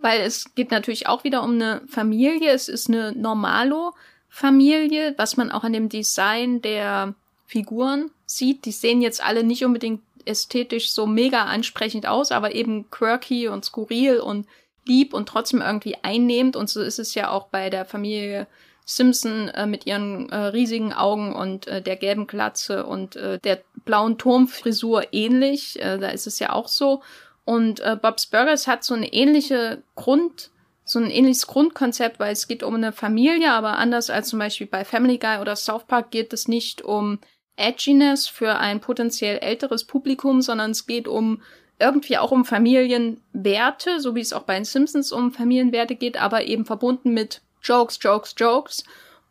weil 0.00 0.20
es 0.20 0.54
geht 0.54 0.70
natürlich 0.70 1.08
auch 1.08 1.24
wieder 1.24 1.42
um 1.42 1.54
eine 1.54 1.82
Familie. 1.88 2.52
Es 2.52 2.68
ist 2.68 2.88
eine 2.88 3.12
Normalo-Familie, 3.12 5.14
was 5.16 5.36
man 5.36 5.50
auch 5.50 5.64
an 5.64 5.72
dem 5.72 5.88
Design 5.88 6.62
der 6.62 7.14
Figuren 7.46 8.10
sieht. 8.24 8.64
Die 8.64 8.72
sehen 8.72 9.02
jetzt 9.02 9.22
alle 9.22 9.42
nicht 9.42 9.64
unbedingt 9.64 10.00
ästhetisch 10.24 10.92
so 10.92 11.06
mega 11.06 11.44
ansprechend 11.44 12.06
aus, 12.06 12.30
aber 12.30 12.54
eben 12.54 12.88
quirky 12.90 13.48
und 13.48 13.64
skurril 13.64 14.20
und 14.20 14.46
lieb 14.86 15.14
und 15.14 15.28
trotzdem 15.28 15.60
irgendwie 15.60 15.96
einnehmend. 16.02 16.56
Und 16.56 16.68
so 16.68 16.80
ist 16.82 16.98
es 16.98 17.14
ja 17.14 17.30
auch 17.30 17.48
bei 17.48 17.70
der 17.70 17.84
Familie 17.84 18.46
Simpson 18.84 19.48
äh, 19.48 19.66
mit 19.66 19.86
ihren 19.86 20.28
äh, 20.30 20.36
riesigen 20.36 20.92
Augen 20.92 21.34
und 21.34 21.66
äh, 21.66 21.82
der 21.82 21.96
gelben 21.96 22.26
Glatze 22.26 22.84
und 22.84 23.16
äh, 23.16 23.38
der 23.38 23.60
blauen 23.84 24.18
Turmfrisur 24.18 25.12
ähnlich. 25.12 25.80
Äh, 25.80 25.98
da 25.98 26.08
ist 26.08 26.26
es 26.26 26.38
ja 26.38 26.52
auch 26.52 26.68
so. 26.68 27.02
Und 27.44 27.80
äh, 27.80 27.96
Bob's 28.00 28.26
Burgers 28.26 28.66
hat 28.66 28.84
so 28.84 28.94
eine 28.94 29.12
ähnliche 29.12 29.82
Grund, 29.94 30.50
so 30.84 30.98
ein 30.98 31.10
ähnliches 31.10 31.46
Grundkonzept, 31.46 32.18
weil 32.18 32.32
es 32.32 32.48
geht 32.48 32.62
um 32.62 32.74
eine 32.74 32.92
Familie, 32.92 33.52
aber 33.52 33.78
anders 33.78 34.10
als 34.10 34.28
zum 34.28 34.38
Beispiel 34.38 34.66
bei 34.66 34.84
Family 34.84 35.18
Guy 35.18 35.38
oder 35.40 35.56
South 35.56 35.86
Park 35.86 36.10
geht 36.10 36.32
es 36.32 36.48
nicht 36.48 36.82
um 36.82 37.18
Edginess 37.56 38.26
für 38.28 38.56
ein 38.58 38.80
potenziell 38.80 39.38
älteres 39.38 39.84
Publikum, 39.84 40.42
sondern 40.42 40.72
es 40.72 40.86
geht 40.86 41.06
um 41.06 41.42
irgendwie 41.78 42.18
auch 42.18 42.30
um 42.30 42.44
Familienwerte, 42.44 44.00
so 44.00 44.14
wie 44.14 44.20
es 44.20 44.32
auch 44.32 44.42
bei 44.42 44.54
den 44.54 44.64
Simpsons 44.64 45.12
um 45.12 45.32
Familienwerte 45.32 45.96
geht, 45.96 46.20
aber 46.20 46.44
eben 46.44 46.64
verbunden 46.64 47.12
mit 47.12 47.42
Jokes, 47.62 47.98
Jokes, 48.00 48.34
Jokes 48.36 48.84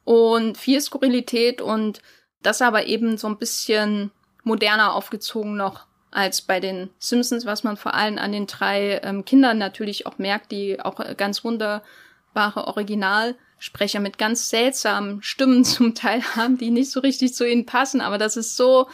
und 0.04 0.58
viel 0.58 0.82
Skurrilität 0.82 1.62
und 1.62 2.02
das 2.42 2.62
aber 2.62 2.86
eben 2.88 3.18
so 3.18 3.28
ein 3.28 3.38
bisschen 3.38 4.12
moderner 4.44 4.94
aufgezogen 4.94 5.56
noch 5.56 5.86
als 6.10 6.42
bei 6.42 6.60
den 6.60 6.90
Simpsons, 7.00 7.46
was 7.46 7.64
man 7.64 7.78
vor 7.78 7.94
allem 7.94 8.18
an 8.18 8.34
den 8.34 8.48
drei 8.48 9.00
ähm, 9.04 9.24
Kindern 9.24 9.58
natürlich 9.58 10.06
auch 10.06 10.18
merkt, 10.18 10.52
die 10.52 10.80
auch 10.82 11.00
ganz 11.16 11.44
wunderbare 11.44 12.68
Originalsprecher 12.68 14.02
mit 14.02 14.18
ganz 14.18 14.50
seltsamen 14.50 15.24
Stimmen 15.24 15.64
zum 15.66 15.96
Teil 15.96 16.22
haben, 16.36 16.58
die 16.58 16.70
nicht 16.70 16.92
so 16.92 17.00
richtig 17.00 17.34
zu 17.34 17.48
ihnen 17.48 17.66
passen, 17.66 18.02
aber 18.02 18.18
das 18.18 18.36
ist 18.36 18.58
so 18.58 18.90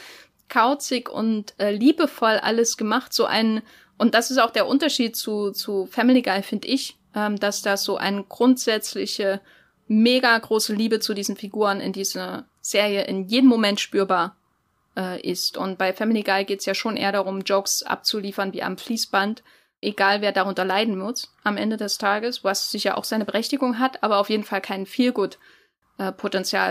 kauzig 0.50 1.10
und 1.10 1.54
äh, 1.60 1.72
liebevoll 1.72 2.40
alles 2.42 2.78
gemacht. 2.78 3.14
So 3.14 3.26
ein, 3.26 3.62
und 3.98 4.14
das 4.14 4.32
ist 4.32 4.38
auch 4.38 4.52
der 4.52 4.68
Unterschied 4.68 5.16
zu, 5.16 5.52
zu 5.52 5.86
Family 5.88 6.22
Guy, 6.22 6.42
finde 6.44 6.68
ich, 6.68 6.98
ähm, 7.16 7.40
dass 7.40 7.62
da 7.62 7.78
so 7.78 7.98
eine 7.98 8.24
grundsätzliche, 8.24 9.42
mega 9.88 10.38
große 10.38 10.74
Liebe 10.74 11.00
zu 11.00 11.14
diesen 11.14 11.38
Figuren 11.38 11.80
in 11.80 11.94
dieser 11.94 12.46
Serie 12.62 13.06
in 13.06 13.28
jedem 13.28 13.50
Moment 13.50 13.80
spürbar 13.80 14.36
äh, 14.98 15.22
ist. 15.22 15.58
Und 15.58 15.78
bei 15.78 15.94
Family 15.94 16.24
Guy 16.24 16.44
geht's 16.46 16.66
ja 16.66 16.76
schon 16.76 16.98
eher 16.98 17.12
darum, 17.12 17.42
Jokes 17.42 17.84
abzuliefern 17.84 18.54
wie 18.54 18.64
am 18.64 18.78
Fließband, 18.78 19.44
egal 19.82 20.22
wer 20.22 20.32
darunter 20.32 20.66
leiden 20.66 20.98
muss 20.98 21.34
am 21.44 21.56
Ende 21.56 21.78
des 21.78 21.98
Tages, 21.98 22.44
was 22.44 22.72
sicher 22.72 22.98
auch 22.98 23.04
seine 23.04 23.26
Berechtigung 23.26 23.80
hat, 23.80 24.04
aber 24.04 24.18
auf 24.18 24.30
jeden 24.30 24.44
Fall 24.44 24.62
kein 24.62 24.86
Feelgood 24.86 25.38
äh, 25.98 26.12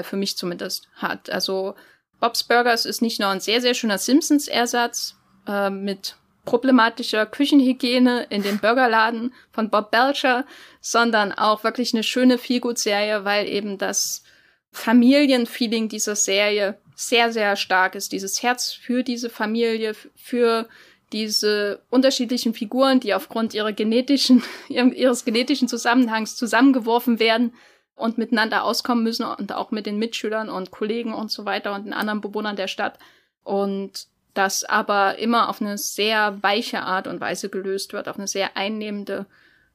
für 0.03 0.17
mich 0.17 0.37
zumindest 0.37 0.89
hat. 0.97 1.31
Also 1.31 1.75
Bob's 2.21 2.45
Burgers 2.45 2.87
ist 2.87 3.03
nicht 3.03 3.21
nur 3.21 3.29
ein 3.29 3.41
sehr, 3.41 3.61
sehr 3.61 3.75
schöner 3.75 3.99
Simpsons-Ersatz 3.99 5.17
äh, 5.47 5.71
mit 5.71 6.17
problematischer 6.45 7.27
Küchenhygiene 7.27 8.27
in 8.31 8.43
dem 8.43 8.59
Burgerladen 8.59 9.35
von 9.53 9.69
Bob 9.69 9.91
Belcher, 9.91 10.47
sondern 10.81 11.33
auch 11.33 11.65
wirklich 11.65 11.93
eine 11.93 12.05
schöne 12.05 12.39
Feelgood-Serie, 12.39 13.25
weil 13.25 13.49
eben 13.49 13.79
das 13.79 14.23
Familienfeeling 14.71 15.89
dieser 15.89 16.17
Serie 16.17 16.79
sehr, 16.95 17.33
sehr 17.33 17.57
stark 17.57 17.95
ist. 17.95 18.13
Dieses 18.13 18.43
Herz 18.43 18.73
für 18.73 19.03
diese 19.03 19.29
Familie, 19.29 19.95
für 20.15 20.69
diese 21.13 21.83
unterschiedlichen 21.91 22.55
Figuren, 22.55 23.01
die 23.01 23.15
aufgrund 23.15 23.55
ihrer 23.55 23.73
genetischen, 23.73 24.43
ihres 24.69 25.25
genetischen 25.25 25.69
Zusammenhangs 25.69 26.37
zusammengeworfen 26.37 27.19
werden 27.19 27.53
und 27.97 28.19
miteinander 28.19 28.63
auskommen 28.63 29.03
müssen 29.03 29.25
und 29.25 29.53
auch 29.53 29.71
mit 29.71 29.87
den 29.87 29.99
Mitschülern 29.99 30.49
und 30.49 30.71
Kollegen 30.71 31.15
und 31.15 31.33
so 31.33 31.45
weiter 31.45 31.75
und 31.75 31.87
den 31.87 31.95
anderen 31.95 32.21
Bewohnern 32.21 32.55
der 32.55 32.69
Stadt. 32.69 32.99
Und 33.43 34.07
das 34.35 34.65
aber 34.65 35.19
immer 35.19 35.49
auf 35.49 35.61
eine 35.61 35.79
sehr 35.79 36.43
weiche 36.43 36.83
Art 36.83 37.07
und 37.07 37.21
Weise 37.21 37.49
gelöst 37.49 37.95
wird, 37.95 38.07
auf 38.09 38.19
eine 38.19 38.29
sehr 38.29 38.57
einnehmende, 38.57 39.27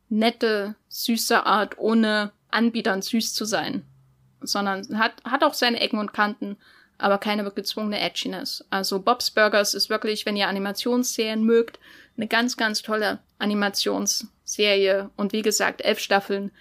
nette, 0.08 0.76
süße 0.88 1.46
Art, 1.46 1.80
ohne 1.80 2.32
Anbietern 2.52 3.02
süß 3.02 3.34
zu 3.34 3.46
sein. 3.46 3.84
Sondern 4.42 5.00
hat, 5.00 5.14
hat 5.24 5.44
auch 5.44 5.56
seine 5.56 5.80
Ecken 5.80 6.00
und 6.00 6.14
Kanten, 6.14 6.58
aber 7.00 7.18
keine 7.18 7.50
gezwungene 7.50 8.00
Edginess. 8.00 8.64
Also 8.70 9.02
Bob's 9.02 9.32
Burgers 9.32 9.74
ist 9.74 9.90
wirklich, 9.90 10.28
wenn 10.28 10.38
ihr 10.38 10.48
Animationsserien 10.48 11.44
mögt, 11.44 11.80
eine 12.18 12.28
ganz, 12.28 12.56
ganz 12.56 12.84
tolle 12.84 13.20
Animationsserie. 13.40 15.10
Und 15.16 15.34
wie 15.34 15.42
gesagt, 15.42 15.82
elf 15.82 16.00
Staffeln 16.00 16.52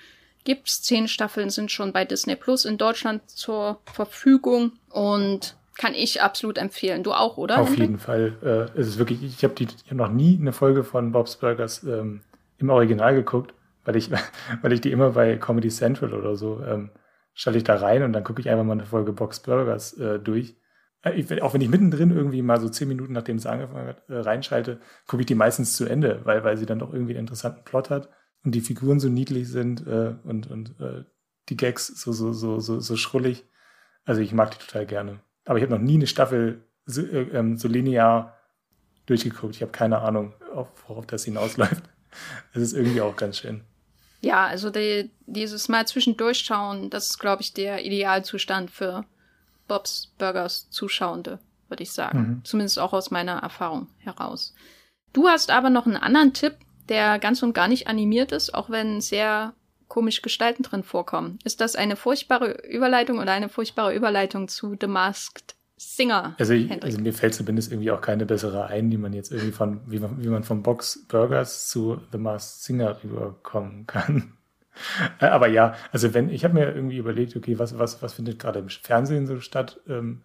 gibt's. 0.45 0.83
Zehn 0.83 1.09
Staffeln 1.09 1.51
sind 1.51 1.71
schon 1.71 1.93
bei 1.93 2.05
Disney 2.05 2.37
Plus 2.37 2.65
in 2.65 2.79
Deutschland 2.79 3.29
zur 3.31 3.81
Verfügung 3.85 4.73
und 4.91 5.57
kann 5.79 5.95
ich 5.95 6.23
absolut 6.23 6.59
empfehlen. 6.59 7.03
Du 7.03 7.13
auch, 7.13 7.39
oder? 7.39 7.61
Auf 7.61 7.77
jeden 7.77 7.99
Fall. 7.99 8.37
Äh, 8.43 8.79
es 8.79 8.89
ist 8.89 8.99
wirklich, 8.99 9.23
ich 9.23 9.43
habe 9.45 9.55
hab 9.55 9.93
noch 9.93 10.11
nie 10.11 10.39
eine 10.39 10.53
Folge 10.53 10.85
von 10.85 11.13
Bob's 11.13 11.37
Burgers 11.37 11.83
ähm, 11.85 12.21
im 12.59 12.69
Original 12.69 13.15
geguckt, 13.15 13.55
weil 13.85 13.97
ich, 13.97 14.11
weil 14.63 14.73
ich 14.73 14.81
die 14.81 14.93
immer 14.93 15.11
bei 15.11 15.37
Comedy 15.37 15.69
Central 15.69 16.13
oder 16.13 16.37
so 16.37 16.63
ähm, 16.63 16.91
schalte 17.33 17.59
ich 17.59 17.65
da 17.65 17.77
rein 17.77 18.03
und 18.03 18.13
dann 18.13 18.25
gucke 18.25 18.41
ich 18.41 18.51
einfach 18.51 18.65
mal 18.65 18.73
eine 18.73 18.85
Folge 18.85 19.13
Bob's 19.13 19.41
Burgers 19.41 19.95
äh, 19.95 20.19
durch. 20.19 20.57
Äh, 21.03 21.13
ich, 21.13 21.43
auch 21.43 21.55
wenn 21.55 21.63
ich 21.63 21.71
mittendrin 21.71 22.11
irgendwie 22.11 22.43
mal 22.43 22.61
so 22.61 22.69
zehn 22.69 22.89
Minuten, 22.89 23.15
nachdem 23.15 23.37
es 23.37 23.47
angefangen 23.47 23.89
hat, 23.89 24.03
äh, 24.09 24.19
reinschalte, 24.19 24.81
gucke 25.07 25.23
ich 25.23 25.27
die 25.27 25.35
meistens 25.35 25.77
zu 25.77 25.87
Ende, 25.87 26.21
weil, 26.25 26.45
weil 26.45 26.59
sie 26.59 26.67
dann 26.67 26.81
doch 26.81 26.93
irgendwie 26.93 27.13
einen 27.13 27.21
interessanten 27.21 27.65
Plot 27.65 27.89
hat 27.89 28.11
und 28.45 28.55
die 28.55 28.61
Figuren 28.61 29.01
so 29.01 29.09
niedlich 29.09 29.49
sind 29.49 29.87
äh, 29.87 30.15
und, 30.25 30.51
und 30.51 30.81
äh, 30.81 31.05
die 31.49 31.57
Gags 31.57 31.87
so, 31.87 32.13
so, 32.13 32.33
so, 32.33 32.61
so, 32.61 32.81
so 32.81 32.97
schrullig. 32.97 33.45
Also 34.05 34.21
ich 34.21 34.33
mag 34.33 34.53
die 34.53 34.65
total 34.65 34.87
gerne. 34.87 35.21
Aber 35.45 35.59
ich 35.59 35.65
habe 35.65 35.75
noch 35.75 35.83
nie 35.83 35.95
eine 35.95 36.07
Staffel 36.07 36.65
so, 36.87 37.03
äh, 37.03 37.29
ähm, 37.33 37.57
so 37.57 37.69
linear 37.69 38.37
durchgeguckt. 39.07 39.57
Ich 39.57 39.63
habe 39.63 39.73
keine 39.73 40.01
Ahnung, 40.01 40.35
worauf 40.87 41.07
das 41.07 41.25
hinausläuft. 41.25 41.83
Das 42.53 42.61
ist 42.61 42.73
irgendwie 42.73 43.03
auch 43.03 43.15
ganz 43.15 43.39
schön. 43.39 43.63
Ja, 44.21 44.47
also 44.47 44.71
die, 44.71 45.13
dieses 45.27 45.69
Mal 45.69 45.87
zwischendurch 45.87 46.39
schauen, 46.41 46.91
das 46.91 47.11
ist, 47.11 47.19
glaube 47.21 47.43
ich, 47.43 47.55
der 47.55 47.85
Idealzustand 47.85 48.73
für 48.73 49.05
Bobs 49.69 50.13
Burgers 50.19 50.69
Zuschauende, 50.71 51.39
würde 51.69 51.85
ich 51.85 51.93
sagen. 51.93 52.19
Mhm. 52.19 52.45
Zumindest 52.45 52.81
auch 52.81 52.93
aus 52.93 53.13
meiner 53.13 53.39
Erfahrung 53.39 53.87
heraus. 53.99 54.55
Du 55.13 55.29
hast 55.29 55.51
aber 55.51 55.71
noch 55.71 55.87
einen 55.87 55.97
anderen 55.97 56.33
Tipp, 56.35 56.57
der 56.91 57.19
ganz 57.19 57.43
und 57.43 57.55
gar 57.55 57.69
nicht 57.69 57.87
animiert 57.87 58.33
ist, 58.33 58.53
auch 58.53 58.69
wenn 58.69 59.01
sehr 59.01 59.55
komisch 59.89 60.23
Gestalten 60.23 60.63
drin 60.63 60.83
vorkommen. 60.83 61.39
Ist 61.45 61.61
das 61.61 61.77
eine 61.77 61.97
furchtbare 61.97 62.67
Überleitung 62.69 63.19
oder 63.19 63.33
eine 63.33 63.49
furchtbare 63.49 63.95
Überleitung 63.95 64.49
zu 64.49 64.77
The 64.81 64.87
Masked 64.87 65.57
Singer? 65.77 66.37
Also, 66.39 66.53
ich, 66.53 66.71
also 66.83 67.01
mir 67.01 67.13
fällt 67.13 67.35
zumindest 67.35 67.73
irgendwie 67.73 67.91
auch 67.91 68.01
keine 68.01 68.27
bessere 68.27 68.67
ein, 68.67 68.91
die 68.91 68.99
man 68.99 69.13
jetzt 69.13 69.33
irgendwie 69.33 69.53
von, 69.53 69.81
wie 69.87 69.99
man, 69.99 70.23
wie 70.23 70.29
man 70.29 70.45
von 70.45 70.63
Box 70.63 71.07
Burgers 71.09 71.69
zu 71.69 72.01
The 72.13 72.19
Masked 72.19 72.63
Singer 72.63 73.03
rüberkommen 73.03 73.87
kann. 73.87 74.35
Aber 75.19 75.49
ja, 75.49 75.75
also 75.93 76.15
wenn, 76.15 76.31
ich 76.31 76.45
habe 76.45 76.55
mir 76.55 76.75
irgendwie 76.75 76.99
überlegt, 76.99 77.37
okay, 77.37 77.59
was, 77.59 77.79
was, 77.79 78.03
was 78.03 78.15
findet 78.15 78.39
gerade 78.39 78.61
im 78.61 78.69
Fernsehen 78.69 79.27
so 79.27 79.41
statt, 79.41 79.81
ähm, 79.89 80.23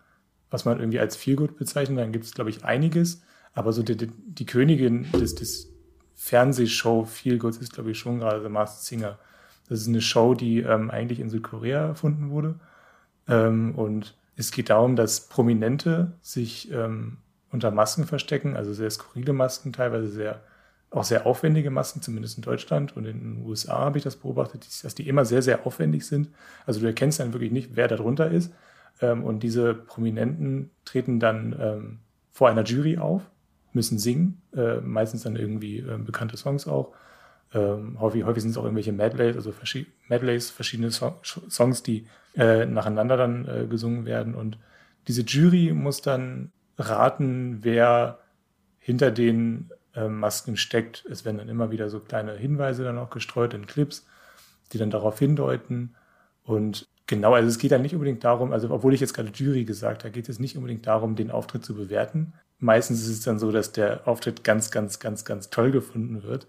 was 0.49 0.65
man 0.65 0.79
irgendwie 0.79 0.99
als 0.99 1.15
Feelgood 1.15 1.57
bezeichnet, 1.57 1.99
dann 1.99 2.11
gibt 2.11 2.25
es, 2.25 2.33
glaube 2.33 2.49
ich, 2.49 2.63
einiges. 2.63 3.23
Aber 3.53 3.73
so 3.73 3.81
die, 3.81 3.97
die, 3.97 4.07
die 4.07 4.45
Königin 4.45 5.11
des, 5.13 5.35
des 5.35 5.74
Fernsehshow 6.15 7.05
Feelgoods 7.05 7.57
ist, 7.57 7.73
glaube 7.73 7.91
ich, 7.91 7.99
schon 7.99 8.19
gerade 8.19 8.41
The 8.41 8.49
Masked 8.49 8.83
Singer. 8.83 9.17
Das 9.67 9.81
ist 9.81 9.87
eine 9.87 10.01
Show, 10.01 10.33
die 10.33 10.59
ähm, 10.59 10.89
eigentlich 10.89 11.19
in 11.19 11.29
Südkorea 11.29 11.87
erfunden 11.87 12.29
wurde. 12.29 12.55
Ähm, 13.27 13.75
und 13.75 14.15
es 14.35 14.51
geht 14.51 14.69
darum, 14.69 14.95
dass 14.95 15.27
Prominente 15.27 16.13
sich 16.21 16.71
ähm, 16.71 17.17
unter 17.51 17.71
Masken 17.71 18.05
verstecken, 18.05 18.55
also 18.55 18.73
sehr 18.73 18.89
skurrile 18.91 19.33
Masken, 19.33 19.73
teilweise 19.73 20.09
sehr, 20.09 20.41
auch 20.91 21.03
sehr 21.03 21.25
aufwendige 21.25 21.71
Masken, 21.71 22.01
zumindest 22.01 22.37
in 22.37 22.43
Deutschland 22.43 22.95
und 22.95 23.05
in 23.05 23.19
den 23.19 23.45
USA 23.45 23.79
habe 23.79 23.97
ich 23.97 24.03
das 24.03 24.17
beobachtet, 24.17 24.67
dass 24.83 24.95
die 24.95 25.07
immer 25.07 25.25
sehr, 25.25 25.41
sehr 25.41 25.65
aufwendig 25.65 26.05
sind. 26.05 26.29
Also 26.65 26.79
du 26.79 26.85
erkennst 26.85 27.19
dann 27.19 27.33
wirklich 27.33 27.51
nicht, 27.51 27.75
wer 27.75 27.87
da 27.87 27.95
drunter 27.95 28.29
ist. 28.29 28.53
Ähm, 29.01 29.23
und 29.23 29.41
diese 29.43 29.73
Prominenten 29.73 30.71
treten 30.85 31.19
dann 31.19 31.55
ähm, 31.59 31.99
vor 32.31 32.49
einer 32.49 32.63
Jury 32.63 32.97
auf, 32.97 33.23
müssen 33.75 33.99
singen, 33.99 34.41
äh, 34.55 34.77
meistens 34.77 35.23
dann 35.23 35.35
irgendwie 35.35 35.79
äh, 35.79 35.97
bekannte 35.97 36.37
Songs 36.37 36.67
auch 36.67 36.93
ähm, 37.53 37.99
häufig, 37.99 38.25
häufig 38.25 38.41
sind 38.41 38.51
es 38.51 38.57
auch 38.57 38.63
irgendwelche 38.63 38.91
Medleys, 38.91 39.35
also 39.35 39.51
verschi 39.51 39.87
Medleys, 40.09 40.49
verschiedene 40.49 40.91
so 40.91 41.15
Songs, 41.23 41.83
die 41.83 42.05
äh, 42.35 42.65
nacheinander 42.65 43.17
dann 43.17 43.47
äh, 43.47 43.65
gesungen 43.67 44.05
werden. 44.05 44.35
Und 44.35 44.57
diese 45.07 45.21
Jury 45.21 45.71
muss 45.73 46.01
dann 46.01 46.51
raten, 46.77 47.59
wer 47.61 48.19
hinter 48.79 49.09
den 49.09 49.69
äh, 49.95 50.09
Masken 50.09 50.57
steckt. 50.57 51.05
Es 51.09 51.23
werden 51.23 51.37
dann 51.37 51.49
immer 51.49 51.71
wieder 51.71 51.89
so 51.89 51.99
kleine 52.01 52.33
Hinweise 52.33 52.83
dann 52.83 52.97
auch 52.97 53.09
gestreut 53.09 53.53
in 53.53 53.67
Clips, 53.67 54.05
die 54.73 54.77
dann 54.77 54.91
darauf 54.91 55.17
hindeuten. 55.17 55.95
Und 56.43 56.87
genau, 57.07 57.33
also 57.33 57.47
es 57.47 57.57
geht 57.57 57.71
dann 57.71 57.83
nicht 57.83 57.93
unbedingt 57.93 58.23
darum, 58.23 58.51
also 58.51 58.69
obwohl 58.69 58.93
ich 58.93 58.99
jetzt 58.99 59.13
gerade 59.13 59.31
Jury 59.33 59.63
gesagt 59.63 60.03
habe, 60.03 60.11
geht 60.11 60.27
es 60.27 60.39
nicht 60.39 60.57
unbedingt 60.57 60.85
darum, 60.85 61.15
den 61.15 61.31
Auftritt 61.31 61.63
zu 61.63 61.73
bewerten. 61.73 62.33
Meistens 62.59 63.01
ist 63.01 63.09
es 63.09 63.21
dann 63.21 63.39
so, 63.39 63.51
dass 63.51 63.71
der 63.71 64.07
Auftritt 64.07 64.43
ganz, 64.43 64.71
ganz, 64.71 64.99
ganz, 64.99 65.25
ganz 65.25 65.49
toll 65.49 65.71
gefunden 65.71 66.23
wird 66.23 66.47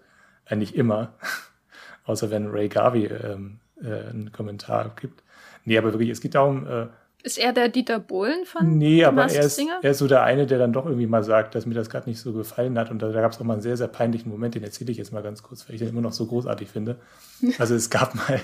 eigentlich 0.49 0.75
immer. 0.75 1.13
Außer 2.05 2.31
wenn 2.31 2.47
Ray 2.47 2.69
Garvey 2.69 3.05
ähm, 3.05 3.59
äh, 3.81 4.09
einen 4.09 4.31
Kommentar 4.31 4.95
gibt. 4.99 5.23
Nee, 5.65 5.77
aber 5.77 5.91
wirklich, 5.91 6.09
es 6.09 6.21
geht 6.21 6.35
darum. 6.35 6.65
Äh, 6.65 6.87
ist 7.23 7.37
er 7.37 7.51
der 7.51 7.67
Dieter 7.67 7.99
Bohlen 7.99 8.45
von 8.45 8.77
Nee, 8.77 9.03
aber 9.03 9.23
er 9.23 9.43
ist, 9.43 9.59
er 9.81 9.91
ist 9.91 9.97
so 9.97 10.07
der 10.07 10.23
eine, 10.23 10.45
der 10.45 10.59
dann 10.59 10.71
doch 10.71 10.85
irgendwie 10.85 11.07
mal 11.07 11.23
sagt, 11.23 11.55
dass 11.55 11.65
mir 11.65 11.73
das 11.73 11.89
gerade 11.89 12.07
nicht 12.07 12.19
so 12.19 12.31
gefallen 12.31 12.77
hat. 12.77 12.89
Und 12.89 13.01
da, 13.01 13.11
da 13.11 13.19
gab 13.19 13.33
es 13.33 13.39
auch 13.39 13.43
mal 13.43 13.53
einen 13.53 13.61
sehr, 13.61 13.75
sehr 13.75 13.89
peinlichen 13.89 14.31
Moment, 14.31 14.55
den 14.55 14.63
erzähle 14.63 14.91
ich 14.91 14.97
jetzt 14.97 15.11
mal 15.11 15.23
ganz 15.23 15.43
kurz, 15.43 15.67
weil 15.67 15.75
ich 15.75 15.81
den 15.81 15.89
immer 15.89 16.01
noch 16.01 16.13
so 16.13 16.25
großartig 16.25 16.69
finde. 16.69 16.97
Also 17.59 17.75
es 17.75 17.89
gab 17.89 18.15
mal 18.15 18.39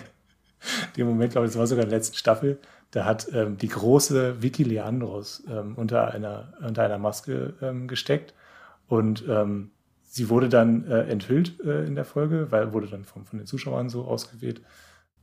den 0.97 1.07
Moment, 1.07 1.31
glaube 1.31 1.47
ich, 1.47 1.53
das 1.53 1.59
war 1.59 1.67
sogar 1.67 1.85
in 1.85 1.89
der 1.89 1.99
letzten 1.99 2.17
Staffel, 2.17 2.59
da 2.93 3.05
hat 3.05 3.27
ähm, 3.33 3.57
die 3.57 3.69
große 3.69 4.43
Vicky 4.43 4.61
Leandros 4.63 5.43
ähm, 5.49 5.73
unter, 5.75 6.13
einer, 6.13 6.53
unter 6.61 6.83
einer 6.83 6.99
Maske 6.99 7.55
ähm, 7.59 7.87
gesteckt. 7.87 8.35
Und 8.87 9.23
ähm, 9.27 9.71
Sie 10.03 10.29
wurde 10.29 10.47
dann 10.47 10.85
äh, 10.85 11.05
enthüllt 11.05 11.59
äh, 11.65 11.85
in 11.85 11.95
der 11.95 12.05
Folge, 12.05 12.51
weil 12.51 12.71
wurde 12.71 12.85
dann 12.85 13.03
von, 13.03 13.25
von 13.25 13.39
den 13.39 13.47
Zuschauern 13.47 13.89
so 13.89 14.05
ausgewählt. 14.05 14.61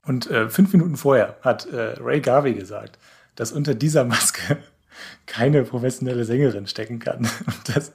Und 0.05 0.29
äh, 0.29 0.49
fünf 0.49 0.73
Minuten 0.73 0.97
vorher 0.97 1.37
hat 1.43 1.67
äh, 1.67 1.95
Ray 2.01 2.21
Garvey 2.21 2.55
gesagt, 2.55 2.99
dass 3.37 3.53
unter 3.53 3.77
dieser 3.77 4.05
Maske 4.05 4.59
keine 5.27 5.63
professionelle 5.63 6.25
Sängerin 6.25 6.67
stecken 6.67 6.99
kann. 6.99 7.19
Und 7.47 7.77
das, 7.77 7.93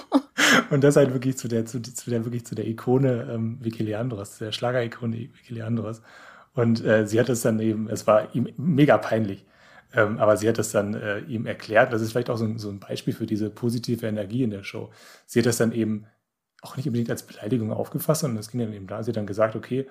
und 0.70 0.84
das 0.84 0.96
halt 0.96 1.14
wirklich 1.14 1.38
zu 1.38 1.48
der, 1.48 1.64
zu, 1.64 1.80
zu 1.80 2.10
der, 2.10 2.26
wirklich 2.26 2.44
zu 2.44 2.54
der 2.54 2.66
Ikone 2.66 3.30
ähm, 3.32 3.56
Vicky 3.62 3.82
Leandros, 3.82 4.36
der 4.36 4.52
Schlager-Ikone 4.52 5.16
Vicky 5.16 5.54
Leandros. 5.54 6.02
Und 6.54 6.84
äh, 6.84 7.06
sie 7.06 7.20
hat 7.20 7.28
es 7.28 7.42
dann 7.42 7.60
eben, 7.60 7.88
es 7.88 8.06
war 8.06 8.34
ihm 8.34 8.48
mega 8.56 8.98
peinlich. 8.98 9.46
Ähm, 9.92 10.18
aber 10.18 10.36
sie 10.36 10.48
hat 10.48 10.58
das 10.58 10.70
dann 10.70 10.94
äh, 10.94 11.20
ihm 11.20 11.46
erklärt. 11.46 11.92
Das 11.92 12.02
ist 12.02 12.12
vielleicht 12.12 12.30
auch 12.30 12.36
so 12.36 12.44
ein, 12.44 12.58
so 12.58 12.70
ein 12.70 12.80
Beispiel 12.80 13.14
für 13.14 13.26
diese 13.26 13.50
positive 13.50 14.06
Energie 14.06 14.42
in 14.42 14.50
der 14.50 14.62
Show. 14.62 14.90
Sie 15.26 15.40
hat 15.40 15.46
das 15.46 15.56
dann 15.56 15.72
eben 15.72 16.06
auch 16.62 16.76
nicht 16.76 16.86
unbedingt 16.86 17.10
als 17.10 17.24
Beleidigung 17.24 17.72
aufgefasst, 17.72 18.20
sondern 18.20 18.38
es 18.38 18.50
ging 18.50 18.60
dann 18.60 18.72
eben 18.72 18.86
da. 18.86 19.02
Sie 19.02 19.10
hat 19.10 19.16
dann 19.16 19.26
gesagt, 19.26 19.56
okay, 19.56 19.86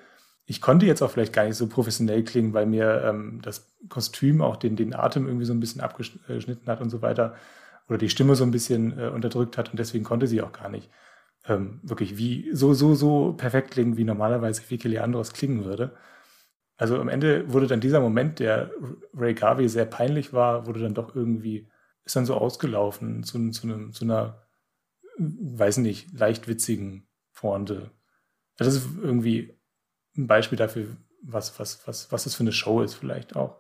ich 0.45 0.61
konnte 0.61 0.86
jetzt 0.86 1.02
auch 1.02 1.11
vielleicht 1.11 1.34
gar 1.34 1.45
nicht 1.45 1.56
so 1.56 1.68
professionell 1.68 2.23
klingen, 2.23 2.53
weil 2.53 2.65
mir 2.65 3.03
ähm, 3.06 3.40
das 3.41 3.72
Kostüm 3.90 4.41
auch 4.41 4.56
den, 4.56 4.76
den 4.76 4.95
Atem 4.95 5.27
irgendwie 5.27 5.45
so 5.45 5.53
ein 5.53 5.60
bisschen 5.60 5.81
abgeschnitten 5.81 6.68
hat 6.68 6.81
und 6.81 6.90
so 6.90 7.02
weiter. 7.02 7.36
Oder 7.88 7.98
die 7.98 8.10
Stimme 8.10 8.36
so 8.36 8.44
ein 8.44 8.52
bisschen 8.52 8.98
äh, 8.98 9.07
unterdrückt 9.07 9.57
hat 9.57 9.72
und 9.72 9.80
deswegen 9.80 10.03
konnte 10.03 10.27
sie 10.27 10.41
auch 10.41 10.52
gar 10.52 10.69
nicht 10.69 10.90
ähm, 11.48 11.80
wirklich 11.84 12.18
wie 12.18 12.49
so, 12.53 12.73
so, 12.73 12.95
so 12.95 13.34
perfekt 13.34 13.72
klingen, 13.72 13.98
wie 13.98 14.03
normalerweise 14.03 14.61
Vicky 14.69 14.88
Leandros 14.88 15.34
klingen 15.34 15.65
würde. 15.65 15.91
Also 16.80 16.97
am 16.97 17.10
Ende 17.10 17.51
wurde 17.51 17.68
dann 17.68 17.81
dieser 17.81 17.99
Moment, 17.99 18.39
der 18.39 18.72
Ray 19.14 19.34
Garvey 19.34 19.68
sehr 19.68 19.84
peinlich 19.84 20.31
war, 20.31 20.65
wurde 20.65 20.80
dann 20.80 20.93
doch 20.93 21.14
irgendwie, 21.14 21.68
ist 22.06 22.15
dann 22.15 22.26
so 22.26 22.35
ausgelaufen 22.35 23.22
zu, 23.23 23.51
zu, 23.51 23.68
einem, 23.68 23.91
zu 23.91 24.06
einer, 24.06 24.47
weiß 25.18 25.80
nicht, 25.80 26.18
leicht 26.18 26.47
witzigen 26.47 27.06
Pointe. 27.34 27.91
Das 28.56 28.73
ist 28.73 28.88
irgendwie 28.95 29.60
ein 30.18 30.27
Beispiel 30.27 30.57
dafür, 30.57 30.88
was, 31.22 31.60
was, 31.60 31.85
was, 31.85 32.14
was 32.14 32.23
das 32.23 32.35
für 32.35 32.43
eine 32.43 32.53
Show 32.53 32.81
ist, 32.81 32.93
vielleicht 32.93 33.35
auch. 33.35 33.60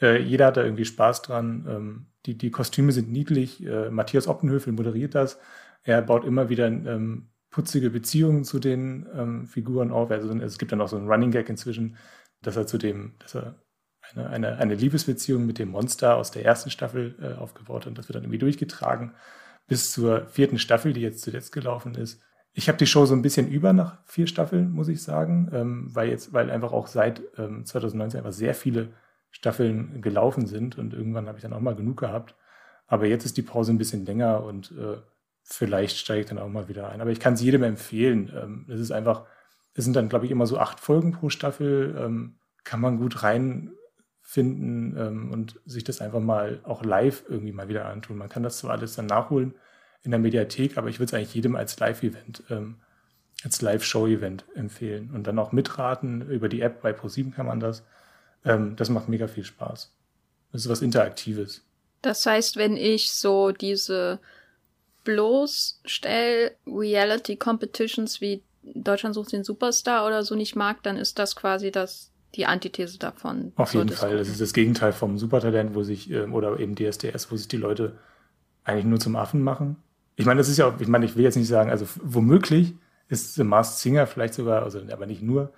Äh, 0.00 0.22
jeder 0.22 0.46
hat 0.46 0.56
da 0.56 0.64
irgendwie 0.64 0.86
Spaß 0.86 1.20
dran. 1.20 1.66
Ähm, 1.68 2.06
die, 2.24 2.38
die 2.38 2.50
Kostüme 2.50 2.92
sind 2.92 3.12
niedlich. 3.12 3.62
Äh, 3.62 3.90
Matthias 3.90 4.26
Oppenhöfel 4.26 4.72
moderiert 4.72 5.14
das. 5.14 5.38
Er 5.82 6.00
baut 6.00 6.24
immer 6.24 6.48
wieder 6.48 6.68
ähm, 6.68 7.28
putzige 7.50 7.90
Beziehungen 7.90 8.44
zu 8.44 8.58
den 8.58 9.06
ähm, 9.14 9.46
Figuren 9.46 9.90
auf. 9.90 10.10
Also 10.10 10.32
es 10.38 10.58
gibt 10.58 10.72
dann 10.72 10.80
auch 10.80 10.88
so 10.88 10.96
einen 10.96 11.08
Running 11.08 11.30
Gag 11.30 11.50
inzwischen, 11.50 11.98
dass 12.42 12.56
er 12.56 12.66
zu 12.66 12.78
dem, 12.78 13.14
dass 13.18 13.34
er 13.34 13.62
eine, 14.14 14.28
eine, 14.30 14.56
eine 14.58 14.74
Liebesbeziehung 14.74 15.44
mit 15.44 15.58
dem 15.58 15.70
Monster 15.70 16.16
aus 16.16 16.30
der 16.30 16.44
ersten 16.44 16.70
Staffel 16.70 17.16
äh, 17.20 17.38
aufgebaut 17.38 17.82
hat. 17.82 17.88
Und 17.88 17.98
das 17.98 18.08
wird 18.08 18.16
dann 18.16 18.24
irgendwie 18.24 18.38
durchgetragen 18.38 19.14
bis 19.66 19.92
zur 19.92 20.26
vierten 20.26 20.58
Staffel, 20.58 20.92
die 20.92 21.02
jetzt 21.02 21.20
zuletzt 21.20 21.52
gelaufen 21.52 21.94
ist. 21.94 22.22
Ich 22.54 22.68
habe 22.68 22.78
die 22.78 22.86
Show 22.86 23.04
so 23.04 23.14
ein 23.14 23.22
bisschen 23.22 23.46
über 23.48 23.72
nach 23.72 23.98
vier 24.06 24.26
Staffeln, 24.26 24.70
muss 24.70 24.88
ich 24.88 25.02
sagen, 25.02 25.50
ähm, 25.52 25.94
weil 25.94 26.08
jetzt, 26.08 26.32
weil 26.32 26.50
einfach 26.50 26.72
auch 26.72 26.86
seit 26.86 27.22
ähm, 27.36 27.64
2019 27.64 28.18
einfach 28.18 28.32
sehr 28.32 28.54
viele 28.54 28.88
Staffeln 29.30 30.00
gelaufen 30.00 30.46
sind 30.46 30.78
und 30.78 30.94
irgendwann 30.94 31.28
habe 31.28 31.38
ich 31.38 31.42
dann 31.42 31.52
auch 31.52 31.60
mal 31.60 31.76
genug 31.76 32.00
gehabt. 32.00 32.34
Aber 32.86 33.06
jetzt 33.06 33.26
ist 33.26 33.36
die 33.36 33.42
Pause 33.42 33.72
ein 33.72 33.78
bisschen 33.78 34.06
länger 34.06 34.42
und 34.42 34.72
äh, 34.72 34.96
vielleicht 35.42 35.98
steige 35.98 36.22
ich 36.22 36.26
dann 36.26 36.38
auch 36.38 36.48
mal 36.48 36.68
wieder 36.68 36.88
ein. 36.88 37.02
Aber 37.02 37.10
ich 37.10 37.20
kann 37.20 37.34
es 37.34 37.42
jedem 37.42 37.62
empfehlen. 37.62 38.32
Ähm, 38.34 38.66
es 38.68 38.80
ist 38.80 38.90
einfach, 38.90 39.26
es 39.74 39.84
sind 39.84 39.94
dann, 39.94 40.08
glaube 40.08 40.26
ich, 40.26 40.30
immer 40.30 40.46
so 40.46 40.58
acht 40.58 40.80
Folgen 40.80 41.12
pro 41.12 41.30
Staffel. 41.30 41.96
Ähm, 41.98 42.38
kann 42.64 42.80
man 42.80 42.98
gut 42.98 43.22
reinfinden 43.22 44.96
ähm, 44.96 45.30
und 45.32 45.60
sich 45.64 45.84
das 45.84 46.00
einfach 46.00 46.20
mal 46.20 46.60
auch 46.64 46.84
live 46.84 47.24
irgendwie 47.28 47.52
mal 47.52 47.68
wieder 47.68 47.86
antun. 47.86 48.18
Man 48.18 48.28
kann 48.28 48.42
das 48.42 48.58
zwar 48.58 48.72
alles 48.72 48.94
dann 48.94 49.06
nachholen 49.06 49.54
in 50.02 50.10
der 50.10 50.20
Mediathek, 50.20 50.76
aber 50.76 50.88
ich 50.88 50.98
würde 50.98 51.06
es 51.06 51.14
eigentlich 51.14 51.34
jedem 51.34 51.56
als 51.56 51.78
Live-Event, 51.78 52.44
ähm, 52.50 52.76
als 53.42 53.62
Live-Show-Event 53.62 54.44
empfehlen. 54.54 55.10
Und 55.14 55.26
dann 55.26 55.38
auch 55.38 55.52
mitraten. 55.52 56.28
Über 56.30 56.48
die 56.48 56.60
App 56.60 56.82
bei 56.82 56.92
ProSieben 56.92 57.32
kann 57.32 57.46
man 57.46 57.58
das. 57.58 57.84
Ähm, 58.44 58.76
das 58.76 58.90
macht 58.90 59.08
mega 59.08 59.28
viel 59.28 59.44
Spaß. 59.44 59.94
Das 60.52 60.62
ist 60.62 60.68
was 60.68 60.82
Interaktives. 60.82 61.64
Das 62.02 62.24
heißt, 62.26 62.56
wenn 62.56 62.76
ich 62.76 63.10
so 63.12 63.52
diese 63.52 64.20
bloßstell 65.04 66.54
Reality 66.66 67.36
Competitions 67.36 68.20
wie 68.20 68.42
Deutschland 68.62 69.14
sucht 69.14 69.32
den 69.32 69.44
Superstar 69.44 70.06
oder 70.06 70.22
so 70.22 70.34
nicht 70.34 70.56
mag, 70.56 70.82
dann 70.82 70.96
ist 70.96 71.18
das 71.18 71.36
quasi 71.36 71.70
das 71.70 72.12
die 72.34 72.46
Antithese 72.46 72.98
davon. 72.98 73.52
Auf 73.56 73.74
jeden 73.74 73.88
Fall. 73.88 74.16
Das 74.16 74.28
ist 74.28 74.40
das 74.40 74.52
Gegenteil 74.52 74.92
vom 74.92 75.18
Supertalent, 75.18 75.74
wo 75.74 75.82
sich, 75.82 76.10
ähm, 76.10 76.34
oder 76.34 76.58
eben 76.60 76.74
DSDS, 76.74 77.32
wo 77.32 77.36
sich 77.36 77.48
die 77.48 77.56
Leute 77.56 77.96
eigentlich 78.64 78.84
nur 78.84 79.00
zum 79.00 79.16
Affen 79.16 79.42
machen. 79.42 79.76
Ich 80.16 80.26
meine, 80.26 80.38
das 80.38 80.48
ist 80.48 80.58
ja 80.58 80.66
auch, 80.68 80.80
ich 80.80 80.88
meine, 80.88 81.06
ich 81.06 81.16
will 81.16 81.24
jetzt 81.24 81.36
nicht 81.36 81.48
sagen, 81.48 81.70
also 81.70 81.86
womöglich 82.02 82.74
ist 83.08 83.34
The 83.36 83.44
Masked 83.44 83.78
Singer 83.78 84.06
vielleicht 84.06 84.34
sogar, 84.34 84.62
also 84.62 84.80
aber 84.90 85.06
nicht 85.06 85.22
nur, 85.22 85.52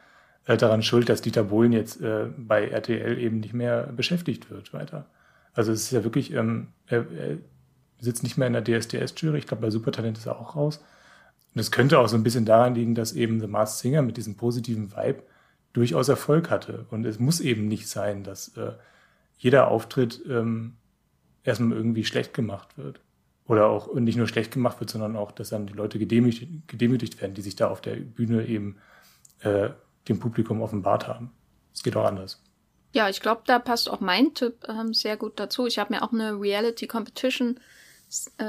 äh, 0.47 0.57
daran 0.57 0.83
schuld, 0.83 1.09
dass 1.09 1.23
Dieter 1.23 1.45
Bohlen 1.45 1.73
jetzt 1.73 2.01
äh, 2.01 2.27
bei 2.37 2.69
RTL 2.69 3.19
eben 3.19 3.41
nicht 3.41 3.55
mehr 3.55 3.89
beschäftigt 3.95 4.51
wird 4.51 4.73
weiter. 4.73 5.07
Also 5.55 5.73
es 5.73 5.83
ist 5.83 5.91
ja 5.91 6.05
wirklich, 6.05 6.33
ähm, 6.33 6.69
er, 6.87 7.07
er 7.11 7.39
sitzt 7.99 8.23
nicht 8.23 8.39
mehr 8.39 8.47
in 8.47 8.53
der 8.53 8.65
DSDS-Jury, 8.65 9.39
ich 9.39 9.47
glaube 9.47 9.63
bei 9.63 9.71
Supertalent 9.71 10.19
ist 10.19 10.27
er 10.27 10.39
auch 10.39 10.55
raus. 10.55 10.81
Und 11.55 11.61
es 11.61 11.71
könnte 11.71 11.99
auch 11.99 12.09
so 12.09 12.17
ein 12.17 12.23
bisschen 12.23 12.45
daran 12.45 12.75
liegen, 12.75 12.95
dass 12.95 13.13
eben 13.13 13.41
The 13.41 13.47
Masked 13.47 13.81
Singer 13.81 14.03
mit 14.03 14.17
diesem 14.17 14.37
positiven 14.37 14.93
Vibe 14.93 15.23
durchaus 15.73 16.09
Erfolg 16.09 16.51
hatte. 16.51 16.87
Und 16.91 17.05
es 17.05 17.19
muss 17.19 17.41
eben 17.41 17.67
nicht 17.67 17.89
sein, 17.89 18.23
dass 18.23 18.57
äh, 18.57 18.73
jeder 19.39 19.69
Auftritt 19.69 20.23
ähm, 20.29 20.77
erstmal 21.45 21.77
irgendwie 21.77 22.05
schlecht 22.05 22.35
gemacht 22.35 22.77
wird. 22.77 23.01
oder 23.47 23.67
auch 23.67 23.93
nicht 23.95 24.17
nur 24.17 24.29
schlecht 24.29 24.53
gemacht 24.53 24.79
wird, 24.79 24.91
sondern 24.91 25.17
auch, 25.17 25.33
dass 25.33 25.49
dann 25.49 25.67
die 25.67 25.73
Leute 25.73 25.99
gedemütigt, 25.99 26.69
gedemütigt 26.69 27.21
werden, 27.21 27.35
die 27.35 27.43
sich 27.43 27.57
da 27.57 27.69
auf 27.69 27.81
der 27.81 27.97
Bühne 27.97 28.47
eben 28.47 28.77
äh, 29.41 29.71
dem 30.07 30.21
Publikum 30.21 30.63
offenbart 30.63 31.09
haben. 31.09 31.33
Es 31.75 31.83
geht 31.83 31.97
auch 31.97 32.05
anders. 32.05 32.41
Ja, 32.93 33.09
ich 33.09 33.21
glaube, 33.21 33.43
da 33.47 33.59
passt 33.59 33.91
auch 33.91 34.01
mein 34.01 34.35
Tipp 34.35 34.65
ähm, 34.69 34.95
sehr 34.95 35.17
gut 35.17 35.41
dazu. 35.41 35.67
Ich 35.67 35.79
habe 35.79 35.95
mir 35.95 36.03
auch 36.03 36.13
eine 36.13 36.41
Reality 36.41 36.87
Competition 36.87 37.57
äh, 37.57 37.61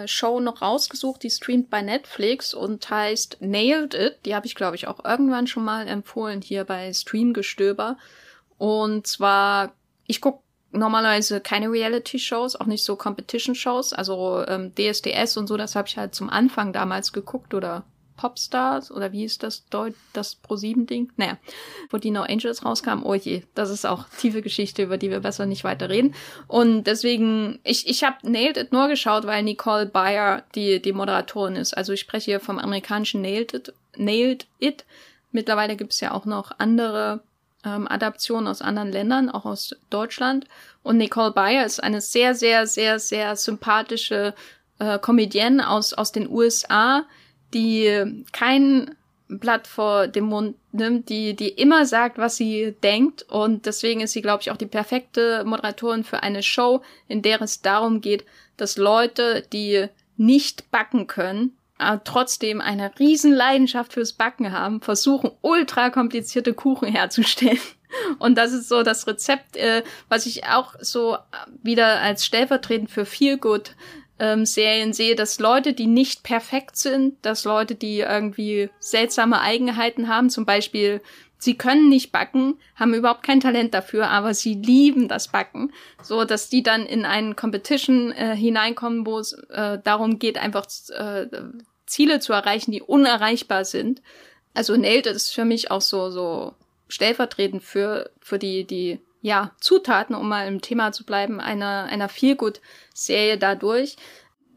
Show 0.06 0.40
noch 0.40 0.62
rausgesucht, 0.62 1.22
die 1.24 1.30
streamt 1.30 1.70
bei 1.70 1.82
Netflix 1.82 2.54
und 2.54 2.90
heißt 2.90 3.38
Nailed 3.42 3.94
It. 3.94 4.20
Die 4.26 4.34
habe 4.34 4.48
ich, 4.48 4.56
glaube 4.56 4.76
ich, 4.76 4.88
auch 4.88 5.06
irgendwann 5.06 5.48
schon 5.48 5.64
mal 5.64 5.88
empfohlen 5.88 6.42
hier 6.42 6.64
bei 6.64 6.92
Streamgestöber. 6.92 7.98
Und 8.58 9.06
zwar, 9.06 9.74
ich 10.08 10.20
gucke 10.20 10.42
normalerweise 10.72 11.42
keine 11.42 11.70
Reality-Shows, 11.70 12.56
auch 12.56 12.66
nicht 12.66 12.84
so 12.84 12.96
Competition-Shows. 12.96 13.94
Also 13.94 14.44
ähm, 14.48 14.74
DSDS 14.74 15.38
und 15.38 15.48
so, 15.48 15.58
das 15.58 15.76
habe 15.76 15.88
ich 15.88 15.98
halt 15.98 16.16
zum 16.16 16.30
Anfang 16.30 16.74
damals 16.74 17.14
geguckt 17.14 17.54
oder 17.54 17.84
Popstars 18.18 18.92
oder 18.92 19.12
wie 19.12 19.24
ist 19.24 19.44
das 19.44 19.66
Deut 19.70 19.94
das 20.14 20.36
Pro-7-Ding? 20.36 21.12
Naja, 21.18 21.38
wo 21.90 21.98
die 21.98 22.12
No 22.12 22.22
Angels 22.22 22.66
rauskam. 22.66 23.04
Oh 23.04 23.14
je, 23.14 23.44
das 23.56 23.70
ist 23.70 23.86
auch 23.86 24.06
tiefe 24.20 24.42
Geschichte, 24.42 24.84
über 24.84 24.98
die 24.98 25.10
wir 25.10 25.20
besser 25.20 25.46
nicht 25.46 25.64
weiter 25.64 25.90
reden. 25.90 26.14
Und 26.48 26.84
deswegen, 26.84 27.60
ich, 27.64 27.88
ich 27.88 28.04
habe 28.04 28.18
Nailed 28.30 28.58
It 28.58 28.72
nur 28.72 28.88
geschaut, 28.88 29.26
weil 29.26 29.44
Nicole 29.44 29.86
Bayer 29.86 30.44
die, 30.56 30.82
die 30.82 30.94
Moderatorin 30.94 31.56
ist. 31.56 31.76
Also 31.76 31.94
ich 31.94 32.02
spreche 32.02 32.32
hier 32.32 32.40
vom 32.40 32.60
amerikanischen 32.60 33.22
Nailed 33.22 33.54
It. 33.54 33.74
Nailed 33.96 34.48
It. 34.60 34.86
Mittlerweile 35.32 35.76
gibt 35.76 35.94
es 35.94 36.00
ja 36.00 36.12
auch 36.12 36.26
noch 36.26 36.52
andere 36.58 37.22
ähm, 37.64 37.88
Adaptionen 37.88 38.48
aus 38.48 38.62
anderen 38.62 38.92
Ländern, 38.92 39.30
auch 39.30 39.46
aus 39.46 39.76
Deutschland. 39.90 40.46
Und 40.84 40.98
Nicole 40.98 41.32
Bayer 41.32 41.66
ist 41.66 41.82
eine 41.82 42.02
sehr, 42.02 42.36
sehr, 42.36 42.68
sehr, 42.68 43.00
sehr 43.00 43.36
sympathische 43.36 44.34
äh, 44.80 45.00
Comedienne 45.00 45.70
aus, 45.70 45.94
aus 45.94 46.12
den 46.12 46.30
USA, 46.30 47.06
die 47.54 48.24
kein 48.32 48.96
Blatt 49.40 49.68
vor 49.68 50.08
dem 50.08 50.26
Mund 50.26 50.56
nimmt, 50.72 51.10
die, 51.10 51.36
die 51.36 51.50
immer 51.50 51.86
sagt, 51.86 52.18
was 52.18 52.36
sie 52.36 52.76
denkt. 52.84 53.24
Und 53.24 53.66
deswegen 53.66 54.02
ist 54.02 54.12
sie, 54.12 54.22
glaube 54.22 54.42
ich, 54.42 54.52
auch 54.52 54.58
die 54.58 54.66
perfekte 54.66 55.44
Moderatorin 55.46 56.04
für 56.04 56.22
eine 56.22 56.44
Show, 56.44 56.82
in 57.08 57.22
der 57.22 57.42
es 57.42 57.62
darum 57.62 58.02
geht, 58.02 58.26
dass 58.58 58.78
Leute, 58.78 59.44
die 59.54 59.88
nicht 60.18 60.70
backen 60.70 61.08
können, 61.08 61.58
äh, 61.80 61.98
trotzdem 62.04 62.62
eine 62.62 62.92
riesen 63.00 63.34
Leidenschaft 63.34 63.94
fürs 63.94 64.14
Backen 64.14 64.52
haben, 64.52 64.82
versuchen 64.82 65.32
ultra 65.42 65.90
komplizierte 65.90 66.54
Kuchen 66.54 66.90
herzustellen. 66.90 67.60
Und 68.20 68.38
das 68.38 68.54
ist 68.54 68.70
so 68.70 68.84
das 68.84 69.08
Rezept, 69.08 69.58
äh, 69.58 69.84
was 70.08 70.26
ich 70.26 70.46
auch 70.46 70.76
so 70.80 71.18
wieder 71.64 72.00
als 72.02 72.26
stellvertretend 72.26 72.92
für 72.92 73.06
Feel 73.06 73.38
Good 73.38 73.76
ähm, 74.22 74.46
Serien 74.46 74.94
sehe, 74.94 75.16
dass 75.16 75.40
Leute, 75.40 75.74
die 75.74 75.88
nicht 75.88 76.22
perfekt 76.22 76.78
sind, 76.78 77.18
dass 77.26 77.44
Leute, 77.44 77.74
die 77.74 78.00
irgendwie 78.00 78.70
seltsame 78.80 79.42
Eigenheiten 79.42 80.08
haben, 80.08 80.30
zum 80.30 80.46
Beispiel 80.46 81.02
sie 81.40 81.58
können 81.58 81.90
nicht 81.90 82.12
backen, 82.12 82.60
haben 82.76 82.94
überhaupt 82.94 83.24
kein 83.24 83.40
Talent 83.40 83.74
dafür, 83.74 84.10
aber 84.10 84.36
sie 84.36 84.54
lieben 84.54 85.08
das 85.08 85.30
Backen, 85.30 85.74
so 86.04 86.24
dass 86.24 86.50
die 86.50 86.62
dann 86.62 86.86
in 86.86 87.04
einen 87.04 87.36
Competition 87.36 88.12
äh, 88.12 88.36
hineinkommen, 88.36 89.08
wo 89.08 89.18
es 89.18 89.34
äh, 89.50 89.80
darum 89.84 90.20
geht, 90.20 90.38
einfach 90.38 90.68
äh, 90.90 91.26
Ziele 91.88 92.20
zu 92.20 92.32
erreichen, 92.32 92.72
die 92.72 92.84
unerreichbar 92.84 93.66
sind. 93.66 94.04
Also 94.54 94.78
Nailed 94.78 95.08
ist 95.08 95.34
für 95.34 95.46
mich 95.46 95.72
auch 95.72 95.82
so, 95.82 96.12
so 96.12 96.54
stellvertretend 96.90 97.64
für, 97.64 98.12
für 98.22 98.38
die, 98.38 98.66
die, 98.66 99.00
ja, 99.22 99.52
Zutaten, 99.60 100.16
um 100.16 100.28
mal 100.28 100.48
im 100.48 100.62
Thema 100.62 100.92
zu 100.92 101.06
bleiben, 101.06 101.40
einer, 101.40 101.86
einer 101.86 102.10
Feelgood-Serie 102.10 103.38
dadurch, 103.38 103.96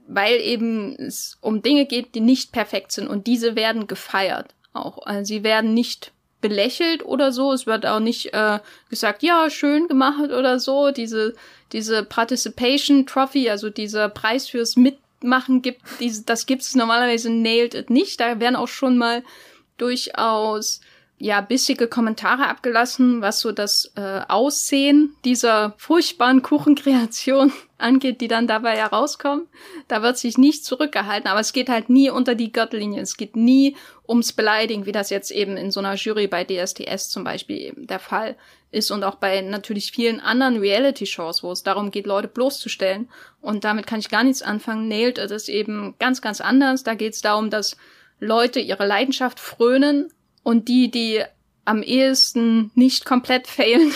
weil 0.06 0.40
eben 0.40 0.94
es 0.96 1.38
um 1.40 1.62
Dinge 1.62 1.86
geht, 1.86 2.14
die 2.14 2.20
nicht 2.20 2.52
perfekt 2.52 2.92
sind 2.92 3.08
und 3.08 3.26
diese 3.26 3.56
werden 3.56 3.86
gefeiert 3.86 4.54
auch. 4.72 5.06
Also 5.06 5.24
sie 5.24 5.44
werden 5.44 5.74
nicht 5.74 6.12
belächelt 6.40 7.04
oder 7.04 7.32
so. 7.32 7.52
Es 7.52 7.66
wird 7.66 7.86
auch 7.86 8.00
nicht 8.00 8.34
äh, 8.34 8.58
gesagt, 8.90 9.22
ja, 9.22 9.48
schön 9.48 9.88
gemacht 9.88 10.30
oder 10.30 10.58
so. 10.58 10.90
Diese, 10.90 11.34
diese 11.72 12.04
Participation 12.04 13.06
Trophy, 13.06 13.48
also 13.48 13.70
dieser 13.70 14.08
Preis 14.10 14.48
fürs 14.48 14.76
Mit 14.76 14.98
machen 15.22 15.62
gibt, 15.62 15.80
diese, 16.00 16.22
das 16.24 16.44
gibt 16.44 16.60
es 16.60 16.74
normalerweise 16.74 17.30
Nailed 17.30 17.74
It 17.74 17.88
nicht. 17.88 18.20
Da 18.20 18.40
werden 18.40 18.56
auch 18.56 18.68
schon 18.68 18.98
mal 18.98 19.22
durchaus 19.78 20.80
ja 21.18 21.40
bissige 21.40 21.86
Kommentare 21.86 22.48
abgelassen, 22.48 23.22
was 23.22 23.40
so 23.40 23.52
das 23.52 23.92
äh, 23.96 24.20
Aussehen 24.28 25.14
dieser 25.24 25.74
furchtbaren 25.78 26.42
Kuchenkreation 26.42 27.52
angeht, 27.78 28.20
die 28.20 28.28
dann 28.28 28.46
dabei 28.46 28.76
herauskommen. 28.76 29.46
Da 29.88 30.02
wird 30.02 30.18
sich 30.18 30.38
nicht 30.38 30.64
zurückgehalten, 30.64 31.30
aber 31.30 31.40
es 31.40 31.52
geht 31.52 31.68
halt 31.68 31.88
nie 31.88 32.10
unter 32.10 32.34
die 32.34 32.52
Gürtellinie. 32.52 33.00
Es 33.00 33.16
geht 33.16 33.36
nie 33.36 33.76
ums 34.08 34.32
Beleidigen, 34.32 34.86
wie 34.86 34.92
das 34.92 35.10
jetzt 35.10 35.30
eben 35.30 35.56
in 35.56 35.70
so 35.70 35.80
einer 35.80 35.94
Jury 35.94 36.26
bei 36.26 36.44
DSDS 36.44 37.10
zum 37.10 37.24
Beispiel 37.24 37.58
eben 37.58 37.86
der 37.86 38.00
Fall 38.00 38.36
ist 38.70 38.90
und 38.90 39.04
auch 39.04 39.14
bei 39.14 39.40
natürlich 39.40 39.92
vielen 39.92 40.20
anderen 40.20 40.58
Reality-Shows, 40.58 41.44
wo 41.44 41.52
es 41.52 41.62
darum 41.62 41.92
geht, 41.92 42.06
Leute 42.06 42.28
bloßzustellen. 42.28 43.08
Und 43.40 43.62
damit 43.62 43.86
kann 43.86 44.00
ich 44.00 44.10
gar 44.10 44.24
nichts 44.24 44.42
anfangen. 44.42 44.88
Nailed 44.88 45.18
ist 45.18 45.48
eben 45.48 45.94
ganz, 46.00 46.20
ganz 46.20 46.40
anders. 46.40 46.82
Da 46.82 46.94
geht 46.94 47.14
es 47.14 47.20
darum, 47.20 47.50
dass 47.50 47.76
Leute 48.18 48.58
ihre 48.58 48.86
Leidenschaft 48.86 49.38
frönen 49.38 50.12
und 50.44 50.68
die, 50.68 50.90
die 50.90 51.24
am 51.64 51.82
ehesten 51.82 52.70
nicht 52.76 53.04
komplett 53.04 53.46
failen, 53.48 53.92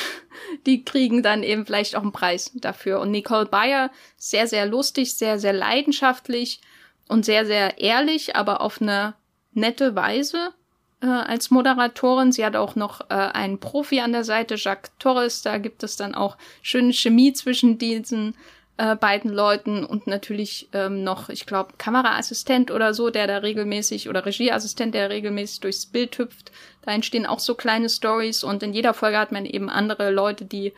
die 0.66 0.84
kriegen 0.84 1.22
dann 1.22 1.44
eben 1.44 1.64
vielleicht 1.64 1.94
auch 1.94 2.02
einen 2.02 2.12
Preis 2.12 2.50
dafür. 2.54 3.00
Und 3.00 3.12
Nicole 3.12 3.46
Bayer, 3.46 3.90
sehr, 4.16 4.48
sehr 4.48 4.66
lustig, 4.66 5.14
sehr, 5.14 5.38
sehr 5.38 5.52
leidenschaftlich 5.52 6.60
und 7.08 7.24
sehr, 7.24 7.46
sehr 7.46 7.78
ehrlich, 7.78 8.34
aber 8.34 8.60
auf 8.60 8.82
eine 8.82 9.14
nette 9.52 9.94
Weise 9.94 10.54
äh, 11.00 11.06
als 11.06 11.50
Moderatorin. 11.50 12.32
Sie 12.32 12.44
hat 12.44 12.56
auch 12.56 12.76
noch 12.76 13.02
äh, 13.10 13.14
einen 13.14 13.60
Profi 13.60 14.00
an 14.00 14.12
der 14.12 14.24
Seite, 14.24 14.56
Jacques 14.56 14.92
Torres. 14.98 15.42
Da 15.42 15.58
gibt 15.58 15.82
es 15.82 15.96
dann 15.96 16.14
auch 16.14 16.36
schöne 16.62 16.92
Chemie 16.92 17.32
zwischen 17.32 17.78
diesen 17.78 18.34
äh, 18.78 18.96
beiden 18.96 19.32
Leuten 19.32 19.84
und 19.84 20.06
natürlich 20.06 20.68
ähm, 20.72 21.02
noch, 21.04 21.28
ich 21.28 21.46
glaube, 21.46 21.74
Kameraassistent 21.78 22.70
oder 22.70 22.94
so, 22.94 23.10
der 23.10 23.26
da 23.26 23.38
regelmäßig 23.38 24.08
oder 24.08 24.24
Regieassistent, 24.24 24.94
der 24.94 25.10
regelmäßig 25.10 25.60
durchs 25.60 25.86
Bild 25.86 26.16
hüpft. 26.16 26.52
Da 26.82 26.92
entstehen 26.92 27.26
auch 27.26 27.40
so 27.40 27.54
kleine 27.54 27.88
Stories 27.88 28.44
und 28.44 28.62
in 28.62 28.72
jeder 28.72 28.94
Folge 28.94 29.18
hat 29.18 29.32
man 29.32 29.44
eben 29.44 29.68
andere 29.68 30.10
Leute, 30.10 30.44
die 30.44 30.72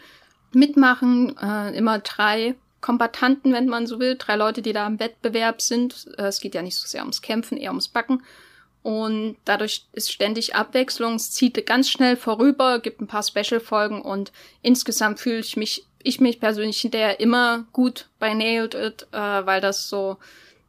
mitmachen, 0.53 1.37
äh, 1.39 1.77
immer 1.77 1.99
drei 1.99 2.55
Kombatanten, 2.81 3.53
wenn 3.53 3.67
man 3.67 3.87
so 3.87 4.01
will, 4.01 4.17
drei 4.17 4.37
Leute, 4.37 4.63
die 4.63 4.73
da 4.73 4.87
im 4.87 4.99
Wettbewerb 4.99 5.61
sind. 5.61 6.09
Äh, 6.17 6.23
es 6.23 6.41
geht 6.41 6.55
ja 6.55 6.63
nicht 6.63 6.77
so 6.77 6.89
sehr 6.89 7.03
ums 7.03 7.21
Kämpfen, 7.21 7.59
eher 7.59 7.71
ums 7.71 7.89
Backen. 7.89 8.23
Und 8.83 9.37
dadurch 9.45 9.85
ist 9.93 10.11
ständig 10.11 10.55
Abwechslung, 10.55 11.17
es 11.17 11.33
zieht 11.33 11.67
ganz 11.67 11.91
schnell 11.91 12.17
vorüber, 12.17 12.79
gibt 12.79 13.03
ein 13.03 13.07
paar 13.07 13.23
Special-Folgen 13.23 14.01
und 14.01 14.33
insgesamt 14.63 15.21
fühle 15.21 15.41
ich 15.41 15.59
mich, 15.59 15.85
ich 16.03 16.21
mich 16.21 16.41
persönlich 16.41 16.81
hinterher 16.81 17.21
immer 17.21 17.67
gut 17.73 18.09
bei 18.19 18.35
Nailed 18.35 18.75
It, 18.75 19.07
äh, 19.13 19.19
weil 19.19 19.61
das 19.61 19.89
so 19.89 20.17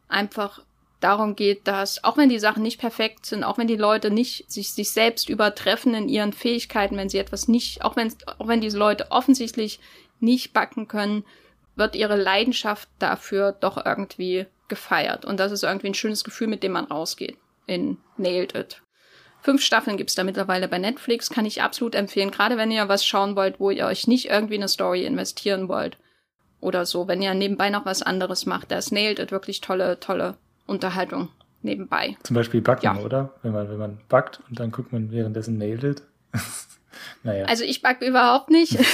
einfach 0.08 0.62
darum 1.00 1.36
geht, 1.36 1.68
dass 1.68 2.04
auch 2.04 2.18
wenn 2.18 2.30
die 2.30 2.40
Sachen 2.40 2.64
nicht 2.64 2.80
perfekt 2.80 3.26
sind, 3.26 3.44
auch 3.44 3.58
wenn 3.58 3.68
die 3.68 3.76
Leute 3.76 4.12
nicht 4.12 4.52
sich, 4.52 4.72
sich 4.72 4.92
selbst 4.92 5.30
übertreffen 5.30 5.94
in 5.94 6.10
ihren 6.10 6.34
Fähigkeiten, 6.34 6.98
wenn 6.98 7.10
sie 7.10 7.18
etwas 7.18 7.48
nicht, 7.48 7.84
auch 7.84 7.96
wenn, 7.96 8.14
auch 8.38 8.48
wenn 8.48 8.62
diese 8.62 8.78
Leute 8.78 9.10
offensichtlich 9.10 9.80
nicht 10.20 10.54
backen 10.54 10.88
können, 10.88 11.26
wird 11.76 11.96
ihre 11.96 12.16
Leidenschaft 12.16 12.88
dafür 13.00 13.54
doch 13.54 13.84
irgendwie 13.84 14.46
gefeiert. 14.68 15.26
Und 15.26 15.40
das 15.40 15.52
ist 15.52 15.64
irgendwie 15.64 15.88
ein 15.88 15.96
schönes 15.96 16.24
Gefühl, 16.24 16.48
mit 16.48 16.64
dem 16.64 16.74
man 16.74 16.86
rausgeht 16.86 17.38
in 17.66 17.98
Nailed 18.18 18.56
It. 18.56 18.82
Fünf 19.42 19.64
Staffeln 19.64 19.98
gibt's 19.98 20.16
da 20.16 20.24
mittlerweile 20.24 20.68
bei 20.68 20.78
Netflix, 20.78 21.30
kann 21.30 21.46
ich 21.46 21.62
absolut 21.62 21.96
empfehlen. 21.96 22.32
Gerade 22.32 22.58
wenn 22.58 22.72
ihr 22.72 22.88
was 22.88 23.06
schauen 23.06 23.36
wollt, 23.36 23.60
wo 23.60 23.72
ihr 23.72 23.86
euch 23.86 24.08
nicht 24.08 24.30
irgendwie 24.30 24.56
eine 24.56 24.68
Story 24.68 25.06
investieren 25.06 25.68
wollt. 25.68 25.98
Oder 26.60 26.86
so, 26.86 27.08
wenn 27.08 27.22
ihr 27.22 27.34
nebenbei 27.34 27.72
noch 27.72 27.86
was 27.86 28.04
anderes 28.04 28.46
macht. 28.46 28.72
Da 28.72 28.78
ist 28.78 28.92
Nailed 28.92 29.20
It 29.20 29.32
wirklich 29.32 29.62
tolle, 29.62 30.00
tolle 30.00 30.36
Unterhaltung 30.68 31.30
nebenbei. 31.64 32.18
Zum 32.24 32.36
Beispiel 32.36 32.62
Backen, 32.62 32.86
ja. 32.86 32.98
oder? 32.98 33.34
Wenn 33.42 33.52
man, 33.52 33.70
wenn 33.70 33.78
man 33.78 33.98
backt 34.10 34.42
und 34.48 34.60
dann 34.60 34.72
guckt 34.72 34.94
man 34.94 35.12
währenddessen 35.12 35.58
Nailed 35.58 35.84
It. 35.84 36.04
naja. 37.24 37.46
Also 37.46 37.64
ich 37.64 37.82
backe 37.82 38.06
überhaupt 38.06 38.52
nicht. 38.52 38.78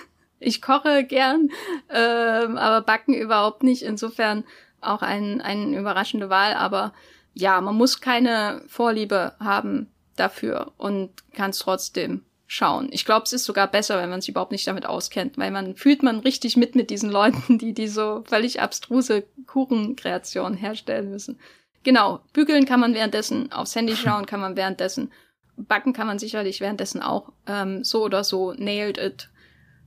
ich 0.38 0.62
koche 0.62 1.04
gern, 1.04 1.48
ähm, 1.90 2.56
aber 2.56 2.84
backen 2.84 3.14
überhaupt 3.14 3.62
nicht. 3.62 3.82
Insofern 3.82 4.44
auch 4.80 5.02
ein, 5.02 5.40
eine 5.40 5.78
überraschende 5.78 6.28
Wahl, 6.28 6.54
aber 6.54 6.92
ja, 7.34 7.60
man 7.60 7.76
muss 7.76 8.00
keine 8.00 8.62
Vorliebe 8.68 9.34
haben 9.40 9.88
dafür 10.16 10.72
und 10.76 11.10
kann 11.32 11.50
es 11.50 11.58
trotzdem 11.58 12.24
schauen. 12.46 12.88
Ich 12.90 13.06
glaube, 13.06 13.24
es 13.24 13.32
ist 13.32 13.44
sogar 13.44 13.66
besser, 13.66 13.98
wenn 13.98 14.10
man 14.10 14.20
sich 14.20 14.28
überhaupt 14.28 14.52
nicht 14.52 14.66
damit 14.66 14.84
auskennt, 14.84 15.38
weil 15.38 15.50
man 15.50 15.74
fühlt 15.74 16.02
man 16.02 16.20
richtig 16.20 16.56
mit 16.56 16.74
mit 16.74 16.90
diesen 16.90 17.10
Leuten, 17.10 17.58
die 17.58 17.72
die 17.72 17.88
so 17.88 18.22
völlig 18.26 18.60
abstruse 18.60 19.24
Kuchenkreationen 19.46 20.58
herstellen 20.58 21.10
müssen. 21.10 21.38
Genau, 21.82 22.20
bügeln 22.32 22.66
kann 22.66 22.80
man 22.80 22.94
währenddessen, 22.94 23.50
aufs 23.52 23.74
Handy 23.74 23.96
schauen 23.96 24.26
kann 24.26 24.40
man 24.40 24.56
währenddessen, 24.56 25.10
backen 25.56 25.92
kann 25.92 26.06
man 26.06 26.18
sicherlich 26.18 26.60
währenddessen 26.60 27.02
auch. 27.02 27.32
Ähm, 27.46 27.84
so 27.84 28.02
oder 28.04 28.22
so, 28.22 28.52
nailed 28.52 28.98
it, 28.98 29.30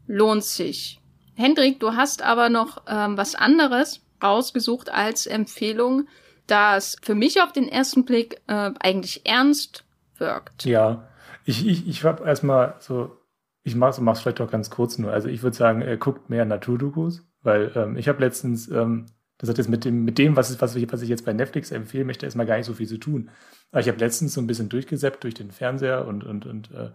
lohnt 0.07 0.43
sich. 0.43 0.99
Hendrik, 1.35 1.79
du 1.79 1.93
hast 1.93 2.21
aber 2.21 2.49
noch 2.49 2.81
ähm, 2.87 3.17
was 3.17 3.35
anderes 3.35 4.01
rausgesucht 4.21 4.89
als 4.89 5.27
Empfehlung, 5.27 6.07
das 6.47 6.95
für 7.01 7.15
mich 7.15 7.41
auf 7.41 7.51
den 7.51 7.67
ersten 7.67 8.05
Blick 8.05 8.41
äh, 8.47 8.71
eigentlich 8.79 9.25
ernst 9.25 9.83
wirkt. 10.17 10.65
Ja, 10.65 11.07
ich, 11.45 11.65
ich, 11.65 11.87
ich 11.87 12.03
habe 12.03 12.25
erstmal 12.25 12.75
so, 12.79 13.17
ich 13.63 13.75
mach's, 13.75 13.99
mach's 13.99 14.21
vielleicht 14.21 14.41
auch 14.41 14.51
ganz 14.51 14.69
kurz 14.69 14.97
nur. 14.97 15.11
Also 15.11 15.27
ich 15.27 15.43
würde 15.43 15.55
sagen, 15.55 15.81
er 15.81 15.97
guckt 15.97 16.29
mehr 16.29 16.45
Naturdokus, 16.45 17.27
weil 17.41 17.71
ähm, 17.75 17.97
ich 17.97 18.07
habe 18.07 18.19
letztens, 18.19 18.69
ähm, 18.69 19.07
das 19.37 19.49
hat 19.49 19.57
jetzt 19.57 19.69
mit 19.69 19.85
dem, 19.85 20.05
mit 20.05 20.17
dem, 20.17 20.35
was, 20.35 20.49
ist, 20.49 20.61
was, 20.61 20.75
ich, 20.75 20.91
was 20.91 21.01
ich 21.01 21.09
jetzt 21.09 21.25
bei 21.25 21.33
Netflix 21.33 21.71
empfehlen 21.71 22.07
möchte, 22.07 22.25
erstmal 22.25 22.45
gar 22.45 22.57
nicht 22.57 22.65
so 22.65 22.73
viel 22.73 22.87
zu 22.87 22.97
tun. 22.97 23.29
Aber 23.71 23.81
ich 23.81 23.87
habe 23.87 23.99
letztens 23.99 24.33
so 24.33 24.41
ein 24.41 24.47
bisschen 24.47 24.69
durchgesäppt 24.69 25.23
durch 25.23 25.33
den 25.33 25.51
Fernseher 25.51 26.07
und, 26.07 26.23
und, 26.23 26.45
und 26.45 26.71
äh, 26.71 26.91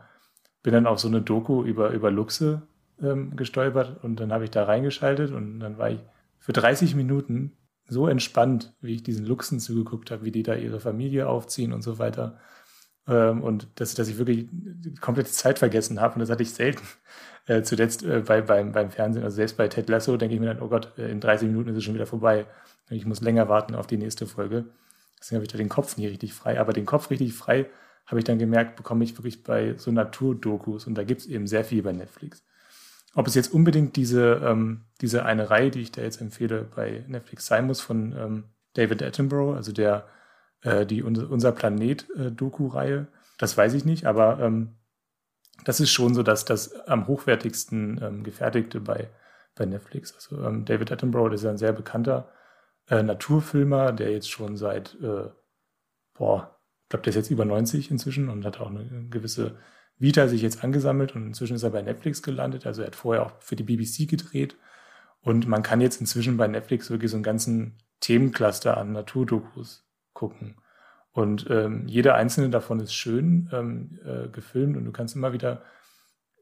bin 0.62 0.72
dann 0.72 0.86
auf 0.86 0.98
so 0.98 1.08
eine 1.08 1.22
Doku 1.22 1.62
über, 1.64 1.90
über 1.90 2.10
Luchse 2.10 2.62
ähm, 3.02 3.36
gestolpert 3.36 4.02
und 4.02 4.20
dann 4.20 4.32
habe 4.32 4.44
ich 4.44 4.50
da 4.50 4.64
reingeschaltet 4.64 5.32
und 5.32 5.60
dann 5.60 5.78
war 5.78 5.90
ich 5.90 6.00
für 6.38 6.52
30 6.52 6.94
Minuten 6.94 7.52
so 7.90 8.06
entspannt, 8.08 8.72
wie 8.80 8.94
ich 8.94 9.02
diesen 9.02 9.26
Luchsen 9.26 9.60
zugeguckt 9.60 10.10
habe, 10.10 10.24
wie 10.24 10.30
die 10.30 10.42
da 10.42 10.54
ihre 10.54 10.80
Familie 10.80 11.28
aufziehen 11.28 11.72
und 11.72 11.82
so 11.82 11.98
weiter. 11.98 12.38
Ähm, 13.06 13.42
und 13.42 13.68
dass, 13.74 13.94
dass 13.94 14.08
ich 14.08 14.18
wirklich 14.18 14.48
komplett 15.00 15.28
Zeit 15.28 15.58
vergessen 15.58 16.00
habe. 16.00 16.14
Und 16.14 16.20
das 16.20 16.30
hatte 16.30 16.42
ich 16.42 16.52
selten 16.54 16.82
äh, 17.46 17.62
zuletzt 17.62 18.02
äh, 18.04 18.22
bei, 18.26 18.40
beim, 18.40 18.72
beim 18.72 18.90
Fernsehen. 18.90 19.24
Also 19.24 19.36
selbst 19.36 19.56
bei 19.56 19.68
Ted 19.68 19.88
Lasso 19.88 20.16
denke 20.16 20.34
ich 20.34 20.40
mir 20.40 20.46
dann, 20.46 20.62
oh 20.62 20.68
Gott, 20.68 20.96
äh, 20.96 21.10
in 21.10 21.20
30 21.20 21.48
Minuten 21.48 21.70
ist 21.70 21.76
es 21.76 21.84
schon 21.84 21.94
wieder 21.94 22.06
vorbei. 22.06 22.46
Ich 22.88 23.06
muss 23.06 23.20
länger 23.20 23.48
warten 23.48 23.74
auf 23.74 23.86
die 23.86 23.98
nächste 23.98 24.26
Folge. 24.26 24.66
Deswegen 25.18 25.36
habe 25.36 25.44
ich 25.44 25.52
da 25.52 25.58
den 25.58 25.68
Kopf 25.68 25.96
nie 25.96 26.06
richtig 26.06 26.32
frei. 26.32 26.60
Aber 26.60 26.72
den 26.72 26.86
Kopf 26.86 27.10
richtig 27.10 27.34
frei 27.34 27.66
habe 28.06 28.20
ich 28.20 28.24
dann 28.24 28.38
gemerkt, 28.38 28.76
bekomme 28.76 29.04
ich 29.04 29.16
wirklich 29.18 29.42
bei 29.42 29.76
so 29.76 29.90
Naturdokus. 29.92 30.86
Und 30.86 30.94
da 30.94 31.04
gibt 31.04 31.20
es 31.20 31.26
eben 31.26 31.46
sehr 31.46 31.64
viel 31.64 31.82
bei 31.82 31.92
Netflix. 31.92 32.42
Ob 33.14 33.26
es 33.26 33.34
jetzt 33.34 33.52
unbedingt 33.52 33.96
diese, 33.96 34.40
ähm, 34.44 34.82
diese 35.00 35.24
eine 35.24 35.50
Reihe, 35.50 35.70
die 35.70 35.80
ich 35.80 35.92
da 35.92 36.02
jetzt 36.02 36.20
empfehle, 36.20 36.68
bei 36.74 37.04
Netflix 37.08 37.46
sein 37.46 37.66
muss 37.66 37.80
von 37.80 38.14
ähm, 38.16 38.44
David 38.74 39.02
Attenborough, 39.02 39.56
also 39.56 39.72
der 39.72 40.06
äh, 40.62 40.86
die 40.86 41.02
Unser 41.02 41.52
Planet-Doku-Reihe. 41.52 43.06
das 43.38 43.56
weiß 43.56 43.74
ich 43.74 43.84
nicht, 43.84 44.06
aber 44.06 44.38
ähm, 44.40 44.76
das 45.64 45.80
ist 45.80 45.90
schon 45.90 46.14
so, 46.14 46.22
dass 46.22 46.44
das 46.44 46.72
am 46.86 47.06
hochwertigsten 47.06 48.00
ähm, 48.02 48.22
gefertigte 48.22 48.80
bei, 48.80 49.10
bei 49.54 49.66
Netflix. 49.66 50.14
Also 50.14 50.42
ähm, 50.44 50.64
David 50.64 50.92
Attenborough, 50.92 51.30
das 51.30 51.42
ist 51.42 51.46
ein 51.46 51.58
sehr 51.58 51.72
bekannter 51.72 52.30
äh, 52.88 53.02
Naturfilmer, 53.02 53.92
der 53.92 54.12
jetzt 54.12 54.30
schon 54.30 54.56
seit, 54.56 54.94
äh, 55.02 55.28
boah, 56.14 56.56
ich 56.84 56.88
glaube, 56.90 57.02
der 57.04 57.10
ist 57.10 57.16
jetzt 57.16 57.30
über 57.30 57.44
90 57.44 57.90
inzwischen 57.90 58.28
und 58.28 58.44
hat 58.44 58.60
auch 58.60 58.70
eine 58.70 59.08
gewisse 59.10 59.56
Vita 60.00 60.26
sich 60.28 60.40
jetzt 60.40 60.64
angesammelt 60.64 61.14
und 61.14 61.26
inzwischen 61.26 61.56
ist 61.56 61.62
er 61.62 61.70
bei 61.70 61.82
Netflix 61.82 62.22
gelandet. 62.22 62.66
Also 62.66 62.80
er 62.80 62.88
hat 62.88 62.96
vorher 62.96 63.24
auch 63.24 63.32
für 63.40 63.54
die 63.54 63.62
BBC 63.62 64.08
gedreht. 64.08 64.56
Und 65.20 65.46
man 65.46 65.62
kann 65.62 65.82
jetzt 65.82 66.00
inzwischen 66.00 66.38
bei 66.38 66.48
Netflix 66.48 66.90
wirklich 66.90 67.10
so 67.10 67.18
einen 67.18 67.22
ganzen 67.22 67.76
Themencluster 68.00 68.78
an 68.78 68.92
Naturdokus 68.92 69.86
gucken. 70.14 70.56
Und 71.12 71.46
ähm, 71.50 71.86
jeder 71.86 72.14
einzelne 72.14 72.48
davon 72.48 72.80
ist 72.80 72.94
schön 72.94 73.50
ähm, 73.52 73.98
äh, 74.04 74.28
gefilmt 74.28 74.76
und 74.76 74.86
du 74.86 74.92
kannst 74.92 75.16
immer 75.16 75.34
wieder, 75.34 75.62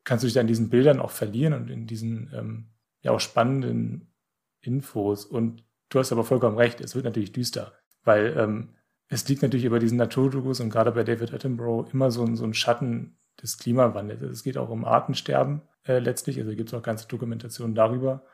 kannst 0.05 0.23
du 0.23 0.27
dich 0.27 0.35
da 0.35 0.41
in 0.41 0.47
diesen 0.47 0.71
Bildern 0.71 1.01
auch 1.01 1.11
verlieren 1.11 1.55
und 1.55 1.69
in 1.69 1.87
diesen 1.87 2.31
ähm, 2.33 2.67
ja 3.01 3.11
auch 3.11 3.21
spannenden 3.21 4.13
Infos. 4.61 5.25
Und 5.25 5.65
du 5.89 5.99
hast 5.99 6.13
aber 6.13 6.23
vollkommen 6.23 6.59
recht, 6.59 6.81
es 6.81 6.95
wird 6.95 7.07
natürlich 7.07 7.33
düster, 7.33 7.73
weil 8.05 8.37
ähm, 8.37 8.69
es 9.09 9.27
liegt 9.29 9.43
natürlich 9.43 9.65
über 9.65 9.81
diesen 9.81 9.99
Naturdokus 9.99 10.61
und 10.61 10.71
gerade 10.71 10.93
bei 10.93 11.03
David 11.03 11.33
Attenborough 11.33 11.93
immer 11.93 12.11
so 12.13 12.25
ein, 12.25 12.37
so 12.37 12.45
ein 12.45 12.55
Schatten 12.55 13.17
des 13.43 13.59
Klimawandels. 13.59 14.23
Es 14.23 14.43
geht 14.43 14.59
auch 14.59 14.69
um 14.69 14.85
Artensterben 14.85 15.62
äh, 15.86 15.98
letztlich, 15.98 16.39
also 16.39 16.55
gibt 16.55 16.69
es 16.69 16.74
auch 16.74 16.82
ganze 16.82 17.09
Dokumentationen 17.09 17.74
darüber. 17.74 18.24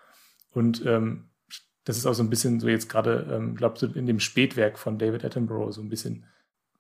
Und 0.51 0.85
ähm, 0.87 1.31
das 1.85 1.97
ist 1.97 2.07
auch 2.07 2.15
so 2.15 2.23
ein 2.23 2.31
bisschen 2.31 2.61
so 2.61 2.69
jetzt 2.69 2.89
gerade, 2.89 3.29
ähm, 3.31 3.57
glaube 3.57 3.79
so 3.79 3.87
in 3.87 4.07
dem 4.07 4.21
Spätwerk 4.21 4.79
von 4.79 4.99
David 4.99 5.25
Attenborough 5.25 5.73
so 5.73 5.83
ein 5.83 5.91
bisschen 5.91 6.27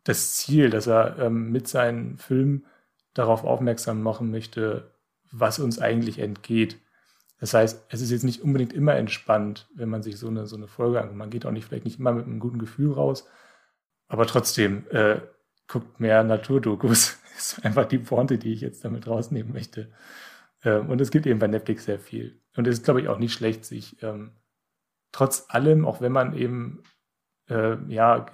das 0.05 0.35
Ziel, 0.35 0.71
dass 0.71 0.87
er 0.87 1.19
ähm, 1.19 1.51
mit 1.51 1.69
seinen 1.69 2.19
Filmen 2.19 2.67
darauf 3.15 3.45
aufmerksam 3.45 4.03
machen 4.03 4.31
möchte, 4.31 4.93
was 5.31 5.59
uns 5.59 5.79
eigentlich 5.79 6.19
entgeht. 6.19 6.79
Das 7.41 7.55
heißt, 7.55 7.87
es 7.89 8.01
ist 8.01 8.11
jetzt 8.11 8.25
nicht 8.25 8.43
unbedingt 8.43 8.73
immer 8.73 8.95
entspannt, 8.95 9.69
wenn 9.75 9.89
man 9.89 10.03
sich 10.03 10.19
so 10.19 10.29
eine, 10.29 10.47
so 10.47 10.57
eine 10.57 10.69
Folge 10.69 11.01
anguckt. 11.01 11.19
Man 11.19 11.31
geht 11.31 11.47
auch 11.47 11.51
nicht 11.51 11.67
vielleicht 11.67 11.85
nicht 11.85 11.99
immer 11.99 12.13
mit 12.13 12.27
einem 12.27 12.41
guten 12.41 12.59
Gefühl 12.59 12.93
raus, 12.93 13.29
aber 14.09 14.27
trotzdem 14.27 14.87
äh, 14.91 15.21
guckt 15.69 16.01
mehr 16.01 16.23
Naturdokus. 16.25 17.19
Ist 17.37 17.65
einfach 17.65 17.87
die 17.87 17.99
Pointe, 17.99 18.39
die 18.39 18.53
ich 18.53 18.61
jetzt 18.61 18.85
damit 18.85 19.07
rausnehmen 19.07 19.53
möchte. 19.53 19.91
Ähm, 20.63 20.89
und 20.89 21.01
es 21.01 21.11
gibt 21.11 21.27
eben 21.27 21.39
bei 21.39 21.47
Netflix 21.47 21.85
sehr 21.85 21.99
viel. 21.99 22.41
Und 22.57 22.67
es 22.67 22.79
ist, 22.79 22.85
glaube 22.85 23.01
ich, 23.01 23.09
auch 23.09 23.19
nicht 23.19 23.33
schlecht, 23.33 23.65
sich 23.65 24.03
ähm, 24.03 24.33
trotz 25.13 25.47
allem, 25.49 25.85
auch 25.85 26.01
wenn 26.01 26.13
man 26.13 26.35
eben 26.35 26.83
äh, 27.49 27.77
ja 27.89 28.27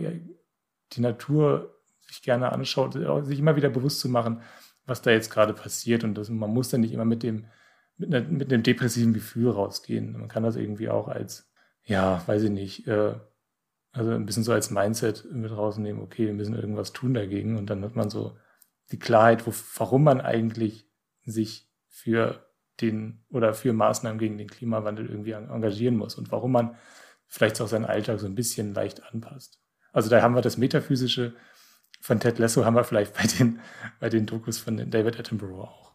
die 0.93 1.01
Natur 1.01 1.77
sich 2.01 2.23
gerne 2.23 2.53
anschaut, 2.53 2.95
sich 3.25 3.39
immer 3.39 3.57
wieder 3.57 3.71
bewusst 3.71 4.01
zu 4.01 4.09
machen, 4.09 4.43
was 4.87 5.03
da 5.03 5.11
jetzt 5.11 5.31
gerade 5.31 5.55
passiert 5.55 6.03
und 6.03 6.15
das, 6.15 6.29
man 6.29 6.51
muss 6.51 6.71
dann 6.71 6.81
nicht 6.81 6.93
immer 6.93 7.05
mit 7.05 7.23
dem 7.23 7.47
mit, 7.97 8.15
einer, 8.15 8.27
mit 8.27 8.53
einem 8.53 8.63
depressiven 8.63 9.13
Gefühl 9.13 9.51
rausgehen. 9.51 10.13
Man 10.13 10.29
kann 10.29 10.43
das 10.43 10.57
irgendwie 10.57 10.89
auch 10.89 11.07
als 11.07 11.51
ja, 11.85 12.23
weiß 12.27 12.45
ich 12.45 12.51
nicht, 12.51 12.87
äh, 12.87 13.15
also 13.93 14.13
ein 14.13 14.27
bisschen 14.27 14.45
so 14.45 14.53
als 14.53 14.71
Mindset 14.71 15.27
mit 15.33 15.51
rausnehmen, 15.51 16.03
okay, 16.03 16.27
wir 16.27 16.35
müssen 16.35 16.55
irgendwas 16.55 16.93
tun 16.93 17.15
dagegen 17.15 17.59
und 17.59 17.69
dann 17.69 17.85
hat 17.85 17.97
man 17.97 18.11
so 18.11 18.37
die 18.93 18.99
Klarheit, 18.99 19.47
wo, 19.47 19.53
warum 19.77 20.05
man 20.05 20.21
eigentlich 20.21 20.87
sich 21.25 21.69
für 21.89 22.47
den 22.81 23.25
oder 23.31 23.55
für 23.55 23.73
Maßnahmen 23.73 24.19
gegen 24.19 24.39
den 24.39 24.49
Klimawandel 24.49 25.09
irgendwie 25.09 25.33
engagieren 25.33 25.97
muss 25.97 26.15
und 26.15 26.33
warum 26.33 26.53
man 26.53 26.77
vielleicht 27.27 27.61
auch 27.61 27.69
seinen 27.69 27.85
Alltag 27.85 28.19
so 28.21 28.27
ein 28.27 28.35
bisschen 28.35 28.75
leicht 28.75 29.03
anpasst. 29.05 29.59
Also 29.93 30.09
da 30.09 30.23
haben 30.23 30.35
wir 30.35 30.43
das 30.43 30.57
Metaphysische 30.57 31.35
von 32.01 32.21
Ted 32.21 32.39
Lasso, 32.39 32.65
haben 32.65 32.75
wir 32.75 32.85
vielleicht 32.85 33.15
bei 33.15 33.27
den, 33.27 33.61
bei 34.01 34.09
den 34.09 34.27
Dokus 34.27 34.59
von 34.59 34.91
David 34.91 35.19
Attenborough 35.19 35.65
auch. 35.65 35.93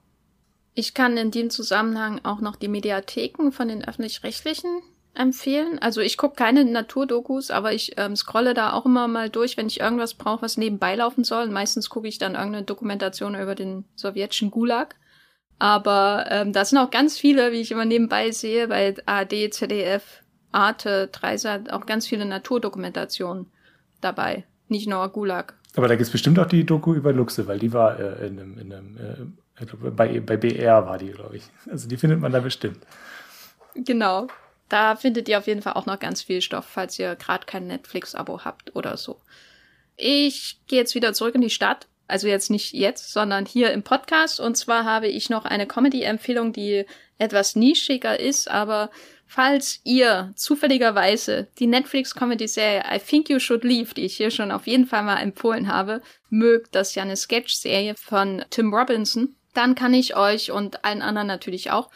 Ich 0.73 0.93
kann 0.93 1.17
in 1.17 1.31
dem 1.31 1.49
Zusammenhang 1.49 2.19
auch 2.23 2.41
noch 2.41 2.57
die 2.57 2.67
Mediatheken 2.67 3.51
von 3.51 3.69
den 3.69 3.83
öffentlich-rechtlichen 3.87 4.81
empfehlen. 5.15 5.79
Also 5.79 6.01
ich 6.01 6.17
gucke 6.17 6.35
keine 6.35 6.65
Naturdokus, 6.65 7.51
aber 7.51 7.73
ich 7.73 7.93
ähm, 7.97 8.15
scrolle 8.15 8.53
da 8.53 8.73
auch 8.73 8.85
immer 8.85 9.07
mal 9.07 9.29
durch, 9.29 9.57
wenn 9.57 9.67
ich 9.67 9.79
irgendwas 9.79 10.13
brauche, 10.13 10.43
was 10.43 10.57
nebenbei 10.57 10.95
laufen 10.95 11.23
soll. 11.23 11.43
Und 11.43 11.53
meistens 11.53 11.89
gucke 11.89 12.07
ich 12.07 12.17
dann 12.17 12.35
irgendeine 12.35 12.65
Dokumentation 12.65 13.35
über 13.35 13.55
den 13.55 13.85
sowjetischen 13.95 14.51
Gulag. 14.51 14.95
Aber 15.57 16.25
ähm, 16.29 16.51
da 16.53 16.65
sind 16.65 16.77
auch 16.77 16.91
ganz 16.91 17.17
viele, 17.17 17.51
wie 17.51 17.61
ich 17.61 17.71
immer 17.71 17.85
nebenbei 17.85 18.31
sehe, 18.31 18.67
bei 18.67 18.93
AD, 19.05 19.49
ZDF, 19.51 20.21
Arte, 20.51 21.07
Dreisat, 21.11 21.71
auch 21.71 21.85
ganz 21.85 22.07
viele 22.07 22.25
Naturdokumentationen 22.25 23.47
dabei. 24.01 24.45
Nicht 24.67 24.87
nur 24.87 25.07
Gulag. 25.09 25.53
Aber 25.75 25.87
da 25.87 25.95
gibt's 25.95 26.11
bestimmt 26.11 26.39
auch 26.39 26.45
die 26.45 26.65
Doku 26.65 26.93
über 26.93 27.13
Luchse, 27.13 27.47
weil 27.47 27.59
die 27.59 27.73
war 27.73 27.99
äh, 27.99 28.27
in 28.27 28.39
einem, 28.39 28.57
in 28.57 28.73
einem 28.73 28.97
äh, 28.97 29.65
bei, 29.91 30.19
bei 30.19 30.37
BR 30.37 30.85
war 30.85 30.97
die, 30.97 31.11
glaube 31.11 31.37
ich. 31.37 31.43
Also 31.69 31.87
die 31.87 31.97
findet 31.97 32.19
man 32.19 32.31
da 32.31 32.39
bestimmt. 32.39 32.79
Genau. 33.75 34.27
Da 34.69 34.95
findet 34.95 35.29
ihr 35.29 35.37
auf 35.37 35.47
jeden 35.47 35.61
Fall 35.61 35.73
auch 35.73 35.85
noch 35.85 35.99
ganz 35.99 36.21
viel 36.21 36.41
Stoff, 36.41 36.65
falls 36.65 36.97
ihr 36.97 37.15
gerade 37.15 37.45
kein 37.45 37.67
Netflix-Abo 37.67 38.43
habt 38.43 38.75
oder 38.75 38.97
so. 38.97 39.21
Ich 39.95 40.59
gehe 40.67 40.79
jetzt 40.79 40.95
wieder 40.95 41.13
zurück 41.13 41.35
in 41.35 41.41
die 41.41 41.49
Stadt 41.49 41.87
also 42.07 42.27
jetzt 42.27 42.51
nicht 42.51 42.73
jetzt, 42.73 43.11
sondern 43.11 43.45
hier 43.45 43.71
im 43.71 43.83
Podcast. 43.83 44.39
Und 44.39 44.55
zwar 44.55 44.85
habe 44.85 45.07
ich 45.07 45.29
noch 45.29 45.45
eine 45.45 45.67
Comedy-Empfehlung, 45.67 46.53
die 46.53 46.85
etwas 47.17 47.55
nischiger 47.55 48.19
ist, 48.19 48.49
aber 48.49 48.91
falls 49.25 49.79
ihr 49.83 50.33
zufälligerweise 50.35 51.47
die 51.57 51.67
Netflix-Comedy-Serie 51.67 52.83
I 52.91 52.99
Think 52.99 53.29
You 53.29 53.39
Should 53.39 53.63
Leave, 53.63 53.93
die 53.93 54.05
ich 54.05 54.17
hier 54.17 54.31
schon 54.31 54.51
auf 54.51 54.67
jeden 54.67 54.85
Fall 54.85 55.03
mal 55.03 55.17
empfohlen 55.17 55.67
habe, 55.67 56.01
mögt, 56.29 56.75
das 56.75 56.89
ist 56.89 56.95
ja 56.95 57.03
eine 57.03 57.15
Sketch-Serie 57.15 57.95
von 57.95 58.43
Tim 58.49 58.73
Robinson, 58.73 59.35
dann 59.53 59.73
kann 59.73 59.93
ich 59.93 60.15
euch 60.15 60.51
und 60.51 60.83
allen 60.83 61.01
anderen 61.01 61.27
natürlich 61.27 61.71
auch 61.71 61.89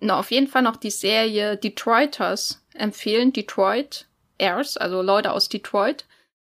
na, 0.00 0.18
auf 0.18 0.30
jeden 0.30 0.48
Fall 0.48 0.62
noch 0.62 0.76
die 0.76 0.90
Serie 0.90 1.56
Detroiters 1.56 2.62
empfehlen. 2.74 3.32
Detroit 3.32 4.06
Airs, 4.38 4.76
also 4.76 5.02
Leute 5.02 5.32
aus 5.32 5.48
Detroit. 5.48 6.04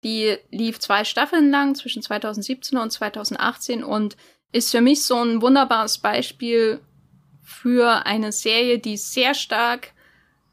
Die 0.03 0.38
lief 0.51 0.80
zwei 0.80 1.03
Staffeln 1.03 1.49
lang 1.49 1.76
zwischen 1.76 2.01
2017 2.01 2.77
und 2.77 2.91
2018 2.91 3.84
und 3.84 4.17
ist 4.51 4.72
für 4.72 4.81
mich 4.81 5.03
so 5.03 5.22
ein 5.22 5.41
wunderbares 5.41 5.97
Beispiel 5.97 6.80
für 7.43 8.05
eine 8.05 8.31
Serie, 8.31 8.80
die 8.80 8.97
sehr 8.97 9.34
stark 9.34 9.91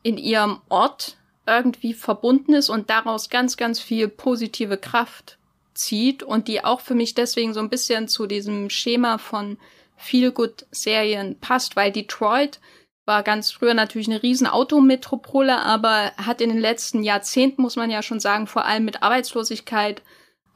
in 0.03 0.19
ihrem 0.19 0.61
Ort 0.69 1.17
irgendwie 1.47 1.95
verbunden 1.95 2.55
ist 2.55 2.69
und 2.69 2.91
daraus 2.91 3.31
ganz, 3.31 3.57
ganz 3.57 3.81
viel 3.81 4.09
positive 4.09 4.77
Kraft 4.77 5.39
zieht 5.75 6.23
und 6.23 6.49
die 6.49 6.65
auch 6.65 6.81
für 6.81 6.95
mich 6.95 7.15
deswegen 7.15 7.55
so 7.55 7.61
ein 7.61 7.71
bisschen 7.71 8.09
zu 8.09 8.27
diesem 8.27 8.71
Schema 8.71 9.19
von 9.19 9.59
Feel-Good-Serien 9.97 11.39
passt, 11.41 11.77
weil 11.77 11.93
Detroit 11.93 12.61
war 13.05 13.23
ganz 13.23 13.51
früher 13.51 13.75
natürlich 13.75 14.09
eine 14.09 14.23
riesen 14.23 14.47
Autometropole, 14.47 15.59
aber 15.59 16.13
hat 16.17 16.41
in 16.41 16.51
den 16.51 16.61
letzten 16.61 17.03
Jahrzehnten, 17.03 17.63
muss 17.63 17.77
man 17.77 17.91
ja 17.91 18.03
schon 18.03 18.21
sagen, 18.21 18.47
vor 18.47 18.65
allem 18.65 18.85
mit 18.85 19.03
Arbeitslosigkeit, 19.03 20.03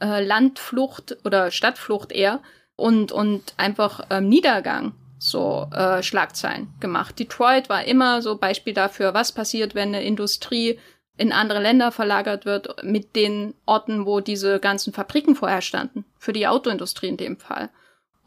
äh, 0.01 0.24
Landflucht 0.24 1.16
oder 1.24 1.51
Stadtflucht 1.51 2.12
eher 2.12 2.40
und, 2.77 3.10
und 3.10 3.55
einfach 3.56 4.06
ähm, 4.10 4.28
Niedergang 4.28 4.93
so 5.18 5.68
äh, 5.73 6.02
Schlagzeilen 6.02 6.68
gemacht. 6.78 7.18
Detroit 7.18 7.68
war 7.68 7.85
immer 7.85 8.23
so 8.23 8.36
Beispiel 8.36 8.74
dafür, 8.74 9.14
was 9.14 9.32
passiert, 9.32 9.74
wenn 9.74 9.89
eine 9.89 10.05
Industrie 10.05 10.78
in 11.16 11.32
andere 11.32 11.60
Länder 11.60 11.93
verlagert 11.93 12.44
wird, 12.44 12.85
mit 12.85 13.16
den 13.16 13.55
Orten, 13.64 14.05
wo 14.05 14.20
diese 14.20 14.60
ganzen 14.60 14.93
Fabriken 14.93 15.35
vorher 15.35 15.62
standen, 15.62 16.05
für 16.18 16.35
die 16.35 16.47
Autoindustrie 16.47 17.09
in 17.09 17.16
dem 17.16 17.39
Fall. 17.39 17.70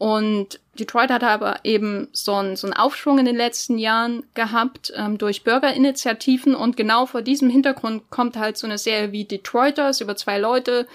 Und 0.00 0.60
Detroit 0.78 1.10
hat 1.10 1.22
aber 1.22 1.60
eben 1.62 2.08
so 2.12 2.32
einen, 2.32 2.56
so 2.56 2.66
einen 2.66 2.72
Aufschwung 2.72 3.18
in 3.18 3.26
den 3.26 3.36
letzten 3.36 3.76
Jahren 3.76 4.24
gehabt 4.32 4.90
ähm, 4.96 5.18
durch 5.18 5.44
Bürgerinitiativen 5.44 6.54
und 6.54 6.78
genau 6.78 7.04
vor 7.04 7.20
diesem 7.20 7.50
Hintergrund 7.50 8.08
kommt 8.08 8.38
halt 8.38 8.56
so 8.56 8.66
eine 8.66 8.78
Serie 8.78 9.12
wie 9.12 9.26
Detroiters 9.26 10.00
über 10.00 10.16
zwei 10.16 10.38
Leute, 10.38 10.86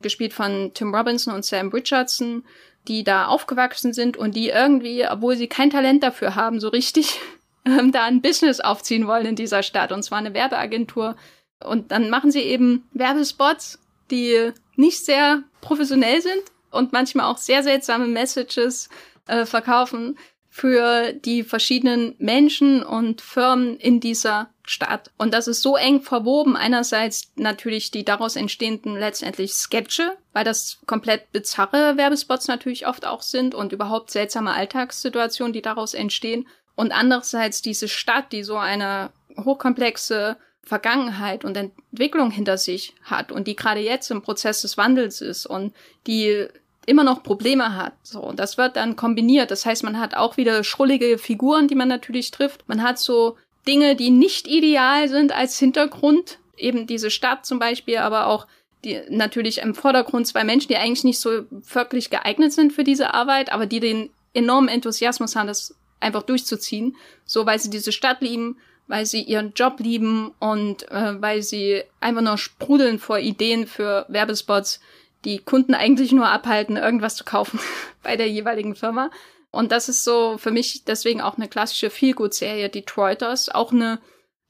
gespielt 0.00 0.32
von 0.32 0.70
Tim 0.74 0.94
Robinson 0.94 1.34
und 1.34 1.44
Sam 1.44 1.70
Richardson, 1.70 2.44
die 2.86 3.02
da 3.02 3.26
aufgewachsen 3.26 3.92
sind 3.92 4.16
und 4.16 4.36
die 4.36 4.50
irgendwie, 4.50 5.08
obwohl 5.08 5.36
sie 5.36 5.48
kein 5.48 5.70
Talent 5.70 6.04
dafür 6.04 6.36
haben, 6.36 6.60
so 6.60 6.68
richtig 6.68 7.18
ähm, 7.64 7.90
da 7.90 8.04
ein 8.04 8.22
Business 8.22 8.60
aufziehen 8.60 9.08
wollen 9.08 9.26
in 9.26 9.34
dieser 9.34 9.64
Stadt 9.64 9.90
und 9.90 10.04
zwar 10.04 10.18
eine 10.18 10.34
Werbeagentur. 10.34 11.16
Und 11.64 11.90
dann 11.90 12.10
machen 12.10 12.30
sie 12.30 12.42
eben 12.42 12.88
Werbespots, 12.92 13.80
die 14.12 14.52
nicht 14.76 15.04
sehr 15.04 15.42
professionell 15.60 16.20
sind, 16.20 16.44
und 16.72 16.92
manchmal 16.92 17.26
auch 17.26 17.38
sehr 17.38 17.62
seltsame 17.62 18.06
Messages 18.06 18.88
äh, 19.26 19.46
verkaufen 19.46 20.16
für 20.48 21.14
die 21.14 21.44
verschiedenen 21.44 22.14
Menschen 22.18 22.82
und 22.82 23.22
Firmen 23.22 23.78
in 23.78 24.00
dieser 24.00 24.50
Stadt. 24.64 25.10
Und 25.16 25.32
das 25.32 25.48
ist 25.48 25.62
so 25.62 25.76
eng 25.76 26.02
verwoben. 26.02 26.56
Einerseits 26.56 27.32
natürlich 27.36 27.90
die 27.90 28.04
daraus 28.04 28.36
entstehenden 28.36 28.94
letztendlich 28.94 29.54
Sketche, 29.54 30.12
weil 30.34 30.44
das 30.44 30.80
komplett 30.86 31.32
bizarre 31.32 31.96
Werbespots 31.96 32.48
natürlich 32.48 32.86
oft 32.86 33.06
auch 33.06 33.22
sind 33.22 33.54
und 33.54 33.72
überhaupt 33.72 34.10
seltsame 34.10 34.52
Alltagssituationen, 34.52 35.54
die 35.54 35.62
daraus 35.62 35.94
entstehen. 35.94 36.46
Und 36.74 36.92
andererseits 36.92 37.62
diese 37.62 37.88
Stadt, 37.88 38.30
die 38.32 38.42
so 38.42 38.56
eine 38.56 39.10
hochkomplexe 39.38 40.36
Vergangenheit 40.62 41.44
und 41.44 41.56
Entwicklung 41.56 42.30
hinter 42.30 42.56
sich 42.56 42.94
hat 43.02 43.32
und 43.32 43.48
die 43.48 43.56
gerade 43.56 43.80
jetzt 43.80 44.10
im 44.10 44.22
Prozess 44.22 44.62
des 44.62 44.76
Wandels 44.76 45.20
ist 45.20 45.46
und 45.46 45.74
die 46.06 46.46
immer 46.86 47.04
noch 47.04 47.22
Probleme 47.22 47.76
hat. 47.76 47.92
So, 48.02 48.20
und 48.20 48.38
das 48.38 48.58
wird 48.58 48.76
dann 48.76 48.96
kombiniert. 48.96 49.50
Das 49.50 49.64
heißt, 49.66 49.84
man 49.84 49.98
hat 49.98 50.14
auch 50.14 50.36
wieder 50.36 50.64
schrullige 50.64 51.18
Figuren, 51.18 51.68
die 51.68 51.74
man 51.74 51.88
natürlich 51.88 52.30
trifft. 52.30 52.68
Man 52.68 52.82
hat 52.82 52.98
so 52.98 53.36
Dinge, 53.66 53.94
die 53.96 54.10
nicht 54.10 54.48
ideal 54.48 55.08
sind 55.08 55.32
als 55.32 55.58
Hintergrund. 55.58 56.38
Eben 56.56 56.86
diese 56.86 57.10
Stadt 57.10 57.46
zum 57.46 57.58
Beispiel, 57.58 57.98
aber 57.98 58.26
auch 58.26 58.46
die 58.84 59.00
natürlich 59.08 59.58
im 59.58 59.74
Vordergrund 59.74 60.26
zwei 60.26 60.44
Menschen, 60.44 60.68
die 60.68 60.76
eigentlich 60.76 61.04
nicht 61.04 61.20
so 61.20 61.44
wirklich 61.50 62.10
geeignet 62.10 62.52
sind 62.52 62.72
für 62.72 62.84
diese 62.84 63.14
Arbeit, 63.14 63.52
aber 63.52 63.66
die 63.66 63.80
den 63.80 64.10
enormen 64.34 64.68
Enthusiasmus 64.68 65.36
haben, 65.36 65.46
das 65.46 65.74
einfach 66.00 66.22
durchzuziehen. 66.22 66.96
So, 67.24 67.46
weil 67.46 67.60
sie 67.60 67.70
diese 67.70 67.92
Stadt 67.92 68.20
lieben, 68.20 68.58
weil 68.88 69.06
sie 69.06 69.22
ihren 69.22 69.52
Job 69.54 69.78
lieben 69.78 70.32
und 70.40 70.90
äh, 70.90 71.20
weil 71.20 71.42
sie 71.42 71.82
einfach 72.00 72.22
nur 72.22 72.38
sprudeln 72.38 72.98
vor 72.98 73.18
Ideen 73.18 73.66
für 73.66 74.04
Werbespots, 74.08 74.80
die 75.24 75.38
Kunden 75.38 75.74
eigentlich 75.74 76.12
nur 76.12 76.28
abhalten, 76.28 76.76
irgendwas 76.76 77.16
zu 77.16 77.24
kaufen 77.24 77.60
bei 78.02 78.16
der 78.16 78.28
jeweiligen 78.28 78.74
Firma. 78.74 79.10
Und 79.50 79.70
das 79.70 79.88
ist 79.88 80.04
so 80.04 80.38
für 80.38 80.50
mich 80.50 80.84
deswegen 80.84 81.20
auch 81.20 81.36
eine 81.36 81.48
klassische 81.48 81.90
Feelgood-Serie, 81.90 82.70
Detroiters. 82.70 83.50
Auch 83.50 83.72
eine 83.72 84.00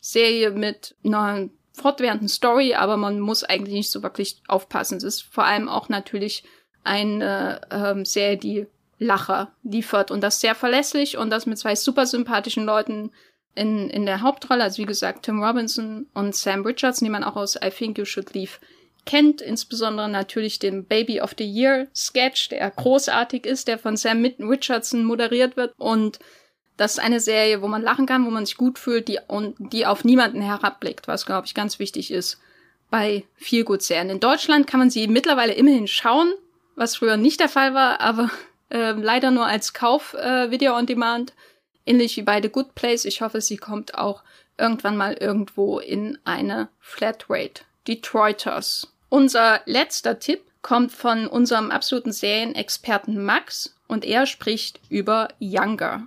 Serie 0.00 0.50
mit 0.50 0.94
einer 1.04 1.48
fortwährenden 1.74 2.28
Story, 2.28 2.74
aber 2.74 2.96
man 2.96 3.18
muss 3.18 3.44
eigentlich 3.44 3.74
nicht 3.74 3.90
so 3.90 4.02
wirklich 4.02 4.40
aufpassen. 4.46 4.98
Es 4.98 5.04
ist 5.04 5.22
vor 5.22 5.44
allem 5.44 5.68
auch 5.68 5.88
natürlich 5.88 6.44
eine 6.84 7.60
ähm, 7.70 8.04
Serie, 8.04 8.36
die 8.36 8.66
Lacher 8.98 9.52
liefert 9.64 10.10
und 10.10 10.20
das 10.20 10.40
sehr 10.40 10.54
verlässlich 10.54 11.16
und 11.16 11.30
das 11.30 11.46
mit 11.46 11.58
zwei 11.58 11.74
super 11.74 12.06
sympathischen 12.06 12.64
Leuten 12.64 13.10
in, 13.54 13.90
in 13.90 14.06
der 14.06 14.20
Hauptrolle. 14.22 14.62
Also 14.62 14.78
wie 14.78 14.86
gesagt, 14.86 15.24
Tim 15.24 15.42
Robinson 15.42 16.06
und 16.14 16.34
Sam 16.34 16.64
Richardson, 16.64 17.06
die 17.06 17.10
man 17.10 17.24
auch 17.24 17.36
aus 17.36 17.56
I 17.56 17.70
Think 17.70 17.98
You 17.98 18.04
Should 18.04 18.32
Leave 18.34 18.52
kennt, 19.04 19.40
insbesondere 19.40 20.08
natürlich 20.08 20.58
den 20.58 20.84
Baby 20.84 21.20
of 21.20 21.34
the 21.36 21.44
Year 21.44 21.88
Sketch, 21.94 22.48
der 22.50 22.70
großartig 22.70 23.46
ist, 23.46 23.68
der 23.68 23.78
von 23.78 23.96
Sam 23.96 24.24
Richardson 24.24 25.04
moderiert 25.04 25.56
wird 25.56 25.74
und 25.78 26.18
das 26.76 26.92
ist 26.92 26.98
eine 27.00 27.20
Serie, 27.20 27.62
wo 27.62 27.68
man 27.68 27.82
lachen 27.82 28.06
kann, 28.06 28.24
wo 28.24 28.30
man 28.30 28.46
sich 28.46 28.56
gut 28.56 28.78
fühlt, 28.78 29.08
die 29.08 29.18
und 29.28 29.56
die 29.58 29.86
auf 29.86 30.04
niemanden 30.04 30.40
herabblickt, 30.40 31.06
was 31.08 31.26
glaube 31.26 31.46
ich 31.46 31.54
ganz 31.54 31.78
wichtig 31.78 32.10
ist 32.10 32.38
bei 32.90 33.24
Feelgood-Serien. 33.36 34.10
In 34.10 34.20
Deutschland 34.20 34.66
kann 34.66 34.78
man 34.78 34.90
sie 34.90 35.08
mittlerweile 35.08 35.54
immerhin 35.54 35.86
schauen, 35.86 36.32
was 36.76 36.96
früher 36.96 37.16
nicht 37.16 37.40
der 37.40 37.48
Fall 37.48 37.74
war, 37.74 38.00
aber 38.00 38.30
äh, 38.70 38.92
leider 38.92 39.30
nur 39.30 39.46
als 39.46 39.72
Kauf 39.72 40.14
äh, 40.14 40.50
Video 40.50 40.76
on 40.76 40.86
Demand, 40.86 41.32
ähnlich 41.86 42.16
wie 42.16 42.22
bei 42.22 42.40
The 42.40 42.50
Good 42.50 42.74
Place. 42.74 43.04
Ich 43.04 43.20
hoffe, 43.22 43.40
sie 43.40 43.56
kommt 43.56 43.94
auch 43.94 44.22
irgendwann 44.58 44.96
mal 44.96 45.14
irgendwo 45.14 45.78
in 45.78 46.18
eine 46.24 46.68
Flatrate. 46.80 47.62
Detroiters. 47.88 48.91
Unser 49.12 49.60
letzter 49.66 50.20
Tipp 50.20 50.40
kommt 50.62 50.90
von 50.90 51.26
unserem 51.26 51.70
absoluten 51.70 52.12
Serienexperten 52.12 53.22
Max 53.22 53.76
und 53.86 54.06
er 54.06 54.24
spricht 54.24 54.80
über 54.88 55.28
Younger. 55.38 56.06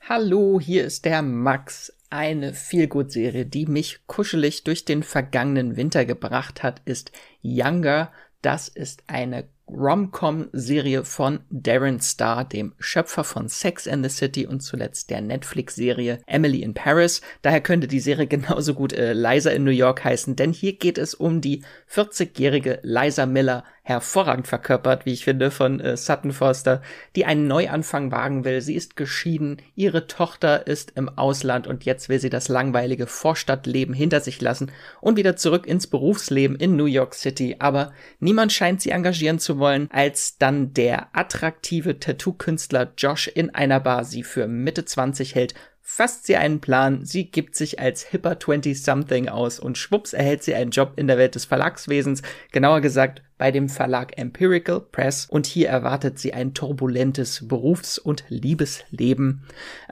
Hallo, 0.00 0.58
hier 0.58 0.86
ist 0.86 1.04
der 1.04 1.20
Max. 1.20 1.94
Eine 2.08 2.54
Feelgood-Serie, 2.54 3.44
die 3.44 3.66
mich 3.66 4.06
kuschelig 4.06 4.64
durch 4.64 4.86
den 4.86 5.02
vergangenen 5.02 5.76
Winter 5.76 6.06
gebracht 6.06 6.62
hat, 6.62 6.80
ist 6.86 7.12
Younger. 7.42 8.10
Das 8.40 8.68
ist 8.68 9.02
eine 9.06 9.46
Rom-Com-Serie 9.68 11.04
von 11.04 11.40
Darren 11.50 12.00
Star, 12.00 12.44
dem 12.44 12.74
Schöpfer 12.78 13.24
von 13.24 13.48
Sex 13.48 13.88
and 13.88 14.04
the 14.04 14.14
City 14.14 14.46
und 14.46 14.60
zuletzt 14.60 15.10
der 15.10 15.20
Netflix-Serie 15.20 16.20
Emily 16.26 16.62
in 16.62 16.74
Paris. 16.74 17.20
Daher 17.42 17.60
könnte 17.60 17.88
die 17.88 18.00
Serie 18.00 18.26
genauso 18.28 18.74
gut 18.74 18.92
äh, 18.92 19.12
Liza 19.12 19.50
in 19.50 19.64
New 19.64 19.70
York 19.70 20.04
heißen, 20.04 20.36
denn 20.36 20.52
hier 20.52 20.74
geht 20.74 20.98
es 20.98 21.14
um 21.14 21.40
die 21.40 21.64
40-jährige 21.90 22.80
Liza 22.82 23.26
Miller, 23.26 23.64
hervorragend 23.92 24.46
verkörpert, 24.46 25.06
wie 25.06 25.12
ich 25.12 25.24
finde, 25.24 25.50
von 25.50 25.80
äh, 25.80 25.96
Sutton 25.96 26.32
Foster, 26.32 26.82
die 27.16 27.24
einen 27.24 27.46
Neuanfang 27.46 28.10
wagen 28.10 28.44
will. 28.44 28.60
Sie 28.60 28.74
ist 28.74 28.96
geschieden, 28.96 29.58
ihre 29.74 30.06
Tochter 30.06 30.66
ist 30.66 30.92
im 30.96 31.08
Ausland 31.08 31.66
und 31.66 31.84
jetzt 31.84 32.08
will 32.08 32.18
sie 32.18 32.30
das 32.30 32.48
langweilige 32.48 33.06
Vorstadtleben 33.06 33.94
hinter 33.94 34.20
sich 34.20 34.40
lassen 34.40 34.72
und 35.00 35.16
wieder 35.16 35.36
zurück 35.36 35.66
ins 35.66 35.86
Berufsleben 35.86 36.56
in 36.56 36.76
New 36.76 36.86
York 36.86 37.14
City. 37.14 37.56
Aber 37.58 37.92
niemand 38.20 38.52
scheint 38.52 38.82
sie 38.82 38.90
engagieren 38.90 39.38
zu 39.38 39.58
wollen, 39.58 39.88
als 39.92 40.38
dann 40.38 40.74
der 40.74 41.08
attraktive 41.12 41.98
Tattoo-Künstler 41.98 42.92
Josh 42.96 43.28
in 43.28 43.54
einer 43.54 43.80
Bar 43.80 44.04
sie 44.04 44.22
für 44.22 44.48
Mitte 44.48 44.84
20 44.84 45.34
hält 45.34 45.54
fasst 45.82 46.26
sie 46.26 46.36
einen 46.36 46.60
Plan, 46.60 47.04
sie 47.04 47.30
gibt 47.30 47.56
sich 47.56 47.78
als 47.78 48.02
hipper 48.02 48.32
20-something 48.32 49.28
aus 49.28 49.60
und 49.60 49.76
schwupps 49.76 50.12
erhält 50.12 50.42
sie 50.42 50.54
einen 50.54 50.70
Job 50.70 50.94
in 50.96 51.06
der 51.06 51.18
Welt 51.18 51.34
des 51.34 51.44
Verlagswesens, 51.44 52.22
genauer 52.52 52.80
gesagt 52.80 53.22
bei 53.42 53.50
dem 53.50 53.68
Verlag 53.68 54.16
Empirical 54.18 54.78
Press 54.78 55.26
und 55.28 55.46
hier 55.46 55.68
erwartet 55.68 56.16
sie 56.16 56.32
ein 56.32 56.54
turbulentes 56.54 57.48
Berufs- 57.48 57.98
und 57.98 58.22
Liebesleben. 58.28 59.42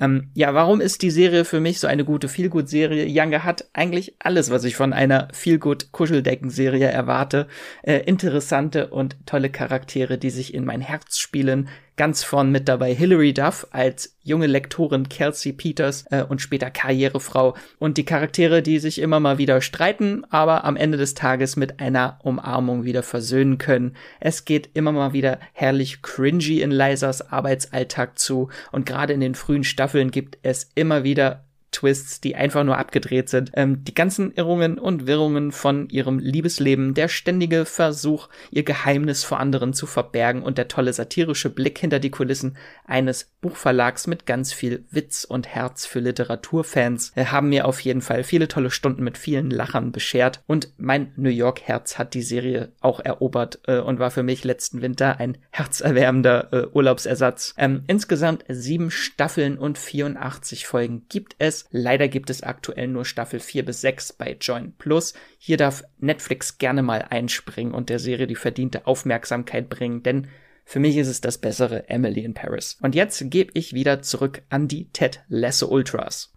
Ähm, 0.01 0.31
ja, 0.35 0.55
warum 0.55 0.81
ist 0.81 1.03
die 1.03 1.11
Serie 1.11 1.45
für 1.45 1.59
mich 1.59 1.81
so 1.81 1.89
eine 1.89 2.05
gute 2.05 2.29
Feelgood-Serie? 2.29 3.09
Younger 3.09 3.43
hat 3.43 3.69
eigentlich 3.73 4.15
alles, 4.21 4.51
was 4.51 4.63
ich 4.63 4.77
von 4.77 4.93
einer 4.93 5.27
Feelgood-Kuscheldecken-Serie 5.33 6.87
erwarte. 6.87 7.49
Äh, 7.83 8.05
interessante 8.05 8.87
und 8.87 9.17
tolle 9.27 9.51
Charaktere, 9.51 10.17
die 10.17 10.31
sich 10.31 10.55
in 10.55 10.65
mein 10.65 10.81
Herz 10.81 11.19
spielen, 11.19 11.69
Ganz 12.01 12.25
vorn 12.25 12.51
mit 12.51 12.67
dabei 12.67 12.95
Hilary 12.95 13.35
Duff 13.35 13.67
als 13.73 14.17
junge 14.23 14.47
Lektorin 14.47 15.11
Kelsey 15.11 15.53
Peters 15.53 16.07
äh, 16.11 16.23
und 16.23 16.41
später 16.41 16.71
Karrierefrau 16.71 17.55
und 17.79 17.99
die 17.99 18.07
Charaktere, 18.07 18.63
die 18.63 18.79
sich 18.79 19.01
immer 19.01 19.21
mal 19.21 19.37
wieder 19.37 19.61
streiten, 19.61 20.25
aber 20.31 20.65
am 20.65 20.77
Ende 20.77 20.97
des 20.97 21.13
Tages 21.13 21.57
mit 21.57 21.79
einer 21.79 22.19
Umarmung 22.23 22.85
wieder 22.85 23.03
versöhnen 23.03 23.40
können. 23.59 23.97
Es 24.21 24.45
geht 24.45 24.71
immer 24.75 24.93
mal 24.93 25.13
wieder 25.13 25.39
herrlich 25.53 26.03
cringy 26.03 26.61
in 26.61 26.71
Lisas 26.71 27.33
Arbeitsalltag 27.33 28.19
zu 28.19 28.49
und 28.73 28.87
gerade 28.87 29.13
in 29.13 29.21
den 29.21 29.35
frühen 29.35 29.65
Staffeln 29.65 30.11
gibt 30.11 30.39
es 30.43 30.71
immer 30.75 31.05
wieder 31.05 31.45
Twists, 31.73 32.21
die 32.21 32.37
einfach 32.37 32.65
nur 32.65 32.79
abgedreht 32.79 33.29
sind. 33.29 33.53
Ähm, 33.55 33.85
die 33.85 33.95
ganzen 33.95 34.33
Irrungen 34.33 34.79
und 34.79 35.07
Wirrungen 35.07 35.53
von 35.53 35.89
ihrem 35.89 36.19
Liebesleben, 36.19 36.95
der 36.95 37.09
ständige 37.09 37.65
Versuch, 37.65 38.29
ihr 38.51 38.65
Geheimnis 38.65 39.25
vor 39.25 39.41
anderen 39.41 39.73
zu 39.73 39.87
verbergen 39.87 40.43
und 40.43 40.59
der 40.59 40.69
tolle 40.69 40.93
satirische 40.93 41.51
Blick 41.51 41.79
hinter 41.79 42.01
die 42.01 42.11
Kulissen 42.11 42.57
eines 42.85 43.31
Buchverlags 43.41 44.07
mit 44.07 44.27
ganz 44.27 44.53
viel 44.53 44.85
Witz 44.91 45.25
und 45.25 45.49
Herz 45.49 45.87
für 45.87 46.01
Literaturfans 46.01 47.13
äh, 47.15 47.27
haben 47.27 47.49
mir 47.49 47.67
auf 47.67 47.81
jeden 47.81 48.03
Fall 48.03 48.25
viele 48.25 48.49
tolle 48.49 48.71
Stunden 48.71 49.03
mit 49.03 49.17
vielen 49.17 49.51
Lachern 49.51 49.93
beschert 49.93 50.43
und 50.47 50.73
mein 50.77 51.13
New 51.17 51.31
York 51.31 51.63
Herz 51.63 51.99
hat 51.99 52.15
die 52.15 52.23
Serie 52.23 52.73
auch 52.81 53.01
erobert 53.01 53.61
äh, 53.67 53.79
und 53.79 53.99
war 53.99 54.11
für 54.11 54.23
mich 54.23 54.45
letzten 54.45 54.83
Winter 54.83 55.19
ein 55.19 55.39
herzerwärmender 55.51 56.53
äh, 56.53 56.67
Urlaubsersatz. 56.73 57.55
Ähm, 57.57 57.85
insgesamt 57.87 58.45
sieben 58.49 58.91
Staffeln 58.91 59.59
und 59.59 59.79
84 59.79 60.67
Folgen 60.67 61.07
gibt 61.09 61.37
es 61.39 61.60
Leider 61.71 62.09
gibt 62.09 62.31
es 62.31 62.43
aktuell 62.43 62.89
nur 62.89 63.05
Staffel 63.05 63.41
4 63.41 63.65
bis 63.65 63.81
6 63.81 64.15
bei 64.15 64.37
Join 64.41 64.73
Plus. 64.77 65.15
Hier 65.39 65.57
darf 65.57 65.85
Netflix 65.99 66.59
gerne 66.59 66.83
mal 66.83 67.07
einspringen 67.09 67.75
und 67.75 67.89
der 67.89 67.99
Serie 67.99 68.27
die 68.27 68.37
verdiente 68.37 68.87
Aufmerksamkeit 68.87 69.69
bringen, 69.69 70.03
denn 70.03 70.29
für 70.65 70.79
mich 70.79 70.97
ist 70.97 71.09
es 71.09 71.21
das 71.21 71.39
bessere 71.39 71.89
Emily 71.89 72.23
in 72.25 72.35
Paris. 72.35 72.79
Und 72.81 72.95
jetzt 72.95 73.23
gebe 73.31 73.51
ich 73.55 73.73
wieder 73.73 74.03
zurück 74.03 74.43
an 74.51 74.69
die 74.69 74.89
Ted 74.93 75.21
Lasso 75.29 75.67
Ultras. 75.67 76.33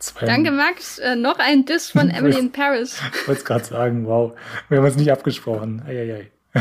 Zwei 0.00 0.26
Danke, 0.26 0.50
Max. 0.50 0.98
Äh, 0.98 1.16
noch 1.16 1.38
ein 1.38 1.64
Diss 1.64 1.90
von 1.90 2.10
Emily 2.10 2.38
in 2.38 2.52
Paris. 2.52 3.00
Ich 3.14 3.28
wollte 3.28 3.40
es 3.40 3.44
gerade 3.44 3.64
sagen, 3.64 4.06
wow. 4.06 4.32
Wir 4.68 4.78
haben 4.78 4.84
uns 4.84 4.96
nicht 4.96 5.10
abgesprochen. 5.10 5.82
Eieiei. 5.86 6.30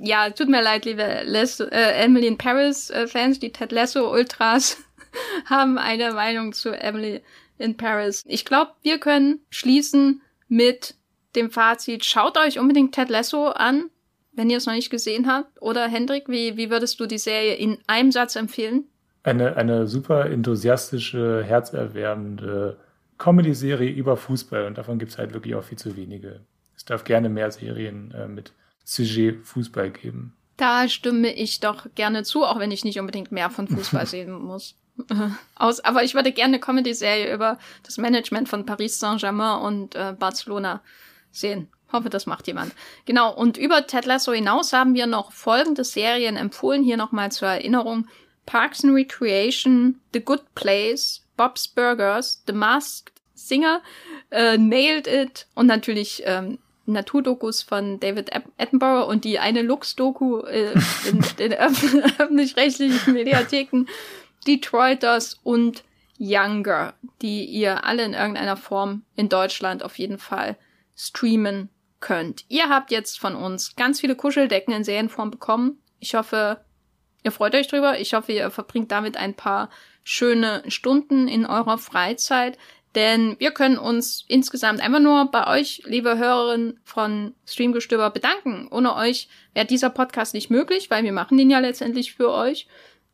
ja, 0.00 0.30
tut 0.30 0.48
mir 0.48 0.62
leid, 0.62 0.84
liebe 0.84 1.22
Les 1.24 1.60
äh, 1.60 1.66
Emily 1.68 2.26
in 2.26 2.38
Paris 2.38 2.90
äh, 2.90 3.06
Fans, 3.06 3.40
die 3.40 3.50
Ted 3.50 3.72
Lasso 3.72 4.10
Ultras 4.10 4.78
haben 5.46 5.78
eine 5.78 6.12
Meinung 6.12 6.52
zu 6.52 6.70
Emily 6.70 7.22
in 7.58 7.76
Paris. 7.76 8.24
Ich 8.26 8.44
glaube, 8.44 8.72
wir 8.82 8.98
können 8.98 9.40
schließen 9.50 10.22
mit 10.48 10.94
dem 11.36 11.50
Fazit. 11.50 12.04
Schaut 12.04 12.38
euch 12.38 12.58
unbedingt 12.58 12.94
Ted 12.94 13.08
Lasso 13.08 13.48
an, 13.48 13.90
wenn 14.32 14.50
ihr 14.50 14.58
es 14.58 14.66
noch 14.66 14.74
nicht 14.74 14.90
gesehen 14.90 15.26
habt. 15.26 15.60
Oder 15.60 15.88
Hendrik, 15.88 16.28
wie, 16.28 16.56
wie 16.56 16.70
würdest 16.70 17.00
du 17.00 17.06
die 17.06 17.18
Serie 17.18 17.54
in 17.54 17.78
einem 17.86 18.12
Satz 18.12 18.36
empfehlen? 18.36 18.84
Eine, 19.22 19.56
eine 19.56 19.86
super 19.86 20.26
enthusiastische, 20.26 21.42
herzerwärmende 21.44 22.78
Comedy-Serie 23.18 23.90
über 23.90 24.16
Fußball 24.16 24.66
und 24.66 24.78
davon 24.78 24.98
gibt 24.98 25.12
es 25.12 25.18
halt 25.18 25.34
wirklich 25.34 25.54
auch 25.54 25.64
viel 25.64 25.78
zu 25.78 25.96
wenige. 25.96 26.40
Es 26.76 26.84
darf 26.84 27.04
gerne 27.04 27.28
mehr 27.28 27.50
Serien 27.50 28.12
äh, 28.12 28.28
mit 28.28 28.52
Sujet 28.84 29.44
Fußball 29.44 29.90
geben. 29.90 30.34
Da 30.56 30.88
stimme 30.88 31.32
ich 31.32 31.60
doch 31.60 31.86
gerne 31.94 32.22
zu, 32.22 32.44
auch 32.44 32.58
wenn 32.58 32.70
ich 32.70 32.84
nicht 32.84 32.98
unbedingt 32.98 33.32
mehr 33.32 33.50
von 33.50 33.68
Fußball 33.68 34.06
sehen 34.06 34.32
muss. 34.32 34.76
Aus, 35.54 35.80
aber 35.80 36.02
ich 36.02 36.14
würde 36.14 36.32
gerne 36.32 36.54
eine 36.54 36.60
Comedy-Serie 36.60 37.32
über 37.32 37.58
das 37.84 37.98
Management 37.98 38.48
von 38.48 38.66
Paris 38.66 38.98
Saint-Germain 38.98 39.60
und 39.60 39.94
äh, 39.94 40.14
Barcelona 40.18 40.80
sehen. 41.30 41.68
Hoffe, 41.92 42.10
das 42.10 42.26
macht 42.26 42.46
jemand. 42.46 42.72
Genau, 43.06 43.32
und 43.34 43.56
über 43.56 43.86
Ted 43.86 44.04
Lasso 44.04 44.32
hinaus 44.32 44.72
haben 44.72 44.94
wir 44.94 45.06
noch 45.06 45.32
folgende 45.32 45.84
Serien 45.84 46.36
empfohlen. 46.36 46.82
Hier 46.82 46.96
nochmal 46.96 47.32
zur 47.32 47.48
Erinnerung. 47.48 48.06
Parks 48.44 48.84
and 48.84 48.94
Recreation, 48.94 50.00
The 50.12 50.20
Good 50.20 50.54
Place, 50.54 51.22
Bob's 51.36 51.68
Burgers, 51.68 52.42
The 52.46 52.52
Masked 52.52 53.12
Singer, 53.34 53.82
äh, 54.30 54.58
Nailed 54.58 55.06
It 55.06 55.46
und 55.54 55.66
natürlich 55.66 56.22
ähm, 56.26 56.58
Naturdokus 56.86 57.62
von 57.62 58.00
David 58.00 58.30
Attenborough 58.56 59.08
und 59.08 59.24
die 59.24 59.38
eine 59.38 59.62
Lux-Doku 59.62 60.40
äh, 60.40 60.72
in 61.08 61.24
den 61.38 61.52
öffentlich-rechtlichen 62.18 63.12
Mediatheken, 63.12 63.84
Detroiters 64.46 65.38
und 65.42 65.84
Younger, 66.18 66.94
die 67.22 67.44
ihr 67.44 67.84
alle 67.84 68.04
in 68.04 68.14
irgendeiner 68.14 68.56
Form 68.56 69.02
in 69.14 69.28
Deutschland 69.28 69.82
auf 69.82 69.98
jeden 69.98 70.18
Fall 70.18 70.56
streamen 70.96 71.70
könnt. 72.00 72.44
Ihr 72.48 72.68
habt 72.68 72.90
jetzt 72.90 73.18
von 73.18 73.34
uns 73.34 73.76
ganz 73.76 74.00
viele 74.00 74.16
Kuscheldecken 74.16 74.74
in 74.74 74.84
Serienform 74.84 75.30
bekommen. 75.30 75.78
Ich 76.00 76.14
hoffe, 76.14 76.60
ihr 77.24 77.32
freut 77.32 77.54
euch 77.54 77.68
drüber. 77.68 78.00
Ich 78.00 78.14
hoffe, 78.14 78.32
ihr 78.32 78.50
verbringt 78.50 78.90
damit 78.90 79.16
ein 79.16 79.34
paar 79.34 79.70
schöne 80.02 80.62
Stunden 80.68 81.28
in 81.28 81.46
eurer 81.46 81.78
Freizeit. 81.78 82.58
Denn 82.94 83.36
wir 83.38 83.50
können 83.50 83.78
uns 83.78 84.24
insgesamt 84.28 84.80
einfach 84.80 85.00
nur 85.00 85.30
bei 85.30 85.46
euch, 85.46 85.82
liebe 85.84 86.16
Hörerinnen 86.16 86.80
von 86.84 87.34
Streamgestöber, 87.46 88.10
bedanken. 88.10 88.66
Ohne 88.70 88.96
euch 88.96 89.28
wäre 89.52 89.66
dieser 89.66 89.90
Podcast 89.90 90.34
nicht 90.34 90.50
möglich, 90.50 90.90
weil 90.90 91.04
wir 91.04 91.12
machen 91.12 91.36
den 91.36 91.50
ja 91.50 91.58
letztendlich 91.58 92.14
für 92.14 92.32
euch. 92.32 92.66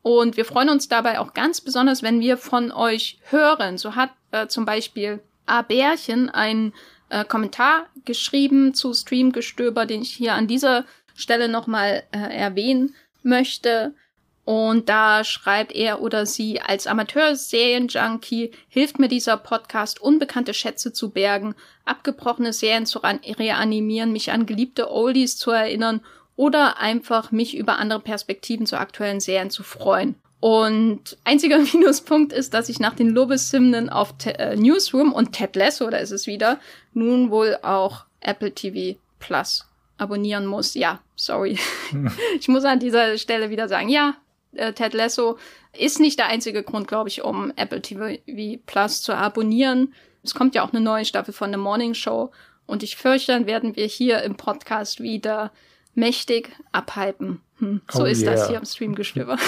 Und 0.05 0.37
wir 0.37 0.45
freuen 0.45 0.69
uns 0.69 0.87
dabei 0.87 1.19
auch 1.19 1.33
ganz 1.33 1.61
besonders, 1.61 2.03
wenn 2.03 2.19
wir 2.19 2.37
von 2.37 2.71
euch 2.71 3.17
hören. 3.31 3.79
So 3.79 3.95
hat 3.95 4.11
äh, 4.29 4.45
zum 4.45 4.63
Beispiel 4.63 5.19
A. 5.47 5.63
Bärchen 5.63 6.29
einen 6.29 6.75
äh, 7.09 7.25
Kommentar 7.25 7.87
geschrieben 8.05 8.75
zu 8.75 8.93
Streamgestöber, 8.93 9.87
den 9.87 10.03
ich 10.03 10.11
hier 10.11 10.35
an 10.35 10.45
dieser 10.45 10.85
Stelle 11.15 11.49
nochmal 11.49 12.03
äh, 12.11 12.19
erwähnen 12.19 12.93
möchte. 13.23 13.95
Und 14.43 14.89
da 14.89 15.23
schreibt 15.23 15.71
er 15.71 16.03
oder 16.03 16.27
sie, 16.27 16.61
als 16.61 16.85
Amateur-Serien-Junkie 16.85 18.51
hilft 18.69 18.99
mir 18.99 19.07
dieser 19.07 19.37
Podcast, 19.37 19.99
unbekannte 19.99 20.53
Schätze 20.53 20.93
zu 20.93 21.09
bergen, 21.09 21.55
abgebrochene 21.83 22.53
Serien 22.53 22.85
zu 22.85 22.99
reanimieren, 22.99 24.11
mich 24.11 24.31
an 24.31 24.45
geliebte 24.45 24.91
Oldies 24.91 25.35
zu 25.35 25.49
erinnern 25.49 26.01
oder 26.35 26.79
einfach 26.79 27.31
mich 27.31 27.55
über 27.57 27.77
andere 27.77 27.99
Perspektiven 27.99 28.65
zu 28.65 28.77
aktuellen 28.77 29.19
Serien 29.19 29.49
zu 29.49 29.63
freuen. 29.63 30.15
Und 30.39 31.17
einziger 31.23 31.57
Minuspunkt 31.73 32.33
ist, 32.33 32.53
dass 32.53 32.69
ich 32.69 32.79
nach 32.79 32.95
den 32.95 33.09
Lobeshymnen 33.09 33.89
auf 33.89 34.17
Te 34.17 34.37
äh, 34.37 34.55
Newsroom 34.55 35.13
und 35.13 35.31
Ted 35.31 35.55
Lasso, 35.55 35.89
da 35.89 35.97
ist 35.97 36.11
es 36.11 36.27
wieder, 36.27 36.59
nun 36.93 37.31
wohl 37.31 37.57
auch 37.61 38.05
Apple 38.19 38.53
TV 38.53 38.99
Plus 39.19 39.65
abonnieren 39.97 40.45
muss. 40.45 40.73
Ja, 40.73 40.99
sorry. 41.15 41.57
ich 42.39 42.47
muss 42.47 42.65
an 42.65 42.79
dieser 42.79 43.17
Stelle 43.17 43.49
wieder 43.49 43.67
sagen, 43.67 43.89
ja, 43.89 44.15
äh, 44.53 44.73
Ted 44.73 44.93
Lasso 44.93 45.37
ist 45.77 45.99
nicht 45.99 46.19
der 46.19 46.27
einzige 46.27 46.63
Grund, 46.63 46.87
glaube 46.87 47.09
ich, 47.09 47.23
um 47.23 47.51
Apple 47.55 47.81
TV 47.81 48.17
Plus 48.65 49.01
zu 49.01 49.15
abonnieren. 49.15 49.93
Es 50.23 50.33
kommt 50.33 50.55
ja 50.55 50.63
auch 50.63 50.73
eine 50.73 50.81
neue 50.81 51.05
Staffel 51.05 51.33
von 51.33 51.51
The 51.51 51.57
Morning 51.57 51.93
Show 51.93 52.31
und 52.65 52.83
ich 52.83 52.95
fürchte, 52.95 53.31
dann 53.31 53.45
werden 53.45 53.75
wir 53.75 53.85
hier 53.85 54.23
im 54.23 54.35
Podcast 54.35 55.01
wieder 55.01 55.51
mächtig 55.95 56.51
abhypen. 56.71 57.41
Hm, 57.59 57.81
so 57.89 58.03
oh 58.03 58.05
ist 58.05 58.21
yeah. 58.21 58.31
das 58.31 58.47
hier 58.47 58.57
im 58.57 58.65
Streamgestöber. 58.65 59.37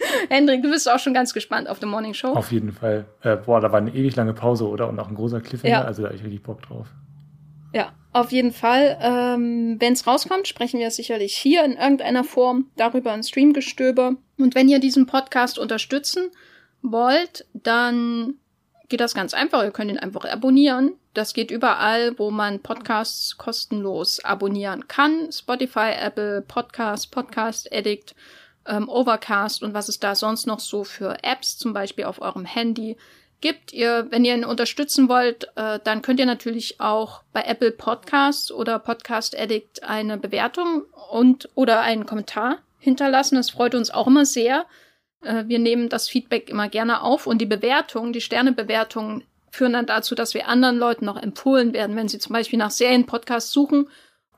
Hendrik, 0.28 0.62
du 0.62 0.70
bist 0.70 0.90
auch 0.90 0.98
schon 0.98 1.14
ganz 1.14 1.34
gespannt 1.34 1.68
auf 1.68 1.78
The 1.80 1.86
Morning 1.86 2.14
Show. 2.14 2.28
Auf 2.28 2.52
jeden 2.52 2.72
Fall. 2.72 3.06
Äh, 3.22 3.36
boah, 3.36 3.60
da 3.60 3.72
war 3.72 3.78
eine 3.78 3.94
ewig 3.94 4.16
lange 4.16 4.34
Pause, 4.34 4.66
oder? 4.66 4.88
Und 4.88 4.98
auch 4.98 5.08
ein 5.08 5.14
großer 5.14 5.40
Cliffhanger, 5.40 5.72
ja. 5.72 5.84
also 5.84 6.02
da 6.02 6.08
habe 6.08 6.16
ich 6.16 6.24
richtig 6.24 6.42
Bock 6.42 6.62
drauf. 6.62 6.88
Ja, 7.72 7.92
auf 8.12 8.32
jeden 8.32 8.52
Fall. 8.52 8.98
Ähm, 9.00 9.76
wenn 9.78 9.92
es 9.92 10.06
rauskommt, 10.06 10.48
sprechen 10.48 10.80
wir 10.80 10.90
sicherlich 10.90 11.36
hier 11.36 11.64
in 11.64 11.72
irgendeiner 11.72 12.24
Form 12.24 12.66
darüber 12.76 13.12
ein 13.12 13.22
Streamgestöber. 13.22 14.16
Und 14.38 14.54
wenn 14.54 14.68
ihr 14.68 14.80
diesen 14.80 15.06
Podcast 15.06 15.58
unterstützen 15.58 16.30
wollt, 16.82 17.46
dann 17.52 18.34
geht 18.88 19.00
das 19.00 19.14
ganz 19.14 19.34
einfach. 19.34 19.62
Ihr 19.62 19.70
könnt 19.70 19.90
ihn 19.90 19.98
einfach 19.98 20.24
abonnieren. 20.24 20.92
Das 21.12 21.34
geht 21.34 21.50
überall, 21.50 22.16
wo 22.18 22.30
man 22.30 22.60
Podcasts 22.60 23.36
kostenlos 23.36 24.24
abonnieren 24.24 24.86
kann. 24.86 25.32
Spotify, 25.32 25.92
Apple 25.98 26.42
Podcast, 26.42 27.10
Podcast 27.10 27.72
Addict, 27.72 28.14
ähm, 28.66 28.88
Overcast 28.88 29.62
und 29.62 29.74
was 29.74 29.88
es 29.88 29.98
da 29.98 30.14
sonst 30.14 30.46
noch 30.46 30.60
so 30.60 30.84
für 30.84 31.24
Apps, 31.24 31.58
zum 31.58 31.72
Beispiel 31.72 32.04
auf 32.04 32.20
eurem 32.20 32.44
Handy 32.44 32.96
gibt. 33.40 33.72
Ihr, 33.72 34.06
wenn 34.10 34.24
ihr 34.24 34.34
ihn 34.34 34.44
unterstützen 34.44 35.08
wollt, 35.08 35.48
äh, 35.56 35.80
dann 35.82 36.02
könnt 36.02 36.20
ihr 36.20 36.26
natürlich 36.26 36.80
auch 36.80 37.22
bei 37.32 37.42
Apple 37.42 37.72
Podcasts 37.72 38.52
oder 38.52 38.78
Podcast 38.78 39.36
Addict 39.36 39.82
eine 39.82 40.16
Bewertung 40.16 40.84
und 41.10 41.48
oder 41.54 41.80
einen 41.80 42.06
Kommentar 42.06 42.58
hinterlassen. 42.78 43.36
Das 43.36 43.50
freut 43.50 43.74
uns 43.74 43.90
auch 43.90 44.06
immer 44.06 44.26
sehr. 44.26 44.66
Äh, 45.22 45.44
wir 45.46 45.58
nehmen 45.58 45.88
das 45.88 46.08
Feedback 46.08 46.48
immer 46.48 46.68
gerne 46.68 47.02
auf 47.02 47.26
und 47.26 47.38
die 47.38 47.46
Bewertung, 47.46 48.12
die 48.12 48.20
Sternebewertungen 48.20 49.24
führen 49.50 49.72
dann 49.72 49.86
dazu, 49.86 50.14
dass 50.14 50.34
wir 50.34 50.48
anderen 50.48 50.78
Leuten 50.78 51.04
noch 51.04 51.16
empfohlen 51.16 51.72
werden, 51.72 51.96
wenn 51.96 52.08
sie 52.08 52.18
zum 52.18 52.32
Beispiel 52.32 52.58
nach 52.58 52.70
Serienpodcasts 52.70 53.52
suchen. 53.52 53.88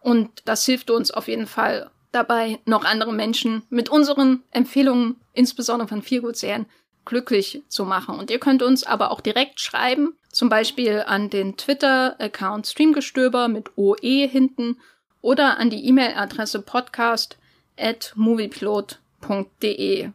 Und 0.01 0.31
das 0.45 0.65
hilft 0.65 0.91
uns 0.91 1.11
auf 1.11 1.29
jeden 1.29 1.47
Fall 1.47 1.91
dabei, 2.11 2.59
noch 2.65 2.85
andere 2.85 3.13
Menschen 3.13 3.63
mit 3.71 3.89
unseren 3.89 4.43
Empfehlungen, 4.51 5.17
insbesondere 5.33 5.89
von 5.89 6.03
Feelgood-Serien, 6.03 6.67
glücklich 7.05 7.63
zu 7.69 7.85
machen. 7.85 8.19
Und 8.19 8.31
ihr 8.31 8.39
könnt 8.39 8.63
uns 8.63 8.85
aber 8.85 9.11
auch 9.11 9.21
direkt 9.21 9.61
schreiben, 9.61 10.17
zum 10.31 10.49
Beispiel 10.49 11.03
an 11.07 11.31
den 11.31 11.57
Twitter-Account 11.57 12.67
Streamgestöber 12.67 13.49
mit 13.49 13.77
OE 13.77 14.29
hinten 14.29 14.79
oder 15.21 15.59
an 15.59 15.71
die 15.71 15.85
E-Mail-Adresse 15.87 16.63
podcast 16.63 17.39
at 17.79 18.13
moviepilot.de. 18.15 20.11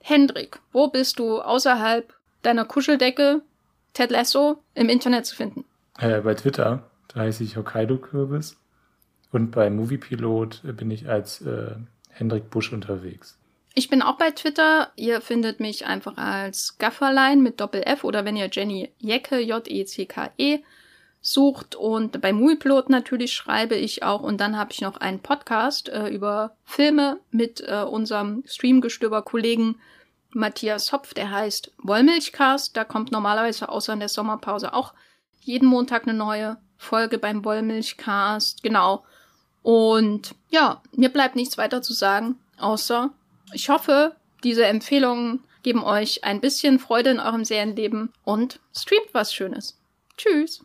Hendrik, 0.00 0.60
wo 0.72 0.88
bist 0.88 1.18
du 1.18 1.40
außerhalb 1.40 2.14
deiner 2.42 2.64
Kuscheldecke 2.64 3.42
Ted 3.92 4.10
Lasso 4.10 4.62
im 4.74 4.88
Internet 4.88 5.26
zu 5.26 5.36
finden? 5.36 5.64
Äh, 5.98 6.20
bei 6.20 6.34
Twitter, 6.34 6.90
da 7.08 7.20
heiße 7.20 7.42
ich 7.42 7.56
Hokkaido-Kürbis. 7.56 8.56
Und 9.30 9.50
bei 9.50 9.68
Moviepilot 9.68 10.62
bin 10.76 10.90
ich 10.90 11.08
als 11.08 11.42
äh, 11.42 11.74
Hendrik 12.08 12.50
Busch 12.50 12.72
unterwegs. 12.72 13.38
Ich 13.74 13.88
bin 13.88 14.02
auch 14.02 14.16
bei 14.16 14.30
Twitter. 14.30 14.90
Ihr 14.96 15.20
findet 15.20 15.60
mich 15.60 15.86
einfach 15.86 16.16
als 16.16 16.78
Gafferlein 16.78 17.42
mit 17.42 17.60
Doppel-F 17.60 18.04
oder 18.04 18.24
wenn 18.24 18.36
ihr 18.36 18.48
Jenny 18.50 18.90
Jecke, 18.98 19.38
J-E-C-K-E, 19.38 20.60
sucht. 21.20 21.76
Und 21.76 22.20
bei 22.20 22.32
Moviepilot 22.32 22.90
natürlich 22.90 23.34
schreibe 23.34 23.76
ich 23.76 24.02
auch. 24.02 24.22
Und 24.22 24.40
dann 24.40 24.56
habe 24.56 24.72
ich 24.72 24.80
noch 24.80 24.96
einen 24.96 25.20
Podcast 25.20 25.90
äh, 25.90 26.08
über 26.08 26.56
Filme 26.64 27.20
mit 27.30 27.62
äh, 27.66 27.82
unserem 27.82 28.42
Streamgestöber-Kollegen 28.46 29.76
Matthias 30.30 30.92
Hopf. 30.92 31.14
Der 31.14 31.30
heißt 31.30 31.72
Wollmilchcast. 31.78 32.76
Da 32.76 32.84
kommt 32.84 33.12
normalerweise 33.12 33.68
außer 33.68 33.92
in 33.92 34.00
der 34.00 34.08
Sommerpause 34.08 34.72
auch 34.72 34.94
jeden 35.40 35.66
Montag 35.66 36.06
eine 36.06 36.16
neue 36.16 36.58
Folge 36.76 37.18
beim 37.18 37.44
Wollmilchcast. 37.44 38.62
Genau. 38.62 39.04
Und 39.62 40.34
ja, 40.50 40.82
mir 40.92 41.08
bleibt 41.08 41.36
nichts 41.36 41.58
weiter 41.58 41.82
zu 41.82 41.92
sagen, 41.92 42.36
außer 42.58 43.10
ich 43.52 43.68
hoffe, 43.68 44.16
diese 44.44 44.66
Empfehlungen 44.66 45.44
geben 45.62 45.82
euch 45.82 46.24
ein 46.24 46.40
bisschen 46.40 46.78
Freude 46.78 47.10
in 47.10 47.20
eurem 47.20 47.44
Serienleben 47.44 48.12
und 48.24 48.60
streamt 48.74 49.12
was 49.12 49.34
Schönes. 49.34 49.78
Tschüss! 50.16 50.64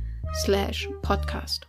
slash 0.33 0.87
podcast. 1.03 1.61